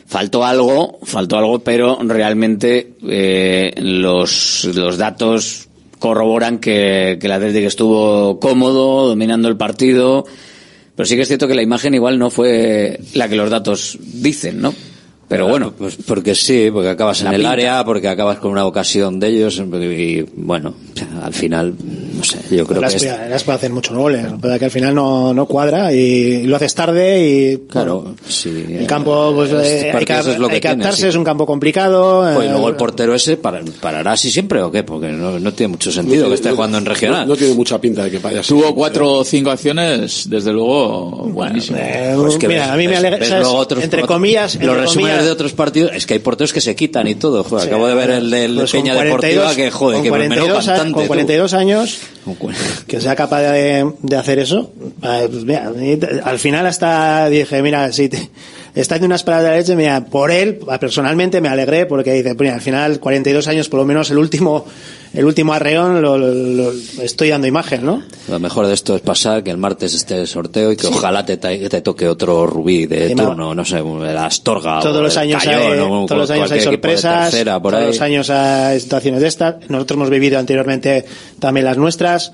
Faltó 0.08 0.46
algo, 0.46 1.00
faltó 1.04 1.38
algo, 1.38 1.60
pero 1.60 2.00
realmente 2.02 2.94
eh, 3.08 3.74
los, 3.78 4.64
los 4.74 4.98
datos 4.98 5.67
corroboran 6.00 6.60
que, 6.60 7.18
que 7.20 7.28
el 7.28 7.34
Atlético 7.34 7.68
estuvo 7.68 8.40
cómodo, 8.40 9.08
dominando 9.08 9.48
el 9.48 9.58
partido, 9.58 10.26
pero 10.96 11.06
sí 11.06 11.16
que 11.16 11.22
es 11.22 11.28
cierto 11.28 11.48
que 11.48 11.56
la 11.56 11.62
imagen 11.62 11.94
igual 11.94 12.18
no 12.18 12.30
fue 12.30 13.00
la 13.14 13.30
que 13.30 13.36
los 13.36 13.50
datos 13.50 13.98
dicen, 14.02 14.62
¿no? 14.62 14.74
Pero 15.28 15.48
bueno. 15.48 15.74
Pues 15.78 15.98
porque 16.08 16.34
sí, 16.36 16.70
porque 16.72 16.90
acabas 16.90 17.20
en 17.22 17.28
el 17.28 17.36
pinta. 17.36 17.52
área, 17.52 17.84
porque 17.84 18.08
acabas 18.08 18.38
con 18.40 18.52
una 18.52 18.66
ocasión 18.66 19.20
de 19.20 19.28
ellos 19.28 19.62
y 19.62 20.26
bueno, 20.38 20.74
al 21.22 21.34
final, 21.34 21.74
no 22.16 22.24
sé, 22.24 22.38
yo 22.56 22.66
creo 22.66 22.80
Las, 22.82 22.96
que 22.96 23.06
es, 23.10 23.30
las 23.30 23.44
puede 23.44 23.58
hacer 23.58 23.72
muchos 23.72 23.96
goles, 23.98 24.26
pero 24.42 24.58
que 24.58 24.66
al 24.66 24.72
final 24.72 24.96
no, 24.96 25.34
no 25.34 25.46
cuadra 25.46 25.92
y 25.92 26.44
lo 26.44 26.56
haces 26.56 26.74
tarde 26.74 27.28
y 27.28 27.58
claro, 27.70 28.16
sí. 28.28 28.66
el 28.70 28.88
campo 28.88 29.34
pues 29.36 29.50
Estos 29.52 29.66
eh, 29.68 29.92
hay 29.94 30.06
que, 30.06 30.14
es 30.18 30.40
lo 30.40 30.48
que 30.48 30.56
hay 30.56 30.62
que 30.62 30.68
tiene, 30.70 30.84
adaptarse, 30.84 31.02
sí. 31.04 31.08
es 31.10 31.16
un 31.16 31.24
campo 31.26 31.46
complicado. 31.46 32.22
Pues, 32.34 32.46
y 32.46 32.48
eh, 32.48 32.52
luego 32.52 32.70
el 32.70 32.76
portero 32.76 33.14
ese 33.14 33.36
para- 33.38 33.62
parará 33.82 34.14
así 34.14 34.32
siempre 34.32 34.62
o 34.62 34.72
qué, 34.72 34.84
porque 34.84 35.10
no, 35.10 35.38
no 35.40 35.54
tiene 35.54 35.72
mucho 35.72 35.92
sentido 35.92 36.30
que 36.30 36.36
esté 36.36 36.52
jugando 36.52 36.78
en 36.78 36.86
regional. 36.86 37.28
No, 37.28 37.36
tiene 37.36 37.54
mucha 37.54 37.80
pinta 37.82 38.04
de 38.06 38.12
que 38.12 38.20
vaya 38.20 38.40
así. 38.40 38.50
Tuvo 38.50 38.74
cuatro 38.74 39.12
o 39.12 39.24
cinco 39.26 39.52
acciones, 39.52 40.30
desde 40.30 40.54
luego, 40.54 41.10
buenísimo. 41.34 41.78
eh, 41.82 42.14
Pues 42.16 42.38
que 42.38 42.48
mira, 42.48 42.64
ves- 42.68 42.72
a 42.74 42.78
mí 42.78 42.88
me 42.88 42.96
alegra, 42.96 43.18
entre 43.82 44.04
comillas, 44.04 44.56
entre 44.56 44.86
comillas, 44.86 45.17
de 45.26 45.32
otros 45.32 45.54
partidos, 45.54 45.92
es 45.94 46.06
que 46.06 46.14
hay 46.16 46.20
porteros 46.20 46.54
que 46.54 46.62
se 46.62 46.76
quitan 46.76 47.08
y 47.08 47.16
todo. 47.16 47.44
Joder, 47.44 47.64
Sí, 47.64 47.68
acabo 47.70 47.88
de 47.88 47.96
ver 47.96 48.10
el 48.12 48.30
del 48.30 48.56
pues 48.56 48.72
Peña 48.72 48.94
42 48.94 49.34
Deportiva 49.36 49.56
que 49.56 49.72
joder, 49.72 49.96
con 49.98 50.04
que 50.04 50.12
menudo 50.12 50.28
42, 50.48 50.68
a- 50.68 50.72
cantante. 50.72 50.94
con 50.94 51.04
tú. 51.04 51.08
42 51.08 51.54
años 51.54 51.98
que 52.88 53.00
sea 53.02 53.16
capaz 53.16 53.42
de, 53.42 53.92
de 54.02 54.16
hacer 54.18 54.40
eso 54.40 54.72
eh, 55.02 55.28
pues 55.32 55.44
mira, 55.46 55.72
al 56.26 56.40
final 56.40 56.66
hasta 56.66 57.30
dije 57.30 57.62
mira 57.62 57.90
si 57.94 58.10
te, 58.10 58.18
está 58.76 58.96
haciendo 58.96 59.06
unas 59.08 59.24
palabras 59.24 59.46
de 59.46 59.52
la 59.52 59.58
leche 59.62 59.76
mira 59.78 60.06
por 60.06 60.30
él 60.32 60.60
personalmente 60.80 61.40
me 61.40 61.48
alegré 61.48 61.86
porque 61.86 62.12
dice 62.12 62.36
pues 62.36 62.42
mira, 62.48 62.56
al 62.56 62.62
final 62.62 63.00
42 63.00 63.48
años 63.48 63.70
por 63.70 63.80
lo 63.80 63.86
menos 63.86 64.12
el 64.12 64.18
último 64.18 64.66
el 65.18 65.26
último 65.26 65.52
arreón 65.54 66.02
lo, 66.02 66.18
lo- 66.18 66.32
lo- 66.34 66.72
estoy 67.02 67.30
dando 67.30 67.48
imagen 67.48 67.86
¿no? 67.86 68.04
Lo 68.30 68.40
mejor 68.40 68.68
de 68.68 68.74
esto 68.74 68.96
es 68.96 69.02
pasar 69.02 69.44
que 69.44 69.52
el 69.52 69.58
martes 69.58 69.94
esté 69.94 70.20
el 70.22 70.28
sorteo 70.28 70.72
y 70.72 70.78
que 70.78 70.88
ojalá 70.88 71.26
te, 71.26 71.38
te, 71.38 71.82
toque 71.82 72.08
otro 72.08 72.46
rubí 72.46 72.86
de 72.86 73.08
Encima- 73.12 73.26
turno, 73.26 73.54
no 73.56 73.66
sé, 73.66 73.80
el 73.80 74.18
Astorga 74.18 74.80
todos 74.80 74.98
o 74.98 75.02
los 75.02 75.18
años 75.18 75.44
Cayón, 75.44 75.62
hay, 75.74 75.80
o 75.80 76.06
todos 76.06 76.22
los 76.22 76.30
años 76.32 76.52
hay 76.52 76.62
sorpresas 76.62 77.32
tercera, 77.32 77.60
por 77.62 77.72
todos 77.74 77.84
ahí. 77.84 77.88
los 77.92 78.02
años 78.02 78.30
hay 78.30 78.80
situaciones 78.80 79.22
de 79.22 79.28
estas 79.28 79.56
nosotros 79.70 79.98
hemos 79.98 80.10
vivido 80.10 80.38
anteriormente 80.40 81.06
también 81.40 81.66
las 81.66 81.78
nuestras 81.78 82.32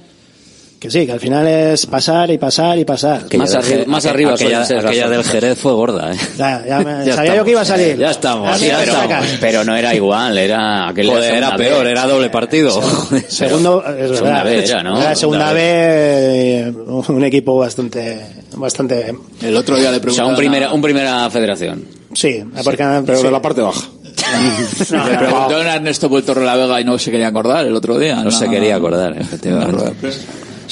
que 0.83 0.91
sí, 0.91 1.05
que 1.05 1.13
al 1.13 1.19
final 1.21 1.47
es 1.47 1.85
pasar 1.85 2.29
y 2.29 2.37
pasar 2.37 2.77
y 2.77 2.83
pasar. 2.83 3.21
Aquella 3.25 3.45
del 3.45 3.63
Jerez- 3.63 4.33
aquella, 4.33 4.61
aquella 4.61 5.07
del 5.07 5.23
Jerez 5.23 5.57
fue 5.57 5.71
gorda, 5.71 6.11
¿eh? 6.13 6.17
Ya, 6.37 6.61
ya 6.67 6.79
me- 6.79 7.05
Ya 7.05 7.15
sabía 7.15 7.37
yo 7.37 7.45
que 7.45 7.51
iba 7.51 7.61
a 7.61 7.63
estamos, 7.63 7.81
salir. 7.81 7.97
ya 7.97 8.11
estamos, 8.11 8.49
Ah, 8.49 8.57
ya 8.57 8.79
mira, 8.79 8.83
estamos. 8.83 9.27
Pero 9.39 9.63
no 9.63 9.77
era 9.77 9.95
igual, 9.95 10.37
era 10.37 10.89
aquel 10.89 11.07
Joder, 11.07 11.23
segunda 11.23 11.47
era 11.47 11.57
B. 11.57 11.63
peor, 11.63 11.87
era 11.87 12.05
doble 12.05 12.29
partido. 12.29 12.81
Segundo, 13.29 13.81
es 13.87 13.95
verdad. 13.95 14.15
Segunda 14.17 14.43
B 14.43 14.63
era, 14.65 14.83
¿no? 14.83 15.01
Era 15.01 15.15
segunda 15.15 15.53
B, 15.53 15.61
eh, 15.63 16.73
un 17.07 17.23
equipo 17.23 17.57
bastante, 17.57 18.19
bastante. 18.57 19.15
El 19.41 19.55
otro 19.55 19.77
día 19.77 19.89
le 19.89 19.99
O 20.05 20.09
sea, 20.09 20.25
un 20.25 20.35
primera, 20.35 20.73
un 20.73 20.81
primera 20.81 21.29
federación. 21.29 21.85
Sí, 22.13 22.43
porque, 22.61 22.83
Pero 23.05 23.17
sí. 23.19 23.23
de 23.23 23.31
la 23.31 23.41
parte 23.41 23.61
baja. 23.61 23.87
le 24.91 25.17
preguntaron 25.17 25.67
a 25.67 25.75
Ernesto 25.75 26.09
Puerto 26.09 26.35
la 26.35 26.55
Vega 26.57 26.81
y 26.81 26.83
no 26.83 26.99
se 26.99 27.09
quería 27.09 27.27
acordar 27.29 27.65
el 27.65 27.73
otro 27.75 27.97
día. 27.97 28.17
No 28.23 28.31
se 28.31 28.49
quería 28.49 28.75
acordar, 28.75 29.17
efectivamente. 29.17 29.93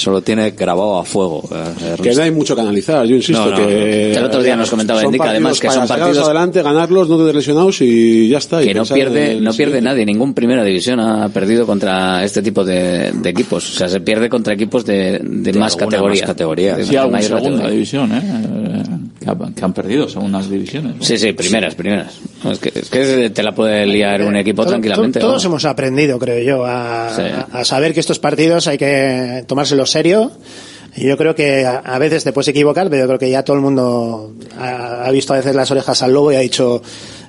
Solo 0.01 0.21
tiene 0.23 0.49
grabado 0.51 0.97
a 0.97 1.05
fuego. 1.05 1.47
eh, 1.53 1.95
Que 2.01 2.13
no 2.15 2.23
hay 2.23 2.31
mucho 2.31 2.55
que 2.55 2.61
analizar, 2.61 3.05
yo 3.05 3.15
insisto 3.15 3.45
No, 3.45 3.51
no, 3.51 3.57
que... 3.67 4.11
no. 4.13 4.19
El 4.19 4.25
otro 4.25 4.41
día 4.41 4.55
nos 4.55 4.69
comentaba 4.69 4.99
son 4.99 5.07
Endica, 5.07 5.29
además, 5.29 5.59
que 5.59 5.69
son 5.69 5.87
partidos- 5.87 6.17
adelante, 6.25 6.63
ganarlos, 6.63 7.07
no 7.07 7.23
te 7.23 7.31
lesionados 7.33 7.79
y 7.81 8.27
ya 8.27 8.39
está. 8.39 8.63
y 8.63 8.67
Que 8.67 8.73
no 8.73 8.83
pierde, 8.83 9.35
no 9.35 9.51
pierde 9.51 9.53
siguiente. 9.53 9.81
nadie, 9.81 10.05
ningún 10.07 10.33
primera 10.33 10.63
división 10.63 10.99
ha 10.99 11.29
perdido 11.29 11.67
contra 11.67 12.23
este 12.23 12.41
tipo 12.41 12.63
de, 12.65 13.11
de 13.13 13.29
equipos. 13.29 13.69
O 13.75 13.77
sea, 13.77 13.87
se 13.87 13.99
pierde 14.01 14.27
contra 14.27 14.53
equipos 14.55 14.83
de, 14.85 15.19
de, 15.23 15.53
más, 15.53 15.75
categoría. 15.75 16.21
más 16.21 16.27
categoría. 16.29 16.75
Sí, 16.77 16.85
segunda 16.85 17.19
categoría. 17.19 17.69
división, 17.69 18.11
¿eh? 18.11 19.00
Eh, 19.21 19.25
Que, 19.25 19.29
ha- 19.29 19.53
que 19.55 19.65
han 19.65 19.73
perdido 19.73 20.09
segundas 20.09 20.49
divisiones. 20.49 20.95
Sí, 21.01 21.17
sí, 21.17 21.33
primeras, 21.33 21.75
primeras. 21.75 22.19
Es 22.49 22.57
que, 22.59 22.71
es 22.79 22.89
que 22.89 23.29
te 23.29 23.43
la 23.43 23.53
puede 23.53 23.85
liar 23.85 24.23
un 24.23 24.35
equipo 24.35 24.65
tranquilamente. 24.65 25.19
Todos 25.19 25.45
hemos 25.45 25.63
aprendido, 25.65 26.17
creo 26.17 26.41
yo, 26.43 26.65
a, 26.65 27.09
Sí. 27.15 27.21
a- 27.21 27.59
a 27.59 27.63
saber 27.65 27.93
que 27.93 27.99
estos 27.99 28.17
partidos 28.19 28.67
hay 28.67 28.77
que 28.77 29.43
tomárselos 29.47 29.91
serio. 29.91 30.31
Y 30.95 31.05
yo 31.07 31.15
creo 31.17 31.35
que 31.35 31.65
a, 31.65 31.77
a 31.77 31.99
veces 31.99 32.23
te 32.25 32.33
puedes 32.33 32.49
equivocar, 32.49 32.89
pero 32.89 33.03
yo 33.03 33.07
creo 33.07 33.19
que 33.19 33.29
ya 33.29 33.43
todo 33.43 33.55
el 33.55 33.61
mundo 33.61 34.33
ha, 34.59 35.05
ha 35.05 35.11
visto 35.11 35.33
a 35.33 35.37
veces 35.37 35.55
las 35.55 35.71
orejas 35.71 36.01
al 36.03 36.11
lobo 36.11 36.33
y 36.33 36.35
ha 36.35 36.39
dicho 36.39 36.81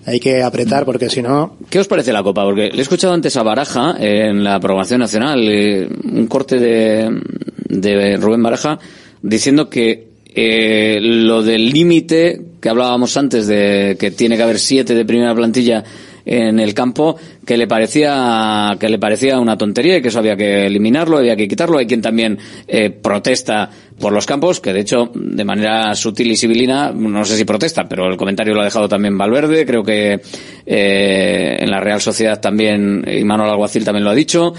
hay 0.05 0.19
que 0.19 0.43
apretar 0.43 0.85
porque 0.85 1.09
si 1.09 1.23
no. 1.23 1.59
¿Qué 1.71 1.79
os 1.79 1.87
parece 1.87 2.13
la 2.13 2.25
Copa? 2.25 2.43
Porque 2.43 2.71
le 2.73 2.79
he 2.79 2.83
escuchado 2.83 3.13
antes 3.15 3.37
a 3.37 3.45
Baraja 3.45 3.95
en 4.01 4.43
la 4.43 4.59
programación 4.59 4.99
nacional, 4.99 5.47
eh, 5.49 5.89
un 6.05 6.27
corte 6.27 6.59
de, 6.59 7.21
de 7.69 8.17
Rubén 8.17 8.43
Baraja, 8.43 8.81
diciendo 9.23 9.71
que 9.71 10.11
eh, 10.35 10.99
lo 11.01 11.43
del 11.43 11.71
límite 11.71 12.41
que 12.61 12.69
hablábamos 12.69 13.17
antes 13.17 13.47
de 13.47 13.97
que 13.99 14.11
tiene 14.11 14.37
que 14.37 14.43
haber 14.43 14.59
siete 14.59 14.95
de 14.95 15.05
primera 15.05 15.35
plantilla 15.35 15.85
en 16.25 16.61
el 16.61 16.75
campo 16.75 17.17
que 17.45 17.57
le 17.57 17.67
parecía 17.67 18.77
que 18.79 18.89
le 18.89 18.99
parecía 18.99 19.41
una 19.41 19.59
tontería 19.59 19.97
y 19.97 20.03
que 20.03 20.09
eso 20.09 20.21
había 20.21 20.37
que 20.37 20.67
eliminarlo, 20.67 21.19
había 21.19 21.37
que 21.37 21.49
quitarlo. 21.49 21.79
Hay 21.79 21.87
quien 21.87 22.01
también 22.01 22.39
eh, 22.69 22.91
protesta 22.91 23.69
por 23.99 24.13
los 24.13 24.27
campos, 24.27 24.61
que 24.61 24.73
de 24.73 24.81
hecho 24.81 25.11
de 25.15 25.45
manera 25.45 25.95
sutil 25.95 26.31
y 26.31 26.37
civilina, 26.37 26.93
no 26.93 27.25
sé 27.25 27.37
si 27.37 27.45
protesta, 27.45 27.85
pero 27.89 28.07
el 28.07 28.17
comentario 28.17 28.55
lo 28.55 28.61
ha 28.61 28.65
dejado 28.65 28.89
también 28.89 29.19
Valverde, 29.19 29.67
creo 29.67 29.83
que 29.83 30.21
eh, 30.67 31.57
en 31.59 31.71
la 31.71 31.81
Real 31.81 32.01
Sociedad 32.01 32.41
también, 32.41 33.05
y 33.07 33.25
Manuel 33.25 33.51
Alguacil 33.51 33.85
también 33.85 34.05
lo 34.05 34.11
ha 34.11 34.15
dicho 34.15 34.55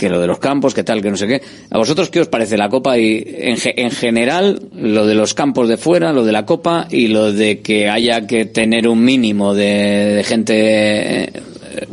que 0.00 0.08
lo 0.08 0.18
de 0.18 0.26
los 0.26 0.38
campos, 0.38 0.72
que 0.72 0.82
tal, 0.82 1.02
que 1.02 1.10
no 1.10 1.16
sé 1.18 1.26
qué. 1.28 1.42
¿A 1.70 1.76
vosotros 1.78 2.08
qué 2.08 2.20
os 2.20 2.28
parece 2.28 2.56
la 2.56 2.70
Copa 2.70 2.96
y 2.98 3.22
en, 3.26 3.56
en 3.76 3.90
general 3.90 4.60
lo 4.74 5.06
de 5.06 5.14
los 5.14 5.34
campos 5.34 5.68
de 5.68 5.76
fuera, 5.76 6.12
lo 6.12 6.24
de 6.24 6.32
la 6.32 6.46
Copa 6.46 6.88
y 6.90 7.08
lo 7.08 7.32
de 7.32 7.60
que 7.60 7.88
haya 7.88 8.26
que 8.26 8.46
tener 8.46 8.88
un 8.88 9.04
mínimo 9.04 9.54
de, 9.54 10.24
gente 10.26 10.54
eh, 11.24 11.32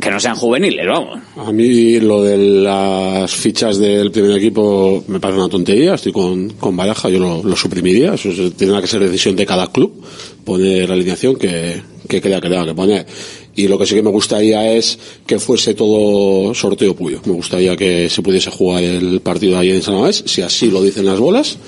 que 0.00 0.10
no 0.10 0.18
sean 0.18 0.34
juveniles, 0.36 0.86
vamos? 0.86 1.18
A 1.36 1.52
mí 1.52 2.00
lo 2.00 2.22
de 2.22 2.36
las 2.38 3.30
fichas 3.30 3.78
del 3.78 4.10
primer 4.10 4.36
equipo 4.38 5.04
me 5.08 5.20
parece 5.20 5.38
una 5.40 5.48
tontería, 5.50 5.94
estoy 5.94 6.12
con, 6.12 6.48
con 6.54 6.76
Baraja, 6.76 7.08
yo 7.10 7.18
lo, 7.44 7.56
suprimiría, 7.56 8.14
eso 8.14 8.30
es- 8.30 8.54
tendrá 8.54 8.80
que 8.80 8.86
ser 8.86 9.00
decisión 9.00 9.36
de 9.36 9.44
cada 9.46 9.66
club, 9.70 10.02
poner 10.44 10.88
la 10.88 10.94
alineación 10.94 11.36
que, 11.36 11.80
que 12.08 12.20
crea 12.20 12.40
que 12.40 12.48
tenga 12.48 12.64
que 12.66 12.74
poner. 12.74 13.06
Y 13.58 13.66
lo 13.66 13.76
que 13.76 13.86
sí 13.86 13.96
que 13.96 14.04
me 14.04 14.10
gustaría 14.10 14.72
es 14.72 14.96
que 15.26 15.40
fuese 15.40 15.74
todo 15.74 16.54
sorteo 16.54 16.94
puyo. 16.94 17.20
Me 17.24 17.32
gustaría 17.32 17.76
que 17.76 18.08
se 18.08 18.22
pudiese 18.22 18.52
jugar 18.52 18.84
el 18.84 19.20
partido 19.20 19.58
ahí 19.58 19.72
en 19.72 19.82
San 19.82 19.94
Mamés, 19.96 20.22
si 20.26 20.42
así 20.42 20.70
lo 20.70 20.80
dicen 20.80 21.04
las 21.04 21.18
bolas. 21.18 21.58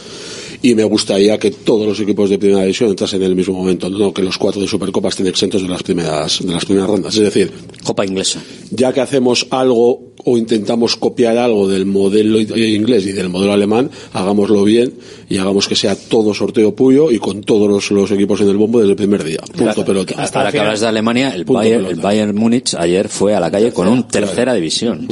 Y 0.63 0.75
me 0.75 0.85
gustaría 0.85 1.39
que 1.39 1.51
todos 1.51 1.87
los 1.87 1.99
equipos 2.01 2.29
de 2.29 2.39
primera 2.39 2.63
división 2.63 2.91
entrasen 2.91 3.23
en 3.23 3.29
el 3.29 3.37
mismo 3.37 3.55
momento, 3.55 3.89
no 3.89 4.13
que 4.13 4.23
los 4.23 4.37
cuatro 4.37 4.61
de 4.61 4.69
Supercopa 4.69 5.09
estén 5.09 5.27
exentos 5.27 5.63
de 5.63 5.69
las 5.69 5.83
primeras, 5.83 6.45
de 6.45 6.53
las 6.53 6.65
primeras 6.65 6.89
rondas. 6.89 7.15
Es 7.17 7.23
decir, 7.23 7.51
Copa 7.85 8.05
inglesa. 8.05 8.43
ya 8.71 8.93
que 8.93 9.01
hacemos 9.01 9.47
algo 9.51 10.11
o 10.25 10.37
intentamos 10.37 10.97
copiar 10.97 11.39
algo 11.39 11.67
del 11.69 11.87
modelo 11.87 12.39
inglés 12.39 13.07
y 13.07 13.13
del 13.13 13.31
modelo 13.31 13.53
alemán, 13.53 13.91
hagámoslo 14.13 14.65
bien 14.65 14.93
y 15.31 15.39
hagamos 15.39 15.67
que 15.67 15.75
sea 15.75 15.97
todo 15.97 16.35
sorteo 16.35 16.75
puyo 16.75 17.11
y 17.11 17.19
con 17.19 17.43
todos 17.43 17.69
los, 17.69 17.91
los 17.91 18.11
equipos 18.11 18.41
en 18.43 18.49
el 18.51 18.57
bombo 18.57 18.81
desde 18.81 18.91
el 18.91 18.97
primer 18.97 19.25
día. 19.25 19.39
Punto 19.57 19.85
pelota. 19.85 20.15
Ahora 20.33 20.53
que 20.53 20.59
hablas 20.59 20.81
de 20.81 20.89
Alemania, 20.89 21.35
el 21.35 21.45
Bayern, 21.45 21.87
el 21.87 21.97
Bayern 21.97 22.37
Múnich 22.37 22.75
ayer 22.75 23.09
fue 23.09 23.35
a 23.35 23.41
la 23.41 23.51
calle 23.51 23.73
con 23.73 23.89
un 23.89 24.09
tercera 24.09 24.55
división. 24.55 25.09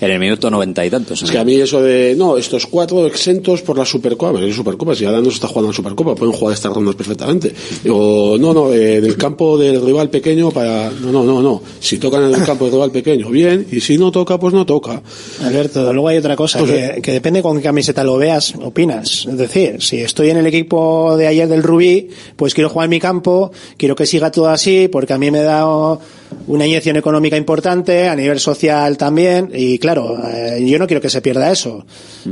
En 0.00 0.10
el 0.10 0.18
minuto 0.18 0.50
noventa 0.50 0.86
y 0.86 0.90
tantos. 0.90 1.22
Es 1.22 1.30
que 1.30 1.38
a 1.38 1.44
mí 1.44 1.54
eso 1.54 1.82
de, 1.82 2.14
no, 2.16 2.36
estos 2.36 2.66
cuatro 2.66 3.06
exentos 3.06 3.62
por 3.62 3.76
la 3.76 3.84
Supercopa, 3.84 4.32
pero 4.34 4.46
es 4.46 4.54
Supercopa, 4.78 4.94
si 4.94 5.04
ahora 5.04 5.18
no 5.18 5.24
se 5.24 5.34
está 5.34 5.48
jugando 5.48 5.70
en 5.70 5.74
Supercopa, 5.74 6.14
pueden 6.14 6.32
jugar 6.32 6.54
estas 6.54 6.72
rondas 6.72 6.94
perfectamente. 6.94 7.52
O, 7.90 8.36
no, 8.38 8.54
no, 8.54 8.72
eh, 8.72 8.98
en 8.98 9.04
el 9.04 9.16
campo 9.16 9.58
del 9.58 9.84
rival 9.84 10.08
pequeño 10.08 10.52
para, 10.52 10.90
no, 10.90 11.10
no, 11.10 11.24
no, 11.24 11.42
no. 11.42 11.62
Si 11.80 11.98
tocan 11.98 12.24
en 12.24 12.34
el 12.34 12.44
campo 12.44 12.64
del 12.66 12.74
rival 12.74 12.92
pequeño, 12.92 13.28
bien, 13.28 13.66
y 13.72 13.80
si 13.80 13.98
no 13.98 14.12
toca, 14.12 14.38
pues 14.38 14.54
no 14.54 14.64
toca. 14.64 15.02
Alberto, 15.42 15.92
luego 15.92 16.08
hay 16.08 16.18
otra 16.18 16.36
cosa, 16.36 16.60
Pues, 16.60 16.70
que, 16.70 17.02
que 17.02 17.12
depende 17.12 17.42
con 17.42 17.56
qué 17.56 17.62
camiseta 17.64 18.04
lo 18.04 18.16
veas, 18.18 18.54
opinas. 18.62 19.26
Es 19.28 19.36
decir, 19.36 19.82
si 19.82 19.98
estoy 19.98 20.30
en 20.30 20.36
el 20.36 20.46
equipo 20.46 21.16
de 21.16 21.26
ayer 21.26 21.48
del 21.48 21.64
Rubí, 21.64 22.08
pues 22.36 22.54
quiero 22.54 22.70
jugar 22.70 22.84
en 22.84 22.90
mi 22.90 23.00
campo, 23.00 23.50
quiero 23.76 23.96
que 23.96 24.06
siga 24.06 24.30
todo 24.30 24.48
así, 24.48 24.86
porque 24.86 25.12
a 25.12 25.18
mí 25.18 25.30
me 25.32 25.42
da 25.42 25.66
una 26.46 26.66
inyección 26.66 26.96
económica 26.96 27.36
importante, 27.36 28.08
a 28.08 28.14
nivel 28.14 28.38
social 28.38 28.96
también, 28.96 29.50
y 29.52 29.78
claro, 29.78 30.18
eh, 30.28 30.64
yo 30.64 30.78
no 30.78 30.86
quiero 30.86 31.00
que 31.00 31.10
se 31.10 31.20
pierda 31.20 31.50
eso, 31.50 31.84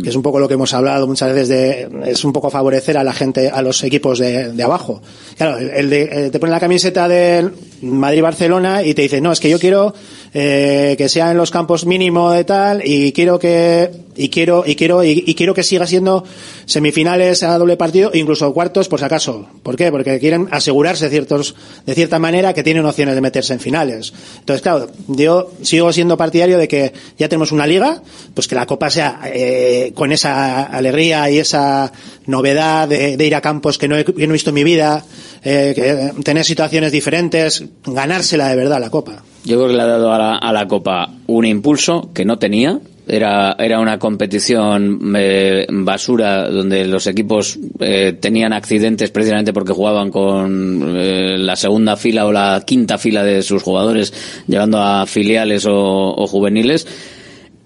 que 0.02 0.10
es 0.10 0.16
un 0.16 0.22
poco 0.22 0.38
lo 0.38 0.48
que 0.48 0.54
hemos 0.54 0.72
hablado 0.74 1.06
muchas 1.06 1.32
veces 1.32 1.48
de, 1.48 1.88
es 2.10 2.24
un 2.24 2.32
poco 2.36 2.50
favorecer 2.50 2.98
a 2.98 3.02
la 3.02 3.14
gente, 3.14 3.48
a 3.48 3.62
los 3.62 3.82
equipos 3.82 4.18
de, 4.18 4.52
de 4.52 4.62
abajo. 4.62 5.00
Claro, 5.38 5.56
el, 5.56 5.88
de, 5.88 6.02
eh, 6.02 6.30
te 6.30 6.38
pone 6.38 6.52
la 6.52 6.60
camiseta 6.60 7.08
del 7.08 7.50
Madrid-Barcelona 7.80 8.82
y 8.82 8.92
te 8.92 9.00
dice, 9.02 9.22
no, 9.22 9.32
es 9.32 9.40
que 9.40 9.48
yo 9.48 9.58
quiero 9.58 9.94
eh, 10.38 10.96
que 10.98 11.08
sea 11.08 11.30
en 11.30 11.38
los 11.38 11.50
campos 11.50 11.86
mínimo 11.86 12.30
de 12.30 12.44
tal 12.44 12.82
y 12.84 13.12
quiero 13.12 13.38
que 13.38 13.90
y 14.14 14.28
quiero 14.28 14.64
y 14.66 14.76
quiero 14.76 15.02
y, 15.02 15.34
quiero 15.34 15.54
que 15.54 15.62
siga 15.62 15.86
siendo 15.86 16.24
semifinales 16.66 17.42
a 17.42 17.56
doble 17.56 17.78
partido 17.78 18.10
e 18.12 18.18
incluso 18.18 18.52
cuartos 18.52 18.86
por 18.86 18.98
si 18.98 19.06
acaso. 19.06 19.48
¿por 19.62 19.76
qué? 19.76 19.90
porque 19.90 20.18
quieren 20.18 20.46
asegurarse 20.50 21.08
ciertos 21.08 21.54
de 21.86 21.94
cierta 21.94 22.18
manera 22.18 22.52
que 22.52 22.62
tienen 22.62 22.84
opciones 22.84 23.14
de 23.14 23.22
meterse 23.22 23.54
en 23.54 23.60
finales. 23.60 24.12
Entonces 24.40 24.60
claro 24.60 24.90
yo 25.08 25.52
sigo 25.62 25.90
siendo 25.90 26.18
partidario 26.18 26.58
de 26.58 26.68
que 26.68 26.92
ya 27.16 27.30
tenemos 27.30 27.50
una 27.50 27.66
liga 27.66 28.02
pues 28.34 28.46
que 28.46 28.56
la 28.56 28.66
copa 28.66 28.90
sea 28.90 29.22
eh, 29.32 29.92
con 29.94 30.12
esa 30.12 30.64
alegría 30.64 31.30
y 31.30 31.38
esa 31.38 31.90
novedad 32.26 32.88
de, 32.88 33.16
ir 33.26 33.34
a 33.34 33.40
campos 33.40 33.78
que 33.78 33.88
no 33.88 33.96
he, 33.96 34.04
visto 34.04 34.50
en 34.50 34.54
mi 34.54 34.64
vida 34.64 35.02
eh, 35.42 36.12
tener 36.22 36.44
situaciones 36.44 36.92
diferentes 36.92 37.64
ganársela 37.86 38.50
de 38.50 38.56
verdad 38.56 38.80
la 38.80 38.90
copa 38.90 39.22
Yo 39.46 39.56
creo 39.56 39.68
que 39.68 39.74
le 39.74 39.82
ha 39.82 39.86
dado 39.86 40.12
a 40.12 40.18
la, 40.18 40.36
a 40.36 40.52
la 40.52 40.66
Copa 40.68 41.08
un 41.28 41.46
impulso 41.46 42.10
que 42.12 42.24
no 42.24 42.38
tenía. 42.38 42.78
Era, 43.08 43.54
era 43.60 43.78
una 43.78 44.00
competición 44.00 45.14
eh, 45.16 45.64
basura 45.70 46.50
donde 46.50 46.84
los 46.86 47.06
equipos 47.06 47.56
eh, 47.78 48.18
tenían 48.20 48.52
accidentes 48.52 49.12
precisamente 49.12 49.52
porque 49.52 49.72
jugaban 49.72 50.10
con 50.10 50.96
eh, 50.96 51.38
la 51.38 51.54
segunda 51.54 51.96
fila 51.96 52.26
o 52.26 52.32
la 52.32 52.60
quinta 52.66 52.98
fila 52.98 53.22
de 53.22 53.42
sus 53.42 53.62
jugadores, 53.62 54.12
llegando 54.48 54.82
a 54.82 55.06
filiales 55.06 55.66
o, 55.66 55.72
o 55.76 56.26
juveniles. 56.26 56.84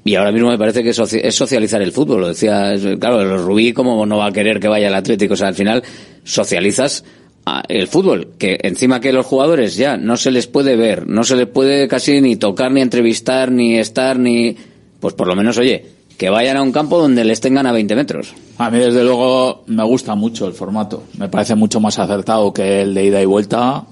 Y 0.05 0.15
ahora 0.16 0.31
mismo 0.32 0.51
me 0.51 0.59
parece 0.59 0.82
que 0.82 0.90
es 0.90 0.98
soci- 0.98 1.20
es 1.23 1.35
socializar 1.35 1.81
el 1.81 1.93
fútbol. 1.93 2.20
Lo 2.20 2.28
decía, 2.28 2.74
claro, 2.98 3.23
el 3.23 3.39
Rubí, 3.43 3.73
¿cómo 3.73 4.05
no 4.05 4.19
va 4.19 4.27
a 4.27 4.32
querer 4.32 4.61
que 4.61 4.69
vaya 4.69 4.89
el 4.89 4.94
Atlético? 4.94 5.32
O 5.32 5.36
sea, 5.39 5.48
al 5.48 5.55
final 5.55 5.82
socializas 6.23 7.02
el 7.68 7.88
fútbol, 7.88 8.28
que 8.38 8.58
encima 8.62 9.00
que 9.00 9.12
los 9.12 9.26
jugadores 9.26 9.76
ya 9.76 9.96
no 9.96 10.16
se 10.16 10.30
les 10.30 10.46
puede 10.46 10.76
ver, 10.76 11.06
no 11.06 11.24
se 11.24 11.36
les 11.36 11.46
puede 11.46 11.88
casi 11.88 12.20
ni 12.20 12.36
tocar, 12.36 12.70
ni 12.70 12.80
entrevistar, 12.80 13.50
ni 13.50 13.78
estar, 13.78 14.18
ni... 14.18 14.56
Pues 15.00 15.14
por 15.14 15.26
lo 15.26 15.34
menos, 15.34 15.56
oye, 15.58 15.84
que 16.20 16.28
vayan 16.28 16.58
a 16.58 16.62
un 16.62 16.70
campo 16.70 17.00
donde 17.00 17.24
les 17.24 17.40
tengan 17.40 17.66
a 17.66 17.72
20 17.72 17.96
metros. 17.96 18.34
A 18.58 18.70
mí, 18.70 18.78
desde 18.78 19.02
luego, 19.02 19.64
me 19.66 19.82
gusta 19.84 20.14
mucho 20.14 20.46
el 20.46 20.52
formato. 20.52 21.04
Me 21.16 21.30
parece 21.30 21.54
mucho 21.54 21.80
más 21.80 21.98
acertado 21.98 22.52
que 22.52 22.82
el 22.82 22.92
de 22.92 23.06
ida 23.06 23.22
y 23.22 23.24
vuelta. 23.24 23.84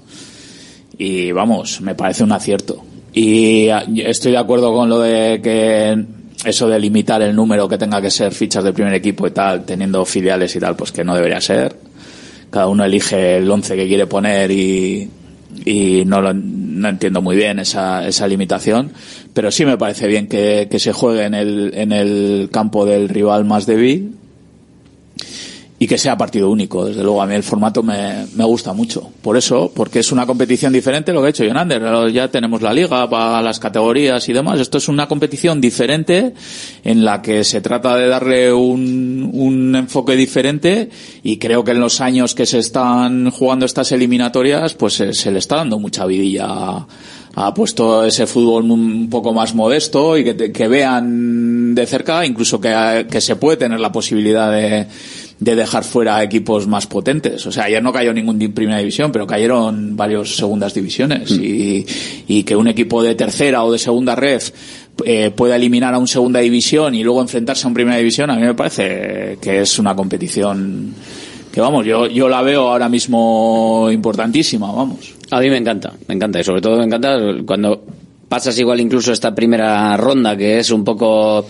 Y 0.95 1.31
vamos, 1.31 1.81
me 1.81 1.95
parece 1.95 2.23
un 2.23 2.31
acierto. 2.31 2.83
Y 3.13 3.69
ah, 3.69 3.83
estoy 3.95 4.33
de 4.33 4.37
acuerdo 4.37 4.71
con 4.71 4.89
lo 4.89 4.99
de 4.99 5.41
que 5.41 6.05
eso 6.45 6.67
de 6.67 6.79
limitar 6.79 7.21
el 7.23 7.35
número 7.35 7.67
que 7.67 7.79
tenga 7.79 7.99
que 7.99 8.11
ser 8.11 8.31
fichas 8.31 8.63
del 8.63 8.73
primer 8.73 8.93
equipo 8.93 9.25
y 9.25 9.31
tal, 9.31 9.65
teniendo 9.65 10.05
filiales 10.05 10.55
y 10.55 10.59
tal, 10.59 10.75
pues 10.75 10.91
que 10.91 11.03
no 11.03 11.15
debería 11.15 11.41
ser. 11.41 11.75
Cada 12.49 12.67
uno 12.67 12.83
elige 12.83 13.37
el 13.37 13.49
once 13.49 13.75
que 13.75 13.87
quiere 13.87 14.07
poner 14.07 14.51
y, 14.51 15.09
y 15.65 16.03
no, 16.05 16.21
lo, 16.21 16.33
no 16.33 16.89
entiendo 16.89 17.21
muy 17.21 17.35
bien 17.35 17.59
esa, 17.59 18.07
esa 18.07 18.27
limitación, 18.27 18.91
pero 19.33 19.51
sí 19.51 19.65
me 19.65 19.77
parece 19.77 20.07
bien 20.07 20.27
que, 20.27 20.67
que 20.69 20.79
se 20.79 20.93
juegue 20.93 21.25
en 21.25 21.33
el, 21.33 21.71
en 21.75 21.91
el 21.91 22.49
campo 22.51 22.85
del 22.85 23.09
rival 23.09 23.45
más 23.45 23.65
débil 23.65 24.18
y 25.81 25.87
que 25.87 25.97
sea 25.97 26.17
partido 26.17 26.49
único. 26.49 26.83
Desde 26.85 27.01
luego, 27.03 27.21
a 27.21 27.25
mí 27.25 27.33
el 27.35 27.43
formato 27.43 27.81
me, 27.81 28.25
me 28.35 28.43
gusta 28.43 28.73
mucho. 28.73 29.09
Por 29.21 29.37
eso, 29.37 29.71
porque 29.73 29.99
es 29.99 30.11
una 30.11 30.25
competición 30.25 30.73
diferente 30.73 31.13
lo 31.13 31.21
que 31.21 31.27
ha 31.27 31.29
hecho 31.29 31.45
Jonander. 31.45 32.11
Ya 32.11 32.27
tenemos 32.29 32.61
la 32.61 32.73
liga 32.73 33.09
para 33.09 33.41
las 33.41 33.59
categorías 33.59 34.27
y 34.27 34.33
demás. 34.33 34.59
Esto 34.59 34.77
es 34.77 34.89
una 34.89 35.07
competición 35.07 35.61
diferente 35.61 36.33
en 36.83 37.05
la 37.05 37.21
que 37.21 37.45
se 37.45 37.61
trata 37.61 37.95
de 37.95 38.07
darle 38.09 38.51
un, 38.51 39.29
un 39.33 39.75
enfoque 39.75 40.17
diferente 40.17 40.89
y 41.23 41.37
creo 41.37 41.63
que 41.63 41.71
en 41.71 41.79
los 41.79 42.01
años 42.01 42.35
que 42.35 42.45
se 42.45 42.59
están 42.59 43.31
jugando 43.31 43.65
estas 43.65 43.91
eliminatorias, 43.93 44.73
pues 44.73 44.95
se, 44.95 45.31
le 45.31 45.39
está 45.39 45.55
dando 45.57 45.79
mucha 45.79 46.05
vidilla 46.05 46.45
a- 46.49 46.87
ha 47.35 47.53
puesto 47.53 48.03
ese 48.03 48.25
fútbol 48.27 48.69
un 48.69 49.07
poco 49.09 49.31
más 49.33 49.53
modesto 49.55 50.17
y 50.17 50.25
que 50.51 50.67
vean 50.67 51.73
de 51.75 51.85
cerca, 51.85 52.25
incluso 52.25 52.59
que, 52.59 53.05
que 53.09 53.21
se 53.21 53.35
puede 53.37 53.55
tener 53.55 53.79
la 53.79 53.91
posibilidad 53.91 54.51
de, 54.51 54.87
de 55.39 55.55
dejar 55.55 55.83
fuera 55.85 56.21
equipos 56.21 56.67
más 56.67 56.85
potentes. 56.87 57.45
O 57.45 57.51
sea, 57.51 57.63
ayer 57.65 57.81
no 57.81 57.93
cayó 57.93 58.13
ningún 58.13 58.37
di- 58.37 58.49
primera 58.49 58.79
división, 58.79 59.11
pero 59.11 59.25
cayeron 59.25 59.95
varios 59.95 60.35
segundas 60.35 60.73
divisiones 60.73 61.31
y, 61.31 61.85
y 62.27 62.43
que 62.43 62.55
un 62.55 62.67
equipo 62.67 63.01
de 63.01 63.15
tercera 63.15 63.63
o 63.63 63.71
de 63.71 63.79
segunda 63.79 64.15
red 64.15 64.41
eh, 65.05 65.31
pueda 65.31 65.55
eliminar 65.55 65.93
a 65.93 65.97
un 65.97 66.07
segunda 66.09 66.41
división 66.41 66.93
y 66.93 67.03
luego 67.03 67.21
enfrentarse 67.21 67.65
a 67.65 67.69
un 67.69 67.73
primera 67.73 67.97
división, 67.97 68.29
a 68.29 68.35
mí 68.35 68.41
me 68.41 68.53
parece 68.53 69.37
que 69.41 69.61
es 69.61 69.79
una 69.79 69.95
competición 69.95 70.93
que 71.53 71.61
vamos, 71.61 71.85
yo, 71.85 72.05
yo 72.07 72.27
la 72.29 72.41
veo 72.41 72.67
ahora 72.69 72.89
mismo 72.89 73.89
importantísima, 73.91 74.71
vamos. 74.71 75.13
A 75.31 75.39
mí 75.39 75.49
me 75.49 75.57
encanta, 75.57 75.93
me 76.07 76.15
encanta 76.15 76.39
y 76.41 76.43
sobre 76.43 76.61
todo 76.61 76.77
me 76.77 76.83
encanta 76.85 77.17
cuando 77.45 77.81
pasas 78.27 78.59
igual 78.59 78.79
incluso 78.81 79.11
esta 79.13 79.33
primera 79.33 79.95
ronda 79.97 80.35
que 80.37 80.59
es 80.59 80.69
un 80.69 80.83
poco 80.83 81.45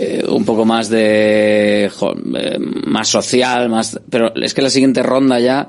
eh, 0.00 0.24
un 0.28 0.44
poco 0.44 0.64
más 0.64 0.88
de 0.88 1.90
jo, 1.94 2.14
eh, 2.36 2.58
más 2.58 3.08
social, 3.08 3.68
más 3.68 4.00
pero 4.08 4.34
es 4.34 4.54
que 4.54 4.62
la 4.62 4.70
siguiente 4.70 5.02
ronda 5.02 5.40
ya 5.40 5.66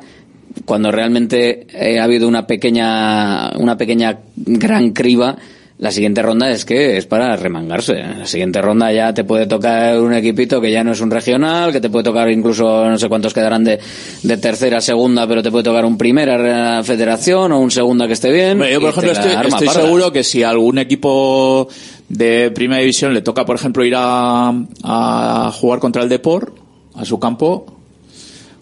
cuando 0.65 0.91
realmente 0.91 1.67
ha 1.99 2.03
habido 2.03 2.27
una 2.27 2.47
pequeña 2.47 3.51
una 3.57 3.77
pequeña 3.77 4.19
gran 4.35 4.91
criba 4.91 5.37
la 5.79 5.91
siguiente 5.91 6.21
ronda 6.21 6.51
es 6.51 6.65
que 6.65 6.97
es 6.97 7.05
para 7.05 7.37
remangarse. 7.37 7.93
La 7.93 8.25
siguiente 8.25 8.61
ronda 8.61 8.91
ya 8.91 9.13
te 9.13 9.23
puede 9.23 9.47
tocar 9.47 9.97
un 10.01 10.13
equipito 10.13 10.59
que 10.59 10.73
ya 10.73 10.83
no 10.83 10.91
es 10.91 10.99
un 10.99 11.09
regional, 11.09 11.71
que 11.71 11.79
te 11.79 11.89
puede 11.89 12.03
tocar 12.03 12.29
incluso 12.29 12.85
no 12.89 12.97
sé 12.97 13.07
cuántos 13.07 13.33
quedarán 13.33 13.63
de, 13.63 13.79
de 14.23 14.37
tercera, 14.37 14.81
segunda, 14.81 15.25
pero 15.25 15.41
te 15.41 15.49
puede 15.49 15.63
tocar 15.63 15.85
un 15.85 15.97
primera 15.97 16.83
federación 16.83 17.53
o 17.53 17.59
un 17.61 17.71
segunda 17.71 18.07
que 18.07 18.13
esté 18.13 18.29
bien. 18.29 18.51
Hombre, 18.53 18.73
Yo, 18.73 18.81
por 18.81 18.89
ejemplo, 18.89 19.11
estoy, 19.13 19.31
estoy 19.31 19.67
seguro 19.69 20.11
que 20.11 20.25
si 20.25 20.43
algún 20.43 20.79
equipo 20.79 21.69
de 22.09 22.51
primera 22.51 22.81
división 22.81 23.13
le 23.13 23.21
toca, 23.21 23.45
por 23.45 23.55
ejemplo, 23.55 23.85
ir 23.85 23.93
a, 23.95 24.53
a 24.83 25.51
jugar 25.53 25.79
contra 25.79 26.03
el 26.03 26.09
Deport, 26.09 26.57
a 26.95 27.05
su 27.05 27.19
campo, 27.19 27.78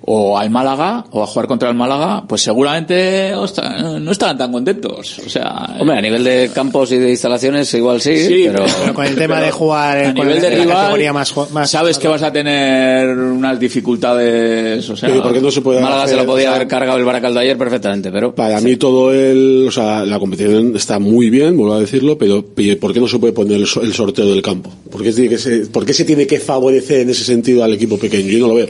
o 0.10 0.38
al 0.38 0.50
Málaga, 0.50 1.04
o 1.12 1.22
a 1.22 1.28
jugar 1.28 1.48
contra 1.48 1.68
el 1.70 1.76
Málaga, 1.76 2.24
pues 2.26 2.42
seguramente 2.42 3.36
ostras, 3.36 4.00
no 4.00 4.10
estarán 4.12 4.38
tan 4.38 4.52
contentos. 4.54 5.20
O 5.26 5.30
sea, 5.30 5.76
Hombre, 5.80 5.98
a 5.98 6.02
nivel 6.02 6.24
de 6.24 6.50
campos 6.54 6.94
y 6.94 6.98
de 6.98 7.10
instalaciones 7.10 7.74
igual 7.74 8.00
sí, 8.00 8.18
Sí, 8.26 8.44
pero... 8.50 8.64
Pero 8.82 8.94
con 8.94 9.06
el 9.06 9.16
tema 9.16 9.36
Pero 9.36 9.46
de 9.48 9.52
jugar 9.52 9.98
a 9.98 10.14
nivel 10.14 10.40
de 10.42 10.50
la 10.50 10.56
rival, 10.64 10.78
categoría 10.78 11.12
más, 11.12 11.34
sabes 11.66 11.98
que 12.00 12.08
vas 12.08 12.24
a 12.24 12.32
tener 12.32 13.10
unas 13.18 13.60
dificultades, 13.60 14.90
o 14.90 14.96
sea, 14.96 15.10
Pero 15.10 15.24
¿por 15.24 15.34
qué 15.34 15.42
no 15.42 15.52
se 15.52 15.62
puede 15.62 15.82
Málaga 15.82 16.08
se 16.08 16.16
lo 16.16 16.26
podía 16.26 16.46
o 16.48 16.52
sea, 16.52 16.56
haber 16.56 16.68
cargado 16.68 16.98
el 16.98 17.04
Baracaldo 17.06 17.40
ayer 17.42 17.58
perfectamente, 17.58 18.10
pero... 18.12 18.34
Para 18.34 18.62
mí 18.62 18.78
todo 18.78 19.14
el, 19.14 19.66
o 19.68 19.72
sea, 19.72 20.06
la 20.06 20.20
competición 20.20 20.74
está 20.76 21.00
muy 21.00 21.30
bien, 21.30 21.58
vuelvo 21.58 21.74
a 21.76 21.80
decirlo, 21.82 22.18
pero 22.18 22.46
¿por 22.80 22.94
qué 22.94 23.00
no 23.02 23.08
se 23.10 23.20
puede 23.20 23.34
poner 23.34 23.58
el, 23.58 23.68
so- 23.68 23.82
el 23.82 23.94
sorteo 23.94 24.26
del 24.28 24.42
campo? 24.42 24.72
¿Por 24.90 25.04
qué, 25.04 25.12
tiene 25.12 25.30
que 25.30 25.38
ser- 25.38 25.70
¿Por 25.70 25.86
qué 25.86 25.94
se 25.94 26.06
tiene 26.06 26.26
que 26.26 26.40
favorecer 26.40 27.02
en 27.02 27.10
ese 27.10 27.26
sentido 27.26 27.64
al 27.64 27.74
equipo 27.74 27.98
pequeño? 27.98 28.30
Yo 28.30 28.40
no 28.40 28.48
lo 28.48 28.56
veo. 28.56 28.68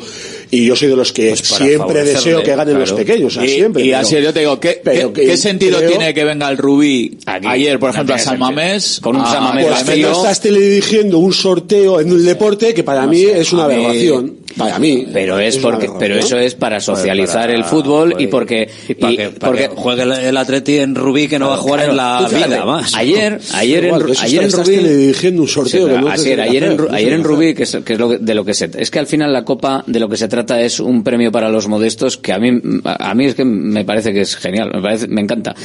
Y 0.49 0.65
yo 0.65 0.75
soy 0.75 0.87
de 0.89 0.95
los 0.95 1.11
que 1.11 1.29
Pues 1.29 1.41
siempre 1.41 2.03
deseo 2.03 2.41
que 2.41 2.55
ganen 2.55 2.79
los 2.79 2.91
claro. 2.91 3.05
pequeños, 3.05 3.35
o 3.35 3.39
sea, 3.41 3.45
y, 3.45 3.55
siempre. 3.55 3.83
y 3.83 3.87
pero- 3.89 3.97
así 3.99 4.15
yo 4.21 4.33
te 4.33 4.39
digo, 4.39 4.59
¿qué, 4.59 4.79
pero 4.83 5.11
qué- 5.11 5.21
que 5.21 5.27
qué 5.27 5.37
sentido 5.37 5.77
creo- 5.79 5.89
tiene 5.89 6.13
que 6.13 6.23
venga 6.23 6.49
el 6.49 6.57
Rubí 6.57 7.17
ayer, 7.25 7.77
por 7.79 7.89
no 7.89 7.93
ejemplo, 7.95 8.15
a 8.15 8.17
San. 8.19 8.39
Mamés? 8.39 8.99
Con 9.01 9.15
un 9.17 9.23
a- 9.23 9.31
San 9.31 9.43
Mamés 9.43 9.65
Pues 9.65 9.79
vacío. 9.85 9.93
pero 9.93 10.11
estás 10.11 10.39
teledirigiendo 10.41 11.19
un 11.19 11.33
sorteo 11.33 11.99
en 11.99 12.09
el 12.09 12.23
deporte 12.23 12.73
que 12.73 12.83
para 12.83 13.05
mí 13.07 13.21
es 13.23 13.51
una 13.51 13.65
a 13.65 13.67
mí- 13.67 13.73
aberración. 13.75 14.37
Para 14.57 14.79
mí. 14.79 15.05
Pero 15.13 15.39
es 15.39 15.57
porque, 15.57 15.89
pero 15.99 16.15
eso 16.15 16.37
es 16.37 16.55
para 16.55 16.79
socializar 16.79 17.41
para- 17.47 17.53
el 17.53 17.63
fútbol 17.63 18.11
y 18.17 18.27
pues, 18.27 18.29
porque, 18.29 18.69
Y 18.87 18.93
para 18.95 19.13
y 19.13 19.17
que, 19.17 19.29
para 19.29 19.47
porque 19.51 19.69
que 19.69 19.75
juegue 19.75 20.03
el, 20.03 20.11
el 20.11 20.37
Atleti 20.37 20.77
en 20.79 20.95
Rubí 20.95 21.27
que 21.27 21.39
no 21.39 21.49
va 21.49 21.55
a 21.55 21.57
jugar 21.57 21.89
Claro, 21.89 21.91
en 21.91 21.97
la 21.97 22.29
fíjate, 22.29 22.47
vida 22.55 22.65
más. 22.65 22.93
Ayer, 22.95 23.39
ayer 23.53 23.85
en, 23.85 23.95
Igual, 23.95 24.13
ayer 24.21 24.43
en 24.43 24.51
Rubí, 24.51 24.75
teledirigiendo 24.75 25.41
un 25.43 25.47
sorteo 25.47 25.87
Sí, 25.87 25.93
que 25.93 26.01
no 26.01 26.07
así 26.09 26.23
se 26.23 26.33
era, 26.33 26.43
tiene 26.47 26.67
ayer 26.67 26.79
en, 26.87 26.95
ayer 26.95 27.13
en 27.13 27.23
Rubí, 27.23 27.53
que 27.53 27.63
es, 27.63 27.77
que 27.85 27.93
es 27.93 27.99
lo 27.99 28.09
que- 28.09 28.17
de 28.17 28.35
lo 28.35 28.43
que 28.45 28.53
se, 28.53 28.69
es 28.77 28.89
que 28.91 28.99
al 28.99 29.07
final 29.07 29.31
la 29.33 29.43
Copa 29.45 29.83
de 29.87 29.99
lo 29.99 30.09
que 30.09 30.17
se 30.17 30.27
trata 30.27 30.59
es 30.61 30.79
un 30.79 31.03
premio 31.03 31.31
para 31.31 31.49
los 31.49 31.67
modestos 31.67 32.17
que 32.17 32.33
a 32.33 32.39
mí, 32.39 32.49
a 32.83 33.13
mí 33.13 33.25
es 33.25 33.35
que 33.35 33.45
me 33.45 33.85
parece 33.85 34.11
que 34.13 34.21
es 34.21 34.35
genial, 34.35 34.71
me 34.73 34.81
parece, 34.81 35.07
me 35.07 35.21
encanta. 35.21 35.55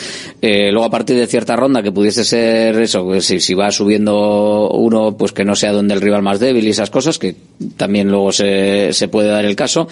Eh, 0.41 0.71
luego 0.71 0.85
a 0.87 0.91
partir 0.91 1.17
de 1.17 1.27
cierta 1.27 1.57
ronda 1.57 1.83
que 1.83 1.93
pudiese 1.93 2.25
ser 2.25 2.81
eso, 2.81 3.09
que 3.11 3.21
si, 3.21 3.41
si 3.41 3.55
va 3.55 3.71
subiendo 3.71 4.71
uno, 4.71 5.17
pues 5.17 5.33
que 5.33 5.45
no 5.45 5.55
sea 5.55 5.73
donde 5.73 5.95
el 5.95 6.01
rival 6.01 6.23
más 6.23 6.41
débil 6.41 6.67
y 6.67 6.71
esas 6.71 6.91
cosas, 6.91 7.19
que 7.19 7.35
también 7.77 8.09
luego 8.09 8.33
se, 8.33 8.82
se 8.93 9.09
puede 9.09 9.29
dar 9.29 9.45
el 9.45 9.57
caso. 9.57 9.89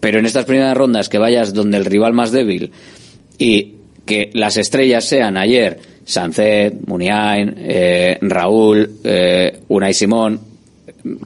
Pero 0.00 0.18
en 0.18 0.26
estas 0.26 0.44
primeras 0.44 0.76
rondas 0.76 1.08
que 1.08 1.18
vayas 1.18 1.54
donde 1.54 1.78
el 1.78 1.84
rival 1.84 2.12
más 2.12 2.30
débil 2.32 2.70
y 3.38 3.72
que 4.04 4.30
las 4.34 4.56
estrellas 4.56 5.04
sean 5.04 5.36
ayer 5.36 5.78
Sancet, 6.04 6.74
Muniain, 6.86 7.54
eh, 7.58 8.18
Raúl, 8.20 8.88
eh, 9.02 9.58
Unai 9.68 9.92
Simón. 9.94 10.38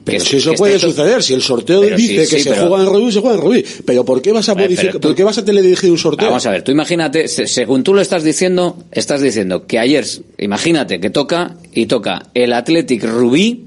Pero 0.03 0.19
que- 0.19 0.25
si 0.25 0.37
eso 0.37 0.53
puede 0.53 0.77
suceder, 0.79 1.21
si 1.23 1.33
el 1.33 1.41
sorteo 1.41 1.81
Pero 1.81 1.95
dice 1.97 2.25
sí, 2.25 2.31
que 2.31 2.37
sí, 2.37 2.43
se 2.43 2.49
pero- 2.51 2.67
juega 2.67 2.83
en 2.83 2.89
Rubí, 2.89 3.11
se 3.11 3.19
juega 3.19 3.35
en 3.35 3.41
Rubí. 3.41 3.65
Pero 3.85 4.05
¿por 4.05 4.21
qué 4.21 4.31
vas 4.31 4.47
a 4.49 4.55
modificar, 4.55 4.93
tú- 4.93 4.99
por 5.01 5.15
qué 5.15 5.23
vas 5.23 5.37
a 5.37 5.45
teledirigir 5.45 5.91
un 5.91 5.97
sorteo? 5.97 6.27
Vamos 6.27 6.45
a 6.45 6.51
ver, 6.51 6.63
tú 6.63 6.71
imagínate, 6.71 7.27
se- 7.27 7.47
según 7.47 7.83
tú 7.83 7.93
lo 7.93 8.01
estás 8.01 8.23
diciendo, 8.23 8.77
estás 8.91 9.21
diciendo 9.21 9.65
que 9.67 9.77
ayer, 9.79 10.05
imagínate 10.39 10.99
que 10.99 11.09
toca 11.09 11.55
y 11.73 11.85
toca 11.87 12.27
el 12.33 12.53
Athletic 12.53 13.03
Rubí 13.03 13.65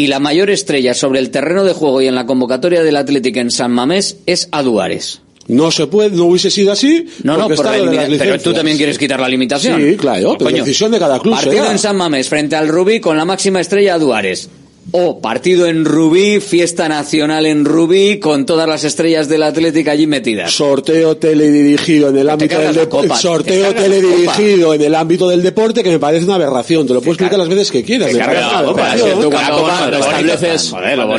y 0.00 0.06
la 0.06 0.18
mayor 0.18 0.48
estrella 0.48 0.94
sobre 0.94 1.18
el 1.18 1.30
terreno 1.30 1.62
de 1.62 1.74
juego 1.74 2.00
y 2.00 2.06
en 2.06 2.14
la 2.14 2.24
convocatoria 2.24 2.82
del 2.82 2.96
Athletic 2.96 3.36
en 3.36 3.50
San 3.50 3.70
Mamés 3.70 4.16
es 4.24 4.48
Aduares. 4.50 5.20
No 5.46 5.70
se 5.70 5.86
puede, 5.88 6.08
no 6.16 6.24
hubiese 6.24 6.50
sido 6.50 6.72
así. 6.72 7.06
No, 7.22 7.36
no, 7.36 7.48
las 7.50 7.58
limita- 7.82 8.06
pero 8.18 8.40
tú 8.40 8.54
también 8.54 8.78
quieres 8.78 8.96
quitar 8.96 9.20
la 9.20 9.28
limitación. 9.28 9.78
Sí, 9.78 9.96
claro, 9.98 10.36
pero 10.38 10.50
Coño, 10.50 10.64
decisión 10.64 10.90
de 10.90 10.98
cada 10.98 11.18
club 11.20 11.34
Partido 11.34 11.56
será. 11.56 11.70
en 11.72 11.78
San 11.78 11.96
Mamés 11.96 12.30
frente 12.30 12.56
al 12.56 12.68
Rubí 12.68 12.98
con 13.00 13.18
la 13.18 13.26
máxima 13.26 13.60
estrella 13.60 13.94
Aduares. 13.94 14.48
O 14.92 15.20
partido 15.20 15.66
en 15.66 15.84
Rubí, 15.84 16.40
fiesta 16.40 16.88
nacional 16.88 17.46
en 17.46 17.64
Rubí, 17.64 18.18
con 18.18 18.44
todas 18.44 18.68
las 18.68 18.82
estrellas 18.82 19.28
del 19.28 19.44
Atlético 19.44 19.90
allí 19.92 20.08
metidas. 20.08 20.52
Sorteo 20.52 21.16
teledirigido 21.16 22.08
en 22.08 22.18
el 22.18 22.28
ámbito 22.28 22.58
del 22.58 22.74
deporte. 22.74 23.14
Sorteo 23.14 23.72
teledirigido 23.72 24.74
en 24.74 24.82
el 24.82 24.94
ámbito 24.96 25.28
del 25.28 25.44
deporte 25.44 25.84
que 25.84 25.90
me 25.90 26.00
parece 26.00 26.24
una 26.24 26.34
aberración. 26.34 26.88
Te 26.88 26.94
lo 26.94 27.00
puedo 27.00 27.12
explicar 27.12 27.38
las 27.38 27.48
veces 27.48 27.70
que 27.70 27.84
quieras. 27.84 28.10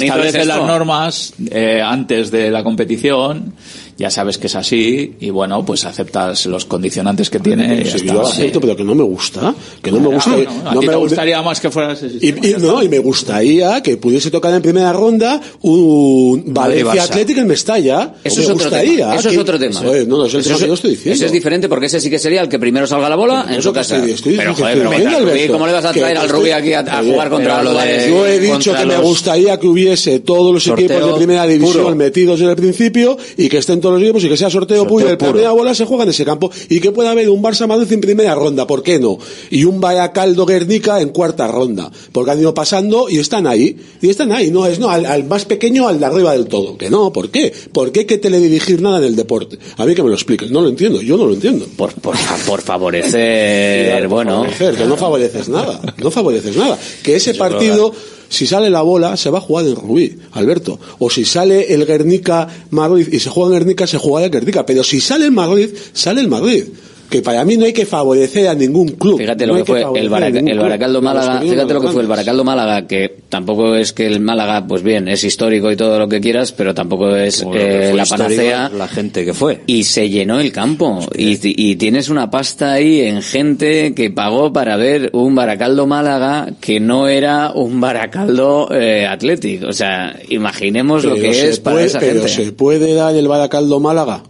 estableces, 0.03 0.47
las 0.47 0.57
normas 0.57 1.33
eh, 1.49 1.81
antes 1.81 2.29
de 2.29 2.51
la 2.51 2.63
competición, 2.63 3.53
ya 4.01 4.09
sabes 4.09 4.37
que 4.37 4.47
es 4.47 4.55
así 4.55 5.15
y 5.19 5.29
bueno, 5.29 5.63
pues 5.65 5.85
aceptas 5.85 6.45
los 6.47 6.65
condicionantes 6.65 7.29
que 7.29 7.39
tiene. 7.39 7.81
y 7.81 7.85
Sí, 7.85 7.97
está. 7.97 8.05
yo 8.05 8.13
lo 8.13 8.27
acepto, 8.27 8.59
pero 8.61 8.75
que 8.75 8.83
no 8.83 8.95
me 8.95 9.03
gusta. 9.03 9.53
Que 9.81 9.91
no 9.91 9.99
me 9.99 10.07
gusta. 10.09 10.31
No, 10.31 10.37
no, 10.63 10.69
a 10.69 10.73
no 10.73 10.79
ti 10.81 10.87
me 10.87 10.93
te 10.93 10.99
gustaría 10.99 11.41
más 11.41 11.59
que 11.59 11.69
fuera 11.71 11.93
ese 11.93 12.07
Y, 12.07 12.09
sistema, 12.19 12.39
y- 12.47 12.51
ya 12.51 12.57
no, 12.57 12.83
y 12.83 12.89
me 12.89 12.99
gustaría 12.99 13.81
que 13.83 13.97
pudiese 13.97 14.29
tocar 14.31 14.53
en 14.53 14.61
primera 14.61 14.91
ronda 14.93 15.39
un 15.61 16.43
Valencia. 16.47 17.03
Atlético 17.03 17.39
en 17.41 17.47
Mestalla. 17.47 18.13
Eso 18.23 18.37
me 18.37 18.43
es 18.43 18.49
otro 18.49 18.63
gustaría 18.65 18.97
tema. 18.97 19.15
Eso 19.15 19.29
que- 19.29 19.35
es 19.35 19.41
otro 19.41 19.59
tema. 19.59 19.81
No, 19.81 20.17
no 20.17 20.25
es 20.25 20.33
el 20.33 20.39
Eso 20.41 20.49
tema 20.49 20.55
es- 20.55 20.61
que 20.61 20.67
yo 20.67 20.73
estoy 20.73 20.89
diciendo. 20.91 21.15
Ese 21.15 21.25
es 21.27 21.31
diferente 21.31 21.69
porque 21.69 21.85
ese 21.87 21.99
sí 22.01 22.09
que 22.09 22.19
sería 22.19 22.41
el 22.41 22.49
que 22.49 22.59
primero 22.59 22.87
salga 22.87 23.09
la 23.09 23.15
bola 23.15 23.45
en 23.49 23.61
su 23.61 23.71
casa. 23.73 23.97
estoy- 23.97 24.11
estoy- 24.11 24.37
pero 24.37 24.55
que 24.55 24.61
joder, 24.61 24.77
pero 24.89 25.19
Rubí, 25.29 25.47
¿cómo 25.47 25.67
le 25.67 25.73
vas 25.73 25.85
a 25.85 25.91
traer 25.93 26.17
al 26.17 26.29
Rubí 26.29 26.51
aquí 26.51 26.73
a, 26.73 26.79
a 26.79 27.03
jugar 27.03 27.29
contra 27.29 27.59
pero 27.59 27.71
lo 27.73 27.79
de-? 27.79 28.09
Yo 28.09 28.25
he 28.27 28.39
dicho 28.39 28.73
que 28.73 28.85
me 28.85 28.95
los- 28.95 29.03
gustaría 29.03 29.59
que 29.59 29.67
hubiese 29.67 30.19
todos 30.19 30.53
los 30.53 30.67
equipos 30.67 31.05
de 31.05 31.13
primera 31.13 31.45
división 31.45 31.97
metidos 31.97 32.39
desde 32.39 32.51
el 32.51 32.57
principio 32.57 33.17
y 33.37 33.49
que 33.49 33.57
estén 33.57 33.79
todos 33.81 33.90
los 33.93 34.01
equipos 34.01 34.23
y 34.23 34.29
que 34.29 34.37
sea 34.37 34.49
sorteo, 34.49 34.61
Sorteo 34.61 34.87
puro 34.87 35.09
el 35.09 35.17
primera 35.17 35.51
bola 35.51 35.73
se 35.73 35.85
juega 35.85 36.03
en 36.03 36.09
ese 36.09 36.23
campo 36.23 36.51
y 36.69 36.79
que 36.79 36.91
pueda 36.91 37.11
haber 37.11 37.29
un 37.29 37.41
Barça 37.41 37.67
Madrid 37.67 37.91
en 37.91 38.01
primera 38.01 38.35
ronda, 38.35 38.67
¿por 38.67 38.83
qué 38.83 38.99
no? 38.99 39.17
Y 39.49 39.65
un 39.65 39.81
Vallecaldo 39.81 40.45
Guernica 40.45 41.01
en 41.01 41.09
cuarta 41.09 41.47
ronda, 41.47 41.91
porque 42.11 42.31
han 42.31 42.39
ido 42.39 42.53
pasando 42.53 43.09
y 43.09 43.19
están 43.19 43.47
ahí, 43.47 43.75
y 44.01 44.09
están 44.09 44.31
ahí, 44.31 44.51
no 44.51 44.65
es 44.65 44.79
no 44.79 44.89
al, 44.89 45.05
al 45.05 45.23
más 45.25 45.45
pequeño 45.45 45.87
al 45.87 45.99
de 45.99 46.05
arriba 46.05 46.33
del 46.33 46.47
todo, 46.47 46.77
que 46.77 46.89
no, 46.89 47.11
¿por 47.11 47.29
qué? 47.29 47.53
¿Por 47.71 47.91
qué 47.91 48.01
hay 48.01 48.05
que 48.05 48.17
teledirigir 48.17 48.81
nada 48.81 48.99
en 48.99 49.05
el 49.05 49.15
deporte? 49.15 49.57
A 49.77 49.85
mí 49.85 49.95
que 49.95 50.03
me 50.03 50.09
lo 50.09 50.15
expliques, 50.15 50.51
no 50.51 50.61
lo 50.61 50.69
entiendo, 50.69 51.01
yo 51.01 51.17
no 51.17 51.25
lo 51.25 51.33
entiendo. 51.33 51.65
Por, 51.75 51.93
por, 51.93 52.15
por 52.45 52.61
favorecer, 52.71 54.07
bueno. 54.07 54.43
Favorecer, 54.43 54.75
que 54.75 54.85
no 54.85 54.97
favoreces 54.97 55.49
nada, 55.49 55.81
no 55.97 56.11
favoreces 56.11 56.55
nada. 56.55 56.77
Que 57.03 57.15
ese 57.15 57.33
partido, 57.33 57.93
si 58.29 58.47
sale 58.47 58.69
la 58.69 58.81
bola, 58.81 59.17
se 59.17 59.29
va 59.29 59.39
a 59.39 59.41
jugar 59.41 59.65
en 59.65 59.75
Rubí, 59.75 60.17
Alberto. 60.31 60.79
O 60.99 61.09
si 61.09 61.25
sale 61.25 61.73
el 61.73 61.85
Guernica 61.85 62.47
Madrid 62.69 63.07
y 63.11 63.19
se 63.19 63.29
juega 63.29 63.51
en 63.51 63.61
Se 63.85 63.97
juega 63.97 64.25
en 64.25 64.31
Guernica. 64.31 64.65
Pero 64.65 64.83
si 64.83 65.01
sale 65.01 65.25
el 65.25 65.31
Madrid, 65.31 65.69
sale 65.93 66.21
el 66.21 66.27
Madrid. 66.27 66.65
Que 67.11 67.21
para 67.21 67.43
mí 67.43 67.57
no 67.57 67.65
hay 67.65 67.73
que 67.73 67.85
favorecer 67.85 68.47
a 68.47 68.55
ningún 68.55 68.87
club. 68.87 69.17
Fíjate 69.17 69.45
lo 69.45 69.55
que 69.55 69.65
fue 69.65 69.81
el, 69.81 70.09
Baraca-. 70.09 70.41
Baracaldo 70.57 71.01
Málaga, 71.01 71.41
fíjate 71.41 71.73
lo 71.73 71.81
que 71.81 71.87
fue 71.89 72.01
el. 72.03 72.07
Baracaldo 72.07 72.45
Málaga, 72.45 72.87
que 72.87 73.17
tampoco 73.27 73.75
es 73.75 73.91
que 73.91 74.07
el 74.07 74.21
Málaga, 74.21 74.65
pues 74.65 74.81
bien, 74.81 75.09
es 75.09 75.25
histórico 75.25 75.69
y 75.69 75.75
todo 75.75 75.99
lo 75.99 76.07
que 76.07 76.21
quieras, 76.21 76.53
pero 76.53 76.73
tampoco 76.73 77.13
es 77.13 77.45
eh, 77.53 77.91
la 77.93 78.05
panacea. 78.05 78.69
La 78.69 78.87
gente 78.87 79.25
que 79.25 79.33
fue. 79.33 79.59
Y 79.67 79.83
se 79.83 80.09
llenó 80.09 80.39
el 80.39 80.53
campo. 80.53 80.99
Y, 81.13 81.37
y 81.43 81.75
tienes 81.75 82.07
una 82.07 82.31
pasta 82.31 82.71
ahí 82.71 83.01
en 83.01 83.21
gente 83.21 83.93
que 83.93 84.09
pagó 84.09 84.53
para 84.53 84.77
ver 84.77 85.09
un 85.11 85.35
Baracaldo 85.35 85.87
Málaga 85.87 86.53
que 86.61 86.79
no 86.79 87.09
era 87.09 87.51
un 87.51 87.81
Baracaldo 87.81 88.69
eh, 88.71 89.05
Athletic. 89.05 89.63
O 89.63 89.73
sea, 89.73 90.17
imaginemos 90.29 91.03
lo 91.03 91.15
Pero 91.15 91.23
que 91.23 91.49
es 91.49 91.59
para 91.59 91.83
esa 91.83 91.99
pero 91.99 92.23
gente. 92.23 92.29
se 92.29 92.51
puede 92.53 92.93
dar 92.93 93.13
el 93.15 93.27
Baracaldo 93.27 93.81
Málaga 93.81 94.23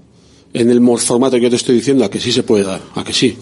en 0.53 0.69
el 0.69 0.81
formato 0.99 1.37
que 1.37 1.43
yo 1.43 1.49
te 1.49 1.55
estoy 1.55 1.75
diciendo, 1.75 2.05
a 2.05 2.09
que 2.09 2.19
sí 2.19 2.31
se 2.31 2.43
puede 2.43 2.63
dar, 2.63 2.81
a 2.95 3.03
que 3.03 3.13
sí. 3.13 3.37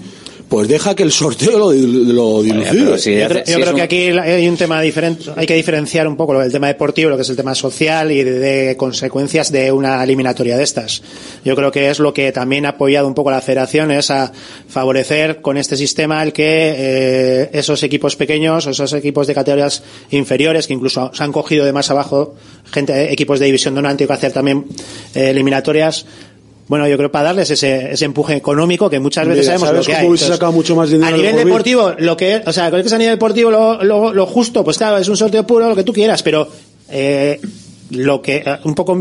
Pues 0.49 0.67
deja 0.67 0.95
que 0.95 1.03
el 1.03 1.11
sorteo 1.11 1.59
lo, 1.59 1.71
lo 1.71 2.41
dilucide. 2.41 3.19
Yo 3.21 3.27
creo, 3.27 3.43
yo 3.45 3.53
si 3.53 3.53
creo 3.53 3.69
es 3.69 3.73
que 3.75 3.81
aquí 3.83 4.07
hay 4.07 4.47
un 4.47 4.57
tema 4.57 4.81
diferente, 4.81 5.25
hay 5.35 5.45
que 5.45 5.53
diferenciar 5.53 6.07
un 6.07 6.17
poco 6.17 6.33
lo 6.33 6.39
del 6.39 6.51
tema 6.51 6.65
deportivo, 6.65 7.11
lo 7.11 7.17
que 7.17 7.21
es 7.21 7.29
el 7.29 7.35
tema 7.35 7.53
social 7.53 8.11
y 8.11 8.23
de, 8.23 8.39
de 8.39 8.75
consecuencias 8.75 9.51
de 9.51 9.71
una 9.71 10.03
eliminatoria 10.03 10.57
de 10.57 10.63
estas. 10.63 11.03
Yo 11.45 11.55
creo 11.55 11.71
que 11.71 11.91
es 11.91 11.99
lo 11.99 12.15
que 12.15 12.31
también 12.31 12.65
ha 12.65 12.69
apoyado 12.69 13.07
un 13.07 13.13
poco 13.13 13.29
la 13.29 13.41
federación, 13.41 13.91
es 13.91 14.09
a 14.09 14.31
favorecer 14.67 15.39
con 15.39 15.55
este 15.55 15.77
sistema 15.77 16.23
el 16.23 16.33
que 16.33 16.73
eh, 16.75 17.49
esos 17.53 17.83
equipos 17.83 18.15
pequeños, 18.15 18.65
esos 18.65 18.91
equipos 18.93 19.27
de 19.27 19.35
categorías 19.35 19.83
inferiores, 20.09 20.65
que 20.65 20.73
incluso 20.73 21.11
se 21.13 21.23
han 21.23 21.31
cogido 21.31 21.63
de 21.63 21.73
más 21.73 21.91
abajo, 21.91 22.33
gente, 22.71 23.13
equipos 23.13 23.39
de 23.39 23.45
división 23.45 23.75
tenido 23.75 24.07
que 24.07 24.13
hacer 24.13 24.31
también 24.31 24.65
eh, 25.13 25.29
eliminatorias, 25.29 26.07
bueno, 26.69 26.87
yo 26.87 26.95
creo 26.97 27.11
para 27.11 27.25
darles 27.25 27.49
ese, 27.49 27.91
ese 27.91 28.05
empuje 28.05 28.35
económico 28.35 28.89
que 28.89 28.99
muchas 28.99 29.27
veces 29.27 29.47
Mira, 29.47 29.57
sabemos 29.57 29.67
¿sabes 29.69 29.79
lo 29.79 29.85
que 29.85 29.91
cómo 29.91 29.99
hay. 29.99 30.07
hubiese 30.07 30.23
Entonces, 30.25 30.37
sacado 30.37 30.51
mucho 30.53 30.75
más 30.75 30.89
dinero 30.89 31.07
a 31.07 31.09
el 31.09 31.17
nivel 31.17 31.35
deportivo, 31.35 31.93
lo 31.97 32.15
que, 32.15 32.41
o 32.45 32.53
sea, 32.53 32.69
creo 32.69 32.81
que 32.81 32.87
es 32.87 32.93
a 32.93 32.97
nivel 32.99 33.15
deportivo 33.15 33.49
lo, 33.49 33.83
lo, 33.83 34.13
lo 34.13 34.25
justo, 34.27 34.63
pues 34.63 34.77
claro, 34.77 34.97
es 34.97 35.07
un 35.09 35.17
sorteo 35.17 35.45
puro, 35.45 35.67
lo 35.67 35.75
que 35.75 35.83
tú 35.83 35.91
quieras, 35.91 36.21
pero 36.21 36.47
eh, 36.89 37.41
lo 37.91 38.21
que, 38.21 38.43
eh, 38.45 38.57
un 38.65 38.75
poco 38.75 38.97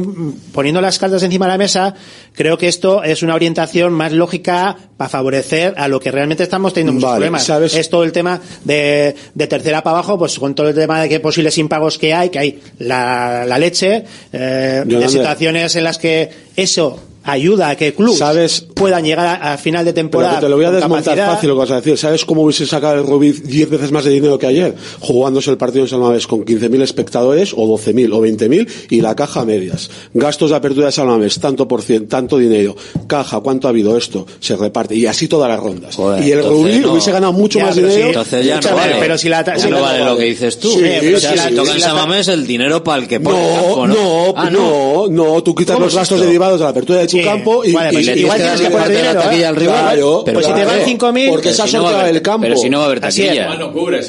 poniendo 0.52 0.80
las 0.80 0.98
cartas 0.98 1.22
encima 1.22 1.44
de 1.46 1.52
la 1.52 1.58
mesa, 1.58 1.94
creo 2.32 2.56
que 2.56 2.68
esto 2.68 3.02
es 3.02 3.22
una 3.22 3.34
orientación 3.34 3.92
más 3.92 4.12
lógica 4.12 4.76
para 4.96 5.10
favorecer 5.10 5.74
a 5.76 5.88
lo 5.88 6.00
que 6.00 6.10
realmente 6.10 6.44
estamos 6.44 6.72
teniendo 6.72 6.94
muchos 6.94 7.10
Vale, 7.10 7.18
problemas. 7.18 7.44
¿sabes? 7.44 7.74
Es 7.74 7.90
todo 7.90 8.04
el 8.04 8.12
tema 8.12 8.40
de, 8.64 9.14
de 9.34 9.46
tercera 9.46 9.82
para 9.82 9.98
abajo, 9.98 10.18
pues 10.18 10.38
con 10.38 10.54
todo 10.54 10.70
el 10.70 10.74
tema 10.74 11.02
de 11.02 11.08
que 11.08 11.20
posibles 11.20 11.58
impagos 11.58 11.98
que 11.98 12.14
hay, 12.14 12.30
que 12.30 12.38
hay 12.38 12.60
la, 12.78 13.44
la 13.46 13.58
leche, 13.58 14.04
eh, 14.32 14.84
de 14.86 15.08
situaciones 15.08 15.76
en 15.76 15.84
las 15.84 15.98
que 15.98 16.30
eso 16.56 16.98
ayuda 17.30 17.70
a 17.70 17.76
que 17.76 17.94
clubes 17.94 18.64
puedan 18.74 19.04
llegar 19.04 19.26
a, 19.26 19.52
a 19.54 19.58
final 19.58 19.84
de 19.84 19.92
Pero 19.92 20.02
temporada. 20.06 20.34
que 20.36 20.46
te 20.46 20.48
lo 20.48 20.56
voy 20.56 20.64
a 20.64 20.70
desmontar 20.70 21.04
capacidad. 21.16 21.34
fácil 21.34 21.48
lo 21.50 21.54
que 21.56 21.58
vas 21.60 21.70
a 21.70 21.76
decir. 21.76 21.98
¿Sabes 21.98 22.24
cómo 22.24 22.42
hubiese 22.42 22.66
sacado 22.66 22.94
el 22.94 23.06
Rubí 23.06 23.32
10 23.32 23.70
veces 23.70 23.92
más 23.92 24.04
de 24.04 24.10
dinero 24.10 24.38
que 24.38 24.46
ayer? 24.46 24.74
Jugándose 25.00 25.50
el 25.50 25.56
partido 25.58 25.84
en 25.84 25.88
Salmamés 25.88 26.26
con 26.26 26.44
15.000 26.44 26.82
espectadores 26.82 27.52
o 27.54 27.66
12.000 27.66 28.12
o 28.12 28.20
20.000 28.22 28.68
y 28.90 29.00
la 29.00 29.14
caja 29.14 29.40
a 29.40 29.44
medias. 29.44 29.90
Gastos 30.14 30.50
de 30.50 30.56
apertura 30.56 30.86
de 30.86 30.92
Salmamés, 30.92 31.38
tanto 31.38 31.66
por 31.68 31.82
cien, 31.82 32.08
tanto 32.08 32.38
dinero. 32.38 32.76
Caja, 33.06 33.40
¿cuánto 33.40 33.68
ha 33.68 33.70
habido 33.70 33.96
esto? 33.96 34.26
Se 34.40 34.56
reparte. 34.56 34.94
Y 34.94 35.06
así 35.06 35.28
todas 35.28 35.48
las 35.48 35.60
rondas. 35.60 35.94
Joder, 35.96 36.24
y 36.24 36.32
el 36.32 36.44
Rubí 36.44 36.78
no. 36.78 36.92
hubiese 36.92 37.12
ganado 37.12 37.32
mucho 37.32 37.58
Ya, 37.58 37.66
más 37.66 37.74
pero 37.74 37.88
dinero. 37.88 38.04
sí, 38.04 38.08
Entonces 38.10 38.46
ya 38.46 38.60
no 38.60 38.76
vale. 38.76 38.96
pero 39.00 39.18
si 39.18 39.28
la 39.28 39.44
Ya 39.44 39.58
si 39.58 39.68
no 39.70 39.76
la- 39.76 39.82
vale 39.82 40.04
lo 40.04 40.16
que 40.16 40.24
dices 40.24 40.58
tú. 40.58 40.70
Sí, 40.72 40.80
pero 41.00 41.16
o 41.16 41.20
sea, 41.20 41.30
si 41.30 41.36
la- 41.36 41.48
si 41.48 41.54
toca 41.54 41.72
en 41.74 41.80
Samamés 41.80 42.28
el 42.28 42.46
dinero 42.46 42.82
para 42.82 43.02
el 43.02 43.08
que 43.08 43.20
pone 43.20 43.38
el 43.38 43.56
No, 43.56 43.62
campo, 43.64 43.86
¿no? 43.86 43.94
no, 43.94 44.34
Ah, 44.36 44.50
no, 44.50 45.06
no, 45.08 45.42
tú 45.42 45.54
quitas 45.54 45.74
¿Cómo 45.74 45.86
los 45.86 45.94
gastos 45.94 46.20
derivados 46.20 46.58
de 46.58 46.64
la 46.64 46.70
apertura 46.70 47.00
de 47.00 47.06
tu 47.22 47.28
campo 47.28 47.64
y, 47.64 47.72
Vale, 47.72 47.92
pues 47.92 48.06
y- 48.06 48.10
igual 48.20 48.38
y- 48.38 48.42
tienes 48.42 48.60
que 48.60 48.70
poner 48.70 48.88
dinero, 48.88 49.20
¿eh? 49.30 49.54
Claro, 49.54 50.24
pues 50.24 50.46
si 50.46 50.52
te 50.52 50.64
van 50.64 50.80
5.000, 50.84 51.28
porque 51.30 51.52
se 51.52 51.62
ha 51.62 51.64
Pero 51.66 51.88
haber- 51.88 52.14
el 52.14 52.22
campo. 52.22 52.42
pero 52.42 52.56
si 52.56 52.68
no 52.70 52.78
va 52.78 52.84
a 52.84 52.86
haber 52.86 53.00
taquilla. 53.00 53.50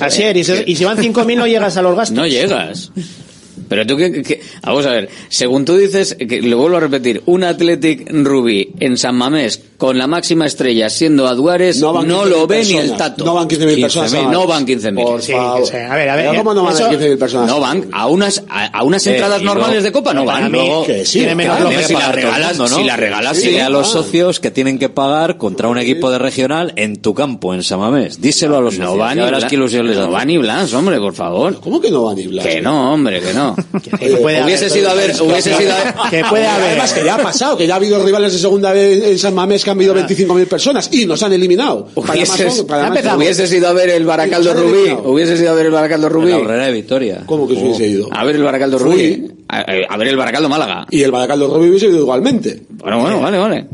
Así 0.01 0.23
es, 0.23 0.35
y 0.37 0.43
si, 0.43 0.53
y 0.65 0.75
si 0.75 0.83
van 0.85 0.97
5.000 0.97 1.37
no 1.37 1.47
llegas 1.47 1.77
a 1.77 1.81
los 1.81 1.95
gastos. 1.95 2.15
No 2.15 2.25
llegas. 2.27 2.91
Pero 3.69 3.85
tú 3.87 3.95
que, 3.95 4.21
que- 4.23 4.41
vamos 4.63 4.85
a 4.85 4.91
ver, 4.91 5.09
según 5.29 5.63
tú 5.63 5.77
dices, 5.77 6.15
que 6.15 6.41
lo 6.41 6.57
vuelvo 6.57 6.77
a 6.77 6.79
repetir, 6.81 7.21
un 7.27 7.43
Athletic 7.43 8.09
Rubí 8.11 8.71
en 8.79 8.97
San 8.97 9.15
Mamés 9.15 9.61
con 9.77 9.97
la 9.97 10.07
máxima 10.07 10.45
estrella 10.45 10.89
siendo 10.89 11.27
Aduares 11.27 11.79
no, 11.79 11.93
van 11.93 12.07
lo 12.09 12.23
15.000 12.25 12.47
ve 12.47 12.65
ni 12.65 12.73
el 12.77 12.97
tato. 12.97 13.23
No 13.23 13.35
van 13.35 13.47
15.000 13.47 13.81
personas. 13.81 14.13
15.000, 14.13 14.31
No 14.31 14.47
van 14.47 14.65
15.000. 14.67 15.03
Por 15.03 15.21
Sí, 15.21 15.31
favor. 15.31 15.65
sí, 15.67 15.75
a 15.77 15.95
ver, 15.95 16.09
a 16.09 16.15
ver, 16.17 16.35
¿Cómo 16.35 16.53
no 16.53 16.63
van 16.63 16.73
eso- 16.73 16.85
a 16.85 16.89
15.000 16.91 17.17
personas? 17.17 17.47
No 17.47 17.59
van 17.61 17.85
a 17.93 18.07
unas 18.07 18.43
a, 18.49 18.65
a 18.65 18.83
unas 18.83 19.05
Eh, 19.07 19.11
entradas 19.13 19.39
y 19.39 19.43
luego- 19.45 19.59
normales 19.59 19.83
de 19.83 19.91
copa 19.91 20.13
no 20.13 20.25
van. 20.25 20.51
mí, 20.51 20.57
Luego- 20.57 20.85
que 20.85 21.05
sí, 21.05 21.19
tiene 21.19 21.35
menos 21.35 21.57
claro, 21.57 21.71
si 21.87 21.93
la 21.93 22.11
regalas, 22.11 22.57
mundo, 22.57 22.69
¿no? 22.69 22.75
si 22.77 22.83
la 22.83 22.95
regalas, 22.97 23.37
sí. 23.37 23.47
Dile 23.49 23.61
a 23.61 23.69
los 23.69 23.87
socios 23.87 24.39
que 24.39 24.51
tienen 24.51 24.79
que 24.79 24.89
pagar 24.89 25.37
contra 25.37 25.67
un 25.69 25.77
equipo 25.77 26.09
de 26.11 26.17
regional 26.17 26.73
en 26.75 26.97
tu 26.97 27.13
campo, 27.13 27.53
en 27.53 27.63
Samamés. 27.63 28.19
Díselo 28.19 28.57
a 28.57 28.61
los 28.61 28.77
No 28.77 28.85
socios. 28.87 28.99
van 28.99 29.17
ni 29.17 29.23
verás 29.23 29.39
Blas, 29.41 29.49
qué 29.49 29.55
ilusión 29.55 29.87
les 29.87 29.95
no 29.97 30.09
van 30.11 30.27
ni 30.27 30.37
Blas, 30.37 30.73
hombre, 30.73 30.97
por 30.99 31.13
favor. 31.13 31.59
¿Cómo 31.61 31.79
que 31.79 31.91
no 31.91 32.03
van 32.03 32.15
ni 32.17 32.27
Blas? 32.27 32.45
Que 32.45 32.61
no, 32.61 32.93
hombre, 32.93 33.21
que 33.21 33.33
no. 33.33 33.55
Que 33.99 34.17
puede 34.17 34.43
hubiese 34.43 34.65
haber- 34.65 34.71
sido 34.71 34.89
a 34.89 34.93
ver, 34.93 35.15
hubiese 35.21 35.53
sido 35.55 35.71
a 35.73 35.83
ver. 35.83 35.93
Que 36.09 36.23
puede 36.29 36.47
haber. 36.47 36.67
Además 36.69 36.93
que 36.93 37.03
ya 37.05 37.15
ha 37.15 37.17
pasado, 37.23 37.57
que 37.57 37.67
ya 37.67 37.73
ha 37.73 37.77
habido 37.77 38.03
rivales 38.03 38.33
de 38.33 38.39
segunda 38.39 38.71
vez 38.71 39.03
en 39.03 39.19
San 39.19 39.33
Mamés 39.35 39.63
que 39.63 39.69
han 39.71 39.77
habido 39.77 39.95
25.000 39.95 40.47
personas 40.47 40.89
y 40.91 41.05
nos 41.05 41.21
han 41.23 41.33
eliminado. 41.33 41.87
Para 41.87 42.07
más 42.19 42.29
Hubieses, 42.39 42.63
para 42.63 42.89
más 42.89 43.03
son- 43.03 43.17
hubieses 43.17 43.51
ido 43.53 43.67
a 43.67 43.73
ver 43.73 43.89
el 43.89 44.05
Baracaldo 44.05 44.53
Rubí. 44.53 44.77
eliminado. 44.79 45.09
Hubieses 45.11 45.39
ido 45.41 45.51
a 45.51 45.53
ver 45.55 45.65
el 45.67 45.71
Baracaldo 45.71 46.09
Rubí. 46.09 46.29
La 46.31 46.37
horrera 46.37 46.65
de 46.65 46.71
Victoria. 46.73 47.23
¿Cómo 47.25 47.47
que 47.47 47.55
se 47.55 47.61
hubiese 47.63 47.87
ido? 47.87 48.09
A 48.11 48.23
ver 48.23 48.35
el 48.35 48.43
Baracaldo. 48.43 48.79
Rubí. 48.79 49.27
A, 49.47 49.59
a 49.89 49.97
ver 49.97 50.07
el 50.09 50.15
Baracaldo 50.17 50.49
Málaga. 50.49 50.85
Y 50.91 51.01
el 51.03 51.11
Baracaldo 51.11 51.53
Rubí 51.53 51.69
hubiese 51.69 51.87
ido 51.87 51.97
igualmente. 51.99 52.61
Bueno, 52.69 52.99
bueno, 53.01 53.19
vale, 53.21 53.37
vale. 53.37 53.65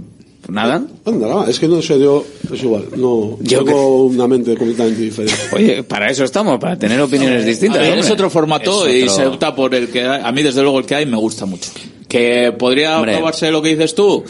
Nada. 0.47 0.81
Anda, 1.05 1.49
es 1.49 1.59
que 1.59 1.67
no 1.67 1.81
sé 1.81 1.99
yo, 1.99 2.23
es 2.53 2.61
igual, 2.63 2.85
no, 2.97 3.37
Yo 3.41 3.63
tengo 3.63 4.03
una 4.05 4.27
mente 4.27 4.55
completamente 4.55 5.01
diferente. 5.01 5.39
Oye, 5.53 5.83
para 5.83 6.07
eso 6.11 6.23
estamos, 6.23 6.59
para 6.59 6.77
tener 6.77 6.99
opiniones 7.01 7.45
distintas. 7.45 7.79
A 7.79 7.81
ver, 7.81 7.97
es 7.97 8.09
otro 8.11 8.29
formato 8.29 8.85
Es 8.87 8.95
y 8.95 9.01
otro- 9.03 9.15
se 9.15 9.25
opta 9.27 9.55
por 9.55 9.73
el 9.73 9.89
que 9.89 10.03
hay. 10.05 10.21
a 10.23 10.31
mí 10.31 10.43
desde 10.43 10.61
luego 10.61 10.79
el 10.79 10.85
que 10.85 10.95
hay 10.95 11.05
me 11.05 11.17
gusta 11.17 11.45
mucho. 11.45 11.71
Que 12.07 12.53
podría 12.57 12.97
Hombre. 12.97 13.13
probarse 13.15 13.49
lo 13.51 13.61
que 13.61 13.69
dices 13.69 13.95
tú. 13.95 14.23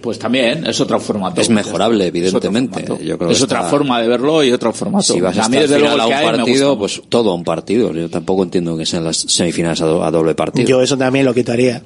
Pues 0.00 0.18
también 0.18 0.66
es 0.66 0.78
otro 0.82 1.00
formato. 1.00 1.40
Es 1.40 1.48
mejorable, 1.48 2.06
evidentemente. 2.08 2.82
Es. 2.82 2.88
Yo 3.00 3.16
creo 3.16 3.28
que 3.28 3.34
es 3.34 3.42
otra 3.42 3.60
está- 3.60 3.70
forma 3.70 4.02
de 4.02 4.08
verlo 4.08 4.44
y 4.44 4.52
otro 4.52 4.70
formato. 4.74 5.14
Si 5.14 5.18
vas 5.20 5.38
a, 5.38 5.46
a 5.46 5.48
mí 5.48 5.56
desde 5.56 5.78
luego 5.78 5.94
a 5.94 5.98
que 6.00 6.06
un 6.08 6.12
hay 6.12 6.26
partido, 6.26 6.78
pues 6.78 7.00
todo 7.08 7.30
a 7.30 7.34
un 7.34 7.42
partido. 7.44 7.90
Yo 7.94 8.10
tampoco 8.10 8.42
entiendo 8.42 8.76
que 8.76 8.84
sean 8.84 9.02
las 9.04 9.16
semifinales 9.16 9.80
a, 9.80 9.86
do- 9.86 10.04
a 10.04 10.10
doble 10.10 10.34
partido, 10.34 10.68
Yo 10.68 10.82
eso 10.82 10.98
también 10.98 11.24
lo 11.24 11.32
quitaría. 11.32 11.80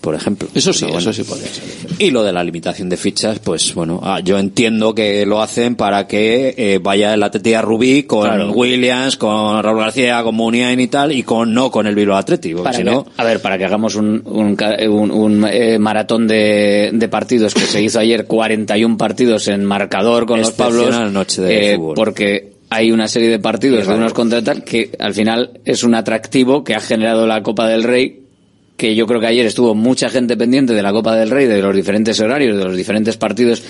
Por 0.00 0.14
ejemplo. 0.14 0.48
Eso 0.54 0.72
sí, 0.72 0.86
eso 0.94 1.12
sí 1.12 1.22
podría 1.24 1.48
ser. 1.48 1.64
Y 1.98 2.10
lo 2.10 2.22
de 2.22 2.32
la 2.32 2.42
limitación 2.42 2.88
de 2.88 2.96
fichas, 2.96 3.38
pues 3.38 3.74
bueno, 3.74 4.00
ah, 4.02 4.20
yo 4.24 4.38
entiendo 4.38 4.94
que 4.94 5.26
lo 5.26 5.42
hacen 5.42 5.76
para 5.76 6.06
que 6.06 6.54
eh, 6.56 6.78
vaya 6.82 7.14
el 7.14 7.22
Atleti 7.22 7.54
Rubí 7.56 8.04
con 8.04 8.22
Claro. 8.24 8.52
Williams, 8.52 9.16
con 9.16 9.62
Raúl 9.62 9.78
García, 9.78 10.22
con 10.22 10.34
Muniain 10.34 10.80
y 10.80 10.86
tal, 10.88 11.12
y 11.12 11.22
con 11.22 11.52
no 11.52 11.70
con 11.70 11.86
el 11.86 11.94
Bilbao 11.94 12.16
Atleti, 12.16 12.54
porque 12.54 12.72
si 12.74 12.84
no, 12.84 13.04
a 13.16 13.24
ver, 13.24 13.40
para 13.42 13.58
que 13.58 13.64
hagamos 13.64 13.94
un, 13.96 14.22
un, 14.24 14.56
un- 14.88 15.10
un, 15.10 15.46
eh, 15.50 15.78
maratón 15.78 16.26
de, 16.26 16.90
de 16.92 17.08
partidos 17.08 17.54
que 17.54 17.60
se 17.60 17.82
hizo 17.82 17.98
ayer, 18.00 18.26
41 18.26 18.96
partidos 18.96 19.48
en 19.48 19.64
marcador 19.64 20.26
con 20.26 20.40
los 20.40 20.50
Pablos, 20.52 21.12
noche 21.12 21.42
de 21.42 21.72
eh, 21.72 21.76
fútbol. 21.76 21.94
porque 21.94 22.52
hay 22.70 22.92
una 22.92 23.08
serie 23.08 23.28
de 23.28 23.38
partidos 23.40 23.86
de 23.86 23.94
unos 23.94 24.12
contra 24.12 24.42
tal 24.42 24.62
que 24.62 24.90
al 24.98 25.12
final 25.12 25.60
es 25.64 25.82
un 25.82 25.94
atractivo 25.94 26.62
que 26.62 26.74
ha 26.74 26.80
generado 26.80 27.26
la 27.26 27.42
Copa 27.42 27.66
del 27.68 27.82
Rey 27.82 28.19
que 28.80 28.94
yo 28.94 29.06
creo 29.06 29.20
que 29.20 29.26
ayer 29.26 29.44
estuvo 29.44 29.74
mucha 29.74 30.08
gente 30.08 30.38
pendiente 30.38 30.72
de 30.72 30.82
la 30.82 30.90
Copa 30.90 31.14
del 31.14 31.28
Rey, 31.28 31.44
de 31.44 31.60
los 31.60 31.76
diferentes 31.76 32.18
horarios, 32.18 32.56
de 32.56 32.64
los 32.64 32.74
diferentes 32.74 33.18
partidos, 33.18 33.62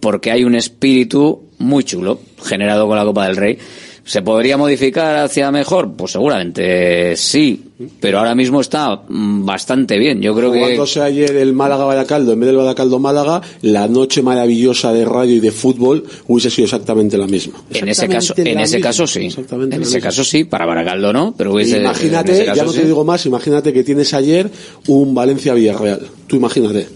porque 0.00 0.30
hay 0.30 0.44
un 0.44 0.54
espíritu 0.54 1.50
muy 1.58 1.84
chulo 1.84 2.20
generado 2.42 2.88
con 2.88 2.96
la 2.96 3.04
Copa 3.04 3.26
del 3.26 3.36
Rey. 3.36 3.58
¿Se 4.06 4.22
podría 4.22 4.56
modificar 4.56 5.16
hacia 5.16 5.50
mejor? 5.50 5.92
Pues 5.96 6.12
seguramente 6.12 7.16
sí, 7.16 7.60
pero 8.00 8.18
ahora 8.20 8.36
mismo 8.36 8.60
está 8.60 9.02
mm, 9.08 9.44
bastante 9.44 9.98
bien. 9.98 10.22
Yo 10.22 10.32
creo 10.32 10.52
que 10.52 10.60
Jugándose 10.60 11.00
ayer 11.02 11.34
el 11.34 11.52
Málaga-Badacaldo, 11.52 12.32
en 12.32 12.38
vez 12.40 12.46
del 12.46 12.56
Badacaldo-Málaga, 12.56 13.42
la 13.62 13.88
noche 13.88 14.22
maravillosa 14.22 14.92
de 14.92 15.04
radio 15.04 15.34
y 15.34 15.40
de 15.40 15.50
fútbol 15.50 16.04
hubiese 16.28 16.50
sido 16.50 16.66
exactamente 16.66 17.18
la 17.18 17.26
misma. 17.26 17.54
en 17.72 17.88
ese 17.88 18.06
caso, 18.06 18.32
Exactamente 18.32 18.50
en 18.52 18.56
la 18.58 18.62
ese 18.62 18.76
misma, 18.76 18.88
caso 18.88 19.06
sí, 19.08 19.26
exactamente 19.26 19.74
en 19.76 19.82
ese 19.82 19.94
misma. 19.96 20.08
caso 20.08 20.22
sí, 20.24 20.44
para 20.44 20.66
Baracaldo 20.66 21.12
no, 21.12 21.34
pero 21.36 21.52
hubiese, 21.52 21.80
Imagínate, 21.80 22.44
caso 22.44 22.56
ya 22.56 22.64
no 22.64 22.72
te 22.72 22.80
sí. 22.82 22.86
digo 22.86 23.04
más, 23.04 23.26
imagínate 23.26 23.72
que 23.72 23.82
tienes 23.82 24.14
ayer 24.14 24.48
un 24.86 25.14
Valencia-Villarreal. 25.16 26.00
Tú 26.28 26.36
imagínate. 26.36 26.86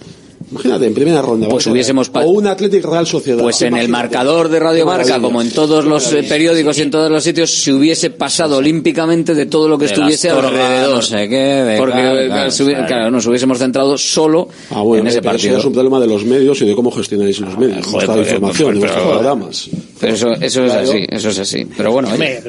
Imagínate, 0.51 0.86
en 0.86 0.94
primera 0.94 1.22
ronda. 1.22 1.48
Pues 1.48 1.66
hubiésemos 1.68 2.10
O 2.12 2.20
un 2.31 2.47
Athletic 2.48 2.85
Real 2.85 3.06
Sociedad. 3.06 3.40
Pues 3.43 3.62
en 3.62 3.68
el 3.68 3.85
Imagínate. 3.86 3.93
marcador 3.93 4.48
de 4.48 4.59
Radio 4.59 4.85
Marca, 4.85 5.20
como 5.20 5.40
en 5.43 5.51
todos 5.52 5.85
los 5.85 6.12
eh, 6.12 6.24
periódicos 6.24 6.77
y 6.78 6.82
en 6.82 6.90
todos 6.90 7.10
los 7.10 7.22
sitios, 7.22 7.51
se 7.51 7.72
hubiese 7.72 8.10
pasado 8.10 8.56
olímpicamente 8.56 9.35
de 9.35 9.47
todo 9.47 9.68
lo 9.68 9.78
que 9.78 9.86
De 9.86 9.93
estuviese 9.93 10.28
alrededor. 10.31 10.97
no 10.97 11.02
sé 11.02 11.28
qué, 11.28 11.36
de 11.36 11.78
Porque 11.78 11.93
claro, 11.94 12.18
eh, 12.20 12.27
claro, 12.27 12.51
claro. 12.52 12.86
claro, 12.86 13.10
nos 13.12 13.27
hubiésemos 13.27 13.59
centrado 13.59 13.97
solo 13.97 14.48
Ah, 14.70 14.82
bueno, 14.82 15.02
en 15.02 15.09
ese 15.09 15.20
pero 15.22 15.36
eso 15.36 15.43
partido. 15.44 15.59
es 15.59 15.64
un 15.64 15.72
problema 15.72 16.01
de 16.01 16.06
los 16.09 16.24
medios 16.24 16.60
y 16.62 16.64
de 16.66 16.74
cómo 16.74 16.90
gestionáis 16.90 17.39
los 17.40 17.56
medios, 17.56 17.86
joder, 17.86 18.06
pues, 18.09 18.18
información, 18.32 18.68
pues, 18.70 18.78
vuestros 18.81 19.02
pero- 19.05 19.10
programas. 19.12 19.70
Pero 20.01 20.14
eso, 20.14 20.32
eso 20.32 20.64
es 20.64 20.72
así, 20.72 21.06
eso 21.10 21.28
es 21.28 21.39
así. 21.39 21.66
Pero 21.77 21.93
bueno, 21.93 22.09
oye, 22.12 22.40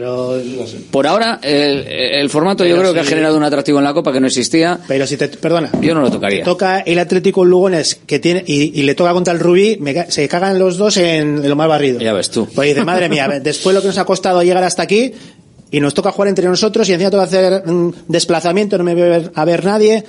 por 0.89 1.05
ahora 1.05 1.39
el, 1.43 1.85
el 1.87 2.29
formato 2.29 2.65
yo 2.65 2.77
creo 2.77 2.93
que 2.93 3.01
ha 3.01 3.03
generado 3.03 3.35
un 3.37 3.43
atractivo 3.43 3.77
en 3.79 3.83
la 3.83 3.93
Copa 3.93 4.13
que 4.13 4.19
no 4.19 4.27
existía. 4.27 4.79
pero 4.87 5.05
si 5.05 5.17
te, 5.17 5.27
perdona, 5.27 5.69
Yo 5.81 5.93
no 5.93 6.01
lo 6.01 6.09
tocaría. 6.09 6.43
toca 6.43 6.79
el 6.79 6.97
Atlético 6.99 7.43
Lugones 7.43 7.99
que 8.05 8.19
tiene 8.19 8.43
y, 8.47 8.79
y 8.79 8.83
le 8.83 8.95
toca 8.95 9.11
contra 9.13 9.33
el 9.33 9.39
Rubí, 9.39 9.77
me 9.79 10.09
se 10.09 10.27
cagan 10.27 10.57
los 10.59 10.77
dos 10.77 10.97
en, 10.97 11.37
en 11.43 11.49
lo 11.49 11.55
más 11.55 11.67
barrido. 11.67 11.99
ya 11.99 12.13
ves 12.13 12.29
tú. 12.31 12.47
Pues 12.55 12.69
dice, 12.69 12.85
madre 12.85 13.09
mía, 13.09 13.27
después 13.43 13.75
lo 13.75 13.81
que 13.81 13.87
nos 13.87 13.97
ha 13.97 14.05
costado 14.05 14.41
llegar 14.43 14.63
hasta 14.63 14.83
aquí 14.83 15.11
y 15.71 15.79
nos 15.79 15.93
toca 15.93 16.11
jugar 16.11 16.29
entre 16.29 16.47
nosotros 16.47 16.87
y 16.89 16.93
encima 16.93 17.11
toca 17.11 17.23
hacer 17.23 17.63
un 17.65 17.95
desplazamiento, 18.07 18.77
no 18.77 18.83
me 18.83 18.93
voy 18.93 19.03
a 19.03 19.07
ver, 19.07 19.31
a 19.35 19.45
ver 19.45 19.65
nadie. 19.65 20.03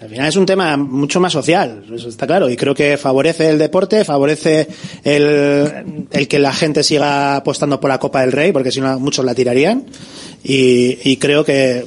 Al 0.00 0.10
final 0.10 0.26
es 0.28 0.36
un 0.36 0.44
tema 0.44 0.76
mucho 0.76 1.20
más 1.20 1.32
social, 1.32 1.84
eso 1.94 2.08
está 2.10 2.26
claro, 2.26 2.50
y 2.50 2.56
creo 2.56 2.74
que 2.74 2.98
favorece 2.98 3.48
el 3.48 3.58
deporte, 3.58 4.04
favorece 4.04 4.68
el, 5.04 6.06
el 6.10 6.28
que 6.28 6.38
la 6.38 6.52
gente 6.52 6.82
siga 6.82 7.36
apostando 7.36 7.80
por 7.80 7.88
la 7.88 7.98
Copa 7.98 8.20
del 8.20 8.32
Rey, 8.32 8.52
porque 8.52 8.70
si 8.70 8.80
no 8.80 8.98
muchos 9.00 9.24
la 9.24 9.34
tirarían, 9.34 9.84
y, 10.44 10.98
y 11.10 11.16
creo 11.16 11.44
que 11.44 11.86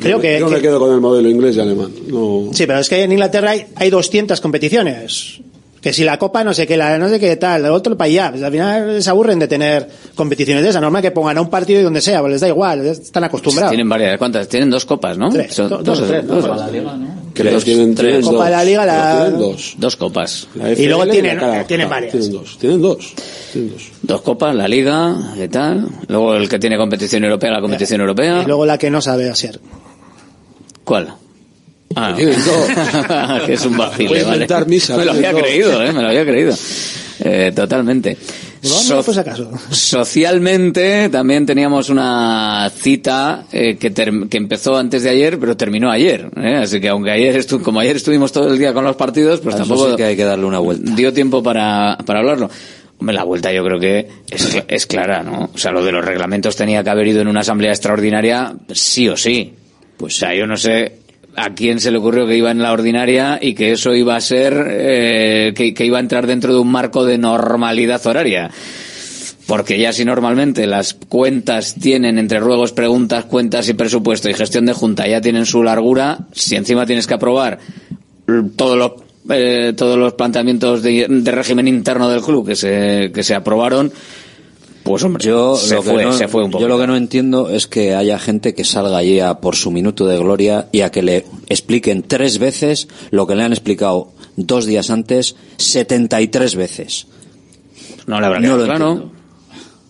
creo 0.00 0.20
que, 0.20 0.40
Yo 0.40 0.48
que- 0.48 0.54
me 0.56 0.60
quedo 0.60 0.80
con 0.80 0.92
el 0.92 1.00
modelo 1.00 1.28
inglés 1.28 1.56
y 1.56 1.60
alemán. 1.60 1.92
No. 2.08 2.48
Sí, 2.52 2.66
pero 2.66 2.80
es 2.80 2.88
que 2.88 3.02
en 3.04 3.12
Inglaterra 3.12 3.50
hay, 3.50 3.64
hay 3.76 3.90
200 3.90 4.40
competiciones. 4.40 5.40
Que 5.80 5.94
si 5.94 6.04
la 6.04 6.18
copa 6.18 6.44
no 6.44 6.52
sé 6.52 6.66
qué, 6.66 6.76
la 6.76 6.98
no 6.98 7.08
sé 7.08 7.18
qué 7.18 7.36
tal, 7.36 7.64
el 7.64 7.70
otro 7.70 7.96
para 7.96 8.04
allá. 8.06 8.30
Pues 8.32 8.42
al 8.42 8.52
final 8.52 9.02
se 9.02 9.08
aburren 9.08 9.38
de 9.38 9.48
tener 9.48 9.88
competiciones 10.14 10.62
de 10.62 10.68
esa. 10.68 10.78
Normal 10.78 11.00
que 11.00 11.10
pongan 11.10 11.38
a 11.38 11.40
un 11.40 11.48
partido 11.48 11.80
y 11.80 11.82
donde 11.82 12.02
sea, 12.02 12.20
pues 12.20 12.32
les 12.32 12.40
da 12.42 12.48
igual, 12.48 12.84
están 12.84 13.24
acostumbrados. 13.24 13.70
Tienen 13.70 13.88
varias, 13.88 14.18
¿cuántas? 14.18 14.46
Tienen 14.46 14.68
dos 14.68 14.84
copas, 14.84 15.16
¿no? 15.16 15.30
Tres, 15.30 15.54
Son- 15.54 15.70
do- 15.70 15.78
dos 15.78 16.00
o 16.00 16.04
tres, 16.04 16.26
dos, 16.26 16.44
dos. 16.44 16.62
Creo 16.68 16.82
Dos, 16.84 16.92
que 17.34 17.42
tienen, 17.64 17.94
tres. 17.94 18.08
tienen 18.08 18.22
Copa 18.22 18.36
dos. 18.36 18.44
de 18.46 18.50
la 18.50 18.64
Liga, 18.64 18.86
la- 18.86 19.20
Tienen 19.22 19.38
dos. 19.40 19.74
dos 19.78 19.96
copas. 19.96 20.48
Y 20.76 20.86
luego 20.86 21.06
tienen- 21.06 21.36
la 21.36 21.40
Cara- 21.40 21.66
tienen 21.66 21.88
varias. 21.88 22.12
Tienen 22.12 22.32
dos. 22.32 22.58
Tienen 22.58 22.80
dos. 22.82 23.14
Tienen 23.52 23.70
dos. 23.72 23.82
Dos 24.02 24.20
copas, 24.22 24.54
la 24.54 24.68
Liga, 24.68 25.16
¿qué 25.36 25.48
tal? 25.48 25.86
Luego 26.08 26.34
el 26.34 26.48
que 26.48 26.58
tiene 26.58 26.76
competición 26.76 27.24
europea, 27.24 27.50
la 27.50 27.60
competición 27.60 28.00
europea. 28.00 28.42
Y 28.42 28.46
luego 28.46 28.64
la 28.66 28.78
que 28.78 28.90
no 28.90 29.00
sabe 29.00 29.28
hacer. 29.30 29.60
¿Cuál? 30.84 31.14
Ah, 31.96 32.12
Tienen 32.16 32.36
dos. 32.44 32.66
que 33.46 33.52
es 33.54 33.64
un 33.66 33.76
vacile, 33.76 34.22
¿vale? 34.24 34.46
misa, 34.66 34.96
me 34.96 35.04
lo 35.04 35.10
había 35.12 35.32
dos. 35.32 35.40
creído, 35.42 35.82
¿eh? 35.82 35.92
Me 35.92 36.02
lo 36.02 36.08
había 36.08 36.24
creído. 36.24 36.54
Eh, 37.22 37.52
totalmente. 37.54 38.16
No, 38.62 39.02
pues 39.02 39.18
acaso. 39.18 39.50
Socialmente 39.70 41.08
también 41.10 41.46
teníamos 41.46 41.88
una 41.90 42.70
cita 42.74 43.44
eh, 43.52 43.76
que, 43.76 43.92
que 43.92 44.36
empezó 44.36 44.76
antes 44.76 45.02
de 45.02 45.10
ayer, 45.10 45.38
pero 45.38 45.56
terminó 45.56 45.90
ayer. 45.90 46.30
¿eh? 46.36 46.56
Así 46.62 46.80
que 46.80 46.88
aunque 46.88 47.10
ayer 47.10 47.36
estu 47.36 47.62
como 47.62 47.80
ayer 47.80 47.96
estuvimos 47.96 48.32
todo 48.32 48.52
el 48.52 48.58
día 48.58 48.72
con 48.72 48.84
los 48.84 48.96
partidos, 48.96 49.40
pues 49.40 49.54
A 49.54 49.58
eso 49.58 49.68
tampoco 49.68 49.90
sí 49.90 49.96
que 49.96 50.04
hay 50.04 50.16
que 50.16 50.24
darle 50.24 50.46
una 50.46 50.58
vuelta. 50.58 50.92
dio 50.94 51.12
tiempo 51.12 51.42
para, 51.42 51.98
para 52.04 52.20
hablarlo. 52.20 52.50
Hombre, 52.98 53.14
la 53.14 53.24
vuelta 53.24 53.50
yo 53.52 53.64
creo 53.64 53.80
que 53.80 54.08
es, 54.30 54.62
es 54.68 54.86
clara, 54.86 55.22
¿no? 55.22 55.50
O 55.54 55.58
sea, 55.58 55.72
lo 55.72 55.82
de 55.82 55.92
los 55.92 56.04
reglamentos 56.04 56.54
tenía 56.56 56.84
que 56.84 56.90
haber 56.90 57.08
ido 57.08 57.22
en 57.22 57.28
una 57.28 57.40
asamblea 57.40 57.70
extraordinaria, 57.70 58.54
sí 58.72 59.08
o 59.08 59.16
sí. 59.16 59.54
Pues, 59.96 60.16
o 60.16 60.18
sea, 60.18 60.34
yo 60.34 60.46
no 60.46 60.56
sé 60.56 60.99
a 61.36 61.54
quién 61.54 61.80
se 61.80 61.90
le 61.90 61.98
ocurrió 61.98 62.26
que 62.26 62.36
iba 62.36 62.50
en 62.50 62.62
la 62.62 62.72
ordinaria 62.72 63.38
y 63.40 63.54
que 63.54 63.72
eso 63.72 63.94
iba 63.94 64.16
a 64.16 64.20
ser, 64.20 64.66
eh, 64.70 65.52
que, 65.54 65.84
iba 65.84 65.98
a 65.98 66.00
entrar 66.00 66.26
dentro 66.26 66.52
de 66.52 66.60
un 66.60 66.70
marco 66.70 67.04
de 67.04 67.18
normalidad 67.18 68.04
horaria. 68.06 68.50
Porque 69.46 69.78
ya 69.78 69.92
si 69.92 70.04
normalmente 70.04 70.66
las 70.66 70.94
cuentas 70.94 71.74
tienen 71.74 72.18
entre 72.18 72.38
ruegos, 72.38 72.72
preguntas, 72.72 73.24
cuentas 73.24 73.68
y 73.68 73.74
presupuesto 73.74 74.30
y 74.30 74.34
gestión 74.34 74.66
de 74.66 74.72
junta 74.72 75.08
ya 75.08 75.20
tienen 75.20 75.46
su 75.46 75.62
largura, 75.62 76.18
si 76.32 76.54
encima 76.54 76.86
tienes 76.86 77.06
que 77.06 77.14
aprobar 77.14 77.58
todos 78.56 78.78
los 78.78 78.92
eh, 79.28 79.74
todos 79.76 79.98
los 79.98 80.14
planteamientos 80.14 80.82
de, 80.82 81.06
de 81.08 81.30
régimen 81.30 81.68
interno 81.68 82.08
del 82.08 82.22
club 82.22 82.46
que 82.46 82.56
se 82.56 83.10
que 83.12 83.22
se 83.24 83.34
aprobaron, 83.34 83.92
pues 84.82 85.02
hombre, 85.04 85.24
Yo 85.24 85.56
se 85.56 85.74
lo 85.74 85.82
que 85.82 85.90
fue, 85.90 86.04
no- 86.04 86.12
se 86.12 86.28
fue 86.28 86.44
un 86.44 86.50
poco. 86.50 86.62
Yo 86.62 86.68
lo 86.68 86.78
que 86.78 86.86
no 86.86 86.96
entiendo 86.96 87.50
es 87.50 87.66
que 87.66 87.94
haya 87.94 88.18
gente 88.18 88.54
que 88.54 88.64
salga 88.64 88.96
allí 88.98 89.20
a 89.20 89.40
por 89.40 89.56
su 89.56 89.70
minuto 89.70 90.06
de 90.06 90.18
gloria 90.18 90.68
y 90.72 90.80
a 90.80 90.90
que 90.90 91.02
le 91.02 91.24
expliquen 91.48 92.02
tres 92.02 92.38
veces 92.38 92.88
lo 93.10 93.26
que 93.26 93.34
le 93.34 93.42
han 93.42 93.52
explicado 93.52 94.12
dos 94.36 94.64
días 94.66 94.90
antes 94.90 95.36
73 95.58 96.56
veces. 96.56 97.06
No 98.06 98.20
le 98.20 98.26
habrá 98.26 98.40
no 98.40 98.56
lo 98.56 98.64
claro. 98.64 98.88
entiendo. 98.92 99.12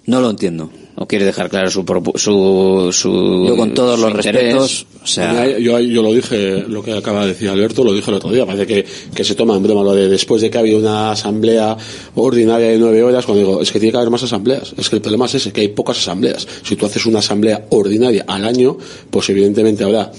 No 0.07 0.21
lo 0.21 0.31
entiendo. 0.31 0.71
¿O 1.03 1.07
quiere 1.07 1.25
dejar 1.25 1.49
claro 1.49 1.71
su, 1.71 1.83
propu- 1.83 2.19
su, 2.19 2.93
su 2.93 3.47
Yo 3.49 3.57
con 3.57 3.73
todos 3.73 3.99
su 3.99 4.07
los 4.07 4.15
interés? 4.17 4.43
respetos, 4.55 4.87
o 5.03 5.07
sea, 5.07 5.49
Yo, 5.49 5.59
yo, 5.59 5.81
yo 5.81 6.03
lo 6.03 6.13
dije, 6.13 6.63
lo 6.69 6.83
que 6.83 6.93
acaba 6.93 7.23
de 7.23 7.29
decir 7.29 7.49
Alberto, 7.49 7.83
lo 7.83 7.95
dije 7.95 8.11
el 8.11 8.17
otro 8.19 8.31
día. 8.31 8.45
Parece 8.45 8.67
que, 8.67 8.85
que 9.15 9.25
se 9.25 9.35
toma 9.35 9.57
en 9.57 9.63
broma 9.63 9.83
lo 9.83 9.95
de 9.95 10.11
después 10.11 10.43
de 10.43 10.51
que 10.51 10.59
ha 10.59 10.61
habido 10.61 10.79
una 10.79 11.13
asamblea 11.13 11.75
ordinaria 12.17 12.69
de 12.69 12.79
nueve 12.79 13.03
horas, 13.03 13.25
cuando 13.25 13.41
digo, 13.47 13.63
es 13.63 13.73
que 13.73 13.81
tiene 13.81 13.93
que 13.93 13.97
haber 13.97 14.11
más 14.11 14.23
asambleas. 14.25 14.75
Es 14.77 14.91
que 14.91 14.97
el 14.97 15.01
problema 15.03 15.25
es 15.25 15.37
ese, 15.37 15.53
que 15.55 15.63
hay 15.63 15.69
pocas 15.69 15.97
asambleas. 15.97 16.47
Si 16.63 16.77
tú 16.77 16.85
haces 16.85 17.07
una 17.07 17.21
asamblea 17.21 17.65
ordinaria 17.71 18.27
al 18.29 18.45
año, 18.45 18.77
pues 19.09 19.27
evidentemente 19.31 19.83
habrá 19.85 20.13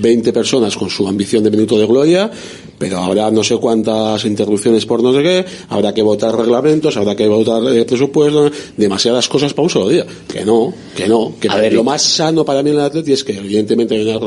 20 0.00 0.32
personas 0.32 0.76
con 0.76 0.90
su 0.90 1.06
ambición 1.06 1.44
de 1.44 1.50
minuto 1.50 1.78
de 1.78 1.86
gloria, 1.86 2.30
pero 2.78 2.98
habrá 2.98 3.30
no 3.30 3.42
sé 3.42 3.56
cuántas 3.56 4.24
interrupciones 4.24 4.86
por 4.86 5.02
no 5.02 5.12
sé 5.12 5.22
qué, 5.22 5.44
habrá 5.68 5.92
que 5.92 6.02
votar 6.02 6.36
reglamentos, 6.36 6.96
habrá 6.96 7.14
que 7.16 7.26
votar 7.26 7.62
eh, 7.74 7.84
presupuestos, 7.84 8.52
demasiadas 8.76 9.28
cosas 9.28 9.52
para 9.52 9.64
un 9.64 9.70
solo 9.70 9.88
día. 9.88 10.06
Que 10.26 10.44
no, 10.44 10.72
que 10.96 11.08
no, 11.08 11.34
que 11.40 11.48
A 11.48 11.56
ver, 11.56 11.72
lo 11.72 11.84
más 11.84 12.02
sano 12.02 12.44
para 12.44 12.62
mí 12.62 12.70
en 12.70 12.76
el 12.76 12.82
Atleti 12.82 13.12
es 13.12 13.24
que 13.24 13.32
evidentemente 13.32 13.94
hay 13.94 14.02
una, 14.02 14.18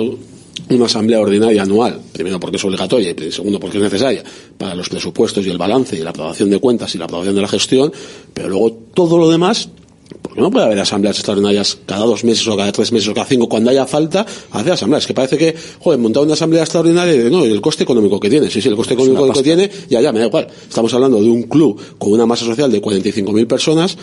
una 0.69 0.85
asamblea 0.85 1.19
ordinaria 1.19 1.64
anual, 1.64 1.99
primero 2.11 2.39
porque 2.39 2.57
es 2.57 2.65
obligatoria 2.65 3.11
y 3.11 3.31
segundo 3.31 3.60
porque 3.60 3.77
es 3.77 3.84
necesaria 3.84 4.23
para 4.57 4.76
los 4.76 4.89
presupuestos 4.89 5.45
y 5.45 5.49
el 5.49 5.57
balance 5.57 5.95
y 5.95 5.99
la 5.99 6.11
aprobación 6.11 6.49
de 6.49 6.60
cuentas 6.60 6.93
y 6.95 6.98
la 6.98 7.06
aprobación 7.06 7.35
de 7.35 7.41
la 7.41 7.48
gestión, 7.48 7.91
pero 8.34 8.49
luego 8.49 8.72
todo 8.93 9.18
lo 9.18 9.30
demás 9.30 9.69
no 10.35 10.49
puede 10.51 10.65
haber 10.65 10.79
asambleas 10.79 11.17
extraordinarias 11.17 11.77
cada 11.85 12.05
dos 12.05 12.23
meses 12.23 12.47
o 12.47 12.55
cada 12.57 12.71
tres 12.71 12.91
meses 12.91 13.09
o 13.09 13.13
cada 13.13 13.25
cinco, 13.25 13.49
cuando 13.49 13.69
haya 13.69 13.85
falta, 13.85 14.25
hacer 14.51 14.71
asambleas. 14.73 15.05
Que 15.05 15.13
parece 15.13 15.37
que, 15.37 15.55
joder, 15.79 15.99
montar 15.99 16.23
una 16.23 16.33
asamblea 16.33 16.63
extraordinaria, 16.63 17.13
y, 17.15 17.29
no, 17.29 17.45
y 17.45 17.51
el 17.51 17.61
coste 17.61 17.83
económico 17.83 18.19
que 18.19 18.29
tiene. 18.29 18.49
Sí, 18.49 18.61
sí, 18.61 18.69
el 18.69 18.75
coste 18.75 18.93
económico 18.93 19.31
que 19.33 19.43
tiene, 19.43 19.69
ya, 19.89 20.01
ya, 20.01 20.11
me 20.11 20.19
da 20.19 20.27
igual. 20.27 20.47
Estamos 20.67 20.93
hablando 20.93 21.21
de 21.21 21.29
un 21.29 21.43
club 21.43 21.79
con 21.97 22.13
una 22.13 22.25
masa 22.25 22.45
social 22.45 22.71
de 22.71 22.81
45.000 22.81 23.47
personas, 23.47 23.97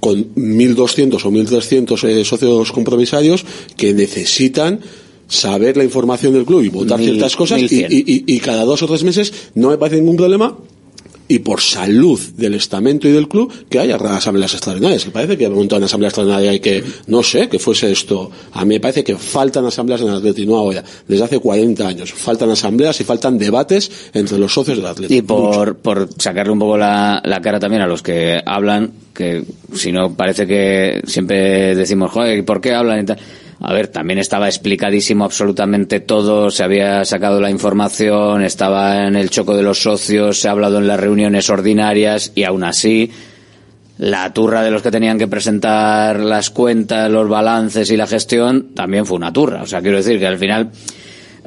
con 0.00 0.34
1.200 0.34 1.14
o 1.24 1.30
1.300 1.30 2.08
eh, 2.08 2.24
socios 2.24 2.72
compromisarios 2.72 3.44
que 3.76 3.94
necesitan 3.94 4.80
saber 5.28 5.76
la 5.76 5.84
información 5.84 6.34
del 6.34 6.44
club 6.44 6.62
y 6.62 6.68
votar 6.68 7.00
ciertas 7.00 7.36
cosas 7.36 7.58
y, 7.60 7.62
1100. 7.62 7.92
y- 7.92 7.96
y- 7.96 8.24
y 8.26 8.40
cada 8.40 8.64
dos 8.64 8.82
o 8.82 8.86
tres 8.86 9.02
meses 9.04 9.32
no 9.54 9.70
me 9.70 9.78
parece 9.78 9.96
ningún 10.00 10.16
problema 10.16 10.58
y 11.32 11.38
por 11.38 11.62
salud 11.62 12.20
del 12.36 12.52
estamento 12.52 13.08
y 13.08 13.12
del 13.12 13.26
club 13.26 13.50
que 13.70 13.78
haya 13.78 13.96
asambleas 13.96 14.52
extraordinarias. 14.52 15.06
Que 15.06 15.10
parece 15.10 15.38
que 15.38 15.48
montar 15.48 15.78
una 15.78 15.86
asamblea 15.86 16.08
extraordinaria 16.08 16.52
y 16.52 16.60
que, 16.60 16.84
no 17.06 17.22
sé, 17.22 17.48
que 17.48 17.58
fuese 17.58 17.90
esto. 17.90 18.30
A 18.52 18.66
mí 18.66 18.74
me 18.74 18.80
parece 18.80 19.02
que 19.02 19.16
faltan 19.16 19.64
asambleas 19.64 20.02
en 20.02 20.08
el 20.08 20.16
Atleti, 20.16 20.44
no 20.44 20.56
ahora, 20.56 20.84
desde 21.08 21.24
hace 21.24 21.38
40 21.38 21.88
años. 21.88 22.12
Faltan 22.12 22.50
asambleas 22.50 23.00
y 23.00 23.04
faltan 23.04 23.38
debates 23.38 23.90
entre 24.12 24.38
los 24.38 24.52
socios 24.52 24.76
del 24.76 24.86
Atleti. 24.86 25.16
Y 25.16 25.22
por, 25.22 25.76
por 25.76 26.10
sacarle 26.18 26.52
un 26.52 26.58
poco 26.58 26.76
la, 26.76 27.22
la 27.24 27.40
cara 27.40 27.58
también 27.58 27.80
a 27.80 27.86
los 27.86 28.02
que 28.02 28.42
hablan, 28.44 28.92
que 29.14 29.42
si 29.74 29.90
no 29.90 30.14
parece 30.14 30.46
que 30.46 31.00
siempre 31.06 31.74
decimos, 31.74 32.10
joder, 32.10 32.38
¿y 32.38 32.42
por 32.42 32.60
qué 32.60 32.74
hablan 32.74 33.00
y 33.00 33.06
tal? 33.06 33.18
A 33.64 33.72
ver, 33.72 33.86
también 33.86 34.18
estaba 34.18 34.48
explicadísimo 34.48 35.24
absolutamente 35.24 36.00
todo, 36.00 36.50
se 36.50 36.64
había 36.64 37.04
sacado 37.04 37.40
la 37.40 37.48
información, 37.48 38.42
estaba 38.42 39.06
en 39.06 39.14
el 39.14 39.30
choco 39.30 39.56
de 39.56 39.62
los 39.62 39.80
socios, 39.80 40.40
se 40.40 40.48
ha 40.48 40.50
hablado 40.50 40.78
en 40.78 40.88
las 40.88 40.98
reuniones 40.98 41.48
ordinarias 41.48 42.32
y 42.34 42.42
aún 42.42 42.64
así 42.64 43.12
la 43.98 44.32
turra 44.32 44.64
de 44.64 44.72
los 44.72 44.82
que 44.82 44.90
tenían 44.90 45.16
que 45.16 45.28
presentar 45.28 46.18
las 46.18 46.50
cuentas, 46.50 47.08
los 47.08 47.28
balances 47.28 47.88
y 47.92 47.96
la 47.96 48.08
gestión 48.08 48.74
también 48.74 49.06
fue 49.06 49.16
una 49.16 49.32
turra. 49.32 49.62
O 49.62 49.66
sea, 49.66 49.80
quiero 49.80 49.98
decir 49.98 50.18
que 50.18 50.26
al 50.26 50.38
final, 50.38 50.72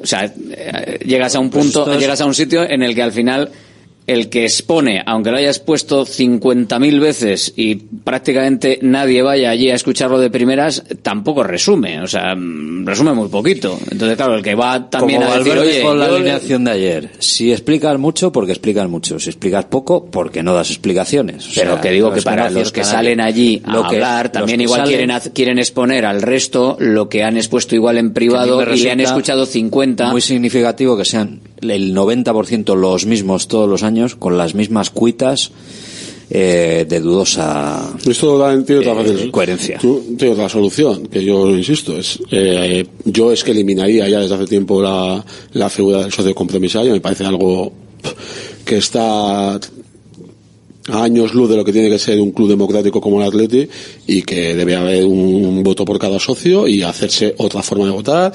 o 0.02 0.06
sea, 0.06 0.24
eh, 0.24 0.98
llegas 1.04 1.34
a 1.34 1.40
un 1.40 1.50
Pues 1.50 1.64
punto, 1.64 1.98
llegas 1.98 2.22
a 2.22 2.24
un 2.24 2.34
sitio 2.34 2.62
en 2.66 2.82
el 2.82 2.94
que 2.94 3.02
al 3.02 3.12
final 3.12 3.50
el 4.06 4.28
que 4.28 4.44
expone, 4.44 5.02
aunque 5.04 5.30
lo 5.32 5.36
hayas 5.38 5.58
puesto 5.58 6.04
50.000 6.06 7.00
veces 7.00 7.52
y 7.56 7.74
prácticamente 7.74 8.78
nadie 8.82 9.22
vaya 9.22 9.50
allí 9.50 9.70
a 9.70 9.74
escucharlo 9.74 10.20
de 10.20 10.30
primeras, 10.30 10.84
tampoco 11.02 11.42
resume, 11.42 12.00
o 12.00 12.06
sea, 12.06 12.34
mm, 12.36 12.86
resume 12.86 13.12
muy 13.14 13.28
poquito. 13.28 13.78
Entonces, 13.90 14.16
claro, 14.16 14.36
el 14.36 14.42
que 14.42 14.54
va 14.54 14.88
también 14.88 15.20
Como 15.22 15.32
a 15.34 15.38
decir, 15.38 15.58
oye, 15.58 15.82
con 15.82 15.98
la 15.98 16.06
alineación 16.06 16.64
de 16.64 16.70
ayer. 16.70 17.10
Si 17.18 17.50
explicas 17.52 17.98
mucho, 17.98 18.30
porque 18.30 18.52
explicas 18.52 18.88
mucho. 18.88 19.18
Si 19.18 19.28
explicas 19.30 19.64
poco, 19.64 20.06
porque 20.06 20.42
no 20.42 20.54
das 20.54 20.70
explicaciones. 20.70 21.48
O 21.48 21.50
Pero 21.54 21.72
sea, 21.72 21.80
que 21.80 21.90
digo 21.90 22.12
que 22.12 22.22
para 22.22 22.48
los 22.50 22.70
que 22.72 22.84
salen 22.84 23.20
allí 23.20 23.60
a 23.64 23.72
Lo 23.72 23.88
que- 23.88 23.96
hablar, 23.96 24.30
también 24.30 24.60
igual 24.60 24.82
salen- 24.82 24.96
quieren, 24.96 25.20
quieren 25.34 25.58
exponer 25.58 26.04
al 26.04 26.22
resto 26.22 26.76
lo 26.78 27.08
que 27.08 27.24
han 27.24 27.36
expuesto 27.36 27.74
igual 27.74 27.98
en 27.98 28.12
privado 28.12 28.62
y 28.72 28.80
le 28.80 28.90
han 28.92 29.00
escuchado 29.00 29.46
50. 29.46 30.10
Muy 30.10 30.20
significativo 30.20 30.96
que 30.96 31.04
sean 31.04 31.40
el 31.60 31.94
90% 31.94 32.74
los 32.76 33.06
mismos 33.06 33.48
todos 33.48 33.68
los 33.68 33.82
años, 33.82 34.14
con 34.16 34.36
las 34.38 34.54
mismas 34.54 34.90
cuitas 34.90 35.50
eh, 36.28 36.84
de 36.88 37.00
dudosa 37.00 37.94
Esto 38.04 38.36
da- 38.36 38.60
tiene 38.64 38.80
otra 38.88 39.00
eh, 39.02 39.30
coherencia. 39.30 39.78
Tú- 39.78 40.02
tiene 40.18 40.34
otra 40.34 40.48
solución, 40.48 41.06
que 41.06 41.24
yo 41.24 41.48
insisto, 41.50 41.96
es 41.96 42.18
eh, 42.30 42.84
yo 43.04 43.32
es 43.32 43.44
que 43.44 43.52
eliminaría 43.52 44.08
ya 44.08 44.20
desde 44.20 44.34
hace 44.34 44.46
tiempo 44.46 44.82
la, 44.82 45.24
la 45.52 45.70
figura 45.70 46.02
del 46.02 46.12
socio 46.12 46.34
compromisario, 46.34 46.92
me 46.92 47.00
parece 47.00 47.24
algo 47.24 47.72
que 48.64 48.78
está 48.78 49.54
a 50.88 51.02
años 51.02 51.34
luz 51.34 51.48
de 51.50 51.56
lo 51.56 51.64
que 51.64 51.72
tiene 51.72 51.88
que 51.90 51.98
ser 51.98 52.20
un 52.20 52.30
club 52.30 52.48
democrático 52.48 53.00
como 53.00 53.20
el 53.20 53.26
Atleti 53.26 53.68
y 54.06 54.22
que 54.22 54.54
debe 54.54 54.76
haber 54.76 55.04
un 55.04 55.62
voto 55.64 55.84
por 55.84 55.98
cada 55.98 56.20
socio 56.20 56.68
y 56.68 56.82
hacerse 56.82 57.34
otra 57.38 57.60
forma 57.62 57.86
de 57.86 57.90
votar 57.90 58.32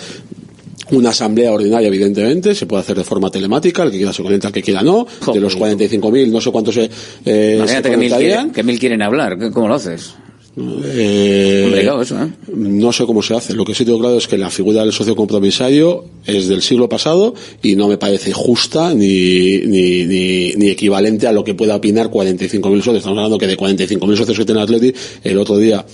una 0.91 1.09
asamblea 1.09 1.51
ordinaria, 1.51 1.87
evidentemente, 1.87 2.53
se 2.55 2.65
puede 2.65 2.81
hacer 2.81 2.97
de 2.97 3.03
forma 3.03 3.29
telemática, 3.29 3.83
el 3.83 3.91
que 3.91 3.97
quiera 3.97 4.13
se 4.13 4.23
conecta, 4.23 4.47
el 4.47 4.53
que 4.53 4.61
quiera 4.61 4.81
no. 4.83 5.05
De 5.33 5.39
los 5.39 5.57
45.000, 5.57 6.29
no 6.29 6.41
sé 6.41 6.51
cuántos 6.51 6.75
se, 6.75 6.89
eh, 7.25 7.55
Imagínate 7.57 7.83
se 7.87 7.91
que 7.91 7.97
mil, 7.97 8.13
quieren, 8.13 8.51
que 8.51 8.63
mil 8.63 8.79
quieren 8.79 9.01
hablar, 9.01 9.37
¿qué- 9.39 9.51
¿cómo 9.51 9.67
lo 9.67 9.75
haces? 9.75 10.13
Eh, 10.57 11.61
Complicado 11.63 12.01
eso, 12.01 12.21
¿eh? 12.23 12.27
No 12.53 12.91
sé 12.91 13.05
cómo 13.05 13.21
se 13.21 13.33
hace. 13.33 13.53
Lo 13.53 13.63
que 13.63 13.73
sí 13.73 13.85
tengo 13.85 13.99
claro 13.99 14.17
es 14.17 14.27
que 14.27 14.37
la 14.37 14.49
figura 14.49 14.81
del 14.83 14.91
socio 14.91 15.15
compromisario 15.15 16.03
es 16.25 16.49
del 16.49 16.61
siglo 16.61 16.89
pasado 16.89 17.33
y 17.63 17.75
no 17.77 17.87
me 17.87 17.97
parece 17.97 18.33
justa 18.33 18.93
ni, 18.93 19.59
ni, 19.59 20.05
ni, 20.05 20.51
ni 20.53 20.69
equivalente 20.69 21.25
a 21.27 21.31
lo 21.31 21.45
que 21.45 21.53
pueda 21.53 21.77
opinar 21.77 22.09
45.000 22.09 22.59
socios. 22.79 22.97
Estamos 22.97 23.17
hablando 23.17 23.37
que 23.37 23.47
de 23.47 23.57
45.000 23.57 24.17
socios 24.17 24.37
que 24.37 24.45
tiene 24.45 24.61
Atleti, 24.61 24.93
el 25.23 25.37
otro 25.37 25.57
día 25.57 25.85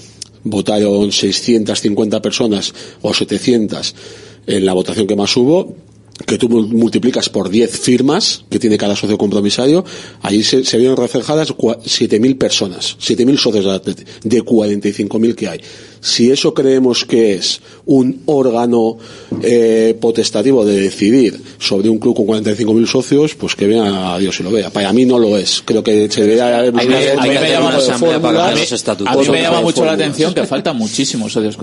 votaron 0.43 1.11
650 1.11 2.21
personas 2.21 2.73
o 3.01 3.13
700 3.13 3.93
en 4.47 4.65
la 4.65 4.73
votación 4.73 5.05
que 5.07 5.15
más 5.15 5.35
hubo 5.37 5.75
que 6.25 6.39
tú 6.39 6.49
mul- 6.49 6.67
multiplicas 6.69 7.29
por 7.29 7.47
10 7.47 7.69
firmas 7.79 8.43
que 8.49 8.57
tiene 8.57 8.75
cada 8.79 8.95
socio 8.95 9.19
compromisario, 9.19 9.85
ahí 10.23 10.41
se, 10.41 10.63
se 10.65 10.77
vieron 10.79 10.97
reflejadas 10.97 11.53
cua- 11.55 11.77
7.000 11.83 12.37
personas, 12.39 12.97
7.000 12.99 13.37
socios 13.37 13.65
de 13.85 13.93
de 14.23 14.43
45.000 14.43 15.35
que 15.35 15.47
hay. 15.47 15.61
Si 15.99 16.31
eso 16.31 16.53
creemos 16.53 17.05
que 17.05 17.33
es 17.35 17.61
un 17.85 18.21
órgano 18.25 18.97
eh, 19.41 19.97
potestativo 19.99 20.65
de 20.65 20.79
decidir 20.79 21.41
sobre 21.59 21.89
un 21.89 21.99
club 21.99 22.15
con 22.15 22.25
45.000 22.27 22.85
socios, 22.87 23.35
pues 23.35 23.55
que 23.55 23.67
vea 23.67 24.13
a 24.13 24.17
Dios 24.19 24.39
y 24.39 24.43
lo 24.43 24.51
vea. 24.51 24.69
Para 24.69 24.91
mí 24.93 25.05
no 25.05 25.17
lo 25.19 25.37
es. 25.37 25.61
Creo 25.65 25.83
que 25.83 26.09
se 26.11 26.21
debería 26.21 26.57
haber 26.59 26.69
A 26.69 26.83
mí- 26.83 26.93
a 26.93 27.21
mí 27.23 27.29
me 27.29 27.49
llama 27.51 27.75
de 27.75 27.81
fórmulas. 27.93 28.83
A 29.05 29.15
mí 29.15 29.27
me 29.29 29.41
llama 29.41 29.57
de 29.57 29.63
mucho 29.63 29.85
la 29.85 29.91
atención 29.93 30.33
que 30.33 30.45
faltan 30.45 30.77
muchísimos 30.77 31.31
socios 31.33 31.57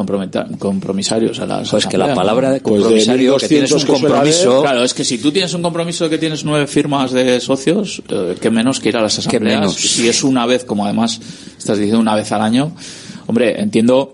compromisarios 0.58 1.38
a 1.40 1.46
las 1.46 1.70
Pues 1.70 1.86
que 1.86 1.98
la 1.98 2.14
palabra 2.14 2.50
de 2.52 2.60
compromisario, 2.60 3.36
que 3.36 3.48
tienes 3.48 3.70
un 3.72 3.82
compromiso, 3.82 4.62
Claro, 4.62 4.82
es 4.84 4.94
que 4.94 5.04
si 5.04 5.18
tú 5.18 5.30
tienes 5.32 5.52
un 5.54 5.62
compromiso 5.62 6.08
que 6.08 6.18
tienes 6.18 6.44
nueve 6.44 6.66
firmas 6.66 7.12
de 7.12 7.40
socios, 7.40 8.02
eh, 8.08 8.34
qué 8.40 8.50
menos 8.50 8.80
que 8.80 8.88
ir 8.90 8.96
a 8.96 9.02
las 9.02 9.18
asambleas. 9.18 9.60
menos? 9.60 9.74
Si 9.74 10.08
es 10.08 10.22
una 10.24 10.46
vez, 10.46 10.64
como 10.64 10.84
además 10.84 11.20
estás 11.58 11.78
diciendo 11.78 12.00
una 12.00 12.14
vez 12.14 12.30
al 12.32 12.42
año. 12.42 12.74
Hombre, 13.26 13.60
entiendo 13.60 14.12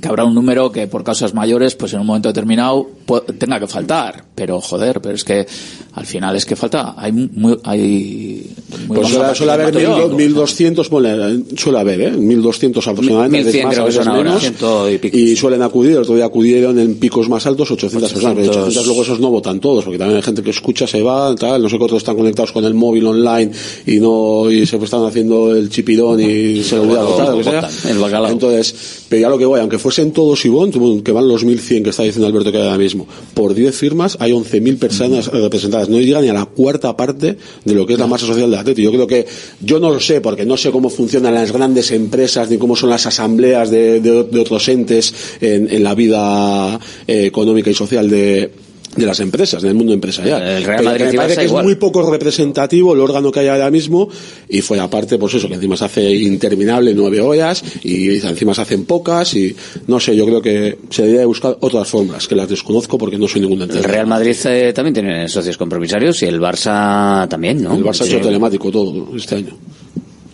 que 0.00 0.08
habrá 0.08 0.24
un 0.24 0.34
número 0.34 0.72
que 0.72 0.86
por 0.86 1.04
causas 1.04 1.34
mayores, 1.34 1.74
pues 1.74 1.92
en 1.92 2.00
un 2.00 2.06
momento 2.06 2.28
determinado 2.28 2.88
tenga 3.38 3.60
que 3.60 3.66
faltar. 3.66 4.24
Pero 4.34 4.60
joder, 4.60 5.00
pero 5.00 5.14
es 5.14 5.24
que 5.24 5.46
al 5.92 6.06
final 6.06 6.36
es 6.36 6.44
que 6.44 6.56
falta, 6.56 6.94
hay 6.96 7.12
muy, 7.12 7.58
hay 7.64 8.50
muy 8.86 8.98
Pues 8.98 9.08
suele, 9.08 9.34
suele 9.34 9.52
haber 9.52 9.72
participación. 9.72 10.16
1200, 10.16 10.88
ponle, 10.88 11.44
suele 11.56 11.78
haber, 11.78 12.00
¿eh? 12.02 12.10
1200 12.10 12.88
aproximadamente. 12.88 13.44
1100 13.44 13.66
a 13.66 13.84
veces 13.84 14.06
más, 14.06 14.06
creo 14.06 14.14
a 14.14 14.18
veces 14.18 14.24
menos. 14.24 14.40
Ciento 14.40 14.90
y, 14.90 15.36
suelen 15.36 15.62
acudir, 15.62 15.92
el 15.92 15.98
otro 15.98 16.14
día 16.14 16.26
acudieron 16.26 16.78
en 16.78 16.96
picos 16.96 17.28
más 17.28 17.46
altos 17.46 17.70
800 17.70 18.12
personas, 18.12 18.34
pero 18.36 18.50
800. 18.50 18.66
800 18.68 18.86
luego 18.86 19.02
esos 19.02 19.20
no 19.20 19.30
votan 19.30 19.60
todos, 19.60 19.84
porque 19.84 19.98
también 19.98 20.16
hay 20.16 20.22
gente 20.22 20.42
que 20.42 20.50
escucha, 20.50 20.86
se 20.86 21.02
va, 21.02 21.34
tal, 21.34 21.62
no 21.62 21.68
sé 21.68 21.78
cuántos 21.78 21.98
están 21.98 22.16
conectados 22.16 22.52
con 22.52 22.64
el 22.64 22.74
móvil 22.74 23.06
online 23.06 23.50
y 23.86 23.98
no, 23.98 24.50
y 24.50 24.66
se 24.66 24.76
están 24.76 25.04
haciendo 25.04 25.54
el 25.54 25.68
chipirón 25.68 26.20
y 26.20 26.62
se 26.62 26.76
les 26.76 26.84
olvida 26.84 27.02
luego 27.02 27.10
votar, 27.12 27.28
lo 27.30 27.38
que 27.38 27.44
sea. 27.44 27.60
votan, 27.62 27.90
el 27.90 27.98
bacalao. 27.98 28.32
Entonces, 28.32 28.74
pero 29.08 29.22
ya 29.22 29.28
lo 29.28 29.38
que 29.38 29.46
voy, 29.46 29.60
aunque 29.60 29.78
fuesen 29.78 30.12
todos 30.12 30.44
Ivón, 30.44 31.02
que 31.02 31.12
van 31.12 31.28
los 31.28 31.44
1100 31.44 31.84
que 31.84 31.90
está 31.90 32.02
diciendo 32.02 32.26
Alberto 32.26 32.50
que 32.50 32.58
hay 32.58 32.64
ahora 32.64 32.78
mismo, 32.78 32.95
por 33.34 33.54
10 33.54 33.74
firmas 33.74 34.16
hay 34.20 34.32
11.000 34.32 34.78
personas 34.78 35.26
representadas, 35.26 35.88
no 35.88 35.98
llega 36.00 36.20
ni 36.20 36.28
a 36.28 36.32
la 36.34 36.44
cuarta 36.46 36.96
parte 36.96 37.36
de 37.64 37.74
lo 37.74 37.86
que 37.86 37.94
es 37.94 37.98
la 37.98 38.06
masa 38.06 38.26
social 38.26 38.50
de 38.50 38.56
Atleti. 38.58 38.82
Yo 38.82 38.92
creo 38.92 39.06
que, 39.06 39.26
yo 39.60 39.78
no 39.80 39.90
lo 39.90 40.00
sé, 40.00 40.20
porque 40.20 40.46
no 40.46 40.56
sé 40.56 40.70
cómo 40.70 40.88
funcionan 40.90 41.34
las 41.34 41.52
grandes 41.52 41.90
empresas 41.90 42.50
ni 42.50 42.58
cómo 42.58 42.76
son 42.76 42.90
las 42.90 43.06
asambleas 43.06 43.70
de, 43.70 44.00
de- 44.00 44.24
de 44.24 44.40
otros 44.40 44.68
entes 44.68 45.14
en, 45.40 45.68
en 45.70 45.82
la 45.82 45.94
vida 45.94 46.78
eh, 47.06 47.26
económica 47.26 47.70
y 47.70 47.74
social 47.74 48.08
de 48.10 48.50
de 48.96 49.06
las 49.06 49.20
empresas, 49.20 49.62
del 49.62 49.74
mundo 49.74 49.92
empresarial. 49.92 50.42
El 50.42 50.64
Real 50.64 50.78
Pero 50.78 50.90
Madrid 50.90 51.04
me 51.06 51.14
y 51.14 51.16
parece 51.16 51.34
que 51.36 51.44
es 51.44 51.50
igual. 51.50 51.64
muy 51.64 51.74
poco 51.76 52.10
representativo 52.10 52.94
el 52.94 53.00
órgano 53.00 53.30
que 53.30 53.40
hay 53.40 53.48
ahora 53.48 53.70
mismo 53.70 54.08
y 54.48 54.60
fue 54.62 54.80
aparte, 54.80 55.18
pues 55.18 55.34
eso, 55.34 55.48
que 55.48 55.54
encima 55.54 55.76
se 55.76 55.84
hace 55.84 56.14
interminable 56.14 56.94
nueve 56.94 57.20
horas 57.20 57.62
y 57.82 58.08
encima 58.18 58.54
se 58.54 58.62
hacen 58.62 58.84
pocas 58.84 59.34
y 59.34 59.54
no 59.86 60.00
sé, 60.00 60.16
yo 60.16 60.24
creo 60.26 60.40
que 60.42 60.78
se 60.90 61.02
debería 61.02 61.26
buscar 61.26 61.56
otras 61.60 61.86
formas 61.88 62.26
que 62.26 62.34
las 62.34 62.48
desconozco 62.48 62.96
porque 62.98 63.18
no 63.18 63.28
soy 63.28 63.42
ningún 63.42 63.58
El 63.58 63.62
entrenador. 63.64 63.90
Real 63.90 64.06
Madrid 64.06 64.36
eh, 64.46 64.72
también 64.72 64.94
tiene 64.94 65.28
socios 65.28 65.56
compromisarios 65.56 66.22
y 66.22 66.26
el 66.26 66.40
Barça 66.40 67.28
también, 67.28 67.62
¿no? 67.62 67.74
El 67.74 67.84
Barça 67.84 68.02
ha 68.02 68.04
Sí. 68.06 68.12
hecho 68.14 68.20
telemático 68.20 68.70
todo 68.70 69.08
este 69.16 69.34
año. 69.36 69.56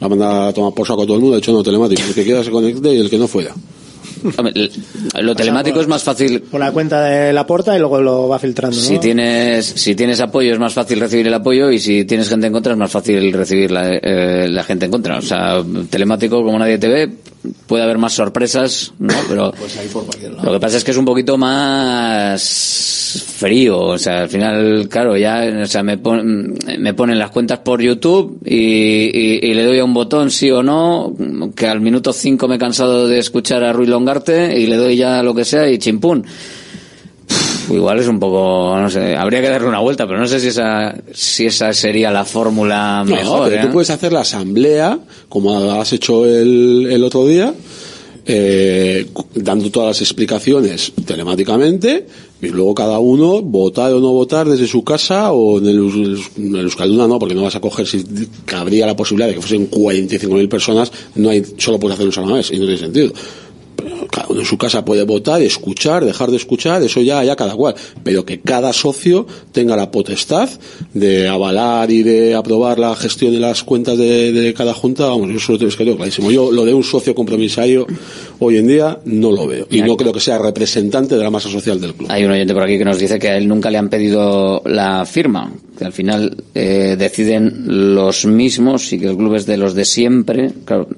La 0.00 0.08
manda 0.08 0.48
a 0.48 0.52
tomar 0.52 0.72
por 0.74 0.86
saco 0.86 1.02
a 1.02 1.06
todo 1.06 1.14
el 1.16 1.22
mundo, 1.22 1.36
ha 1.36 1.38
hecho 1.38 1.52
no 1.52 1.62
telemático. 1.62 2.02
El 2.08 2.14
que 2.14 2.24
quiera 2.24 2.42
se 2.42 2.50
conecte 2.50 2.92
y 2.92 2.98
el 2.98 3.08
que 3.08 3.18
no 3.18 3.28
fuera. 3.28 3.54
Lo 5.20 5.34
telemático 5.34 5.80
es 5.80 5.88
más 5.88 6.02
fácil 6.02 6.42
Por 6.42 6.60
la 6.60 6.72
cuenta 6.72 7.02
de 7.04 7.32
la 7.32 7.46
porta 7.46 7.76
y 7.76 7.78
luego 7.78 8.00
lo 8.00 8.28
va 8.28 8.38
filtrando, 8.38 8.76
¿no? 8.76 8.82
Si 8.82 8.98
tienes, 8.98 9.66
si 9.66 9.94
tienes 9.94 10.20
apoyo 10.20 10.52
es 10.52 10.58
más 10.58 10.72
fácil 10.72 11.00
recibir 11.00 11.26
el 11.26 11.34
apoyo 11.34 11.70
y 11.70 11.78
si 11.78 12.04
tienes 12.04 12.28
gente 12.28 12.46
en 12.46 12.52
contra 12.52 12.72
es 12.72 12.78
más 12.78 12.90
fácil 12.90 13.32
recibir 13.32 13.70
la, 13.70 13.94
eh, 13.94 14.48
la 14.48 14.62
gente 14.62 14.86
en 14.86 14.90
contra. 14.90 15.18
O 15.18 15.22
sea, 15.22 15.62
telemático 15.90 16.42
como 16.42 16.58
nadie 16.58 16.78
te 16.78 16.88
ve, 16.88 17.10
puede 17.66 17.82
haber 17.82 17.98
más 17.98 18.12
sorpresas, 18.14 18.92
¿no? 18.98 19.14
Pero 19.28 19.52
lo 20.42 20.52
que 20.52 20.60
pasa 20.60 20.76
es 20.76 20.84
que 20.84 20.90
es 20.92 20.96
un 20.96 21.04
poquito 21.04 21.36
más 21.38 23.22
frío. 23.36 23.78
O 23.80 23.98
sea, 23.98 24.22
al 24.22 24.28
final, 24.28 24.88
claro, 24.88 25.16
ya, 25.16 25.44
o 25.62 25.66
sea, 25.66 25.82
me, 25.82 25.98
pon- 25.98 26.54
me 26.78 26.94
ponen 26.94 27.18
las 27.18 27.30
cuentas 27.30 27.58
por 27.60 27.80
YouTube 27.82 28.38
y, 28.44 28.56
y- 28.56 29.40
y 29.42 29.54
le 29.54 29.64
doy 29.64 29.78
a 29.78 29.84
un 29.84 29.94
botón 29.94 30.30
sí 30.30 30.50
o 30.50 30.62
no, 30.62 31.12
que 31.54 31.66
al 31.66 31.80
minuto 31.80 32.12
5 32.12 32.48
me 32.48 32.56
he 32.56 32.58
cansado 32.58 33.06
de 33.08 33.18
escuchar 33.18 33.64
a 33.64 33.72
Ruiz 33.72 33.88
Longarte 33.88 34.58
y 34.58 34.66
le 34.66 34.76
doy 34.76 34.96
ya 34.96 35.22
lo 35.22 35.34
que 35.34 35.44
sea 35.44 35.68
y 35.70 35.78
chimpún. 35.78 36.24
Igual 37.70 38.00
es 38.00 38.08
un 38.08 38.18
poco, 38.18 38.76
no 38.78 38.90
sé, 38.90 39.14
habría 39.16 39.40
que 39.40 39.48
darle 39.48 39.68
una 39.68 39.78
vuelta, 39.80 40.06
pero 40.06 40.18
no 40.18 40.26
sé 40.26 40.40
si 40.40 40.48
esa, 40.48 40.94
si 41.12 41.46
esa 41.46 41.72
sería 41.72 42.10
la 42.10 42.24
fórmula 42.24 43.04
No, 43.06 43.14
mejor. 43.14 43.48
pero 43.48 43.62
¿eh? 43.62 43.66
tú 43.66 43.72
puedes 43.72 43.90
hacer 43.90 44.12
la 44.12 44.20
asamblea, 44.20 44.98
como 45.28 45.58
has 45.72 45.92
hecho 45.92 46.26
el, 46.26 46.88
el 46.90 47.04
otro 47.04 47.26
día, 47.26 47.54
eh, 48.24 49.06
dando 49.34 49.70
todas 49.70 49.88
las 49.88 50.00
explicaciones 50.00 50.92
telemáticamente, 51.04 52.06
y 52.40 52.48
luego 52.48 52.74
cada 52.74 52.98
uno 52.98 53.40
votar 53.42 53.92
o 53.92 54.00
no 54.00 54.12
votar 54.12 54.48
desde 54.48 54.66
su 54.66 54.82
casa 54.84 55.32
o 55.32 55.58
en 55.58 55.66
el, 55.66 56.20
en 56.36 56.54
el 56.56 56.62
Euskalduna 56.62 57.06
no, 57.06 57.18
porque 57.18 57.34
no 57.34 57.42
vas 57.42 57.54
a 57.56 57.60
coger, 57.60 57.86
si 57.86 58.04
cabría 58.44 58.86
la 58.86 58.96
posibilidad 58.96 59.28
de 59.28 59.34
que 59.34 59.40
fuesen 59.40 59.70
45.000 59.70 60.48
personas, 60.48 60.92
no 61.14 61.30
hay, 61.30 61.42
solo 61.58 61.78
puedes 61.78 61.94
hacer 61.94 62.06
un 62.06 62.12
sala 62.12 62.32
vez 62.34 62.50
y 62.50 62.58
no 62.58 62.64
tiene 62.64 62.78
sentido. 62.78 63.12
Cada 64.10 64.28
uno 64.28 64.40
en 64.40 64.46
su 64.46 64.58
casa 64.58 64.84
puede 64.84 65.04
votar, 65.04 65.42
escuchar, 65.42 66.04
dejar 66.04 66.30
de 66.30 66.36
escuchar, 66.36 66.82
eso 66.82 67.00
ya, 67.00 67.22
ya 67.24 67.36
cada 67.36 67.54
cual. 67.54 67.74
Pero 68.02 68.24
que 68.24 68.40
cada 68.40 68.72
socio 68.72 69.26
tenga 69.52 69.76
la 69.76 69.90
potestad 69.90 70.48
de 70.94 71.28
avalar 71.28 71.90
y 71.90 72.02
de 72.02 72.34
aprobar 72.34 72.78
la 72.78 72.94
gestión 72.96 73.32
de 73.32 73.40
las 73.40 73.62
cuentas 73.64 73.98
de, 73.98 74.32
de 74.32 74.54
cada 74.54 74.74
junta, 74.74 75.06
vamos, 75.06 75.30
eso 75.30 75.56
lo 75.56 75.68
es 75.68 75.76
que 75.76 75.84
tengo 75.84 75.96
clarísimo. 75.96 76.30
Yo 76.30 76.50
lo 76.50 76.64
de 76.64 76.74
un 76.74 76.84
socio 76.84 77.14
compromisario 77.14 77.86
hoy 78.38 78.56
en 78.56 78.66
día 78.66 78.98
no 79.04 79.30
lo 79.30 79.46
veo. 79.46 79.66
Y 79.70 79.82
no 79.82 79.96
creo 79.96 80.12
que 80.12 80.20
sea 80.20 80.38
representante 80.38 81.16
de 81.16 81.22
la 81.22 81.30
masa 81.30 81.48
social 81.48 81.80
del 81.80 81.94
club. 81.94 82.08
Hay 82.10 82.24
un 82.24 82.30
oyente 82.30 82.54
por 82.54 82.62
aquí 82.62 82.78
que 82.78 82.84
nos 82.84 82.98
dice 82.98 83.18
que 83.18 83.28
a 83.28 83.36
él 83.36 83.48
nunca 83.48 83.70
le 83.70 83.78
han 83.78 83.88
pedido 83.88 84.62
la 84.64 85.04
firma, 85.06 85.52
que 85.78 85.84
al 85.84 85.92
final 85.92 86.36
eh, 86.54 86.96
deciden 86.98 87.94
los 87.94 88.26
mismos 88.26 88.92
y 88.92 88.98
que 88.98 89.06
el 89.06 89.16
club 89.16 89.34
es 89.34 89.46
de 89.46 89.56
los 89.56 89.74
de 89.74 89.84
siempre. 89.84 90.52
Claro, 90.64 90.88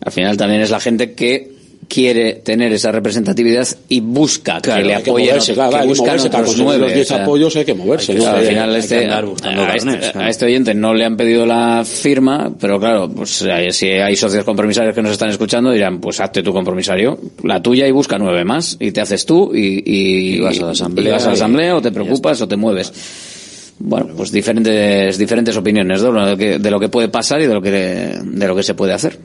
al 0.00 0.12
final 0.12 0.36
también 0.36 0.62
es 0.62 0.70
la 0.70 0.80
gente 0.80 1.12
que 1.12 1.57
quiere 1.88 2.34
tener 2.34 2.70
esa 2.72 2.92
representatividad 2.92 3.66
y 3.88 4.00
busca 4.00 4.60
Claro, 4.60 4.82
que 4.82 4.88
le 4.88 5.02
que 5.02 5.10
apoyen, 5.10 5.28
moverse, 5.30 5.52
otro- 5.52 5.68
claro, 5.68 5.82
que 5.82 5.88
buscan 5.88 6.06
moverse, 6.06 6.26
otros 6.28 6.42
conseguir 6.44 6.66
los 6.66 6.78
nueve. 6.80 6.94
10 6.94 7.10
apoyos 7.12 7.56
hay 7.56 7.64
que 7.64 7.74
moverse, 7.74 8.12
al 8.12 8.42
final 8.42 8.70
hay 8.74 8.80
este, 8.80 9.04
este, 9.06 10.18
a 10.18 10.28
este 10.28 10.44
oyente 10.44 10.74
no 10.74 10.92
le 10.92 11.04
han 11.06 11.16
pedido 11.16 11.46
la 11.46 11.84
firma, 11.84 12.52
pero 12.60 12.78
claro, 12.78 13.08
pues 13.08 13.42
si 13.70 13.86
hay 13.88 14.16
socios 14.16 14.44
compromisarios 14.44 14.94
que 14.94 15.00
nos 15.02 15.12
están 15.12 15.30
escuchando 15.30 15.70
dirán, 15.72 15.98
pues 16.00 16.20
hazte 16.20 16.42
tu 16.42 16.52
compromisario, 16.52 17.18
la 17.42 17.62
tuya 17.62 17.86
y 17.86 17.90
busca 17.90 18.18
nueve 18.18 18.44
más 18.44 18.76
y 18.78 18.92
te 18.92 19.00
haces 19.00 19.24
tú 19.24 19.54
y, 19.54 19.82
y, 19.84 20.34
Y 20.36 20.40
vas 20.40 20.60
a 20.60 20.66
la 20.66 20.72
asamblea 20.72 21.08
y 21.08 21.12
vas 21.12 21.24
a 21.24 21.28
la 21.28 21.32
asamblea 21.34 21.76
o 21.76 21.80
te 21.80 21.90
preocupas 21.90 22.40
o 22.42 22.46
te 22.48 22.56
mueves. 22.56 22.92
Bueno, 23.80 24.08
pues 24.16 24.30
diferentes 24.32 25.16
diferentes 25.16 25.56
opiniones 25.56 26.02
¿no? 26.02 26.12
de, 26.12 26.30
lo 26.32 26.36
que, 26.36 26.58
de 26.58 26.70
lo 26.70 26.80
que 26.80 26.88
puede 26.88 27.08
pasar 27.08 27.40
y 27.40 27.46
de 27.46 27.54
lo 27.54 27.62
que 27.62 27.70
de 27.70 28.46
lo 28.46 28.54
que 28.54 28.62
se 28.62 28.74
puede 28.74 28.92
hacer. 28.92 29.18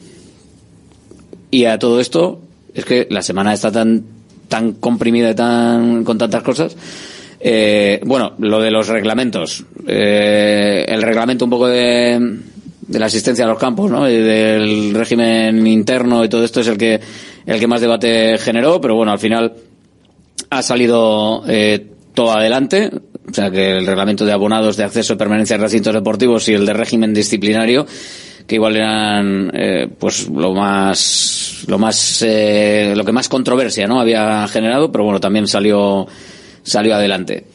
Y 1.52 1.66
a 1.66 1.78
todo 1.78 2.00
esto 2.00 2.40
es 2.74 2.86
que 2.86 3.08
la 3.10 3.22
semana 3.22 3.54
está 3.54 3.72
tan 3.72 4.04
tan 4.48 4.74
comprimida 4.74 5.32
y 5.32 5.36
tan 5.36 6.04
con 6.04 6.18
tantas 6.18 6.44
cosas. 6.44 6.76
Eh, 7.40 8.00
bueno, 8.06 8.34
lo 8.40 8.62
de 8.62 8.72
los 8.72 8.88
reglamentos, 8.88 9.66
Eh, 9.88 10.86
el 10.88 11.02
reglamento 11.02 11.46
un 11.46 11.52
poco 11.52 11.68
de, 11.68 12.40
de 12.88 13.00
la 13.00 13.08
asistencia 13.08 13.46
a 13.46 13.48
los 13.48 13.58
campos, 13.58 13.92
¿no? 13.92 14.10
Y 14.10 14.16
del 14.16 14.94
régimen 14.94 15.66
interno 15.68 16.24
y 16.24 16.30
todo 16.30 16.44
esto 16.44 16.62
es 16.62 16.68
el 16.68 16.78
que 16.78 17.00
el 17.46 17.60
que 17.60 17.68
más 17.68 17.82
debate 17.82 18.38
generó, 18.38 18.80
pero 18.80 18.96
bueno, 18.96 19.12
al 19.12 19.20
final 19.20 19.54
ha 20.50 20.62
salido 20.62 21.44
eh, 21.48 21.86
todo 22.14 22.32
adelante. 22.32 22.90
O 23.30 23.34
sea 23.34 23.50
que 23.50 23.78
el 23.78 23.88
reglamento 23.88 24.26
de 24.26 24.34
abonados 24.34 24.78
de 24.78 24.84
acceso 24.84 25.14
y 25.14 25.18
permanencia 25.18 25.56
en 25.56 25.62
recintos 25.62 25.94
deportivos 25.94 26.48
y 26.50 26.54
el 26.54 26.66
de 26.66 26.74
régimen 26.74 27.14
disciplinario, 27.14 27.86
que 28.48 28.56
igual 28.56 28.76
eran 28.76 29.52
eh, 29.54 29.88
pues 30.00 30.30
lo 30.30 30.54
más 30.54 31.64
lo 31.68 31.78
más 31.78 32.22
eh, 32.26 32.94
lo 32.96 33.06
que 33.06 33.12
más 33.12 33.30
controversia 33.30 33.88
no 33.88 34.00
había 34.00 34.48
generado, 34.48 34.92
pero 34.92 35.04
bueno 35.06 35.20
también 35.20 35.48
salió 35.48 36.08
salió 36.64 36.96
adelante. 36.96 37.46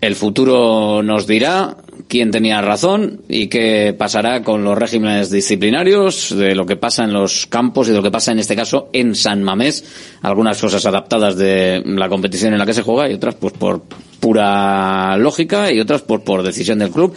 El 0.00 0.16
futuro 0.16 1.02
nos 1.02 1.26
dirá 1.26 1.76
quién 2.12 2.30
tenía 2.30 2.60
razón 2.60 3.22
y 3.26 3.46
qué 3.46 3.94
pasará 3.96 4.42
con 4.42 4.62
los 4.64 4.76
regímenes 4.76 5.30
disciplinarios, 5.30 6.36
de 6.36 6.54
lo 6.54 6.66
que 6.66 6.76
pasa 6.76 7.04
en 7.04 7.14
los 7.14 7.46
campos 7.46 7.88
y 7.88 7.92
de 7.92 7.96
lo 7.96 8.02
que 8.02 8.10
pasa 8.10 8.32
en 8.32 8.38
este 8.38 8.54
caso 8.54 8.90
en 8.92 9.14
San 9.14 9.42
Mamés. 9.42 9.82
Algunas 10.20 10.60
cosas 10.60 10.84
adaptadas 10.84 11.38
de 11.38 11.82
la 11.86 12.10
competición 12.10 12.52
en 12.52 12.58
la 12.58 12.66
que 12.66 12.74
se 12.74 12.82
juega 12.82 13.08
y 13.08 13.14
otras 13.14 13.36
pues 13.36 13.54
por 13.54 13.84
pura 14.20 15.16
lógica 15.16 15.72
y 15.72 15.80
otras 15.80 16.02
por, 16.02 16.22
por 16.22 16.42
decisión 16.42 16.80
del 16.80 16.90
club. 16.90 17.14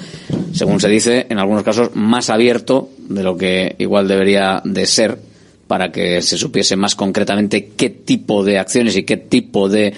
Según 0.54 0.80
se 0.80 0.88
dice, 0.88 1.28
en 1.30 1.40
algunos 1.40 1.64
casos 1.64 1.94
más 1.94 2.30
abierto 2.30 2.88
de 3.10 3.24
lo 3.24 3.36
que 3.36 3.76
igual 3.80 4.08
debería 4.08 4.62
de 4.64 4.86
ser 4.86 5.20
para 5.68 5.92
que 5.92 6.22
se 6.22 6.38
supiese 6.38 6.78
más 6.78 6.96
concretamente 6.96 7.72
qué 7.76 7.90
tipo 7.90 8.46
de 8.46 8.60
acciones 8.60 8.96
y 8.96 9.04
qué 9.04 9.18
tipo 9.18 9.68
de 9.68 9.94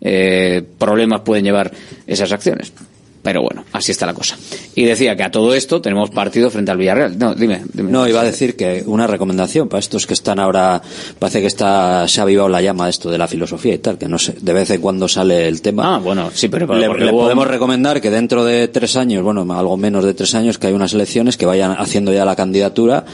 eh, 0.00 0.64
problemas 0.76 1.20
pueden 1.20 1.44
llevar 1.44 1.70
esas 2.08 2.32
acciones. 2.32 2.72
Pero 3.22 3.42
bueno, 3.42 3.64
así 3.72 3.92
está 3.92 4.06
la 4.06 4.14
cosa. 4.14 4.38
Y 4.74 4.84
decía 4.84 5.14
que 5.14 5.22
a 5.22 5.30
todo 5.30 5.54
esto 5.54 5.82
tenemos 5.82 6.08
partido 6.08 6.48
frente 6.50 6.70
al 6.70 6.78
Villarreal. 6.78 7.18
No, 7.18 7.34
dime. 7.34 7.62
dime. 7.74 7.90
No, 7.92 8.08
iba 8.08 8.22
a 8.22 8.24
decir 8.24 8.56
que 8.56 8.82
una 8.86 9.06
recomendación 9.06 9.68
para 9.68 9.78
estos 9.80 10.06
que 10.06 10.14
están 10.14 10.38
ahora, 10.38 10.80
parece 11.18 11.42
que 11.42 11.46
está, 11.46 12.08
se 12.08 12.20
ha 12.20 12.22
avivado 12.22 12.48
la 12.48 12.62
llama 12.62 12.84
de 12.84 12.90
esto 12.90 13.10
de 13.10 13.18
la 13.18 13.28
filosofía 13.28 13.74
y 13.74 13.78
tal, 13.78 13.98
que 13.98 14.08
no 14.08 14.18
sé, 14.18 14.36
de 14.40 14.52
vez 14.54 14.70
en 14.70 14.80
cuando 14.80 15.06
sale 15.06 15.48
el 15.48 15.60
tema. 15.60 15.96
Ah, 15.96 15.98
bueno, 15.98 16.30
sí, 16.32 16.48
pero 16.48 16.66
le, 16.74 16.88
le 16.88 17.10
hubo- 17.12 17.24
podemos 17.24 17.46
recomendar 17.46 18.00
que 18.00 18.10
dentro 18.10 18.42
de 18.42 18.68
tres 18.68 18.96
años, 18.96 19.22
bueno, 19.22 19.46
algo 19.52 19.76
menos 19.76 20.02
de 20.04 20.14
tres 20.14 20.34
años, 20.34 20.56
que 20.56 20.68
hay 20.68 20.72
unas 20.72 20.94
elecciones 20.94 21.36
que 21.36 21.44
vayan 21.44 21.72
haciendo 21.72 22.14
ya 22.14 22.24
la 22.24 22.36
candidatura 22.36 23.04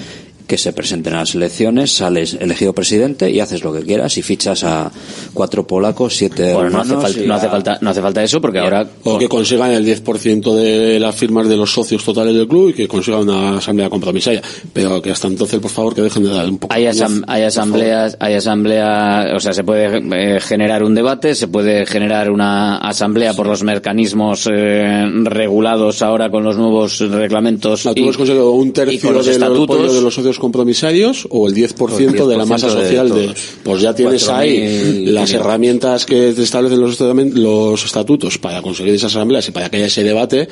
que 0.47 0.59
se 0.59 0.73
presenten 0.73 1.14
a 1.14 1.18
las 1.18 1.35
elecciones, 1.35 1.93
sales 1.93 2.36
elegido 2.40 2.73
presidente 2.73 3.31
y 3.31 3.40
haces 3.40 3.64
lo 3.64 3.73
que 3.73 3.82
quieras 3.82 4.16
y 4.18 4.23
fichas 4.23 4.64
a 4.64 4.90
cuatro 5.35 5.66
polacos, 5.66 6.14
siete 6.16 6.52
Bueno, 6.52 6.70
no 6.70 6.81
hace, 6.81 6.94
falta, 6.94 7.20
no, 7.27 7.35
hace 7.35 7.48
falta, 7.48 7.78
no 7.81 7.90
hace 7.90 8.01
falta 8.02 8.23
eso 8.23 8.40
porque 8.40 8.59
ahora 8.59 8.86
O 9.05 9.18
que 9.18 9.28
consigan 9.28 9.73
el 9.73 9.85
10% 9.85 10.55
de 10.55 11.01
las 11.01 11.14
firmas 11.16 11.48
de 11.48 11.56
los 11.56 11.73
socios 11.73 12.05
totales 12.05 12.35
del 12.35 12.47
club 12.47 12.70
y 12.70 12.73
que 12.74 12.89
consigan 12.89 13.23
una 13.23 13.59
asamblea 13.59 13.90
compromisaria. 13.90 14.43
Pero 14.73 15.02
que 15.02 15.10
hasta 15.10 15.28
entonces, 15.28 15.59
por 15.60 15.70
favor, 15.70 15.94
que 15.94 16.02
dejen 16.02 16.24
de 16.24 16.31
dar 16.31 16.48
un 16.48 16.59
poco 16.59 16.73
hay, 16.74 16.85
de 16.85 16.90
asam- 16.90 17.24
hay 17.27 17.43
asambleas, 17.43 18.16
hay 18.20 18.35
asamblea, 18.35 19.32
o 19.35 19.40
sea, 19.40 19.52
se 19.52 19.64
puede 19.64 20.36
eh, 20.36 20.40
generar 20.40 20.82
un 20.82 20.94
debate, 20.94 21.35
se 21.35 21.48
puede 21.48 21.86
generar 21.86 22.31
una 22.31 22.78
asamblea 22.78 23.35
por 23.35 23.47
los 23.47 23.62
mecanismos 23.62 24.48
eh, 24.52 25.09
regulados 25.24 26.02
ahora 26.02 26.31
con 26.31 26.44
los 26.44 26.56
nuevos 26.56 27.01
reglamentos 27.01 27.82
Tú 27.82 27.93
y, 27.97 28.09
has 28.09 28.16
conseguido 28.16 28.52
un 28.52 28.68
y 28.68 28.73
tercio 28.73 29.09
con 29.09 29.14
los 29.16 29.27
de 29.27 30.10
socios 30.10 30.36
compromisarios 30.39 31.27
o 31.31 31.49
el 31.49 31.55
10%, 31.55 32.27
de 32.27 32.37
la 32.37 32.45
10% 32.45 32.47
masa 32.47 32.67
de 32.67 32.73
social 32.73 33.09
de, 33.11 33.35
pues 33.63 33.81
ya 33.81 33.95
tienes 33.95 34.29
ahí 34.29 34.59
4.000 34.59 35.11
las 35.11 35.33
herramientas 35.33 36.07
que 36.07 36.33
te 36.33 36.43
establecen 36.43 36.81
los, 36.81 37.01
los 37.01 37.85
estatutos 37.85 38.39
para 38.39 38.63
conseguir 38.63 38.95
esas 38.95 39.15
asambleas 39.15 39.49
y 39.49 39.53
para 39.53 39.69
que 39.71 39.77
haya 39.79 39.87
ese 39.87 40.03
debate 40.03 40.49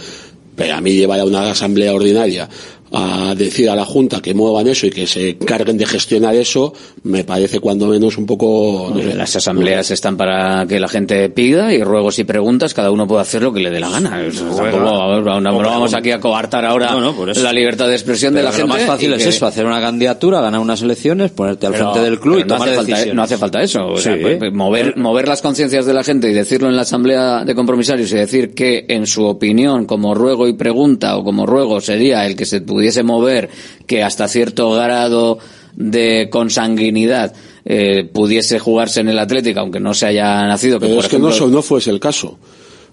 pero 0.57 0.75
a 0.75 0.81
mí 0.81 0.93
llevar 0.93 1.21
a 1.21 1.25
una 1.25 1.51
asamblea 1.51 1.93
ordinaria 1.93 2.49
a 2.95 3.35
decir 3.35 3.69
a 3.69 3.77
la 3.77 3.85
Junta 3.85 4.21
que 4.21 4.35
muevan 4.35 4.67
eso 4.69 4.87
y 4.87 4.91
que 4.91 5.07
se 5.07 5.31
encarguen 5.31 5.77
de 5.77 5.87
gestionar 5.87 6.35
eso, 6.35 6.73
me 7.03 7.25
parece 7.25 7.61
cuando 7.61 7.87
menos 7.89 8.17
un 8.19 8.27
poco... 8.27 8.91
no 8.95 9.01
sé. 9.03 9.15
Las 9.15 9.37
asambleas 9.37 9.91
están 9.91 10.17
para 10.17 10.67
que 10.67 10.79
la 10.81 10.89
gente 10.89 11.29
pida 11.29 11.73
y 11.73 11.83
ruegos 11.83 12.19
y 12.19 12.25
preguntas, 12.25 12.75
cada 12.75 12.91
uno 12.91 13.07
puede 13.07 13.23
hacer 13.23 13.43
lo 13.43 13.53
que 13.53 13.61
le 13.61 13.71
dé 13.71 13.81
la 13.81 13.91
gana. 13.91 14.25
Eso 14.25 14.45
tampoco, 14.45 14.89
a 15.03 15.15
ver, 15.15 15.25
no, 15.25 15.41
no 15.41 15.59
vamos 15.59 15.95
aquí 15.95 16.11
a 16.11 16.21
coartar 16.21 16.65
ahora 16.65 16.93
No, 16.93 17.01
no, 17.01 17.15
por 17.17 17.31
eso. 17.31 17.43
la 17.43 17.53
libertad 17.53 17.89
de 17.89 17.95
expresión 17.95 18.35
de 18.35 18.43
la 18.43 18.51
lo 18.51 18.57
gente. 18.57 18.73
más 18.73 18.83
fácil 18.83 19.13
es 19.15 19.23
que- 19.23 19.29
eso, 19.31 19.47
hacer 19.47 19.67
una 19.67 19.81
candidatura, 19.81 20.41
ganar 20.41 20.61
unas 20.61 20.83
elecciones, 20.83 21.31
ponerte 21.31 21.67
al 21.67 21.73
Pero- 21.73 21.93
frente 21.93 22.11
del 22.11 22.21
club 22.21 22.39
y 22.39 22.45
tomar 22.45 22.63
hace 22.69 22.77
falta, 22.77 22.91
decisiones. 22.93 23.15
no 23.15 23.23
hace 23.23 23.37
falta 23.39 23.63
eso. 23.63 23.87
O 23.89 23.97
sea, 23.99 24.17
Sí. 24.17 24.21
pues, 24.39 24.53
mover, 24.53 24.97
mover 24.97 25.29
las 25.29 25.43
conciencias 25.43 25.87
de 25.87 25.95
la 25.95 26.05
gente 26.05 26.31
y 26.31 26.33
decirlo 26.35 26.69
en 26.69 26.77
la 26.77 26.83
asamblea 26.83 27.45
de 27.45 27.55
compromisarios 27.55 28.11
y 28.13 28.17
decir 28.17 28.55
que 28.55 28.85
en 28.89 29.07
su 29.07 29.25
opinión, 29.25 29.87
como 29.87 30.15
ruego 30.15 30.47
y 30.49 30.53
pregunta 30.55 31.17
o 31.17 31.25
como 31.25 31.47
ruego 31.47 31.81
sería 31.81 32.27
el 32.27 32.37
que 32.37 32.45
se 32.47 32.61
pudiese 32.85 33.03
mover 33.03 33.49
que 33.87 34.03
hasta 34.03 34.29
cierto 34.29 34.73
grado 34.73 35.39
de 35.75 36.29
consanguinidad 36.31 37.33
eh, 37.65 38.05
pudiese 38.13 38.59
jugarse 38.59 39.01
en 39.01 39.09
el 39.09 39.19
Atlético, 39.19 39.61
aunque 39.61 39.81
no 39.81 39.95
se 39.95 40.05
haya 40.05 40.47
nacido. 40.47 40.79
Que, 40.79 40.87
Pero 40.87 40.97
por 40.97 41.05
es 41.07 41.11
que 41.11 41.19
no, 41.19 41.49
no 41.49 41.63
fuese 41.63 41.89
el 41.89 41.99
caso. 41.99 42.39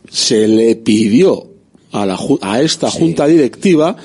Se 0.10 0.48
le 0.48 0.78
pidió 0.78 1.46
a, 1.92 2.06
la, 2.06 2.18
a 2.40 2.62
esta 2.62 2.90
junta 2.90 3.28
directiva 3.28 3.98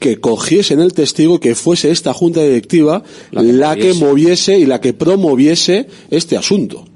que 0.00 0.18
cogiesen 0.18 0.80
el 0.80 0.94
testigo 0.94 1.36
y 1.36 1.38
que 1.38 1.54
fuese 1.54 1.92
esta 1.92 2.12
junta 2.12 2.42
directiva 2.42 3.04
la 3.30 3.76
que, 3.76 3.94
moviese 3.94 4.58
y 4.58 4.66
la 4.66 4.80
que 4.80 4.94
promoviese 4.94 5.86
este 6.10 6.36
asunto. 6.36 6.86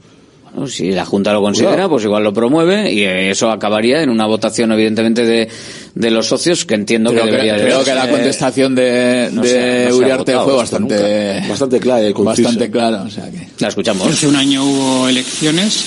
Si 0.69 0.93
la 0.93 1.05
Junta 1.05 1.33
lo 1.33 1.41
considera, 1.43 1.73
Cuidado. 1.73 1.91
pues 1.91 2.05
igual 2.05 2.23
lo 2.23 2.33
promueve 2.33 2.93
y 2.93 3.03
eh, 3.03 3.31
eso 3.31 3.51
acabaría 3.51 4.03
en 4.03 4.11
una 4.11 4.27
votación, 4.27 4.71
evidentemente, 4.73 5.25
de, 5.25 5.49
de 5.95 6.11
los 6.11 6.27
socios 6.27 6.65
que 6.65 6.75
entiendo 6.75 7.11
Creo 7.11 7.25
que 7.25 7.31
que, 7.31 7.37
debería 7.37 7.57
creo 7.57 7.85
que 7.85 7.95
la 7.95 8.09
contestación 8.09 8.75
de, 8.75 9.31
no 9.33 9.43
de 9.43 9.87
no 9.89 9.95
ha 9.95 9.99
Uriarte 9.99 10.35
fue 10.39 10.55
bastante, 10.55 11.43
Bastante 11.49 11.81
clara 11.81 12.09
y 12.09 12.13
bastante 12.13 12.71
clara. 12.71 13.03
O 13.03 13.11
sea 13.11 13.31
que. 13.31 13.49
La 13.59 13.69
escuchamos. 13.69 14.07
Hace 14.07 14.29
un 14.29 14.37
año 14.37 14.65
hubo 14.65 15.09
elecciones 15.09 15.85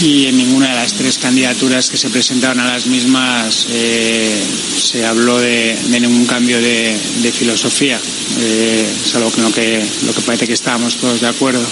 y 0.00 0.26
en 0.26 0.36
ninguna 0.36 0.70
de 0.70 0.74
las 0.74 0.92
tres 0.92 1.18
candidaturas 1.18 1.88
que 1.88 1.96
se 1.96 2.10
presentaron 2.10 2.60
a 2.60 2.66
las 2.66 2.86
mismas 2.86 3.66
eh, 3.70 4.42
se 4.80 5.04
habló 5.04 5.38
de, 5.38 5.76
de 5.88 6.00
ningún 6.00 6.26
cambio 6.26 6.60
de, 6.60 6.96
de 7.22 7.32
filosofía. 7.32 7.98
Eh, 8.40 8.86
es 9.04 9.14
algo 9.14 9.30
con 9.30 9.44
lo 9.44 9.52
que, 9.52 9.84
lo 10.06 10.12
que 10.12 10.20
parece 10.22 10.46
que 10.46 10.54
estábamos 10.54 10.96
todos 10.96 11.20
de 11.20 11.28
acuerdo. 11.28 11.64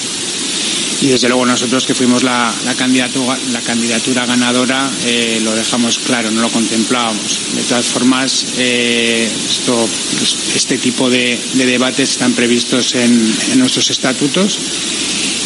Y 1.03 1.09
desde 1.09 1.29
luego 1.29 1.45
nosotros 1.45 1.85
que 1.85 1.95
fuimos 1.95 2.23
la, 2.23 2.55
la, 2.65 2.75
candidatura, 2.75 3.37
la 3.53 3.61
candidatura 3.61 4.25
ganadora 4.25 4.89
eh, 5.05 5.41
lo 5.43 5.53
dejamos 5.53 5.99
claro, 5.99 6.31
no 6.31 6.41
lo 6.41 6.49
contemplábamos. 6.49 7.41
De 7.57 7.63
todas 7.63 7.87
formas, 7.87 8.47
eh, 8.57 9.29
esto, 9.51 9.89
este 10.55 10.79
tipo 10.79 11.11
de, 11.11 11.39
de 11.55 11.67
debates 11.67 12.13
están 12.13 12.33
previstos 12.35 12.95
en, 12.95 13.37
en 13.51 13.59
nuestros 13.59 13.91
estatutos 13.91 14.59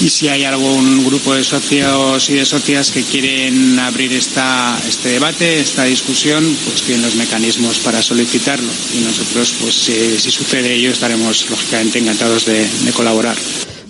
y 0.03 0.11
si 0.11 0.29
hay 0.29 0.45
algún 0.45 1.05
grupo 1.07 1.35
de 1.35 1.43
socios 1.43 2.29
y 2.29 2.35
de 2.35 2.45
socias 2.45 2.91
que 2.91 3.03
quieren 3.03 3.79
abrir 3.79 4.13
esta, 4.13 4.79
este 4.87 5.09
debate, 5.11 5.61
esta 5.61 5.85
discusión, 5.85 6.45
pues 6.67 6.83
tienen 6.83 7.03
los 7.03 7.15
mecanismos 7.15 7.79
para 7.79 8.03
solicitarlo 8.03 8.71
y 8.95 8.99
nosotros, 8.99 9.55
pues 9.61 9.75
si, 9.75 10.19
sucede 10.31 10.75
ello, 10.75 10.91
estaremos 10.91 11.49
lógicamente 11.49 11.99
encantados 11.99 12.45
de 12.45 12.69
colaborar. 12.95 13.37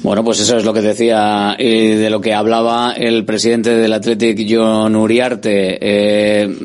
Bueno, 0.03 0.23
pues 0.23 0.39
eso 0.41 0.57
es 0.57 0.65
lo 0.65 0.73
que 0.73 0.83
decía 0.83 1.57
y 1.59 1.89
de 1.95 2.11
lo 2.11 2.21
que 2.21 2.33
hablaba 2.35 2.93
el 2.97 3.25
presidente 3.25 3.71
del 3.75 3.93
Athletic, 3.93 4.47
John 4.49 4.95
Uriarte. 4.95 5.79
Eh, 5.81 6.57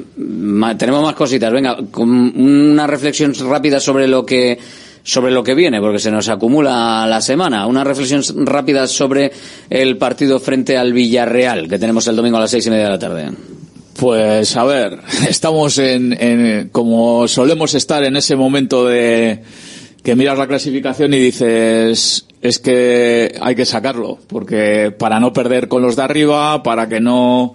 tenemos 0.77 1.01
más 1.01 1.15
cositas. 1.15 1.51
Venga, 1.51 1.77
una 1.95 2.85
reflexión 2.87 3.33
rápida 3.33 3.79
sobre 3.79 4.07
lo 4.07 4.25
que 4.25 4.59
sobre 5.03 5.31
lo 5.31 5.43
que 5.43 5.55
viene, 5.55 5.79
porque 5.81 5.97
se 5.97 6.11
nos 6.11 6.29
acumula 6.29 7.07
la 7.07 7.21
semana. 7.21 7.65
Una 7.65 7.83
reflexión 7.83 8.21
rápida 8.45 8.85
sobre 8.87 9.31
el 9.71 9.97
partido 9.97 10.39
frente 10.39 10.77
al 10.77 10.93
Villarreal, 10.93 11.67
que 11.67 11.79
tenemos 11.79 12.05
el 12.07 12.15
domingo 12.15 12.37
a 12.37 12.41
las 12.41 12.51
seis 12.51 12.67
y 12.67 12.69
media 12.69 12.83
de 12.85 12.89
la 12.91 12.99
tarde. 12.99 13.31
Pues 13.97 14.55
a 14.55 14.63
ver, 14.63 14.99
estamos 15.29 15.79
en, 15.79 16.13
en- 16.21 16.69
como 16.69 17.27
solemos 17.27 17.73
estar 17.73 18.03
en 18.03 18.15
ese 18.17 18.35
momento 18.35 18.85
de 18.85 19.39
que 20.03 20.15
miras 20.15 20.37
la 20.37 20.47
clasificación 20.47 21.13
y 21.13 21.19
dices 21.19 22.25
es 22.41 22.59
que 22.59 23.37
hay 23.39 23.55
que 23.55 23.65
sacarlo 23.65 24.17
porque 24.27 24.91
para 24.97 25.19
no 25.19 25.31
perder 25.31 25.67
con 25.67 25.81
los 25.81 25.95
de 25.95 26.01
arriba, 26.01 26.63
para 26.63 26.89
que 26.89 26.99
no 26.99 27.53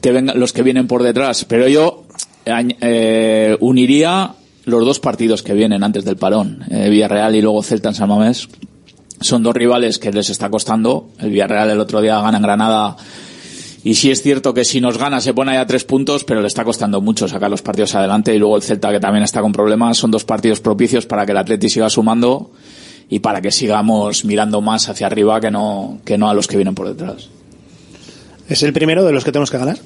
te 0.00 0.12
vengan 0.12 0.38
los 0.38 0.52
que 0.52 0.62
vienen 0.62 0.86
por 0.86 1.02
detrás. 1.02 1.44
Pero 1.44 1.66
yo 1.66 2.04
eh, 2.46 3.56
uniría 3.60 4.34
los 4.66 4.84
dos 4.84 5.00
partidos 5.00 5.42
que 5.42 5.54
vienen 5.54 5.82
antes 5.82 6.04
del 6.04 6.16
parón, 6.16 6.64
eh, 6.70 6.88
Villarreal 6.90 7.34
y 7.34 7.42
luego 7.42 7.62
Celta 7.62 7.88
en 7.88 7.94
San 7.94 8.08
Mamés. 8.08 8.48
Son 9.20 9.42
dos 9.42 9.54
rivales 9.54 9.98
que 9.98 10.12
les 10.12 10.30
está 10.30 10.50
costando. 10.50 11.08
El 11.18 11.30
Villarreal 11.30 11.70
el 11.70 11.80
otro 11.80 12.00
día 12.00 12.20
gana 12.20 12.36
en 12.36 12.42
Granada 12.42 12.96
y 13.84 13.96
sí 13.96 14.10
es 14.10 14.22
cierto 14.22 14.54
que 14.54 14.64
si 14.64 14.80
nos 14.80 14.96
gana 14.96 15.20
se 15.20 15.34
pone 15.34 15.52
ahí 15.52 15.58
a 15.58 15.66
tres 15.66 15.84
puntos, 15.84 16.24
pero 16.24 16.40
le 16.40 16.46
está 16.46 16.64
costando 16.64 17.02
mucho 17.02 17.28
sacar 17.28 17.50
los 17.50 17.60
partidos 17.60 17.94
adelante. 17.94 18.34
Y 18.34 18.38
luego 18.38 18.56
el 18.56 18.62
Celta, 18.62 18.90
que 18.90 18.98
también 18.98 19.22
está 19.22 19.42
con 19.42 19.52
problemas, 19.52 19.98
son 19.98 20.10
dos 20.10 20.24
partidos 20.24 20.60
propicios 20.60 21.04
para 21.04 21.26
que 21.26 21.32
el 21.32 21.38
Atleti 21.38 21.68
siga 21.68 21.90
sumando 21.90 22.50
y 23.10 23.18
para 23.18 23.42
que 23.42 23.52
sigamos 23.52 24.24
mirando 24.24 24.62
más 24.62 24.88
hacia 24.88 25.06
arriba 25.06 25.38
que 25.38 25.50
no, 25.50 25.98
que 26.02 26.16
no 26.16 26.30
a 26.30 26.34
los 26.34 26.48
que 26.48 26.56
vienen 26.56 26.74
por 26.74 26.88
detrás. 26.88 27.28
Es 28.48 28.62
el 28.62 28.72
primero 28.72 29.04
de 29.04 29.12
los 29.12 29.22
que 29.22 29.32
tenemos 29.32 29.50
que 29.50 29.58
ganar. 29.58 29.76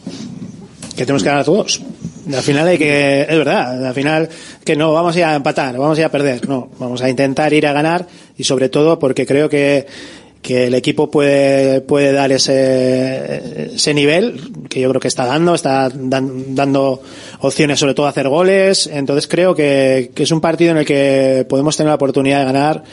Que 0.96 1.04
tenemos 1.04 1.24
que 1.24 1.28
ganar 1.28 1.44
todos. 1.44 1.82
Al 2.32 2.42
final 2.42 2.68
hay 2.68 2.78
que, 2.78 3.22
es 3.22 3.36
verdad, 3.36 3.84
al 3.84 3.94
final 3.94 4.28
que 4.64 4.76
no 4.76 4.92
vamos 4.92 5.16
a 5.16 5.18
ir 5.18 5.24
a 5.24 5.34
empatar, 5.34 5.76
vamos 5.76 5.98
a 5.98 6.02
ir 6.02 6.04
a 6.04 6.10
perder, 6.10 6.46
no, 6.48 6.70
vamos 6.78 7.00
a 7.00 7.08
intentar 7.08 7.52
ir 7.52 7.66
a 7.66 7.72
ganar 7.72 8.06
y 8.36 8.44
sobre 8.44 8.68
todo 8.68 8.98
porque 8.98 9.26
creo 9.26 9.48
que, 9.48 9.86
que 10.42 10.66
el 10.68 10.74
equipo 10.74 11.10
puede, 11.10 11.80
puede 11.80 12.12
dar 12.12 12.30
ese, 12.32 13.74
ese 13.74 13.92
nivel 13.94 14.40
que 14.68 14.80
yo 14.80 14.88
creo 14.90 15.00
que 15.00 15.08
está 15.08 15.26
dando, 15.26 15.54
está 15.54 15.88
dan- 15.92 16.54
dando 16.54 17.02
opciones 17.40 17.78
sobre 17.80 17.94
todo 17.94 18.06
hacer 18.06 18.28
goles, 18.28 18.88
entonces 18.92 19.26
creo 19.26 19.54
que, 19.54 20.10
que 20.14 20.22
es 20.22 20.30
un 20.30 20.40
partido 20.40 20.70
en 20.72 20.78
el 20.78 20.84
que 20.86 21.44
podemos 21.48 21.76
tener 21.76 21.88
la 21.90 21.96
oportunidad 21.96 22.38
de 22.40 22.44
ganar 22.44 22.84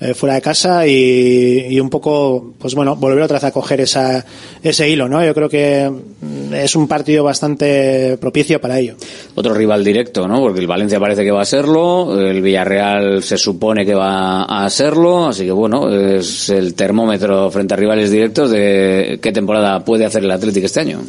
eh, 0.00 0.14
fuera 0.14 0.34
de 0.34 0.40
casa 0.40 0.86
y, 0.86 1.66
y 1.68 1.78
un 1.78 1.90
poco, 1.90 2.54
pues 2.58 2.74
bueno, 2.74 2.96
volver 2.96 3.22
otra 3.22 3.36
vez 3.36 3.44
a 3.44 3.52
coger 3.52 3.82
esa, 3.82 4.24
ese 4.62 4.88
hilo, 4.88 5.10
¿no? 5.10 5.22
Yo 5.22 5.34
creo 5.34 5.48
que 5.48 5.90
mm, 5.90 6.54
es 6.54 6.74
un 6.74 6.88
partido 6.88 7.22
bastante 7.22 8.16
propicio 8.18 8.58
para 8.62 8.78
ello. 8.78 8.94
Otro 9.34 9.52
rival 9.52 9.84
directo, 9.84 10.26
¿no? 10.26 10.40
Porque 10.40 10.60
el 10.60 10.66
Valencia 10.66 10.98
parece 10.98 11.22
que 11.22 11.30
va 11.30 11.42
a 11.42 11.44
serlo, 11.44 12.18
el 12.18 12.40
Villarreal 12.40 13.22
se 13.22 13.36
supone 13.36 13.84
que 13.84 13.94
va 13.94 14.44
a 14.44 14.70
serlo, 14.70 15.26
así 15.26 15.44
que 15.44 15.52
bueno, 15.52 15.94
es 15.94 16.48
el 16.48 16.72
termómetro 16.72 17.50
frente 17.50 17.74
a 17.74 17.76
rivales 17.76 18.10
directos 18.10 18.50
de 18.50 19.18
qué 19.20 19.32
temporada 19.32 19.84
puede 19.84 20.06
hacer 20.06 20.24
el 20.24 20.30
Atlético 20.30 20.64
este 20.64 20.80
año. 20.80 21.00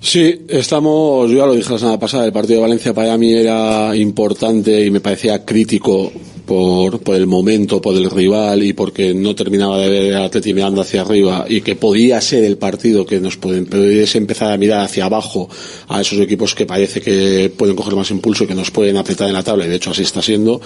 Sí, 0.00 0.44
estamos, 0.48 1.30
yo 1.30 1.38
ya 1.38 1.46
lo 1.46 1.54
dije 1.54 1.72
la 1.72 1.78
semana 1.78 1.98
pasada, 2.00 2.26
el 2.26 2.32
partido 2.32 2.56
de 2.56 2.62
Valencia 2.62 2.92
para 2.92 3.16
mí 3.16 3.32
era 3.32 3.96
importante 3.96 4.84
y 4.84 4.90
me 4.90 5.00
parecía 5.00 5.44
crítico 5.44 6.12
por, 6.46 7.00
por 7.00 7.16
el 7.16 7.26
momento, 7.26 7.80
por 7.80 7.96
el 7.96 8.10
rival 8.10 8.62
y 8.62 8.72
porque 8.72 9.14
no 9.14 9.34
terminaba 9.34 9.78
de 9.78 9.88
ver 9.88 10.14
al 10.14 10.24
Atleti 10.24 10.52
mirando 10.54 10.80
hacia 10.80 11.02
arriba 11.02 11.46
y 11.48 11.60
que 11.62 11.76
podía 11.76 12.20
ser 12.20 12.44
el 12.44 12.58
partido 12.58 13.06
que 13.06 13.20
nos 13.20 13.36
pueden, 13.36 13.66
pudiese 13.66 14.18
empezar 14.18 14.52
a 14.52 14.56
mirar 14.56 14.80
hacia 14.80 15.06
abajo 15.06 15.48
a 15.88 16.00
esos 16.00 16.18
equipos 16.20 16.54
que 16.54 16.66
parece 16.66 17.00
que 17.00 17.52
pueden 17.56 17.76
coger 17.76 17.94
más 17.94 18.10
impulso 18.10 18.44
y 18.44 18.46
que 18.46 18.54
nos 18.54 18.70
pueden 18.70 18.96
apretar 18.96 19.28
en 19.28 19.34
la 19.34 19.42
tabla 19.42 19.66
y 19.66 19.68
de 19.68 19.76
hecho 19.76 19.90
así 19.90 20.02
está 20.02 20.22
siendo 20.22 20.60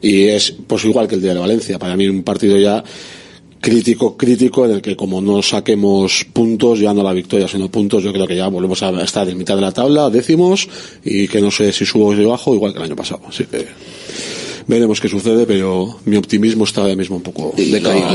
y 0.00 0.24
es 0.28 0.54
pues 0.66 0.84
igual 0.84 1.08
que 1.08 1.14
el 1.14 1.22
día 1.22 1.34
de 1.34 1.40
Valencia, 1.40 1.78
para 1.78 1.96
mí 1.96 2.08
un 2.08 2.22
partido 2.22 2.58
ya 2.58 2.84
crítico, 3.62 4.16
crítico, 4.16 4.66
en 4.66 4.72
el 4.72 4.82
que 4.82 4.96
como 4.96 5.22
no 5.22 5.40
saquemos 5.40 6.26
puntos, 6.32 6.80
ya 6.80 6.92
no 6.92 7.02
la 7.04 7.12
victoria, 7.12 7.46
sino 7.46 7.70
puntos, 7.70 8.02
yo 8.02 8.12
creo 8.12 8.26
que 8.26 8.34
ya 8.34 8.48
volvemos 8.48 8.82
a 8.82 8.90
estar 9.02 9.26
en 9.28 9.38
mitad 9.38 9.54
de 9.54 9.60
la 9.60 9.70
tabla, 9.70 10.10
décimos, 10.10 10.68
y 11.04 11.28
que 11.28 11.40
no 11.40 11.50
sé 11.52 11.72
si 11.72 11.86
subo 11.86 12.06
o 12.06 12.16
si 12.16 12.24
bajo, 12.24 12.54
igual 12.54 12.72
que 12.72 12.80
el 12.80 12.86
año 12.86 12.96
pasado. 12.96 13.22
Así 13.28 13.44
que, 13.44 13.68
veremos 14.66 15.00
qué 15.00 15.08
sucede, 15.08 15.46
pero 15.46 15.98
mi 16.04 16.16
optimismo 16.16 16.64
está 16.64 16.82
ahora 16.82 16.96
mismo 16.96 17.16
un 17.16 17.22
poco 17.22 17.52
decaído. 17.56 18.08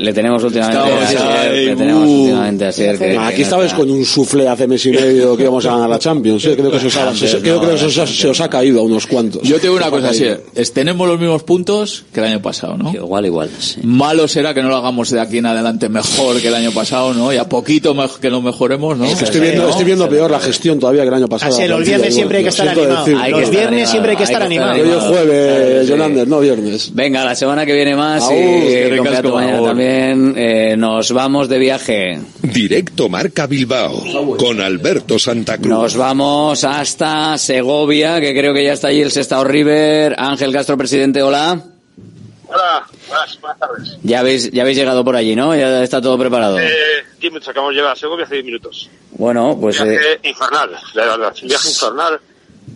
Le 0.00 0.12
tenemos 0.12 0.44
últimamente 0.44 0.78
Estamos 0.78 1.02
a 1.02 1.04
Asier, 1.04 1.22
ahí, 1.22 1.66
le 1.66 1.76
tenemos 1.76 2.06
uh. 2.06 2.22
últimamente 2.22 2.64
a 2.64 2.68
Asier, 2.68 2.98
que- 2.98 3.18
Aquí 3.18 3.42
estabais 3.42 3.72
con 3.74 3.90
un 3.90 4.04
sufle 4.04 4.48
hace 4.48 4.66
mes 4.66 4.84
y 4.86 4.90
medio 4.90 5.36
que 5.36 5.42
íbamos 5.42 5.64
a 5.66 5.72
ganar 5.72 5.90
la 5.90 5.98
Champions. 5.98 6.42
Creo 6.42 6.70
que, 6.70 6.80
se 6.80 8.28
os 8.28 8.40
ha, 8.40 8.48
caído 8.48 8.80
a 8.80 8.82
unos 8.82 9.06
cuantos. 9.06 9.42
Yo 9.42 9.60
tengo 9.60 9.76
una 9.76 9.90
cosa 9.90 10.10
así, 10.10 10.26
tenemos 10.72 11.06
los 11.08 11.18
mismos 11.18 11.42
puntos 11.42 12.04
que 12.12 12.20
el 12.20 12.26
año 12.26 12.42
pasado, 12.42 12.76
¿no? 12.76 12.92
Igual, 12.92 13.26
igual. 13.26 13.50
sí. 13.58 13.80
Malo 13.82 14.28
será 14.28 14.54
que 14.54 14.62
no 14.62 14.68
lo 14.68 14.76
hagamos 14.76 15.10
de 15.10 15.20
aquí 15.20 15.38
en 15.38 15.46
adelante 15.46 15.88
mejor 15.88 16.40
que 16.40 16.48
el 16.48 16.54
año 16.54 16.72
pasado, 16.72 17.14
¿no? 17.14 17.32
Y 17.32 17.36
a 17.36 17.48
poquito 17.48 17.94
que 18.20 18.30
lo 18.30 18.40
mejoremos, 18.40 18.96
¿no? 18.96 19.04
Estoy 19.04 19.40
viendo, 19.40 19.68
estoy 19.68 19.84
viendo 19.84 20.08
peor 20.08 20.30
la 20.30 20.40
gestión 20.40 20.78
todavía 20.78 21.02
que 21.02 21.08
el 21.08 21.14
año 21.14 21.28
pasado. 21.28 21.52
Así, 21.52 21.64
Plantilla, 21.64 21.96
viernes 21.96 22.08
digo, 22.08 22.16
siempre 22.16 22.38
hay 22.38 22.44
que 22.44 22.50
estar 22.50 22.68
animado. 22.68 23.04
Hay 23.22 23.32
Los 23.32 23.50
viernes 23.50 23.90
siempre 23.90 24.12
hay 24.12 24.16
que 24.16 24.24
estar 24.24 24.42
hay 24.42 24.48
que 24.48 24.54
estar 24.54 24.70
animado. 24.70 24.90
Hoy 24.90 24.98
es 24.98 25.16
jueves, 25.16 25.86
Sí. 25.86 25.92
Jonander, 25.92 26.28
no 26.28 26.40
viernes. 26.40 26.94
Venga, 26.94 27.24
la 27.24 27.34
semana 27.34 27.66
que 27.66 27.74
viene 27.74 27.94
más 27.96 28.30
y 28.30 29.00
Beato 29.00 29.34
mañana 29.34 29.62
también 29.62 30.34
eh, 30.36 30.76
nos 30.76 31.12
vamos 31.12 31.48
de 31.48 31.58
viaje. 31.58 32.20
Directo 32.42 33.08
Marca 33.08 33.46
Bilbao 33.46 34.36
con 34.36 34.60
Alberto 34.60 35.18
Santa 35.18 35.58
Cruz. 35.58 35.68
Nos 35.68 35.96
vamos 35.96 36.64
hasta 36.64 37.36
Segovia, 37.38 38.20
que 38.20 38.32
creo 38.34 38.54
que 38.54 38.64
ya 38.64 38.72
está 38.72 38.88
allí 38.88 39.02
el 39.02 39.10
Sestao 39.10 39.44
River. 39.44 40.14
Ángel 40.18 40.52
Castro, 40.52 40.76
presidente, 40.76 41.22
hola. 41.22 41.60
Hola, 42.52 42.84
buenas, 43.08 43.40
buenas 43.40 43.58
tardes. 43.60 43.98
Ya 44.02 44.20
habéis, 44.20 44.50
ya 44.50 44.62
habéis 44.62 44.76
llegado 44.76 45.04
por 45.04 45.14
allí, 45.14 45.36
¿no? 45.36 45.54
Ya 45.54 45.84
está 45.84 46.00
todo 46.02 46.18
preparado. 46.18 46.58
Eh, 46.58 46.68
10 47.20 47.32
minutos, 47.32 47.48
acabamos 47.48 47.74
de 47.74 47.76
llegar 47.76 47.92
a 47.92 47.96
Segovia 47.96 48.24
hace 48.24 48.34
10 48.34 48.44
minutos. 48.46 48.90
Bueno, 49.12 49.56
pues... 49.60 49.80
viaje 49.80 50.14
eh, 50.14 50.20
infernal, 50.24 50.70
la 50.94 51.04
verdad, 51.04 51.32
viaje 51.42 51.68
infernal. 51.68 52.20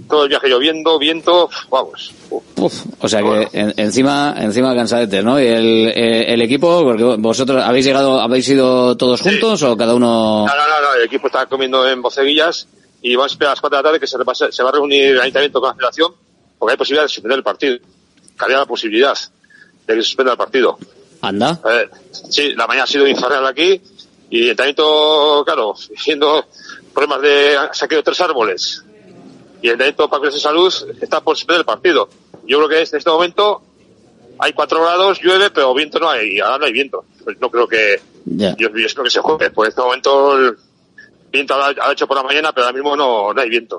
Todo 0.09 0.25
el 0.25 0.29
viaje 0.29 0.49
lloviendo, 0.49 0.99
viento, 0.99 1.49
vamos. 1.71 2.13
Uf, 2.57 2.85
o 3.01 3.09
sea 3.09 3.21
que 3.23 3.49
en- 3.53 3.75
encima, 3.77 4.35
encima 4.39 4.75
cansadetes, 4.75 5.25
¿no? 5.25 5.41
Y 5.41 5.47
el, 5.47 5.93
el 5.97 6.43
equipo, 6.43 6.83
porque 6.83 7.03
vosotros 7.19 7.63
habéis 7.63 7.87
llegado, 7.87 8.21
habéis 8.21 8.49
ido 8.49 8.97
todos 8.97 9.21
juntos 9.23 9.63
o 9.63 9.77
cada 9.77 9.95
uno. 9.95 10.45
No, 10.47 10.55
no, 10.55 10.69
no, 10.69 10.81
no, 10.89 10.95
el 10.99 11.05
equipo 11.05 11.27
está 11.29 11.47
comiendo 11.47 11.89
en 11.89 12.03
boceguillas 12.03 12.69
y 13.03 13.17
vamos 13.17 13.33
a 13.33 13.35
esperar 13.35 13.51
a 13.51 13.53
las 13.55 13.61
4 13.61 13.77
de 13.77 13.83
la 13.83 13.89
tarde 13.89 14.01
que 14.01 14.07
se, 14.07 14.19
repase- 14.19 14.53
se 14.53 14.63
va 14.63 14.69
a 14.69 14.73
reunir 14.73 15.07
el 15.13 15.21
ayuntamiento 15.21 15.61
con 15.61 15.69
la 15.71 15.75
federación 15.75 16.13
porque 16.59 16.73
hay 16.73 16.77
posibilidad 16.79 17.05
de 17.05 17.09
suspender 17.09 17.39
el 17.39 17.45
partido. 17.45 17.79
Que 18.39 18.45
había 18.45 18.59
la 18.59 18.67
posibilidad 18.67 19.15
de 19.87 19.95
que 19.95 20.03
se 20.03 20.09
suspenda 20.09 20.33
el 20.33 20.39
partido. 20.39 20.79
Anda. 21.23 21.59
Eh, 21.71 21.89
sí, 22.31 22.53
la 22.55 22.67
mañana 22.67 22.85
ha 22.85 22.87
sido 22.87 23.07
infernal 23.09 23.47
aquí 23.47 23.81
y 24.31 24.39
el 24.41 24.45
ayuntamiento, 24.47 25.43
claro, 25.47 25.75
siendo 25.97 26.45
problemas 26.93 27.23
de 27.23 27.57
saqueo 27.73 27.99
de 27.99 28.03
tres 28.05 28.21
árboles 28.21 28.83
y 29.65 29.69
el 29.69 29.71
ayuntamiento 29.81 30.11
para 30.11 30.25
de 30.31 30.39
salud 30.39 30.73
está 31.01 31.23
por 31.23 31.37
suspender 31.39 31.61
el 31.61 31.65
partido. 31.65 32.09
Yo 32.47 32.59
creo 32.59 32.69
que 32.69 32.83
es- 32.83 32.93
en 32.93 32.99
este 32.99 33.09
momento 33.11 33.63
hay 34.39 34.53
cuatro 34.53 34.83
grados, 34.83 35.21
llueve, 35.23 35.49
pero 35.51 35.73
viento 35.73 35.99
no 35.99 36.11
hay, 36.11 36.35
y 36.37 36.41
ahora 36.41 36.59
no 36.59 36.65
hay 36.67 36.73
viento. 36.73 37.05
Pues 37.25 37.41
no 37.41 37.49
creo 37.51 37.67
que, 37.67 37.99
Ya. 38.27 38.55
yo, 38.59 38.69
yo 38.77 38.85
espero 38.87 39.05
que 39.05 39.11
se 39.11 39.21
juegue, 39.21 39.51
pues 39.51 39.69
en 39.69 39.71
este 39.71 39.81
momento 39.81 40.37
el 40.39 40.57
viento 41.33 41.55
ha, 41.55 41.69
ha 41.81 41.93
hecho 41.93 42.07
por 42.07 42.19
la 42.19 42.23
mañana, 42.25 42.53
pero 42.53 42.67
ahora 42.67 42.77
mismo 42.77 42.95
no, 42.95 43.33
no 43.33 43.41
hay 43.41 43.49
viento. 43.49 43.77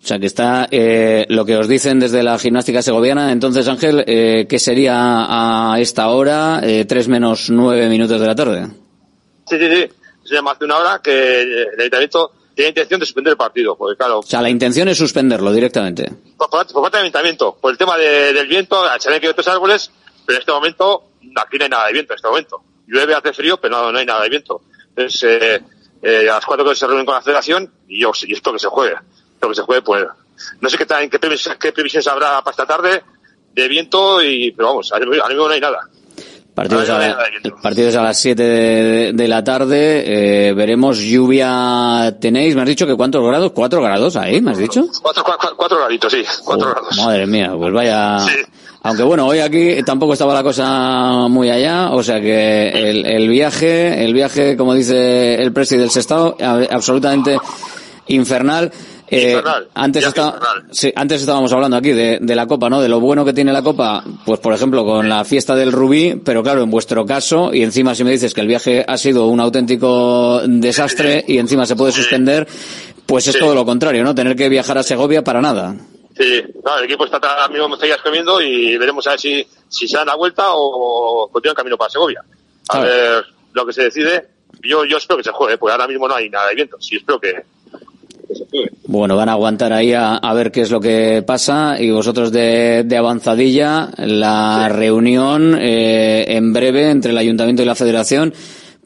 O 0.00 0.06
sea 0.06 0.20
que 0.20 0.26
está 0.26 0.68
eh, 0.70 1.26
lo 1.30 1.44
que 1.44 1.56
os 1.56 1.66
dicen 1.66 1.98
desde 1.98 2.22
la 2.22 2.38
gimnástica 2.38 2.80
segoviana. 2.80 3.32
Entonces, 3.32 3.66
Ángel, 3.66 4.04
eh, 4.06 4.46
¿qué 4.48 4.60
sería 4.60 4.94
a 5.74 5.80
esta 5.80 6.08
hora? 6.10 6.60
Eh, 6.62 6.84
tres 6.84 7.08
menos 7.08 7.50
nueve 7.50 7.88
minutos 7.88 8.20
de 8.20 8.26
la 8.28 8.34
tarde. 8.36 8.68
Sí, 9.48 9.58
sí, 9.58 9.68
sí. 9.68 9.86
Se 10.22 10.34
llama 10.36 10.52
hace 10.52 10.64
una 10.64 10.76
hora 10.76 11.00
que 11.02 11.42
el 11.42 11.80
ayuntamiento 11.80 12.30
tiene 12.56 12.70
intención 12.70 12.98
de 12.98 13.06
suspender 13.06 13.30
el 13.32 13.36
partido, 13.36 13.76
porque 13.76 13.96
claro, 13.96 14.18
O 14.18 14.22
sea, 14.22 14.40
la 14.42 14.50
intención 14.50 14.88
es 14.88 14.98
suspenderlo 14.98 15.52
directamente. 15.52 16.10
por, 16.36 16.50
por, 16.50 16.66
por 16.66 16.82
parte 16.82 16.96
del 16.96 17.04
ayuntamiento, 17.04 17.56
por 17.60 17.70
el 17.70 17.78
tema 17.78 17.96
de- 17.96 18.32
del 18.32 18.48
viento, 18.48 18.82
se 18.98 19.12
han 19.12 19.20
quedado 19.20 19.34
tres 19.34 19.46
árboles, 19.48 19.90
pero 20.24 20.36
en 20.38 20.40
este 20.40 20.50
momento 20.52 21.04
aquí 21.36 21.58
no 21.58 21.64
hay 21.64 21.70
nada 21.70 21.86
de 21.86 21.92
viento 21.92 22.12
en 22.12 22.16
este 22.16 22.28
momento. 22.28 22.62
Llueve, 22.88 23.14
hace 23.14 23.32
frío, 23.32 23.58
pero 23.60 23.76
no, 23.76 23.92
no 23.92 23.98
hay 23.98 24.06
nada 24.06 24.22
de 24.22 24.28
viento. 24.30 24.62
Entonces, 24.96 25.22
eh, 25.24 25.60
eh, 26.02 26.20
a 26.30 26.34
las 26.34 26.44
cuatro 26.46 26.64
que 26.68 26.74
se 26.74 26.86
reúnen 26.86 27.04
con 27.04 27.14
la 27.14 27.20
federación 27.22 27.70
y 27.88 28.00
yo 28.00 28.10
y 28.26 28.32
esto 28.32 28.52
que 28.52 28.58
se 28.58 28.68
juegue. 28.68 28.94
Esto 29.34 29.48
que 29.48 29.54
se 29.54 29.62
juegue, 29.62 29.82
pues, 29.82 30.04
no 30.60 30.68
sé 30.70 30.78
qué, 30.78 30.86
tal- 30.86 31.10
qué, 31.10 31.18
previsiones, 31.18 31.58
qué 31.58 31.72
previsiones 31.72 32.06
habrá 32.08 32.40
para 32.42 32.52
esta 32.52 32.66
tarde 32.66 33.02
de 33.52 33.68
viento, 33.68 34.22
y 34.22 34.50
pero 34.52 34.68
vamos, 34.68 34.90
ahora 34.92 35.04
mismo 35.06 35.46
no 35.46 35.48
hay 35.52 35.60
nada. 35.60 35.80
Partidos 36.56 36.88
Ahora 36.88 36.94
a, 36.94 36.98
no 36.98 37.04
hay 37.04 37.10
nada 37.12 37.24
de 37.24 37.30
la- 37.32 37.40
viento. 37.42 37.62
partidos 37.62 37.96
a 37.96 38.02
las 38.02 38.18
7 38.18 38.42
de, 38.42 39.12
de 39.12 39.28
la 39.28 39.44
tarde. 39.44 40.48
eh, 40.48 40.52
veremos 40.54 40.98
lluvia. 40.98 42.16
¿Tenéis? 42.18 42.56
¿Me 42.56 42.62
has 42.62 42.68
dicho 42.68 42.86
que 42.86 42.96
cuántos 42.96 43.22
grados? 43.24 43.52
¿Cuatro 43.52 43.82
grados 43.82 44.16
ahí? 44.16 44.40
¿Me 44.40 44.52
has 44.52 44.58
dicho? 44.58 44.86
Cuatro, 45.02 45.22
cuatro, 45.22 45.50
cuatro 45.54 45.78
graditos, 45.78 46.10
sí, 46.12 46.22
cuatro 46.44 46.70
grados. 46.70 46.96
Madre 46.96 47.26
mía, 47.26 47.52
pues 47.56 47.72
vaya. 47.72 48.18
Aunque 48.82 49.02
bueno, 49.02 49.26
hoy 49.26 49.40
aquí 49.40 49.82
tampoco 49.84 50.14
estaba 50.14 50.32
la 50.32 50.42
cosa 50.42 51.26
muy 51.28 51.50
allá, 51.50 51.90
o 51.90 52.02
sea 52.02 52.20
que 52.20 52.68
el, 52.70 53.04
el 53.04 53.28
viaje, 53.28 54.02
el 54.04 54.14
viaje, 54.14 54.56
como 54.56 54.72
dice 54.74 55.34
el 55.42 55.52
presidente 55.52 55.82
del 55.82 55.90
Sestao, 55.90 56.36
a- 56.40 56.62
absolutamente 56.70 57.36
infernal. 58.06 58.72
Eh, 59.08 59.40
antes, 59.74 60.02
viaje 60.02 60.18
está- 60.20 60.26
infernal. 60.36 60.64
sí, 60.72 60.92
antes 60.96 61.20
estábamos 61.20 61.52
hablando 61.52 61.76
aquí 61.76 61.90
de, 61.92 62.18
de 62.20 62.34
la 62.34 62.46
Copa, 62.46 62.68
¿no? 62.68 62.80
De 62.80 62.88
lo 62.88 62.98
bueno 63.00 63.24
que 63.24 63.32
tiene 63.32 63.52
la 63.52 63.62
Copa, 63.62 64.02
pues 64.24 64.40
por 64.40 64.52
ejemplo 64.52 64.84
con 64.84 65.08
la 65.08 65.24
fiesta 65.24 65.54
del 65.54 65.70
Rubí, 65.72 66.20
pero 66.24 66.42
claro, 66.42 66.62
en 66.62 66.70
vuestro 66.70 67.06
caso, 67.06 67.54
y 67.54 67.62
encima 67.62 67.94
si 67.94 68.02
me 68.04 68.10
dices 68.10 68.34
que 68.34 68.40
el 68.40 68.48
viaje 68.48 68.84
ha 68.86 68.96
sido 68.98 69.26
un 69.26 69.38
auténtico 69.40 70.40
desastre 70.46 71.24
y 71.28 71.38
encima 71.38 71.66
se 71.66 71.76
puede 71.76 71.92
suspender, 71.92 72.46
pues 73.06 73.26
es 73.28 73.34
Sí. 73.34 73.38
todo 73.40 73.54
lo 73.54 73.64
contrario, 73.64 74.02
¿no? 74.02 74.14
Tener 74.14 74.34
que 74.34 74.48
viajar 74.48 74.78
a 74.78 74.82
Segovia 74.82 75.22
para 75.22 75.40
nada. 75.40 75.74
Sí, 76.18 76.42
no, 76.64 76.78
el 76.78 76.84
equipo 76.86 77.04
está 77.04 77.18
ahora 77.18 77.46
mismo 77.48 77.72
en 77.74 77.80
Ceillas 77.80 78.00
comiendo 78.02 78.40
y 78.40 78.76
veremos 78.78 79.06
a 79.06 79.10
ver 79.10 79.20
si, 79.20 79.46
si 79.68 79.86
se 79.86 79.98
dan 79.98 80.06
la 80.06 80.14
vuelta 80.16 80.44
o 80.48 81.28
continúan 81.30 81.54
camino 81.54 81.76
para 81.76 81.90
Segovia. 81.90 82.24
A 82.70 82.72
Claro. 82.80 82.86
ver 82.90 83.24
lo 83.52 83.66
que 83.66 83.72
se 83.72 83.82
decide. 83.84 84.26
Yo, 84.62 84.84
yo 84.86 84.96
espero 84.96 85.18
que 85.18 85.24
se 85.24 85.30
juegue, 85.30 85.58
pues 85.58 85.70
ahora 85.72 85.86
mismo 85.86 86.08
no 86.08 86.14
hay 86.14 86.30
nada 86.30 86.48
de 86.48 86.54
viento. 86.54 86.78
Sí, 86.80 86.96
espero 86.96 87.20
que. 87.20 87.34
Bueno, 88.88 89.16
van 89.16 89.28
a 89.28 89.32
aguantar 89.32 89.72
ahí 89.72 89.92
a, 89.92 90.14
a 90.16 90.34
ver 90.34 90.52
qué 90.52 90.60
es 90.60 90.70
lo 90.70 90.80
que 90.80 91.24
pasa 91.26 91.76
y 91.80 91.90
vosotros 91.90 92.30
de, 92.30 92.84
de 92.84 92.96
avanzadilla, 92.96 93.90
la 93.96 94.68
reunión 94.68 95.58
eh, 95.60 96.24
en 96.28 96.52
breve 96.52 96.90
entre 96.90 97.10
el 97.10 97.18
Ayuntamiento 97.18 97.62
y 97.62 97.66
la 97.66 97.74
Federación 97.74 98.32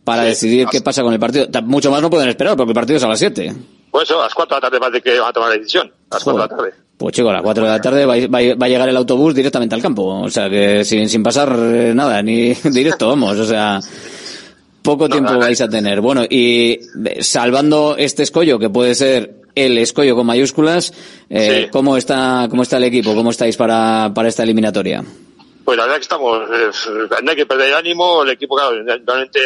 para 0.03 0.23
decidir 0.23 0.67
qué 0.71 0.81
pasa 0.81 1.03
con 1.03 1.13
el 1.13 1.21
partido. 1.21 1.47
Mucho 1.65 1.91
más 1.91 2.01
no 2.01 2.09
pueden 2.09 2.31
esperar 2.31 2.57
porque 2.57 2.71
el 2.71 2.75
partido 2.75 2.97
es 2.97 3.05
a 3.05 3.09
las 3.09 3.19
7. 3.19 3.55
Pues 3.91 4.05
eso, 4.05 4.21
a 4.21 4.25
las 4.25 4.35
4 4.35 4.55
de 4.55 4.59
la 4.59 4.69
tarde 4.69 4.81
parece 4.81 5.03
que 5.03 5.19
van 5.21 5.29
a 5.29 5.33
tomar 5.33 5.51
la 5.51 5.57
decisión. 5.57 5.93
A 6.11 6.15
las 6.15 6.25
4 6.25 6.43
de 6.43 6.49
la 6.49 6.57
tarde. 6.57 6.75
Pues 6.97 7.15
chico, 7.15 7.29
a 7.29 7.35
las 7.35 7.43
4 7.43 7.65
de 7.65 7.71
la 7.71 7.81
tarde 7.81 8.07
va, 8.07 8.15
va 8.55 8.67
a 8.67 8.69
llegar 8.69 8.89
el 8.89 8.97
autobús 8.97 9.35
directamente 9.35 9.75
al 9.75 9.83
campo. 9.83 10.07
O 10.23 10.31
sea 10.31 10.49
que 10.49 10.83
sin, 10.85 11.11
sin 11.11 11.23
pasar 11.23 11.55
eh, 11.59 11.93
nada, 11.95 12.23
ni 12.23 12.55
directo, 12.65 13.09
vamos. 13.09 13.39
O 13.39 13.45
sea, 13.45 13.81
poco 14.83 15.11
tiempo 15.11 15.37
vais 15.39 15.61
a 15.61 15.69
tener. 15.69 16.01
Bueno, 16.01 16.25
y 16.29 16.81
eh, 17.05 17.19
salvando 17.21 17.97
este 17.99 18.23
escollo, 18.23 18.59
que 18.59 18.71
puede 18.71 18.95
ser 18.95 19.41
el 19.55 19.79
escollo 19.79 20.15
con 20.17 20.27
mayúsculas, 20.27 20.93
eh, 21.29 21.69
¿cómo, 21.73 21.97
está, 21.97 22.47
¿cómo 22.51 22.63
está 22.63 22.77
el 22.79 22.85
equipo? 22.85 23.15
¿Cómo 23.15 23.31
estáis 23.31 23.57
para, 23.57 24.13
para 24.15 24.29
esta 24.29 24.43
eliminatoria? 24.43 25.05
Pues 25.65 25.77
la 25.77 25.85
verdad 25.85 25.97
que 25.99 26.03
estamos, 26.03 26.41
eh, 26.51 26.71
no 27.23 27.31
hay 27.31 27.37
que 27.37 27.47
perder 27.47 27.69
el 27.69 27.75
ánimo, 27.75 28.23
el 28.23 28.31
equipo, 28.31 28.57
claro, 28.57 28.83
realmente 28.85 29.41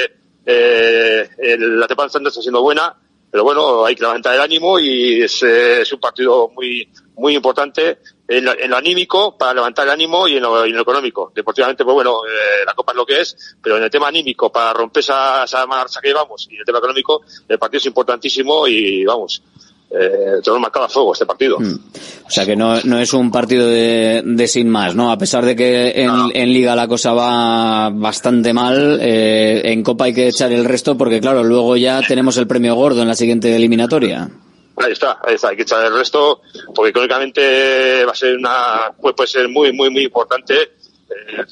eh, 0.46 1.28
el- 1.38 1.80
la 1.80 1.86
temporada 1.86 2.18
está 2.28 2.40
siendo 2.42 2.62
buena, 2.62 2.94
pero 3.30 3.42
bueno, 3.44 3.84
hay 3.84 3.94
que 3.96 4.02
levantar 4.02 4.34
el 4.34 4.40
ánimo 4.40 4.78
y 4.78 5.22
es, 5.22 5.42
eh, 5.42 5.80
es 5.82 5.92
un 5.92 6.00
partido 6.00 6.50
muy 6.54 6.88
muy 7.16 7.36
importante 7.36 7.98
en 8.26 8.44
lo, 8.44 8.58
en 8.58 8.68
lo 8.68 8.76
anímico 8.76 9.38
para 9.38 9.54
levantar 9.54 9.86
el 9.86 9.92
ánimo 9.92 10.26
y 10.26 10.36
en 10.36 10.42
lo, 10.42 10.64
en 10.64 10.72
lo 10.74 10.82
económico. 10.82 11.30
Deportivamente, 11.32 11.84
pues 11.84 11.94
bueno, 11.94 12.22
eh, 12.26 12.64
la 12.66 12.74
Copa 12.74 12.90
es 12.90 12.96
lo 12.96 13.06
que 13.06 13.20
es, 13.20 13.56
pero 13.62 13.76
en 13.76 13.84
el 13.84 13.90
tema 13.90 14.08
anímico, 14.08 14.50
para 14.50 14.72
romper 14.72 15.00
esa, 15.00 15.44
esa 15.44 15.64
mala 15.66 15.84
racha 15.84 16.00
que 16.00 16.08
llevamos 16.08 16.48
y 16.50 16.54
en 16.54 16.60
el 16.60 16.64
tema 16.66 16.78
económico, 16.78 17.22
el 17.48 17.56
partido 17.56 17.78
es 17.78 17.86
importantísimo 17.86 18.66
y 18.66 19.04
vamos, 19.04 19.42
eh, 19.90 20.40
tenemos 20.42 20.60
marcado 20.60 20.86
a 20.86 20.88
fuego 20.88 21.12
este 21.12 21.26
partido. 21.26 21.58
O 21.58 22.30
sea 22.30 22.44
que 22.44 22.56
no, 22.56 22.80
no 22.82 22.98
es 22.98 23.12
un 23.12 23.30
partido 23.30 23.66
de, 23.68 24.22
de 24.24 24.48
sin 24.48 24.68
más, 24.68 24.94
¿no? 24.94 25.12
A 25.12 25.18
pesar 25.18 25.44
de 25.44 25.54
que 25.54 25.92
en, 26.02 26.10
en 26.32 26.52
Liga 26.52 26.74
la 26.74 26.88
cosa 26.88 27.12
va 27.12 27.90
bastante 27.90 28.52
mal, 28.52 28.98
eh, 29.00 29.62
en 29.64 29.82
Copa 29.82 30.06
hay 30.06 30.14
que 30.14 30.28
echar 30.28 30.50
el 30.52 30.64
resto 30.64 30.96
porque, 30.96 31.20
claro, 31.20 31.44
luego 31.44 31.76
ya 31.76 32.00
tenemos 32.06 32.36
el 32.38 32.46
premio 32.46 32.74
gordo 32.74 33.02
en 33.02 33.08
la 33.08 33.14
siguiente 33.14 33.54
eliminatoria. 33.54 34.28
Ahí 34.76 34.90
está, 34.90 35.18
ahí 35.24 35.34
está, 35.36 35.50
hay 35.50 35.56
que 35.56 35.62
echar 35.62 35.84
el 35.84 35.94
resto, 35.96 36.40
porque 36.74 36.90
económicamente 36.90 38.04
va 38.04 38.10
a 38.10 38.14
ser 38.16 38.36
una, 38.36 38.92
pues 39.00 39.14
puede 39.14 39.28
ser 39.28 39.48
muy, 39.48 39.72
muy, 39.72 39.88
muy 39.90 40.02
importante, 40.04 40.54
eh, 40.62 41.44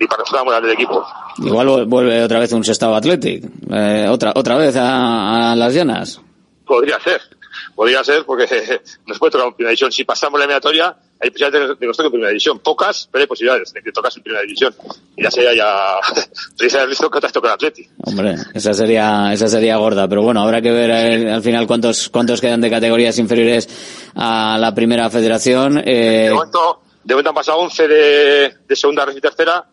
y 0.00 0.06
para 0.06 0.22
la 0.32 0.44
moral 0.44 0.62
del 0.62 0.72
equipo. 0.72 1.04
Igual 1.44 1.66
vu- 1.68 1.86
vuelve 1.86 2.22
otra 2.22 2.38
vez 2.38 2.50
un 2.52 2.64
Sestao 2.64 2.94
Athletic, 2.94 3.44
eh, 3.70 4.06
otra, 4.08 4.32
otra 4.34 4.56
vez 4.56 4.74
a, 4.76 5.52
a 5.52 5.56
las 5.56 5.74
llanas. 5.74 6.20
Podría 6.72 6.98
ser, 7.00 7.20
podría 7.74 8.02
ser, 8.02 8.24
porque 8.24 8.46
nos 9.06 9.18
puede 9.18 9.32
tocar 9.32 9.48
en 9.48 9.52
primera 9.52 9.72
división. 9.72 9.92
Si 9.92 10.04
pasamos 10.04 10.38
la 10.38 10.46
eliminatoria, 10.46 10.96
hay 11.20 11.28
posibilidades 11.28 11.68
de 11.68 11.76
que 11.76 11.86
nos 11.86 11.94
toque 11.94 12.06
en 12.06 12.12
primera 12.12 12.30
división. 12.30 12.60
Pocas, 12.60 13.10
pero 13.12 13.20
hay 13.20 13.26
posibilidades 13.26 13.74
de 13.74 13.82
que 13.82 13.92
tocas 13.92 14.16
en 14.16 14.22
primera 14.22 14.40
división. 14.40 14.74
Y 15.14 15.22
ya 15.22 15.30
sería 15.30 15.54
ya, 15.54 15.96
risa 16.58 16.80
el 16.80 16.86
riesgo 16.86 17.10
que 17.10 17.20
te 17.20 17.28
toca 17.28 17.48
el 17.48 17.54
Atleti. 17.54 17.86
Hombre, 18.04 18.36
esa 18.54 18.72
sería, 18.72 19.34
esa 19.34 19.48
sería 19.48 19.76
gorda, 19.76 20.08
pero 20.08 20.22
bueno, 20.22 20.40
habrá 20.40 20.62
que 20.62 20.70
ver 20.70 20.88
eh, 20.88 21.30
al 21.30 21.42
final 21.42 21.66
cuántos, 21.66 22.08
cuántos 22.08 22.40
quedan 22.40 22.62
de 22.62 22.70
categorías 22.70 23.18
inferiores 23.18 23.68
a 24.14 24.56
la 24.58 24.74
primera 24.74 25.10
federación. 25.10 25.76
Eh, 25.84 26.28
De 26.28 26.34
momento, 26.34 26.80
de 27.04 27.14
momento 27.14 27.28
han 27.28 27.36
pasado 27.36 27.58
11 27.58 27.86
de, 27.86 28.54
de 28.66 28.76
segunda 28.76 29.04
red 29.04 29.14
y 29.14 29.20
tercera 29.20 29.66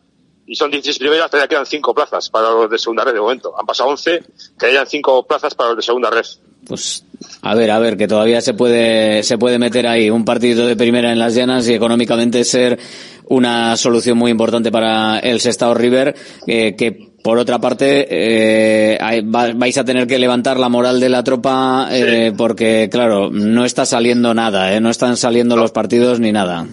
y 0.45 0.55
son 0.55 0.69
16 0.69 0.99
primeras, 0.99 1.31
todavía 1.31 1.47
quedan 1.47 1.65
5 1.65 1.93
plazas 1.93 2.29
para 2.29 2.49
los 2.49 2.69
de 2.69 2.77
segunda 2.77 3.05
red 3.05 3.13
de 3.13 3.21
momento. 3.21 3.57
Han 3.57 3.65
pasado 3.65 3.89
11, 3.91 4.21
quedarían 4.59 4.85
5 4.85 5.25
plazas 5.25 5.55
para 5.55 5.69
los 5.69 5.77
de 5.77 5.83
segunda 5.83 6.09
red. 6.09 6.25
Pues 6.67 7.03
a 7.41 7.55
ver, 7.55 7.71
a 7.71 7.79
ver, 7.79 7.97
que 7.97 8.07
todavía 8.07 8.41
se 8.41 8.53
puede, 8.53 9.23
se 9.23 9.37
puede 9.37 9.59
meter 9.59 9.87
ahí 9.87 10.09
un 10.09 10.25
partido 10.25 10.67
de 10.67 10.75
primera 10.75 11.11
en 11.11 11.19
las 11.19 11.35
llanas 11.35 11.67
y 11.67 11.73
económicamente 11.73 12.43
ser 12.43 12.79
una 13.25 13.77
solución 13.77 14.17
muy 14.17 14.31
importante 14.31 14.71
para 14.71 15.19
el 15.19 15.39
Sestao 15.39 15.73
River, 15.73 16.15
eh, 16.47 16.75
que 16.75 17.09
por 17.23 17.37
otra 17.37 17.59
parte 17.59 18.07
eh, 18.09 19.21
vais 19.23 19.77
a 19.77 19.83
tener 19.83 20.07
que 20.07 20.19
levantar 20.19 20.57
la 20.57 20.69
moral 20.69 20.99
de 20.99 21.09
la 21.09 21.23
tropa 21.23 21.87
eh, 21.91 22.33
porque, 22.35 22.89
claro, 22.91 23.29
no 23.29 23.65
está 23.65 23.85
saliendo 23.85 24.33
nada, 24.33 24.73
eh, 24.73 24.79
no 24.79 24.89
están 24.89 25.17
saliendo 25.17 25.57
los 25.57 25.71
partidos 25.71 26.19
ni 26.19 26.31
nada. 26.31 26.65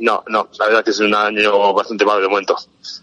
No, 0.00 0.24
no, 0.28 0.48
la 0.58 0.66
verdad 0.66 0.84
que 0.84 0.90
es 0.90 1.00
un 1.00 1.14
año 1.14 1.74
bastante 1.74 2.04
malo 2.04 2.20
de 2.20 2.28
momento. 2.28 2.56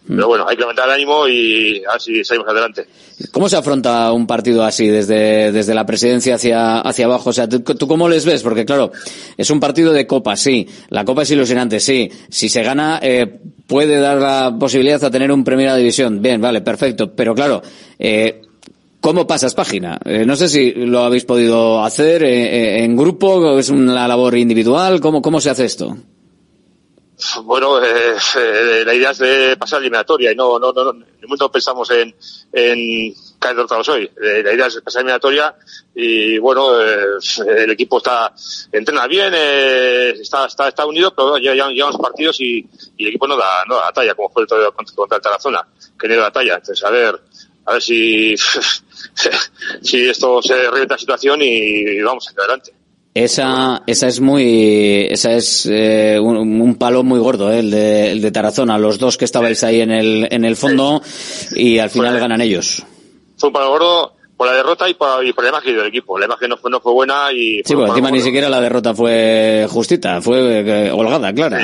Mm. 0.07 0.15
Pero 0.15 0.27
bueno, 0.27 0.45
hay 0.47 0.55
que 0.55 0.61
levantar 0.61 0.87
el 0.87 0.95
ánimo 0.95 1.27
y 1.27 1.83
a 1.85 1.93
ver 1.93 2.01
si 2.01 2.23
salimos 2.23 2.49
adelante. 2.49 2.87
¿Cómo 3.31 3.47
se 3.47 3.55
afronta 3.55 4.11
un 4.11 4.25
partido 4.25 4.63
así 4.63 4.87
desde, 4.87 5.51
desde 5.51 5.75
la 5.75 5.85
presidencia 5.85 6.35
hacia, 6.35 6.79
hacia 6.79 7.05
abajo? 7.05 7.29
O 7.29 7.33
sea, 7.33 7.47
¿tú, 7.47 7.59
tú 7.61 7.87
cómo 7.87 8.09
les 8.09 8.25
ves? 8.25 8.41
Porque 8.41 8.65
claro, 8.65 8.91
es 9.37 9.49
un 9.49 9.59
partido 9.59 9.93
de 9.93 10.07
copa, 10.07 10.35
sí. 10.35 10.67
La 10.89 11.05
copa 11.05 11.21
es 11.21 11.31
ilusionante, 11.31 11.79
sí. 11.79 12.11
Si 12.29 12.49
se 12.49 12.63
gana, 12.63 12.99
eh, 13.01 13.41
puede 13.67 13.99
dar 13.99 14.17
la 14.17 14.55
posibilidad 14.59 15.03
a 15.03 15.11
tener 15.11 15.31
un 15.31 15.43
primera 15.43 15.75
división. 15.75 16.21
Bien, 16.21 16.41
vale, 16.41 16.61
perfecto. 16.61 17.13
Pero 17.15 17.35
claro, 17.35 17.61
eh, 17.99 18.41
¿Cómo 18.99 19.27
pasas 19.27 19.53
página? 19.53 19.99
Eh, 20.03 20.25
no 20.25 20.35
sé 20.35 20.49
si 20.49 20.71
lo 20.71 21.03
habéis 21.03 21.23
podido 21.23 21.83
hacer 21.83 22.23
eh, 22.23 22.79
eh, 22.79 22.83
en 22.83 22.97
grupo, 22.97 23.35
o 23.35 23.59
es 23.59 23.69
una 23.69 24.07
labor 24.07 24.35
individual. 24.35 24.99
¿Cómo, 24.99 25.21
cómo 25.21 25.39
se 25.39 25.49
hace 25.49 25.65
esto? 25.65 25.95
Bueno, 27.43 27.83
eh, 27.83 28.15
eh, 28.35 28.83
la 28.85 28.93
idea 28.93 29.09
es 29.09 29.17
de 29.17 29.57
pasar 29.57 29.79
eliminatoria 29.79 30.31
y 30.31 30.35
no, 30.35 30.59
no, 30.59 30.71
no, 30.71 30.93
no, 30.93 31.05
momento 31.23 31.51
pensamos 31.51 31.89
en, 31.89 32.15
en 32.53 33.13
caer 33.39 33.55
derrotados 33.55 33.89
hoy. 33.89 34.03
Eh, 34.21 34.43
la 34.43 34.53
idea 34.53 34.67
es 34.67 34.79
pasar 34.81 35.01
eliminatoria 35.01 35.55
y 35.95 36.37
bueno, 36.37 36.79
eh, 36.79 37.17
el 37.57 37.71
equipo 37.71 37.97
está, 37.97 38.31
entrena 38.71 39.07
bien, 39.07 39.33
eh, 39.35 40.11
está, 40.11 40.45
está, 40.45 40.67
está 40.67 40.85
unido, 40.85 41.13
pero 41.15 41.39
ya 41.39 41.55
ya 41.55 41.67
llevamos 41.69 41.99
partidos 41.99 42.39
y, 42.39 42.67
y 42.97 43.03
el 43.03 43.09
equipo 43.09 43.27
no 43.27 43.35
da, 43.35 43.65
no 43.67 43.77
da 43.77 43.85
la 43.85 43.93
talla, 43.93 44.13
como 44.13 44.29
fue 44.29 44.43
el 44.43 44.47
contra, 44.47 44.95
contra 44.95 45.17
el 45.17 45.23
Tarazona, 45.23 45.67
que 45.99 46.07
no 46.07 46.15
la 46.17 46.31
talla. 46.31 46.55
Entonces, 46.55 46.83
a 46.85 46.91
ver, 46.91 47.19
a 47.65 47.73
ver 47.73 47.81
si, 47.81 48.35
si 49.81 50.07
esto 50.07 50.39
se 50.43 50.69
revienta 50.69 50.93
la 50.93 50.99
situación 50.99 51.41
y 51.41 51.99
vamos 52.01 52.31
adelante. 52.37 52.76
Esa, 53.23 53.81
esa 53.87 54.07
es 54.07 54.21
muy, 54.21 55.07
esa 55.09 55.33
es 55.33 55.65
eh, 55.65 56.19
un, 56.21 56.61
un 56.61 56.75
palo 56.75 57.01
muy 57.01 57.19
gordo, 57.19 57.51
eh, 57.51 57.59
el, 57.59 57.71
de, 57.71 58.11
el 58.11 58.21
de 58.21 58.31
Tarazona. 58.31 58.77
Los 58.77 58.99
dos 58.99 59.17
que 59.17 59.25
estabais 59.25 59.63
ahí 59.63 59.81
en 59.81 59.89
el, 59.89 60.27
en 60.29 60.45
el 60.45 60.55
fondo 60.55 61.01
y 61.55 61.79
al 61.79 61.89
final 61.89 62.19
ganan 62.19 62.41
ellos. 62.41 62.83
Fue 63.35 63.49
un 63.49 63.53
palo 63.53 63.71
gordo 63.71 64.13
por 64.37 64.45
la 64.45 64.53
derrota 64.53 64.87
y 64.87 64.93
por, 64.93 65.25
y 65.25 65.33
por 65.33 65.43
la 65.43 65.49
imagen 65.49 65.75
del 65.75 65.87
equipo. 65.87 66.19
La 66.19 66.25
imagen 66.25 66.49
no 66.49 66.57
fue, 66.57 66.69
no 66.69 66.79
fue 66.79 66.93
buena 66.93 67.31
y... 67.33 67.63
Sí, 67.65 67.73
fue 67.73 67.77
pues 67.77 67.89
encima 67.89 68.11
ni 68.11 68.21
siquiera 68.21 68.49
la 68.49 68.61
derrota 68.61 68.93
fue 68.93 69.65
justita, 69.67 70.21
fue 70.21 70.59
eh, 70.59 70.91
holgada, 70.91 71.33
claro. 71.33 71.57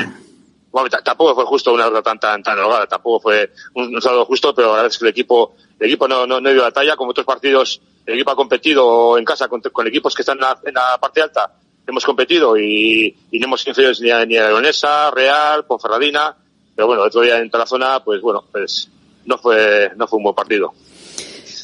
Bueno, 0.71 0.89
tampoco 1.03 1.35
fue 1.35 1.45
justo 1.45 1.71
una 1.71 1.83
derrota 1.83 2.01
tan, 2.01 2.19
tan, 2.19 2.41
tan 2.41 2.57
holgada, 2.57 2.87
tampoco 2.87 3.19
fue 3.19 3.51
un, 3.75 3.93
un 3.93 4.01
saldo 4.01 4.25
justo, 4.25 4.55
pero 4.55 4.69
la 4.69 4.73
verdad 4.77 4.91
es 4.91 4.97
que 4.97 5.05
el 5.05 5.11
equipo, 5.11 5.53
el 5.79 5.85
equipo 5.85 6.07
no, 6.07 6.25
no, 6.25 6.41
no 6.41 6.49
dio 6.49 6.63
la 6.63 6.71
talla, 6.71 6.95
como 6.95 7.11
otros 7.11 7.27
partidos, 7.27 7.79
el 8.05 8.13
equipo 8.15 8.31
ha 8.31 8.35
competido 8.35 9.17
en 9.17 9.25
casa 9.25 9.47
con, 9.47 9.61
con 9.61 9.87
equipos 9.87 10.13
que 10.13 10.21
están 10.21 10.37
en 10.37 10.41
la, 10.41 10.59
en 10.63 10.73
la 10.73 10.97
parte 10.99 11.21
alta, 11.21 11.53
hemos 11.85 12.05
competido 12.05 12.57
y, 12.57 13.15
y 13.31 13.39
no 13.39 13.47
hemos 13.47 13.65
inferiores 13.67 13.99
ni 14.01 14.09
a, 14.09 14.25
ni 14.25 14.37
a 14.37 14.47
Leonesa, 14.47 15.11
Real, 15.11 15.65
Ponferradina, 15.65 16.35
pero 16.75 16.87
bueno, 16.87 17.03
el 17.03 17.07
otro 17.07 17.21
día 17.21 17.37
en 17.39 17.49
Tarazona, 17.49 18.03
pues 18.03 18.21
bueno, 18.21 18.43
pues 18.51 18.89
no 19.25 19.37
fue, 19.37 19.91
no 19.95 20.07
fue 20.07 20.17
un 20.17 20.23
buen 20.23 20.35
partido. 20.35 20.73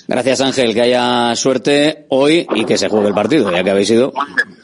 Gracias 0.10 0.42
Ángel, 0.42 0.74
que 0.74 0.82
haya 0.82 1.36
suerte 1.36 2.08
hoy 2.10 2.48
y 2.56 2.66
que 2.66 2.80
se 2.80 2.90
juegue 2.90 3.10
el 3.10 3.14
partido, 3.14 3.52
ya 3.52 3.64
que 3.64 3.70
habéis 3.70 3.92
ido. 3.92 4.12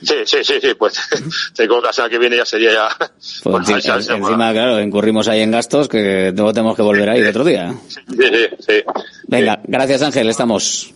Sí, 0.02 0.16
sí, 0.26 0.38
sí, 0.44 0.56
sí, 0.60 0.74
pues, 0.74 0.96
te 1.56 1.68
creo 1.68 1.82
que 1.82 1.86
la 1.86 1.94
semana 1.94 2.10
que 2.10 2.18
viene 2.18 2.38
ya 2.38 2.46
sería 2.46 2.72
ya, 2.74 2.90
Pues 3.44 3.70
encima, 3.88 4.52
claro, 4.54 4.82
incurrimos 4.82 5.28
ahí 5.28 5.42
en 5.42 5.52
gastos 5.52 5.88
que 5.88 6.34
luego 6.36 6.52
tenemos 6.52 6.76
que 6.76 6.82
volver 6.82 7.10
ahí 7.10 7.22
otro 7.22 7.44
día. 7.44 7.76
sí, 7.88 8.18
sí, 8.18 8.48
sí. 8.58 8.74
Venga, 9.28 9.60
gracias 9.68 10.02
Ángel, 10.02 10.30
estamos. 10.30 10.96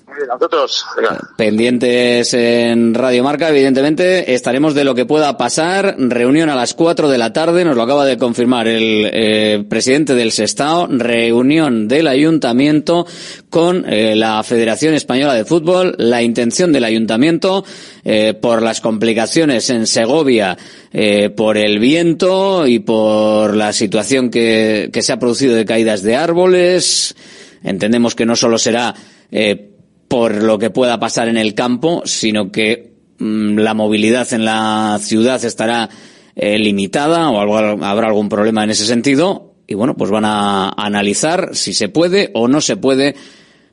Venga. 0.98 1.20
Pendientes 1.38 2.34
en 2.34 2.94
Radio 2.94 3.24
Marca, 3.24 3.50
evidentemente, 3.50 4.34
estaremos 4.34 4.74
de 4.74 4.84
lo 4.84 4.96
que 4.96 5.06
pueda 5.06 5.38
pasar. 5.38 5.96
Reunión 5.98 6.50
a 6.50 6.56
las 6.56 6.74
4 6.74 7.10
de 7.10 7.18
la 7.18 7.32
tarde, 7.32 7.64
nos 7.64 7.76
lo 7.76 7.84
acaba 7.84 8.06
de 8.06 8.18
confirmar 8.18 8.68
el 8.68 9.10
eh, 9.14 9.64
presidente 9.70 10.16
del 10.16 10.32
Sestao. 10.32 10.88
Reunión 10.88 11.88
del 11.88 12.08
ayuntamiento 12.08 13.06
con 13.50 13.86
eh, 13.88 14.16
la 14.16 14.39
Federación 14.44 14.94
Española 14.94 15.34
de 15.34 15.46
Fútbol. 15.46 15.96
La 15.98 16.22
intención 16.22 16.72
del 16.72 16.84
ayuntamiento, 16.84 17.64
eh, 18.04 18.34
por 18.34 18.62
las 18.62 18.82
complicaciones 18.82 19.70
en 19.70 19.88
Segovia, 19.88 20.58
eh, 20.92 21.30
por 21.30 21.58
el 21.58 21.80
viento 21.80 22.68
y 22.68 22.80
por 22.80 23.56
la 23.56 23.74
situación 23.74 24.30
que, 24.30 24.90
se 25.02 25.14
ha 25.14 25.20
producido 25.20 25.56
de 25.56 25.66
caídas 25.66 26.04
de 26.04 26.16
árboles. 26.16 27.16
Entendemos 27.64 28.16
que 28.16 28.26
no 28.26 28.36
solo 28.36 28.58
será 28.58 28.96
eh, 29.32 29.72
por 30.08 30.44
lo 30.44 30.58
que 30.58 30.70
pueda 30.70 31.00
pasar 31.00 31.28
en 31.28 31.38
el 31.38 31.54
campo, 31.54 32.04
sino 32.06 32.52
que 32.52 32.94
mm, 33.20 33.58
la 33.58 33.74
movilidad 33.74 34.32
en 34.34 34.46
la 34.46 35.00
ciudad 35.02 35.44
estará 35.44 35.90
limitada 36.36 37.30
o 37.32 37.42
habrá 37.42 38.08
algún 38.08 38.30
problema 38.30 38.64
en 38.64 38.70
ese 38.70 38.86
sentido. 38.86 39.50
Y 39.70 39.76
bueno, 39.76 39.96
pues 39.96 40.10
van 40.10 40.26
a 40.26 40.70
analizar 40.70 41.52
si 41.54 41.76
se 41.76 41.90
puede 41.90 42.32
o 42.34 42.48
no 42.48 42.60
se 42.60 42.76
puede 42.76 43.14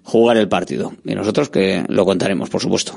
jugar 0.06 0.36
el 0.36 0.48
partido. 0.48 0.94
Y 1.04 1.14
nosotros 1.14 1.50
que 1.50 1.84
lo 1.88 2.04
contaremos, 2.06 2.48
por 2.48 2.62
supuesto. 2.62 2.96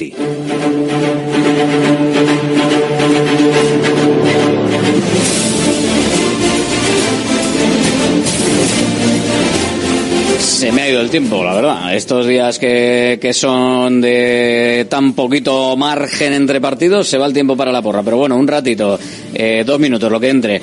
Se 10.39 10.71
me 10.71 10.81
ha 10.81 10.89
ido 10.89 11.01
el 11.01 11.11
tiempo, 11.11 11.43
la 11.43 11.53
verdad. 11.53 11.95
Estos 11.95 12.25
días 12.25 12.57
que, 12.57 13.19
que 13.21 13.31
son 13.33 14.01
de 14.01 14.87
tan 14.89 15.13
poquito 15.13 15.77
margen 15.77 16.33
entre 16.33 16.59
partidos, 16.59 17.07
se 17.07 17.19
va 17.19 17.27
el 17.27 17.33
tiempo 17.33 17.55
para 17.55 17.71
la 17.71 17.83
porra. 17.83 18.01
Pero 18.01 18.17
bueno, 18.17 18.37
un 18.37 18.47
ratito, 18.47 18.99
eh, 19.35 19.63
dos 19.63 19.79
minutos, 19.79 20.11
lo 20.11 20.19
que 20.19 20.29
entre. 20.29 20.61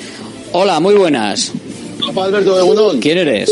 Hola, 0.51 0.81
muy 0.81 0.95
buenas. 0.95 1.53
Alberto 2.15 2.93
de. 2.93 2.99
¿Quién 2.99 3.17
eres? 3.17 3.51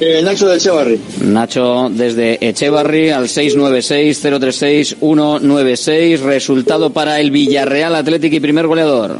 Eh, 0.00 0.20
Nacho 0.22 0.48
de 0.48 0.56
Echevarri. 0.56 1.00
Nacho 1.22 1.88
desde 1.90 2.38
Echevarri 2.48 3.10
al 3.10 3.24
696-036-196. 3.24 6.20
Resultado 6.20 6.90
para 6.90 7.18
el 7.20 7.32
Villarreal 7.32 7.96
Atlético 7.96 8.36
y 8.36 8.40
primer 8.40 8.66
goleador. 8.66 9.18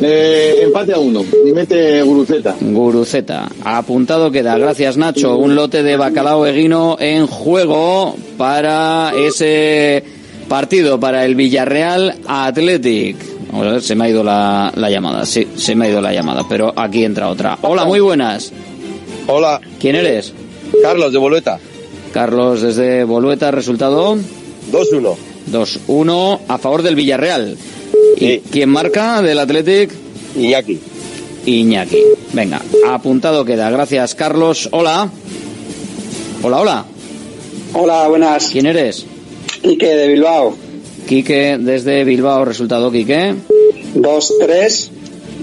Eh, 0.00 0.60
empate 0.62 0.92
a 0.92 0.98
uno. 0.98 1.24
Y 1.46 1.52
mete 1.52 2.02
Guruceta. 2.02 2.56
Guruceta. 2.60 3.48
Apuntado 3.62 4.30
queda. 4.30 4.58
Gracias, 4.58 4.96
Nacho. 4.96 5.36
Un 5.36 5.54
lote 5.54 5.82
de 5.82 5.96
bacalao 5.96 6.46
eguino 6.46 6.96
en 6.98 7.26
juego 7.26 8.16
para 8.36 9.12
ese 9.16 10.02
partido, 10.48 10.98
para 10.98 11.24
el 11.24 11.34
Villarreal 11.34 12.16
Athletic. 12.26 13.33
Vamos 13.54 13.68
a 13.68 13.70
ver, 13.74 13.82
se 13.82 13.94
me 13.94 14.06
ha 14.06 14.08
ido 14.08 14.24
la, 14.24 14.72
la 14.74 14.90
llamada. 14.90 15.24
Sí, 15.24 15.46
se 15.54 15.76
me 15.76 15.86
ha 15.86 15.88
ido 15.88 16.00
la 16.00 16.12
llamada, 16.12 16.42
pero 16.48 16.72
aquí 16.74 17.04
entra 17.04 17.28
otra. 17.28 17.56
Hola, 17.62 17.84
muy 17.84 18.00
buenas. 18.00 18.50
Hola. 19.28 19.60
¿Quién 19.78 19.94
eres? 19.94 20.32
Carlos 20.82 21.12
de 21.12 21.18
Bolueta. 21.20 21.60
Carlos 22.12 22.62
desde 22.62 23.04
Bolueta, 23.04 23.52
resultado 23.52 24.16
2-1. 24.72 25.14
2-1 25.52 26.40
a 26.48 26.58
favor 26.58 26.82
del 26.82 26.96
Villarreal. 26.96 27.56
¿Y 28.16 28.38
quién 28.38 28.70
marca 28.70 29.22
del 29.22 29.38
Athletic? 29.38 29.92
Iñaki. 30.34 30.80
Iñaki. 31.46 31.98
Venga, 32.32 32.60
apuntado 32.88 33.44
queda. 33.44 33.70
Gracias, 33.70 34.16
Carlos. 34.16 34.68
Hola. 34.72 35.08
Hola, 36.42 36.60
hola. 36.60 36.84
Hola, 37.74 38.08
buenas. 38.08 38.48
¿Quién 38.48 38.66
eres? 38.66 39.06
Ike 39.62 39.94
de 39.94 40.08
Bilbao. 40.08 40.63
Quique 41.06 41.58
desde 41.58 42.04
Bilbao, 42.04 42.44
resultado 42.44 42.90
Quique. 42.90 43.34
2-3, 43.94 44.88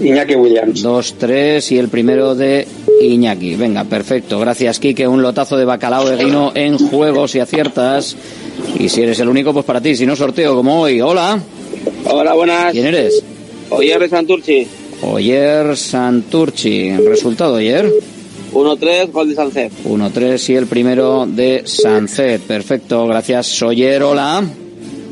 Iñaki 0.02 0.34
Williams. 0.34 0.84
2-3 0.84 1.72
y 1.72 1.78
el 1.78 1.88
primero 1.88 2.34
de 2.34 2.66
Iñaki. 3.00 3.54
Venga, 3.54 3.84
perfecto. 3.84 4.38
Gracias, 4.38 4.78
Quique. 4.78 5.06
Un 5.06 5.22
lotazo 5.22 5.56
de 5.56 5.64
bacalao 5.64 6.08
de 6.08 6.22
guino 6.22 6.52
en 6.54 6.78
juego 6.78 7.28
si 7.28 7.38
aciertas. 7.38 8.16
Y 8.78 8.88
si 8.88 9.02
eres 9.02 9.20
el 9.20 9.28
único, 9.28 9.52
pues 9.52 9.64
para 9.64 9.80
ti. 9.80 9.94
Si 9.96 10.06
no, 10.06 10.16
sorteo 10.16 10.54
como 10.56 10.80
hoy. 10.80 11.00
Hola. 11.00 11.40
Hola, 12.06 12.34
buenas. 12.34 12.72
¿Quién 12.72 12.86
eres? 12.86 13.22
Oyer 13.70 14.00
de 14.00 14.08
Santurchi. 14.08 14.66
Oyer 15.02 15.76
Santurchi. 15.76 16.88
¿El 16.88 17.06
resultado, 17.06 17.54
Oyer? 17.54 17.90
1-3, 18.52 19.10
gol 19.10 19.30
de 19.30 19.34
Sancet. 19.34 19.72
1-3 19.84 20.50
y 20.50 20.56
el 20.56 20.66
primero 20.66 21.26
de 21.26 21.62
Sancet. 21.64 22.42
Perfecto. 22.42 23.06
Gracias, 23.06 23.62
Oyer. 23.62 24.02
Hola. 24.02 24.44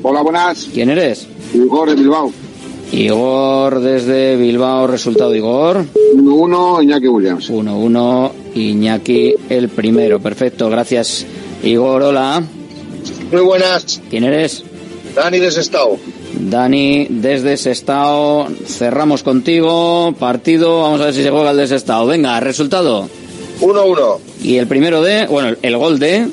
Hola, 0.02 0.22
buenas. 0.22 0.66
¿Quién 0.72 0.89
eres? 0.89 1.27
Igor 1.52 1.90
de 1.90 1.94
Bilbao. 1.94 2.32
Igor 2.90 3.81
desde 3.81 4.36
Bilbao, 4.36 4.86
resultado 4.86 5.35
Igor. 5.35 5.85
1-1, 6.16 6.82
Iñaki 6.82 7.06
Williams. 7.06 7.51
1-1, 7.51 8.32
Iñaki 8.55 9.35
el 9.51 9.68
primero. 9.68 10.18
Perfecto, 10.18 10.70
gracias 10.70 11.27
Igor. 11.62 12.02
Hola. 12.02 12.43
Muy 13.31 13.43
buenas. 13.43 14.01
¿Quién 14.09 14.24
eres? 14.24 14.64
Dani 15.14 15.39
de 15.39 15.51
Sestao. 15.51 15.98
Dani 16.35 17.06
desde 17.10 17.59
Sestao. 17.59 18.48
Cerramos 18.66 19.22
contigo. 19.22 20.14
Partido, 20.18 20.81
vamos 20.81 21.02
a 21.02 21.06
ver 21.06 21.14
si 21.14 21.22
se 21.22 21.31
juega 21.31 21.51
el 21.51 21.59
de 21.59 21.68
Sestao. 21.68 22.06
Venga, 22.06 22.40
resultado. 22.40 23.06
1-1. 23.60 24.18
Y 24.43 24.56
el 24.56 24.66
primero 24.66 25.02
de, 25.02 25.27
bueno, 25.27 25.55
el 25.60 25.77
gol 25.77 25.98
de... 25.98 26.27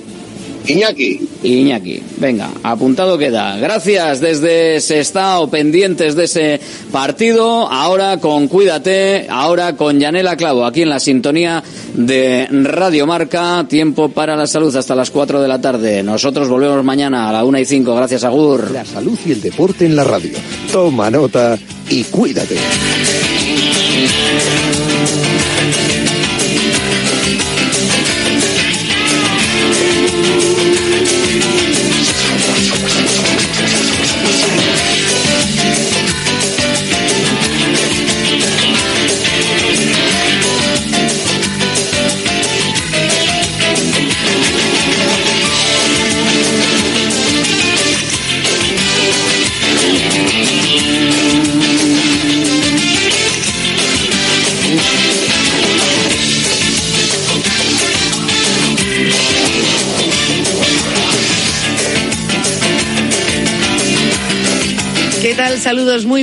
Iñaki. 0.67 1.19
Iñaki. 1.43 2.01
Venga, 2.17 2.49
apuntado 2.63 3.17
queda. 3.17 3.57
Gracias 3.57 4.19
desde 4.19 4.81
Sestao, 4.81 5.49
pendientes 5.49 6.15
de 6.15 6.25
ese 6.25 6.59
partido. 6.91 7.69
Ahora 7.69 8.17
con 8.17 8.47
Cuídate, 8.47 9.27
ahora 9.29 9.75
con 9.75 9.99
Yanela 9.99 10.35
Clavo, 10.35 10.65
aquí 10.65 10.81
en 10.81 10.89
la 10.89 10.99
sintonía 10.99 11.63
de 11.93 12.47
Radio 12.49 13.07
Marca. 13.07 13.65
Tiempo 13.69 14.09
para 14.09 14.35
la 14.35 14.47
salud 14.47 14.75
hasta 14.75 14.95
las 14.95 15.09
4 15.09 15.41
de 15.41 15.47
la 15.47 15.61
tarde. 15.61 16.03
Nosotros 16.03 16.49
volvemos 16.49 16.83
mañana 16.83 17.29
a 17.29 17.31
la 17.31 17.45
1 17.45 17.59
y 17.59 17.65
5. 17.65 17.95
Gracias, 17.95 18.23
Agur. 18.23 18.71
La 18.71 18.85
salud 18.85 19.17
y 19.25 19.31
el 19.31 19.41
deporte 19.41 19.85
en 19.85 19.95
la 19.95 20.03
radio. 20.03 20.37
Toma 20.71 21.09
nota 21.09 21.57
y 21.89 22.03
cuídate. 22.03 22.57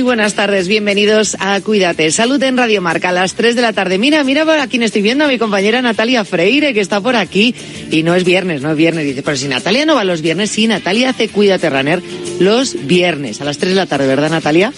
Buenas 0.05 0.35
tardes. 0.35 0.67
Bienvenidos 0.67 1.35
a 1.39 1.59
Cuídate. 1.61 2.11
Salud 2.11 2.41
en 2.43 2.57
Radio 2.57 2.79
Marca 2.79 3.09
a 3.09 3.11
las 3.11 3.33
3 3.33 3.55
de 3.55 3.61
la 3.63 3.73
tarde. 3.73 3.97
Mira, 3.97 4.23
mira 4.23 4.43
a 4.61 4.67
quién 4.67 4.83
estoy 4.83 5.01
viendo, 5.01 5.25
a 5.25 5.27
mi 5.27 5.39
compañera 5.39 5.81
Natalia 5.81 6.23
Freire, 6.23 6.75
que 6.75 6.79
está 6.79 7.01
por 7.01 7.15
aquí. 7.15 7.55
Y 7.89 8.03
no 8.03 8.13
es 8.13 8.23
viernes, 8.23 8.61
no 8.61 8.69
es 8.69 8.77
viernes. 8.77 9.03
Dice, 9.03 9.23
pero 9.23 9.35
si 9.35 9.47
Natalia 9.47 9.83
no 9.85 9.95
va 9.95 10.03
los 10.03 10.21
viernes, 10.21 10.51
sí, 10.51 10.67
Natalia 10.67 11.09
hace 11.09 11.27
Cuídate 11.29 11.71
Runner 11.71 12.03
los 12.39 12.85
viernes 12.85 13.41
a 13.41 13.45
las 13.45 13.57
3 13.57 13.71
de 13.71 13.75
la 13.75 13.87
tarde, 13.87 14.07
¿verdad, 14.07 14.29
Natalia? 14.29 14.71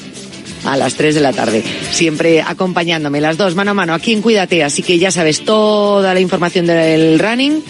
a 0.63 0.77
las 0.77 0.95
3 0.95 1.13
de 1.15 1.21
la 1.21 1.33
tarde. 1.33 1.61
Siempre 1.91 2.41
acompañándome 2.41 3.21
las 3.21 3.37
dos 3.37 3.53
mano 3.53 3.71
a 3.71 3.73
mano 3.73 3.93
aquí 3.93 4.13
en 4.13 4.21
Cuídate. 4.21 4.63
Así 4.63 4.81
que 4.81 4.97
ya 4.97 5.11
sabes 5.11 5.43
toda 5.43 6.13
la 6.13 6.21
información 6.21 6.67
del 6.67 7.19
running. 7.19 7.61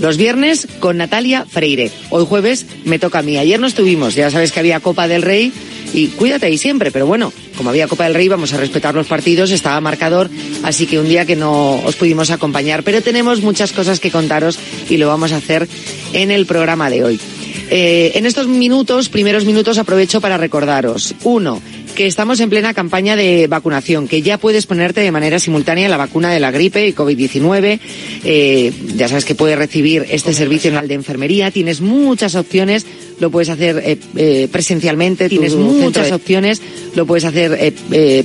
Los 0.00 0.16
viernes 0.16 0.66
con 0.80 0.96
Natalia 0.96 1.46
Freire. 1.46 1.90
Hoy 2.10 2.24
jueves 2.26 2.66
me 2.84 2.98
toca 2.98 3.18
a 3.18 3.22
mí. 3.22 3.36
Ayer 3.36 3.60
no 3.60 3.66
estuvimos. 3.66 4.14
Ya 4.14 4.30
sabes 4.30 4.50
que 4.52 4.60
había 4.60 4.80
Copa 4.80 5.08
del 5.08 5.22
Rey 5.22 5.52
y 5.92 6.08
cuídate 6.08 6.46
ahí 6.46 6.58
siempre. 6.58 6.90
Pero 6.90 7.06
bueno, 7.06 7.32
como 7.56 7.70
había 7.70 7.88
Copa 7.88 8.04
del 8.04 8.14
Rey, 8.14 8.28
vamos 8.28 8.52
a 8.52 8.56
respetar 8.56 8.94
los 8.94 9.06
partidos. 9.06 9.50
Estaba 9.50 9.80
marcador. 9.80 10.30
Así 10.62 10.86
que 10.86 10.98
un 10.98 11.08
día 11.08 11.26
que 11.26 11.36
no 11.36 11.76
os 11.84 11.96
pudimos 11.96 12.30
acompañar. 12.30 12.82
Pero 12.82 13.02
tenemos 13.02 13.40
muchas 13.40 13.72
cosas 13.72 14.00
que 14.00 14.10
contaros 14.10 14.58
y 14.88 14.96
lo 14.96 15.08
vamos 15.08 15.32
a 15.32 15.36
hacer 15.36 15.68
en 16.12 16.30
el 16.30 16.46
programa 16.46 16.90
de 16.90 17.04
hoy. 17.04 17.20
Eh, 17.68 18.12
en 18.14 18.26
estos 18.26 18.46
minutos, 18.46 19.08
primeros 19.08 19.44
minutos, 19.44 19.78
aprovecho 19.78 20.20
para 20.20 20.36
recordaros. 20.36 21.14
Uno, 21.24 21.60
que 21.96 22.06
estamos 22.06 22.38
en 22.40 22.50
plena 22.50 22.74
campaña 22.74 23.16
de 23.16 23.46
vacunación, 23.48 24.06
que 24.06 24.20
ya 24.20 24.38
puedes 24.38 24.66
ponerte 24.66 25.00
de 25.00 25.10
manera 25.10 25.40
simultánea 25.40 25.88
la 25.88 25.96
vacuna 25.96 26.30
de 26.30 26.38
la 26.38 26.50
gripe 26.50 26.86
y 26.86 26.92
COVID-19. 26.92 27.80
Eh, 28.22 28.72
ya 28.94 29.08
sabes 29.08 29.24
que 29.24 29.34
puedes 29.34 29.58
recibir 29.58 30.06
este 30.10 30.34
servicio 30.34 30.70
en 30.70 30.76
el 30.76 30.88
de 30.88 30.94
enfermería. 30.94 31.50
Tienes 31.50 31.80
muchas 31.80 32.34
opciones. 32.34 32.86
Lo 33.18 33.30
puedes 33.30 33.48
hacer 33.48 33.82
eh, 33.82 33.98
eh, 34.14 34.48
presencialmente. 34.52 35.30
Tienes 35.30 35.54
muchas 35.54 36.12
opciones. 36.12 36.60
Lo 36.94 37.06
puedes 37.06 37.24
hacer 37.24 37.74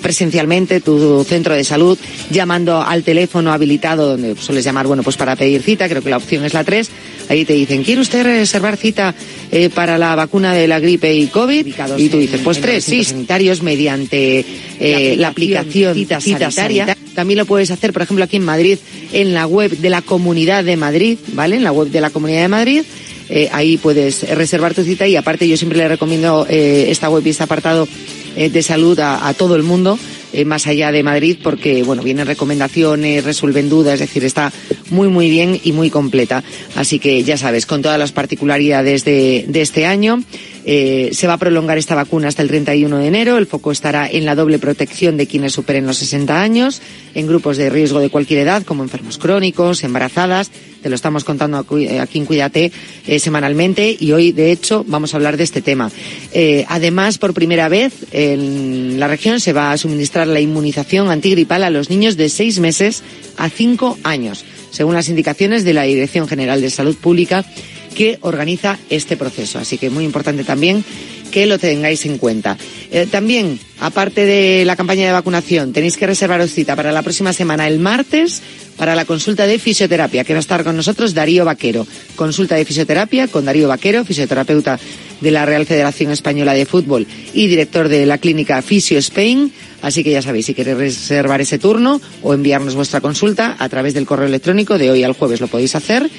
presencialmente, 0.02 0.82
tu 0.82 1.24
centro 1.24 1.56
de 1.56 1.64
salud, 1.64 1.98
llamando 2.30 2.82
al 2.82 3.04
teléfono 3.04 3.54
habilitado 3.54 4.10
donde 4.10 4.36
sueles 4.36 4.66
llamar, 4.66 4.88
bueno, 4.88 5.02
pues 5.02 5.16
para 5.16 5.36
pedir 5.36 5.62
cita. 5.62 5.88
Creo 5.88 6.02
que 6.02 6.10
la 6.10 6.18
opción 6.18 6.44
es 6.44 6.54
la 6.54 6.64
3. 6.64 6.90
Ahí 7.30 7.46
te 7.46 7.54
dicen, 7.54 7.84
¿quiere 7.84 8.02
usted 8.02 8.24
reservar 8.24 8.78
cita 8.78 9.16
eh, 9.52 9.70
para 9.70 9.98
la 9.98 10.16
vacuna 10.16 10.54
de 10.54 10.68
la 10.68 10.80
gripe 10.80 11.14
y 11.14 11.28
COVID? 11.28 11.66
Y 11.98 12.10
tú 12.10 12.18
dices, 12.18 12.42
pues 12.44 12.60
tres, 12.60 12.84
sí, 12.84 13.04
sanitarios 13.04 13.62
mediante 13.62 14.46
eh, 14.80 15.16
la 15.18 15.30
aplicación 15.30 15.96
Cita, 15.96 16.20
Sanitaria. 16.20 16.98
También 17.16 17.38
lo 17.38 17.46
puedes 17.46 17.72
hacer, 17.72 17.94
por 17.94 18.02
ejemplo, 18.02 18.24
aquí 18.24 18.38
en 18.38 18.46
Madrid, 18.46 18.78
en 19.14 19.34
la 19.34 19.46
web 19.48 19.72
de 19.72 19.90
la 19.90 20.02
Comunidad 20.02 20.64
de 20.64 20.78
Madrid, 20.78 21.18
¿vale? 21.34 21.58
En 21.58 21.64
la 21.64 21.72
web 21.72 21.90
de 21.90 22.02
la 22.02 22.10
Comunidad 22.10 22.42
de 22.42 22.48
Madrid. 22.48 22.84
Eh, 23.30 23.50
ahí 23.54 23.78
puedes 23.78 24.28
reservar 24.36 24.74
tu 24.74 24.84
cita 24.84 25.08
y 25.08 25.16
aparte 25.16 25.48
yo 25.48 25.56
siempre 25.56 25.78
le 25.78 25.88
recomiendo 25.88 26.46
eh, 26.50 26.88
esta 26.90 27.10
web 27.10 27.26
y 27.26 27.30
este 27.30 27.44
apartado 27.44 27.88
eh, 28.36 28.50
de 28.50 28.62
salud 28.62 29.00
a, 29.00 29.26
a 29.26 29.34
todo 29.34 29.56
el 29.56 29.64
mundo 29.64 29.98
eh, 30.34 30.46
más 30.46 30.68
allá 30.68 30.92
de 30.92 31.04
Madrid 31.04 31.38
porque 31.42 31.84
bueno 31.84 32.02
vienen 32.04 32.28
recomendaciones 32.28 33.24
resuelven 33.24 33.70
dudas 33.70 33.96
es 33.96 34.00
decir 34.02 34.24
está 34.24 34.52
muy 34.90 35.08
muy 35.08 35.30
bien 35.30 35.60
y 35.64 35.72
muy 35.72 35.90
completa. 35.90 36.44
Así 36.76 37.00
que 37.00 37.24
ya 37.24 37.38
sabes 37.38 37.66
con 37.66 37.82
todas 37.82 38.00
las 38.00 38.12
particularidades 38.12 39.06
de, 39.06 39.46
de 39.48 39.62
este 39.62 39.86
año 39.86 40.24
eh, 40.66 41.10
se 41.14 41.28
va 41.28 41.34
a 41.34 41.38
prolongar 41.38 41.78
esta 41.78 41.96
vacuna 41.96 42.28
hasta 42.28 42.42
el 42.42 42.48
31 42.48 42.98
de 42.98 43.08
enero. 43.08 43.38
El 43.38 43.48
foco 43.48 43.72
estará 43.72 44.10
en 44.10 44.26
la 44.26 44.36
doble 44.36 44.60
protección 44.60 45.18
de 45.18 45.28
quienes 45.28 45.54
superen 45.54 45.86
los 45.86 45.98
60 45.98 46.42
años, 46.42 46.82
en 47.16 47.28
grupos 47.28 47.58
de 47.58 47.70
riesgo 47.70 48.00
de 48.00 48.10
cualquier 48.10 48.40
edad, 48.42 48.64
como 48.64 48.84
enfermos 48.84 49.18
crónicos, 49.18 49.84
embarazadas. 49.84 50.52
Te 50.82 50.90
lo 50.90 50.96
estamos 50.96 51.24
contando 51.24 51.58
aquí 51.58 52.18
en 52.18 52.26
Cuídate 52.26 52.72
eh, 53.06 53.20
semanalmente 53.20 53.96
y 54.00 54.12
hoy, 54.14 54.32
de 54.32 54.52
hecho, 54.52 54.84
vamos 54.88 55.14
a 55.14 55.18
hablar 55.18 55.38
de 55.38 55.44
este 55.44 55.62
tema. 55.62 55.92
Eh, 56.34 56.66
además, 56.70 57.20
por 57.20 57.34
primera 57.34 57.70
vez 57.70 57.94
en 58.12 59.00
la 59.00 59.08
región 59.08 59.40
se 59.40 59.54
va 59.54 59.72
a 59.72 59.78
suministrar 59.78 60.28
la 60.28 60.40
inmunización 60.40 61.12
antigripal 61.12 61.64
a 61.64 61.70
los 61.70 61.90
niños 61.90 62.18
de 62.18 62.30
seis 62.30 62.60
meses 62.60 63.04
a 63.38 63.50
cinco 63.50 63.98
años, 64.04 64.44
según 64.72 64.96
las 64.96 65.10
indicaciones 65.10 65.64
de 65.64 65.74
la 65.74 65.84
Dirección 65.84 66.28
General 66.28 66.62
de 66.62 66.72
Salud 66.72 66.96
Pública 66.96 67.46
que 67.92 68.18
organiza 68.22 68.78
este 68.90 69.18
proceso. 69.18 69.60
Así 69.60 69.78
que 69.78 69.90
muy 69.90 70.04
importante 70.04 70.44
también 70.44 70.84
que 71.32 71.46
lo 71.46 71.58
tengáis 71.58 72.06
en 72.06 72.18
cuenta. 72.18 72.58
Eh, 72.92 73.08
también, 73.10 73.58
aparte 73.80 74.26
de 74.26 74.66
la 74.66 74.76
campaña 74.76 75.06
de 75.06 75.14
vacunación, 75.14 75.72
tenéis 75.74 75.98
que 75.98 76.06
reservaros 76.06 76.52
cita 76.52 76.76
para 76.76 76.92
la 76.92 77.02
próxima 77.02 77.34
semana, 77.34 77.68
el 77.68 77.80
martes, 77.80 78.42
para 78.78 78.96
la 78.96 79.06
consulta 79.06 79.48
de 79.48 79.58
fisioterapia, 79.58 80.24
que 80.24 80.34
va 80.34 80.40
a 80.40 80.42
estar 80.42 80.64
con 80.64 80.76
nosotros 80.76 81.14
Darío 81.14 81.46
Vaquero. 81.46 81.88
Consulta 82.16 82.56
de 82.56 82.66
fisioterapia 82.66 83.28
con 83.28 83.46
Darío 83.46 83.68
Vaquero, 83.68 84.04
fisioterapeuta 84.04 84.78
de 85.22 85.32
la 85.32 85.46
Real 85.46 85.66
Federación 85.66 86.12
Española 86.12 86.54
de 86.54 86.66
Fútbol 86.66 87.08
y 87.34 87.48
director 87.48 87.88
de 87.88 88.06
la 88.06 88.18
clínica 88.18 88.62
Fisio 88.62 89.00
Spain. 89.00 89.52
Así 89.82 90.04
que 90.04 90.12
ya 90.12 90.22
sabéis, 90.22 90.48
si 90.48 90.54
queréis 90.54 90.78
reservar 90.78 91.42
ese 91.42 91.60
turno 91.60 92.02
o 92.22 92.34
enviarnos 92.34 92.76
vuestra 92.76 93.02
consulta 93.02 93.56
a 93.58 93.70
través 93.70 93.94
del 93.94 94.06
correo 94.06 94.28
electrónico 94.28 94.78
de 94.78 94.92
hoy 94.92 95.04
al 95.04 95.14
jueves 95.14 95.42
lo 95.42 95.48
podéis 95.48 95.76
hacer 95.76 96.10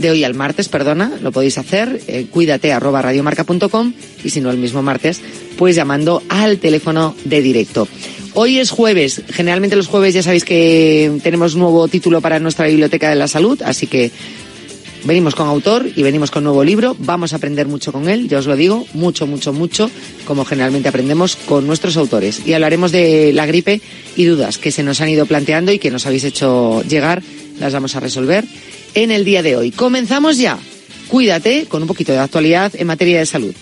de 0.00 0.10
hoy 0.10 0.24
al 0.24 0.34
martes, 0.34 0.68
perdona, 0.68 1.12
lo 1.20 1.32
podéis 1.32 1.58
hacer, 1.58 2.00
eh, 2.06 2.26
cuídate 2.30 2.72
arroba 2.72 3.02
radiomarca.com 3.02 3.92
y 4.24 4.30
si 4.30 4.40
no 4.40 4.50
el 4.50 4.56
mismo 4.56 4.82
martes, 4.82 5.20
pues 5.58 5.76
llamando 5.76 6.22
al 6.28 6.58
teléfono 6.58 7.14
de 7.24 7.42
directo. 7.42 7.86
Hoy 8.34 8.58
es 8.58 8.70
jueves, 8.70 9.22
generalmente 9.28 9.76
los 9.76 9.88
jueves 9.88 10.14
ya 10.14 10.22
sabéis 10.22 10.44
que 10.44 11.20
tenemos 11.22 11.56
nuevo 11.56 11.88
título 11.88 12.20
para 12.20 12.38
nuestra 12.38 12.66
biblioteca 12.66 13.10
de 13.10 13.16
la 13.16 13.28
salud, 13.28 13.60
así 13.62 13.86
que 13.86 14.10
Venimos 15.04 15.34
con 15.34 15.48
autor 15.48 15.86
y 15.96 16.02
venimos 16.02 16.30
con 16.30 16.44
nuevo 16.44 16.62
libro. 16.62 16.94
Vamos 16.98 17.32
a 17.32 17.36
aprender 17.36 17.66
mucho 17.66 17.90
con 17.90 18.08
él, 18.08 18.28
ya 18.28 18.38
os 18.38 18.46
lo 18.46 18.54
digo, 18.54 18.86
mucho, 18.92 19.26
mucho, 19.26 19.52
mucho, 19.52 19.90
como 20.26 20.44
generalmente 20.44 20.90
aprendemos 20.90 21.36
con 21.36 21.66
nuestros 21.66 21.96
autores. 21.96 22.46
Y 22.46 22.52
hablaremos 22.52 22.92
de 22.92 23.32
la 23.32 23.46
gripe 23.46 23.80
y 24.14 24.24
dudas 24.26 24.58
que 24.58 24.70
se 24.70 24.82
nos 24.82 25.00
han 25.00 25.08
ido 25.08 25.24
planteando 25.24 25.72
y 25.72 25.78
que 25.78 25.90
nos 25.90 26.04
habéis 26.04 26.24
hecho 26.24 26.82
llegar. 26.82 27.22
Las 27.58 27.72
vamos 27.72 27.96
a 27.96 28.00
resolver 28.00 28.44
en 28.94 29.10
el 29.10 29.24
día 29.24 29.42
de 29.42 29.56
hoy. 29.56 29.70
Comenzamos 29.70 30.38
ya. 30.38 30.58
Cuídate 31.08 31.66
con 31.66 31.82
un 31.82 31.88
poquito 31.88 32.12
de 32.12 32.18
actualidad 32.18 32.72
en 32.74 32.86
materia 32.86 33.18
de 33.18 33.26
salud. 33.26 33.54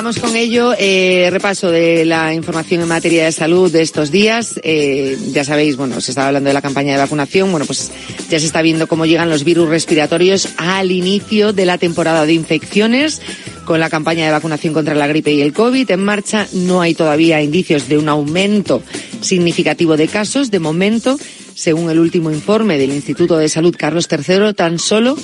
Vamos 0.00 0.18
con 0.18 0.34
ello. 0.34 0.72
Eh, 0.78 1.28
repaso 1.30 1.70
de 1.70 2.06
la 2.06 2.32
información 2.32 2.80
en 2.80 2.88
materia 2.88 3.26
de 3.26 3.32
salud 3.32 3.70
de 3.70 3.82
estos 3.82 4.10
días. 4.10 4.58
Eh, 4.62 5.18
ya 5.30 5.44
sabéis, 5.44 5.76
bueno, 5.76 6.00
se 6.00 6.12
estaba 6.12 6.28
hablando 6.28 6.48
de 6.48 6.54
la 6.54 6.62
campaña 6.62 6.92
de 6.92 6.98
vacunación. 6.98 7.50
Bueno, 7.50 7.66
pues 7.66 7.90
ya 8.30 8.40
se 8.40 8.46
está 8.46 8.62
viendo 8.62 8.86
cómo 8.86 9.04
llegan 9.04 9.28
los 9.28 9.44
virus 9.44 9.68
respiratorios 9.68 10.48
al 10.56 10.90
inicio 10.90 11.52
de 11.52 11.66
la 11.66 11.76
temporada 11.76 12.24
de 12.24 12.32
infecciones. 12.32 13.20
Con 13.66 13.78
la 13.78 13.90
campaña 13.90 14.24
de 14.24 14.30
vacunación 14.30 14.72
contra 14.72 14.94
la 14.94 15.06
gripe 15.06 15.32
y 15.32 15.42
el 15.42 15.52
COVID 15.52 15.90
en 15.90 16.02
marcha, 16.02 16.48
no 16.54 16.80
hay 16.80 16.94
todavía 16.94 17.42
indicios 17.42 17.86
de 17.90 17.98
un 17.98 18.08
aumento 18.08 18.82
significativo 19.20 19.98
de 19.98 20.08
casos. 20.08 20.50
De 20.50 20.60
momento, 20.60 21.18
según 21.60 21.90
el 21.90 21.98
último 21.98 22.30
informe 22.30 22.78
del 22.78 22.90
Instituto 22.90 23.36
de 23.36 23.50
Salud 23.50 23.76
Carlos 23.76 24.08
III, 24.10 24.54
tan 24.54 24.78
solo 24.78 25.14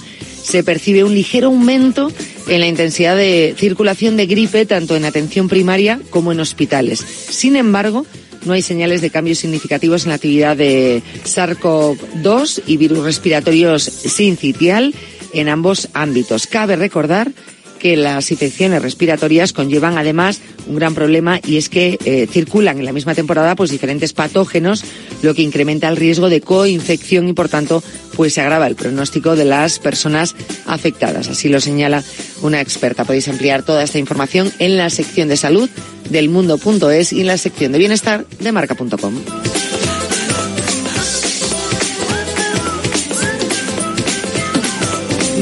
se 0.43 0.63
percibe 0.63 1.03
un 1.03 1.15
ligero 1.15 1.47
aumento 1.47 2.13
en 2.47 2.61
la 2.61 2.67
intensidad 2.67 3.17
de 3.17 3.55
circulación 3.57 4.19
de 4.19 4.27
gripe 4.27 4.67
tanto 4.67 4.97
en 4.97 5.07
atención 5.07 5.49
primaria 5.49 5.99
como 6.11 6.33
en 6.33 6.41
hospitales. 6.41 7.01
Sin 7.01 7.57
embargo, 7.57 8.05
no 8.45 8.53
hay 8.53 8.61
señales 8.61 9.01
de 9.01 9.09
cambios 9.09 9.39
significativos 9.39 10.03
en 10.03 10.11
la 10.11 10.17
actividad 10.17 10.59
de 10.59 11.03
SARS-CoV-2 11.25 12.65
y 12.67 12.77
virus 12.77 13.03
respiratorios 13.03 13.83
sincitial 13.83 14.95
en 15.33 15.49
ambos 15.49 15.89
ámbitos. 15.95 16.47
Cabe 16.47 16.77
recordar 16.77 17.33
que 17.79 17.97
las 17.97 18.31
infecciones 18.31 18.83
respiratorias 18.83 19.53
conllevan 19.53 19.99
además 19.99 20.41
un 20.67 20.77
gran 20.77 20.95
problema 20.95 21.41
y 21.47 21.57
es 21.57 21.69
que 21.69 21.99
eh, 22.05 22.27
circulan 22.31 22.79
en 22.79 22.85
la 22.85 22.93
misma 22.93 23.15
temporada 23.15 23.55
pues 23.55 23.71
diferentes 23.71 24.13
patógenos, 24.13 24.85
lo 25.23 25.35
que 25.35 25.43
incrementa 25.43 25.89
el 25.89 25.97
riesgo 25.97 26.29
de 26.29 26.41
coinfección 26.41 27.29
y 27.29 27.33
por 27.33 27.49
tanto 27.49 27.83
pues 28.17 28.35
se 28.35 28.41
agrava 28.41 28.67
el 28.67 28.77
pronóstico 28.77 29.37
de 29.37 29.45
las 29.45 29.79
personas 29.79 30.35
afectadas. 30.67 31.29
Así 31.29 31.49
lo 31.49 31.61
señala 31.61 32.03
una 32.43 32.61
experta. 32.61 33.05
Podéis 33.05 33.29
ampliar 33.29 33.63
toda 33.63 33.83
esta 33.83 33.99
información 33.99 34.53
en 34.59 34.77
la 34.77 34.91
sección 34.91 35.29
de 35.29 35.37
salud 35.37 35.69
del 36.11 36.29
mundo.es 36.29 37.13
y 37.13 37.21
en 37.21 37.27
la 37.27 37.37
sección 37.37 37.73
de 37.73 37.79
bienestar 37.79 38.27
de 38.41 38.53
marca.com. 38.53 39.76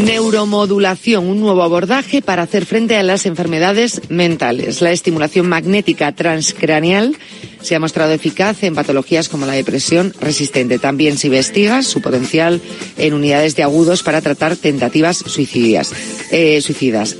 Neuromodulación, 0.02 1.26
un 1.26 1.40
nuevo 1.40 1.62
abordaje 1.62 2.20
para 2.20 2.42
hacer 2.42 2.66
frente 2.66 2.96
a 2.96 3.02
las 3.02 3.26
enfermedades 3.26 4.02
mentales. 4.08 4.80
La 4.82 4.90
estimulación 4.90 5.48
magnética 5.48 6.12
transcraneal 6.12 7.16
se 7.62 7.74
ha 7.74 7.80
mostrado 7.80 8.12
eficaz 8.12 8.62
en 8.64 8.74
patologías 8.74 9.28
como 9.28 9.46
la 9.46 9.52
depresión 9.52 10.12
resistente. 10.20 10.78
También 10.78 11.16
se 11.16 11.28
investiga 11.28 11.82
su 11.82 12.02
potencial 12.02 12.60
en 12.98 13.14
unidades 13.14 13.56
de 13.56 13.62
agudos 13.62 14.02
para 14.02 14.20
tratar 14.20 14.56
tentativas 14.56 15.16
suicidas. 15.16 15.92
Eh. 16.30 16.60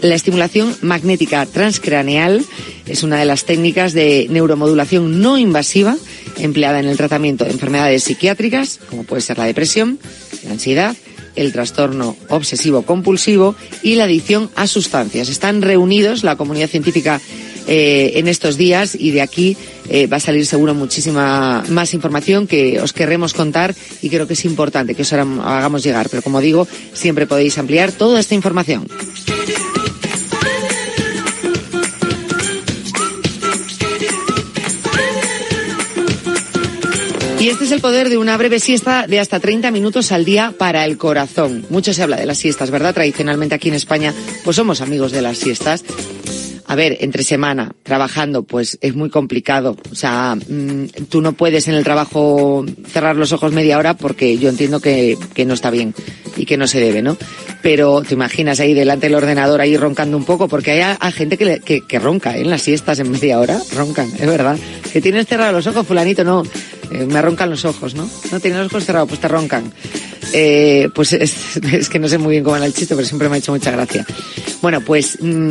La 0.02 0.14
estimulación 0.14 0.76
magnética 0.82 1.46
transcraneal 1.46 2.44
es 2.86 3.02
una 3.02 3.18
de 3.18 3.24
las 3.24 3.44
técnicas 3.44 3.92
de 3.92 4.26
neuromodulación 4.30 5.20
no 5.20 5.38
invasiva 5.38 5.96
empleada 6.38 6.80
en 6.80 6.86
el 6.86 6.96
tratamiento 6.96 7.44
de 7.44 7.52
enfermedades 7.52 8.05
psiquiátricas, 8.05 8.80
como 8.90 9.05
puede 9.05 9.22
ser 9.22 9.38
la 9.38 9.44
depresión, 9.44 9.98
la 10.44 10.52
ansiedad, 10.52 10.96
el 11.36 11.52
trastorno 11.52 12.16
obsesivo 12.28 12.82
compulsivo 12.82 13.55
y 13.82 13.94
la 13.97 14.05
adicción 14.05 14.51
a 14.55 14.66
sustancias. 14.66 15.28
Están 15.28 15.62
reunidos 15.62 16.24
la 16.24 16.36
comunidad 16.36 16.69
científica 16.69 17.20
eh, 17.66 18.12
en 18.16 18.28
estos 18.28 18.56
días 18.56 18.94
y 18.94 19.11
de 19.11 19.23
aquí 19.23 19.56
eh, 19.89 20.06
va 20.06 20.19
a 20.19 20.20
salir 20.20 20.44
seguro 20.44 20.74
muchísima 20.74 21.65
más 21.70 21.94
información 21.94 22.47
que 22.47 22.78
os 22.81 22.93
querremos 22.93 23.32
contar 23.32 23.74
y 24.02 24.11
creo 24.11 24.27
que 24.27 24.35
es 24.35 24.44
importante 24.44 24.94
que 24.94 25.02
os 25.02 25.12
hagamos 25.12 25.82
llegar. 25.82 26.09
Pero 26.11 26.23
como 26.23 26.40
digo, 26.40 26.69
siempre 26.93 27.27
podéis 27.27 27.56
ampliar 27.56 27.93
toda 27.93 28.20
esta 28.20 28.35
información. 28.35 28.86
Y 37.44 37.50
este 37.50 37.64
es 37.64 37.72
el 37.72 37.82
poder 37.82 38.08
de 38.08 38.16
una 38.16 38.38
breve 38.38 38.58
siesta 38.58 39.06
de 39.06 39.20
hasta 39.20 39.38
30 39.38 39.70
minutos 39.70 40.12
al 40.12 40.24
día 40.24 40.54
para 40.56 40.86
el 40.86 40.96
corazón. 40.96 41.66
Mucho 41.68 41.92
se 41.92 42.02
habla 42.02 42.16
de 42.16 42.24
las 42.24 42.38
siestas, 42.38 42.70
¿verdad? 42.70 42.94
Tradicionalmente 42.94 43.54
aquí 43.54 43.68
en 43.68 43.74
España, 43.74 44.14
pues 44.44 44.56
somos 44.56 44.80
amigos 44.80 45.12
de 45.12 45.20
las 45.20 45.36
siestas. 45.36 45.84
A 46.66 46.77
ver, 46.77 46.97
entre 47.01 47.24
semana, 47.24 47.73
trabajando, 47.82 48.43
pues 48.43 48.78
es 48.81 48.95
muy 48.95 49.11
complicado. 49.11 49.77
O 49.93 49.95
sea, 49.95 50.35
mm, 50.35 50.86
tú 51.11 51.20
no 51.20 51.32
puedes 51.35 51.69
en 51.69 51.74
el 51.74 51.85
trabajo 51.85 52.65
cerrar 52.86 53.16
los 53.16 53.32
ojos 53.32 53.53
media 53.53 53.77
hora 53.78 53.95
porque 53.97 54.39
yo 54.39 54.49
entiendo 54.49 54.81
que, 54.81 55.19
que 55.35 55.45
no 55.45 55.53
está 55.55 55.70
bien 55.70 55.95
y 56.36 56.47
que 56.47 56.57
no 56.57 56.66
se 56.66 56.81
debe, 56.81 57.03
¿no? 57.03 57.19
Pero 57.62 58.01
te 58.03 58.15
imaginas 58.15 58.61
ahí 58.61 58.73
delante 58.74 59.07
del 59.07 59.15
ordenador 59.15 59.61
ahí 59.61 59.77
roncando 59.77 60.16
un 60.16 60.24
poco, 60.24 60.49
porque 60.49 60.70
hay, 60.73 60.97
hay 60.99 61.12
gente 61.12 61.36
que, 61.36 61.45
le- 61.45 61.61
que, 61.61 61.99
ronca, 61.99 62.36
¿eh? 62.36 62.41
En 62.41 62.51
las 62.51 62.62
siestas 62.62 62.99
en 62.99 63.11
media 63.11 63.39
hora, 63.41 63.61
roncan, 63.74 64.09
es 64.19 64.27
verdad. 64.27 64.59
Que 64.93 65.01
tienes 65.03 65.27
cerrados 65.27 65.55
los 65.55 65.66
ojos, 65.66 65.86
fulanito, 65.86 66.24
no. 66.24 66.43
Eh, 66.91 67.07
me 67.07 67.20
roncan 67.23 67.51
los 67.51 67.65
ojos, 67.66 67.95
¿no? 67.95 68.09
No 68.32 68.41
tienes 68.41 68.59
los 68.61 68.69
ojos 68.73 68.85
cerrados, 68.85 69.09
pues 69.09 69.20
te 69.20 69.28
roncan. 69.28 69.70
Eh, 70.32 70.89
pues 70.95 71.12
es, 71.12 71.89
que 71.91 71.99
no 71.99 72.09
sé 72.09 72.16
muy 72.19 72.32
bien 72.32 72.45
cómo 72.45 72.57
era 72.57 72.65
el 72.66 72.73
chiste, 72.74 72.95
pero 72.95 73.07
siempre 73.07 73.28
me 73.28 73.36
ha 73.36 73.39
hecho 73.39 73.53
mucha 73.53 73.70
gracia. 73.70 74.07
Bueno, 74.62 74.81
pues 74.81 75.19
mm, 75.20 75.51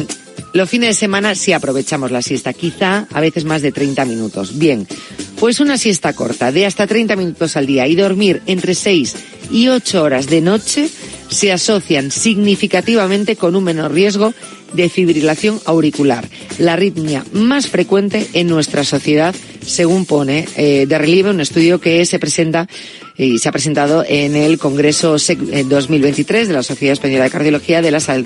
los 0.53 0.69
fines 0.69 0.89
de 0.89 0.93
semana 0.93 1.35
sí 1.35 1.51
aprovechamos 1.51 2.11
la 2.11 2.21
siesta, 2.21 2.53
quizá 2.53 3.07
a 3.11 3.21
veces 3.21 3.43
más 3.43 3.61
de 3.61 3.71
30 3.71 4.05
minutos. 4.05 4.57
Bien, 4.57 4.87
pues 5.39 5.59
una 5.59 5.77
siesta 5.77 6.13
corta 6.13 6.51
de 6.51 6.65
hasta 6.65 6.87
30 6.87 7.15
minutos 7.15 7.57
al 7.57 7.65
día 7.65 7.87
y 7.87 7.95
dormir 7.95 8.41
entre 8.45 8.75
6 8.75 9.15
y 9.51 9.67
8 9.67 10.03
horas 10.03 10.27
de 10.27 10.41
noche 10.41 10.89
se 11.29 11.51
asocian 11.51 12.11
significativamente 12.11 13.35
con 13.35 13.55
un 13.55 13.63
menor 13.63 13.91
riesgo 13.91 14.33
de 14.73 14.89
fibrilación 14.89 15.59
auricular, 15.65 16.27
la 16.57 16.73
arritmia 16.73 17.23
más 17.31 17.67
frecuente 17.67 18.27
en 18.33 18.47
nuestra 18.47 18.83
sociedad, 18.83 19.35
según 19.65 20.05
pone 20.05 20.47
eh, 20.55 20.85
de 20.87 20.97
relieve 20.97 21.29
un 21.29 21.41
estudio 21.41 21.79
que 21.79 22.05
se 22.05 22.19
presenta 22.19 22.67
y 23.15 23.37
se 23.37 23.49
ha 23.49 23.51
presentado 23.51 24.03
en 24.07 24.35
el 24.35 24.57
Congreso 24.57 25.19
SEC 25.19 25.39
eh, 25.51 25.63
2023 25.63 26.47
de 26.47 26.53
la 26.53 26.63
Sociedad 26.63 26.93
Española 26.93 27.25
de 27.25 27.29
Cardiología 27.29 27.81
de 27.81 27.91
la 27.91 27.99
Salud 27.99 28.25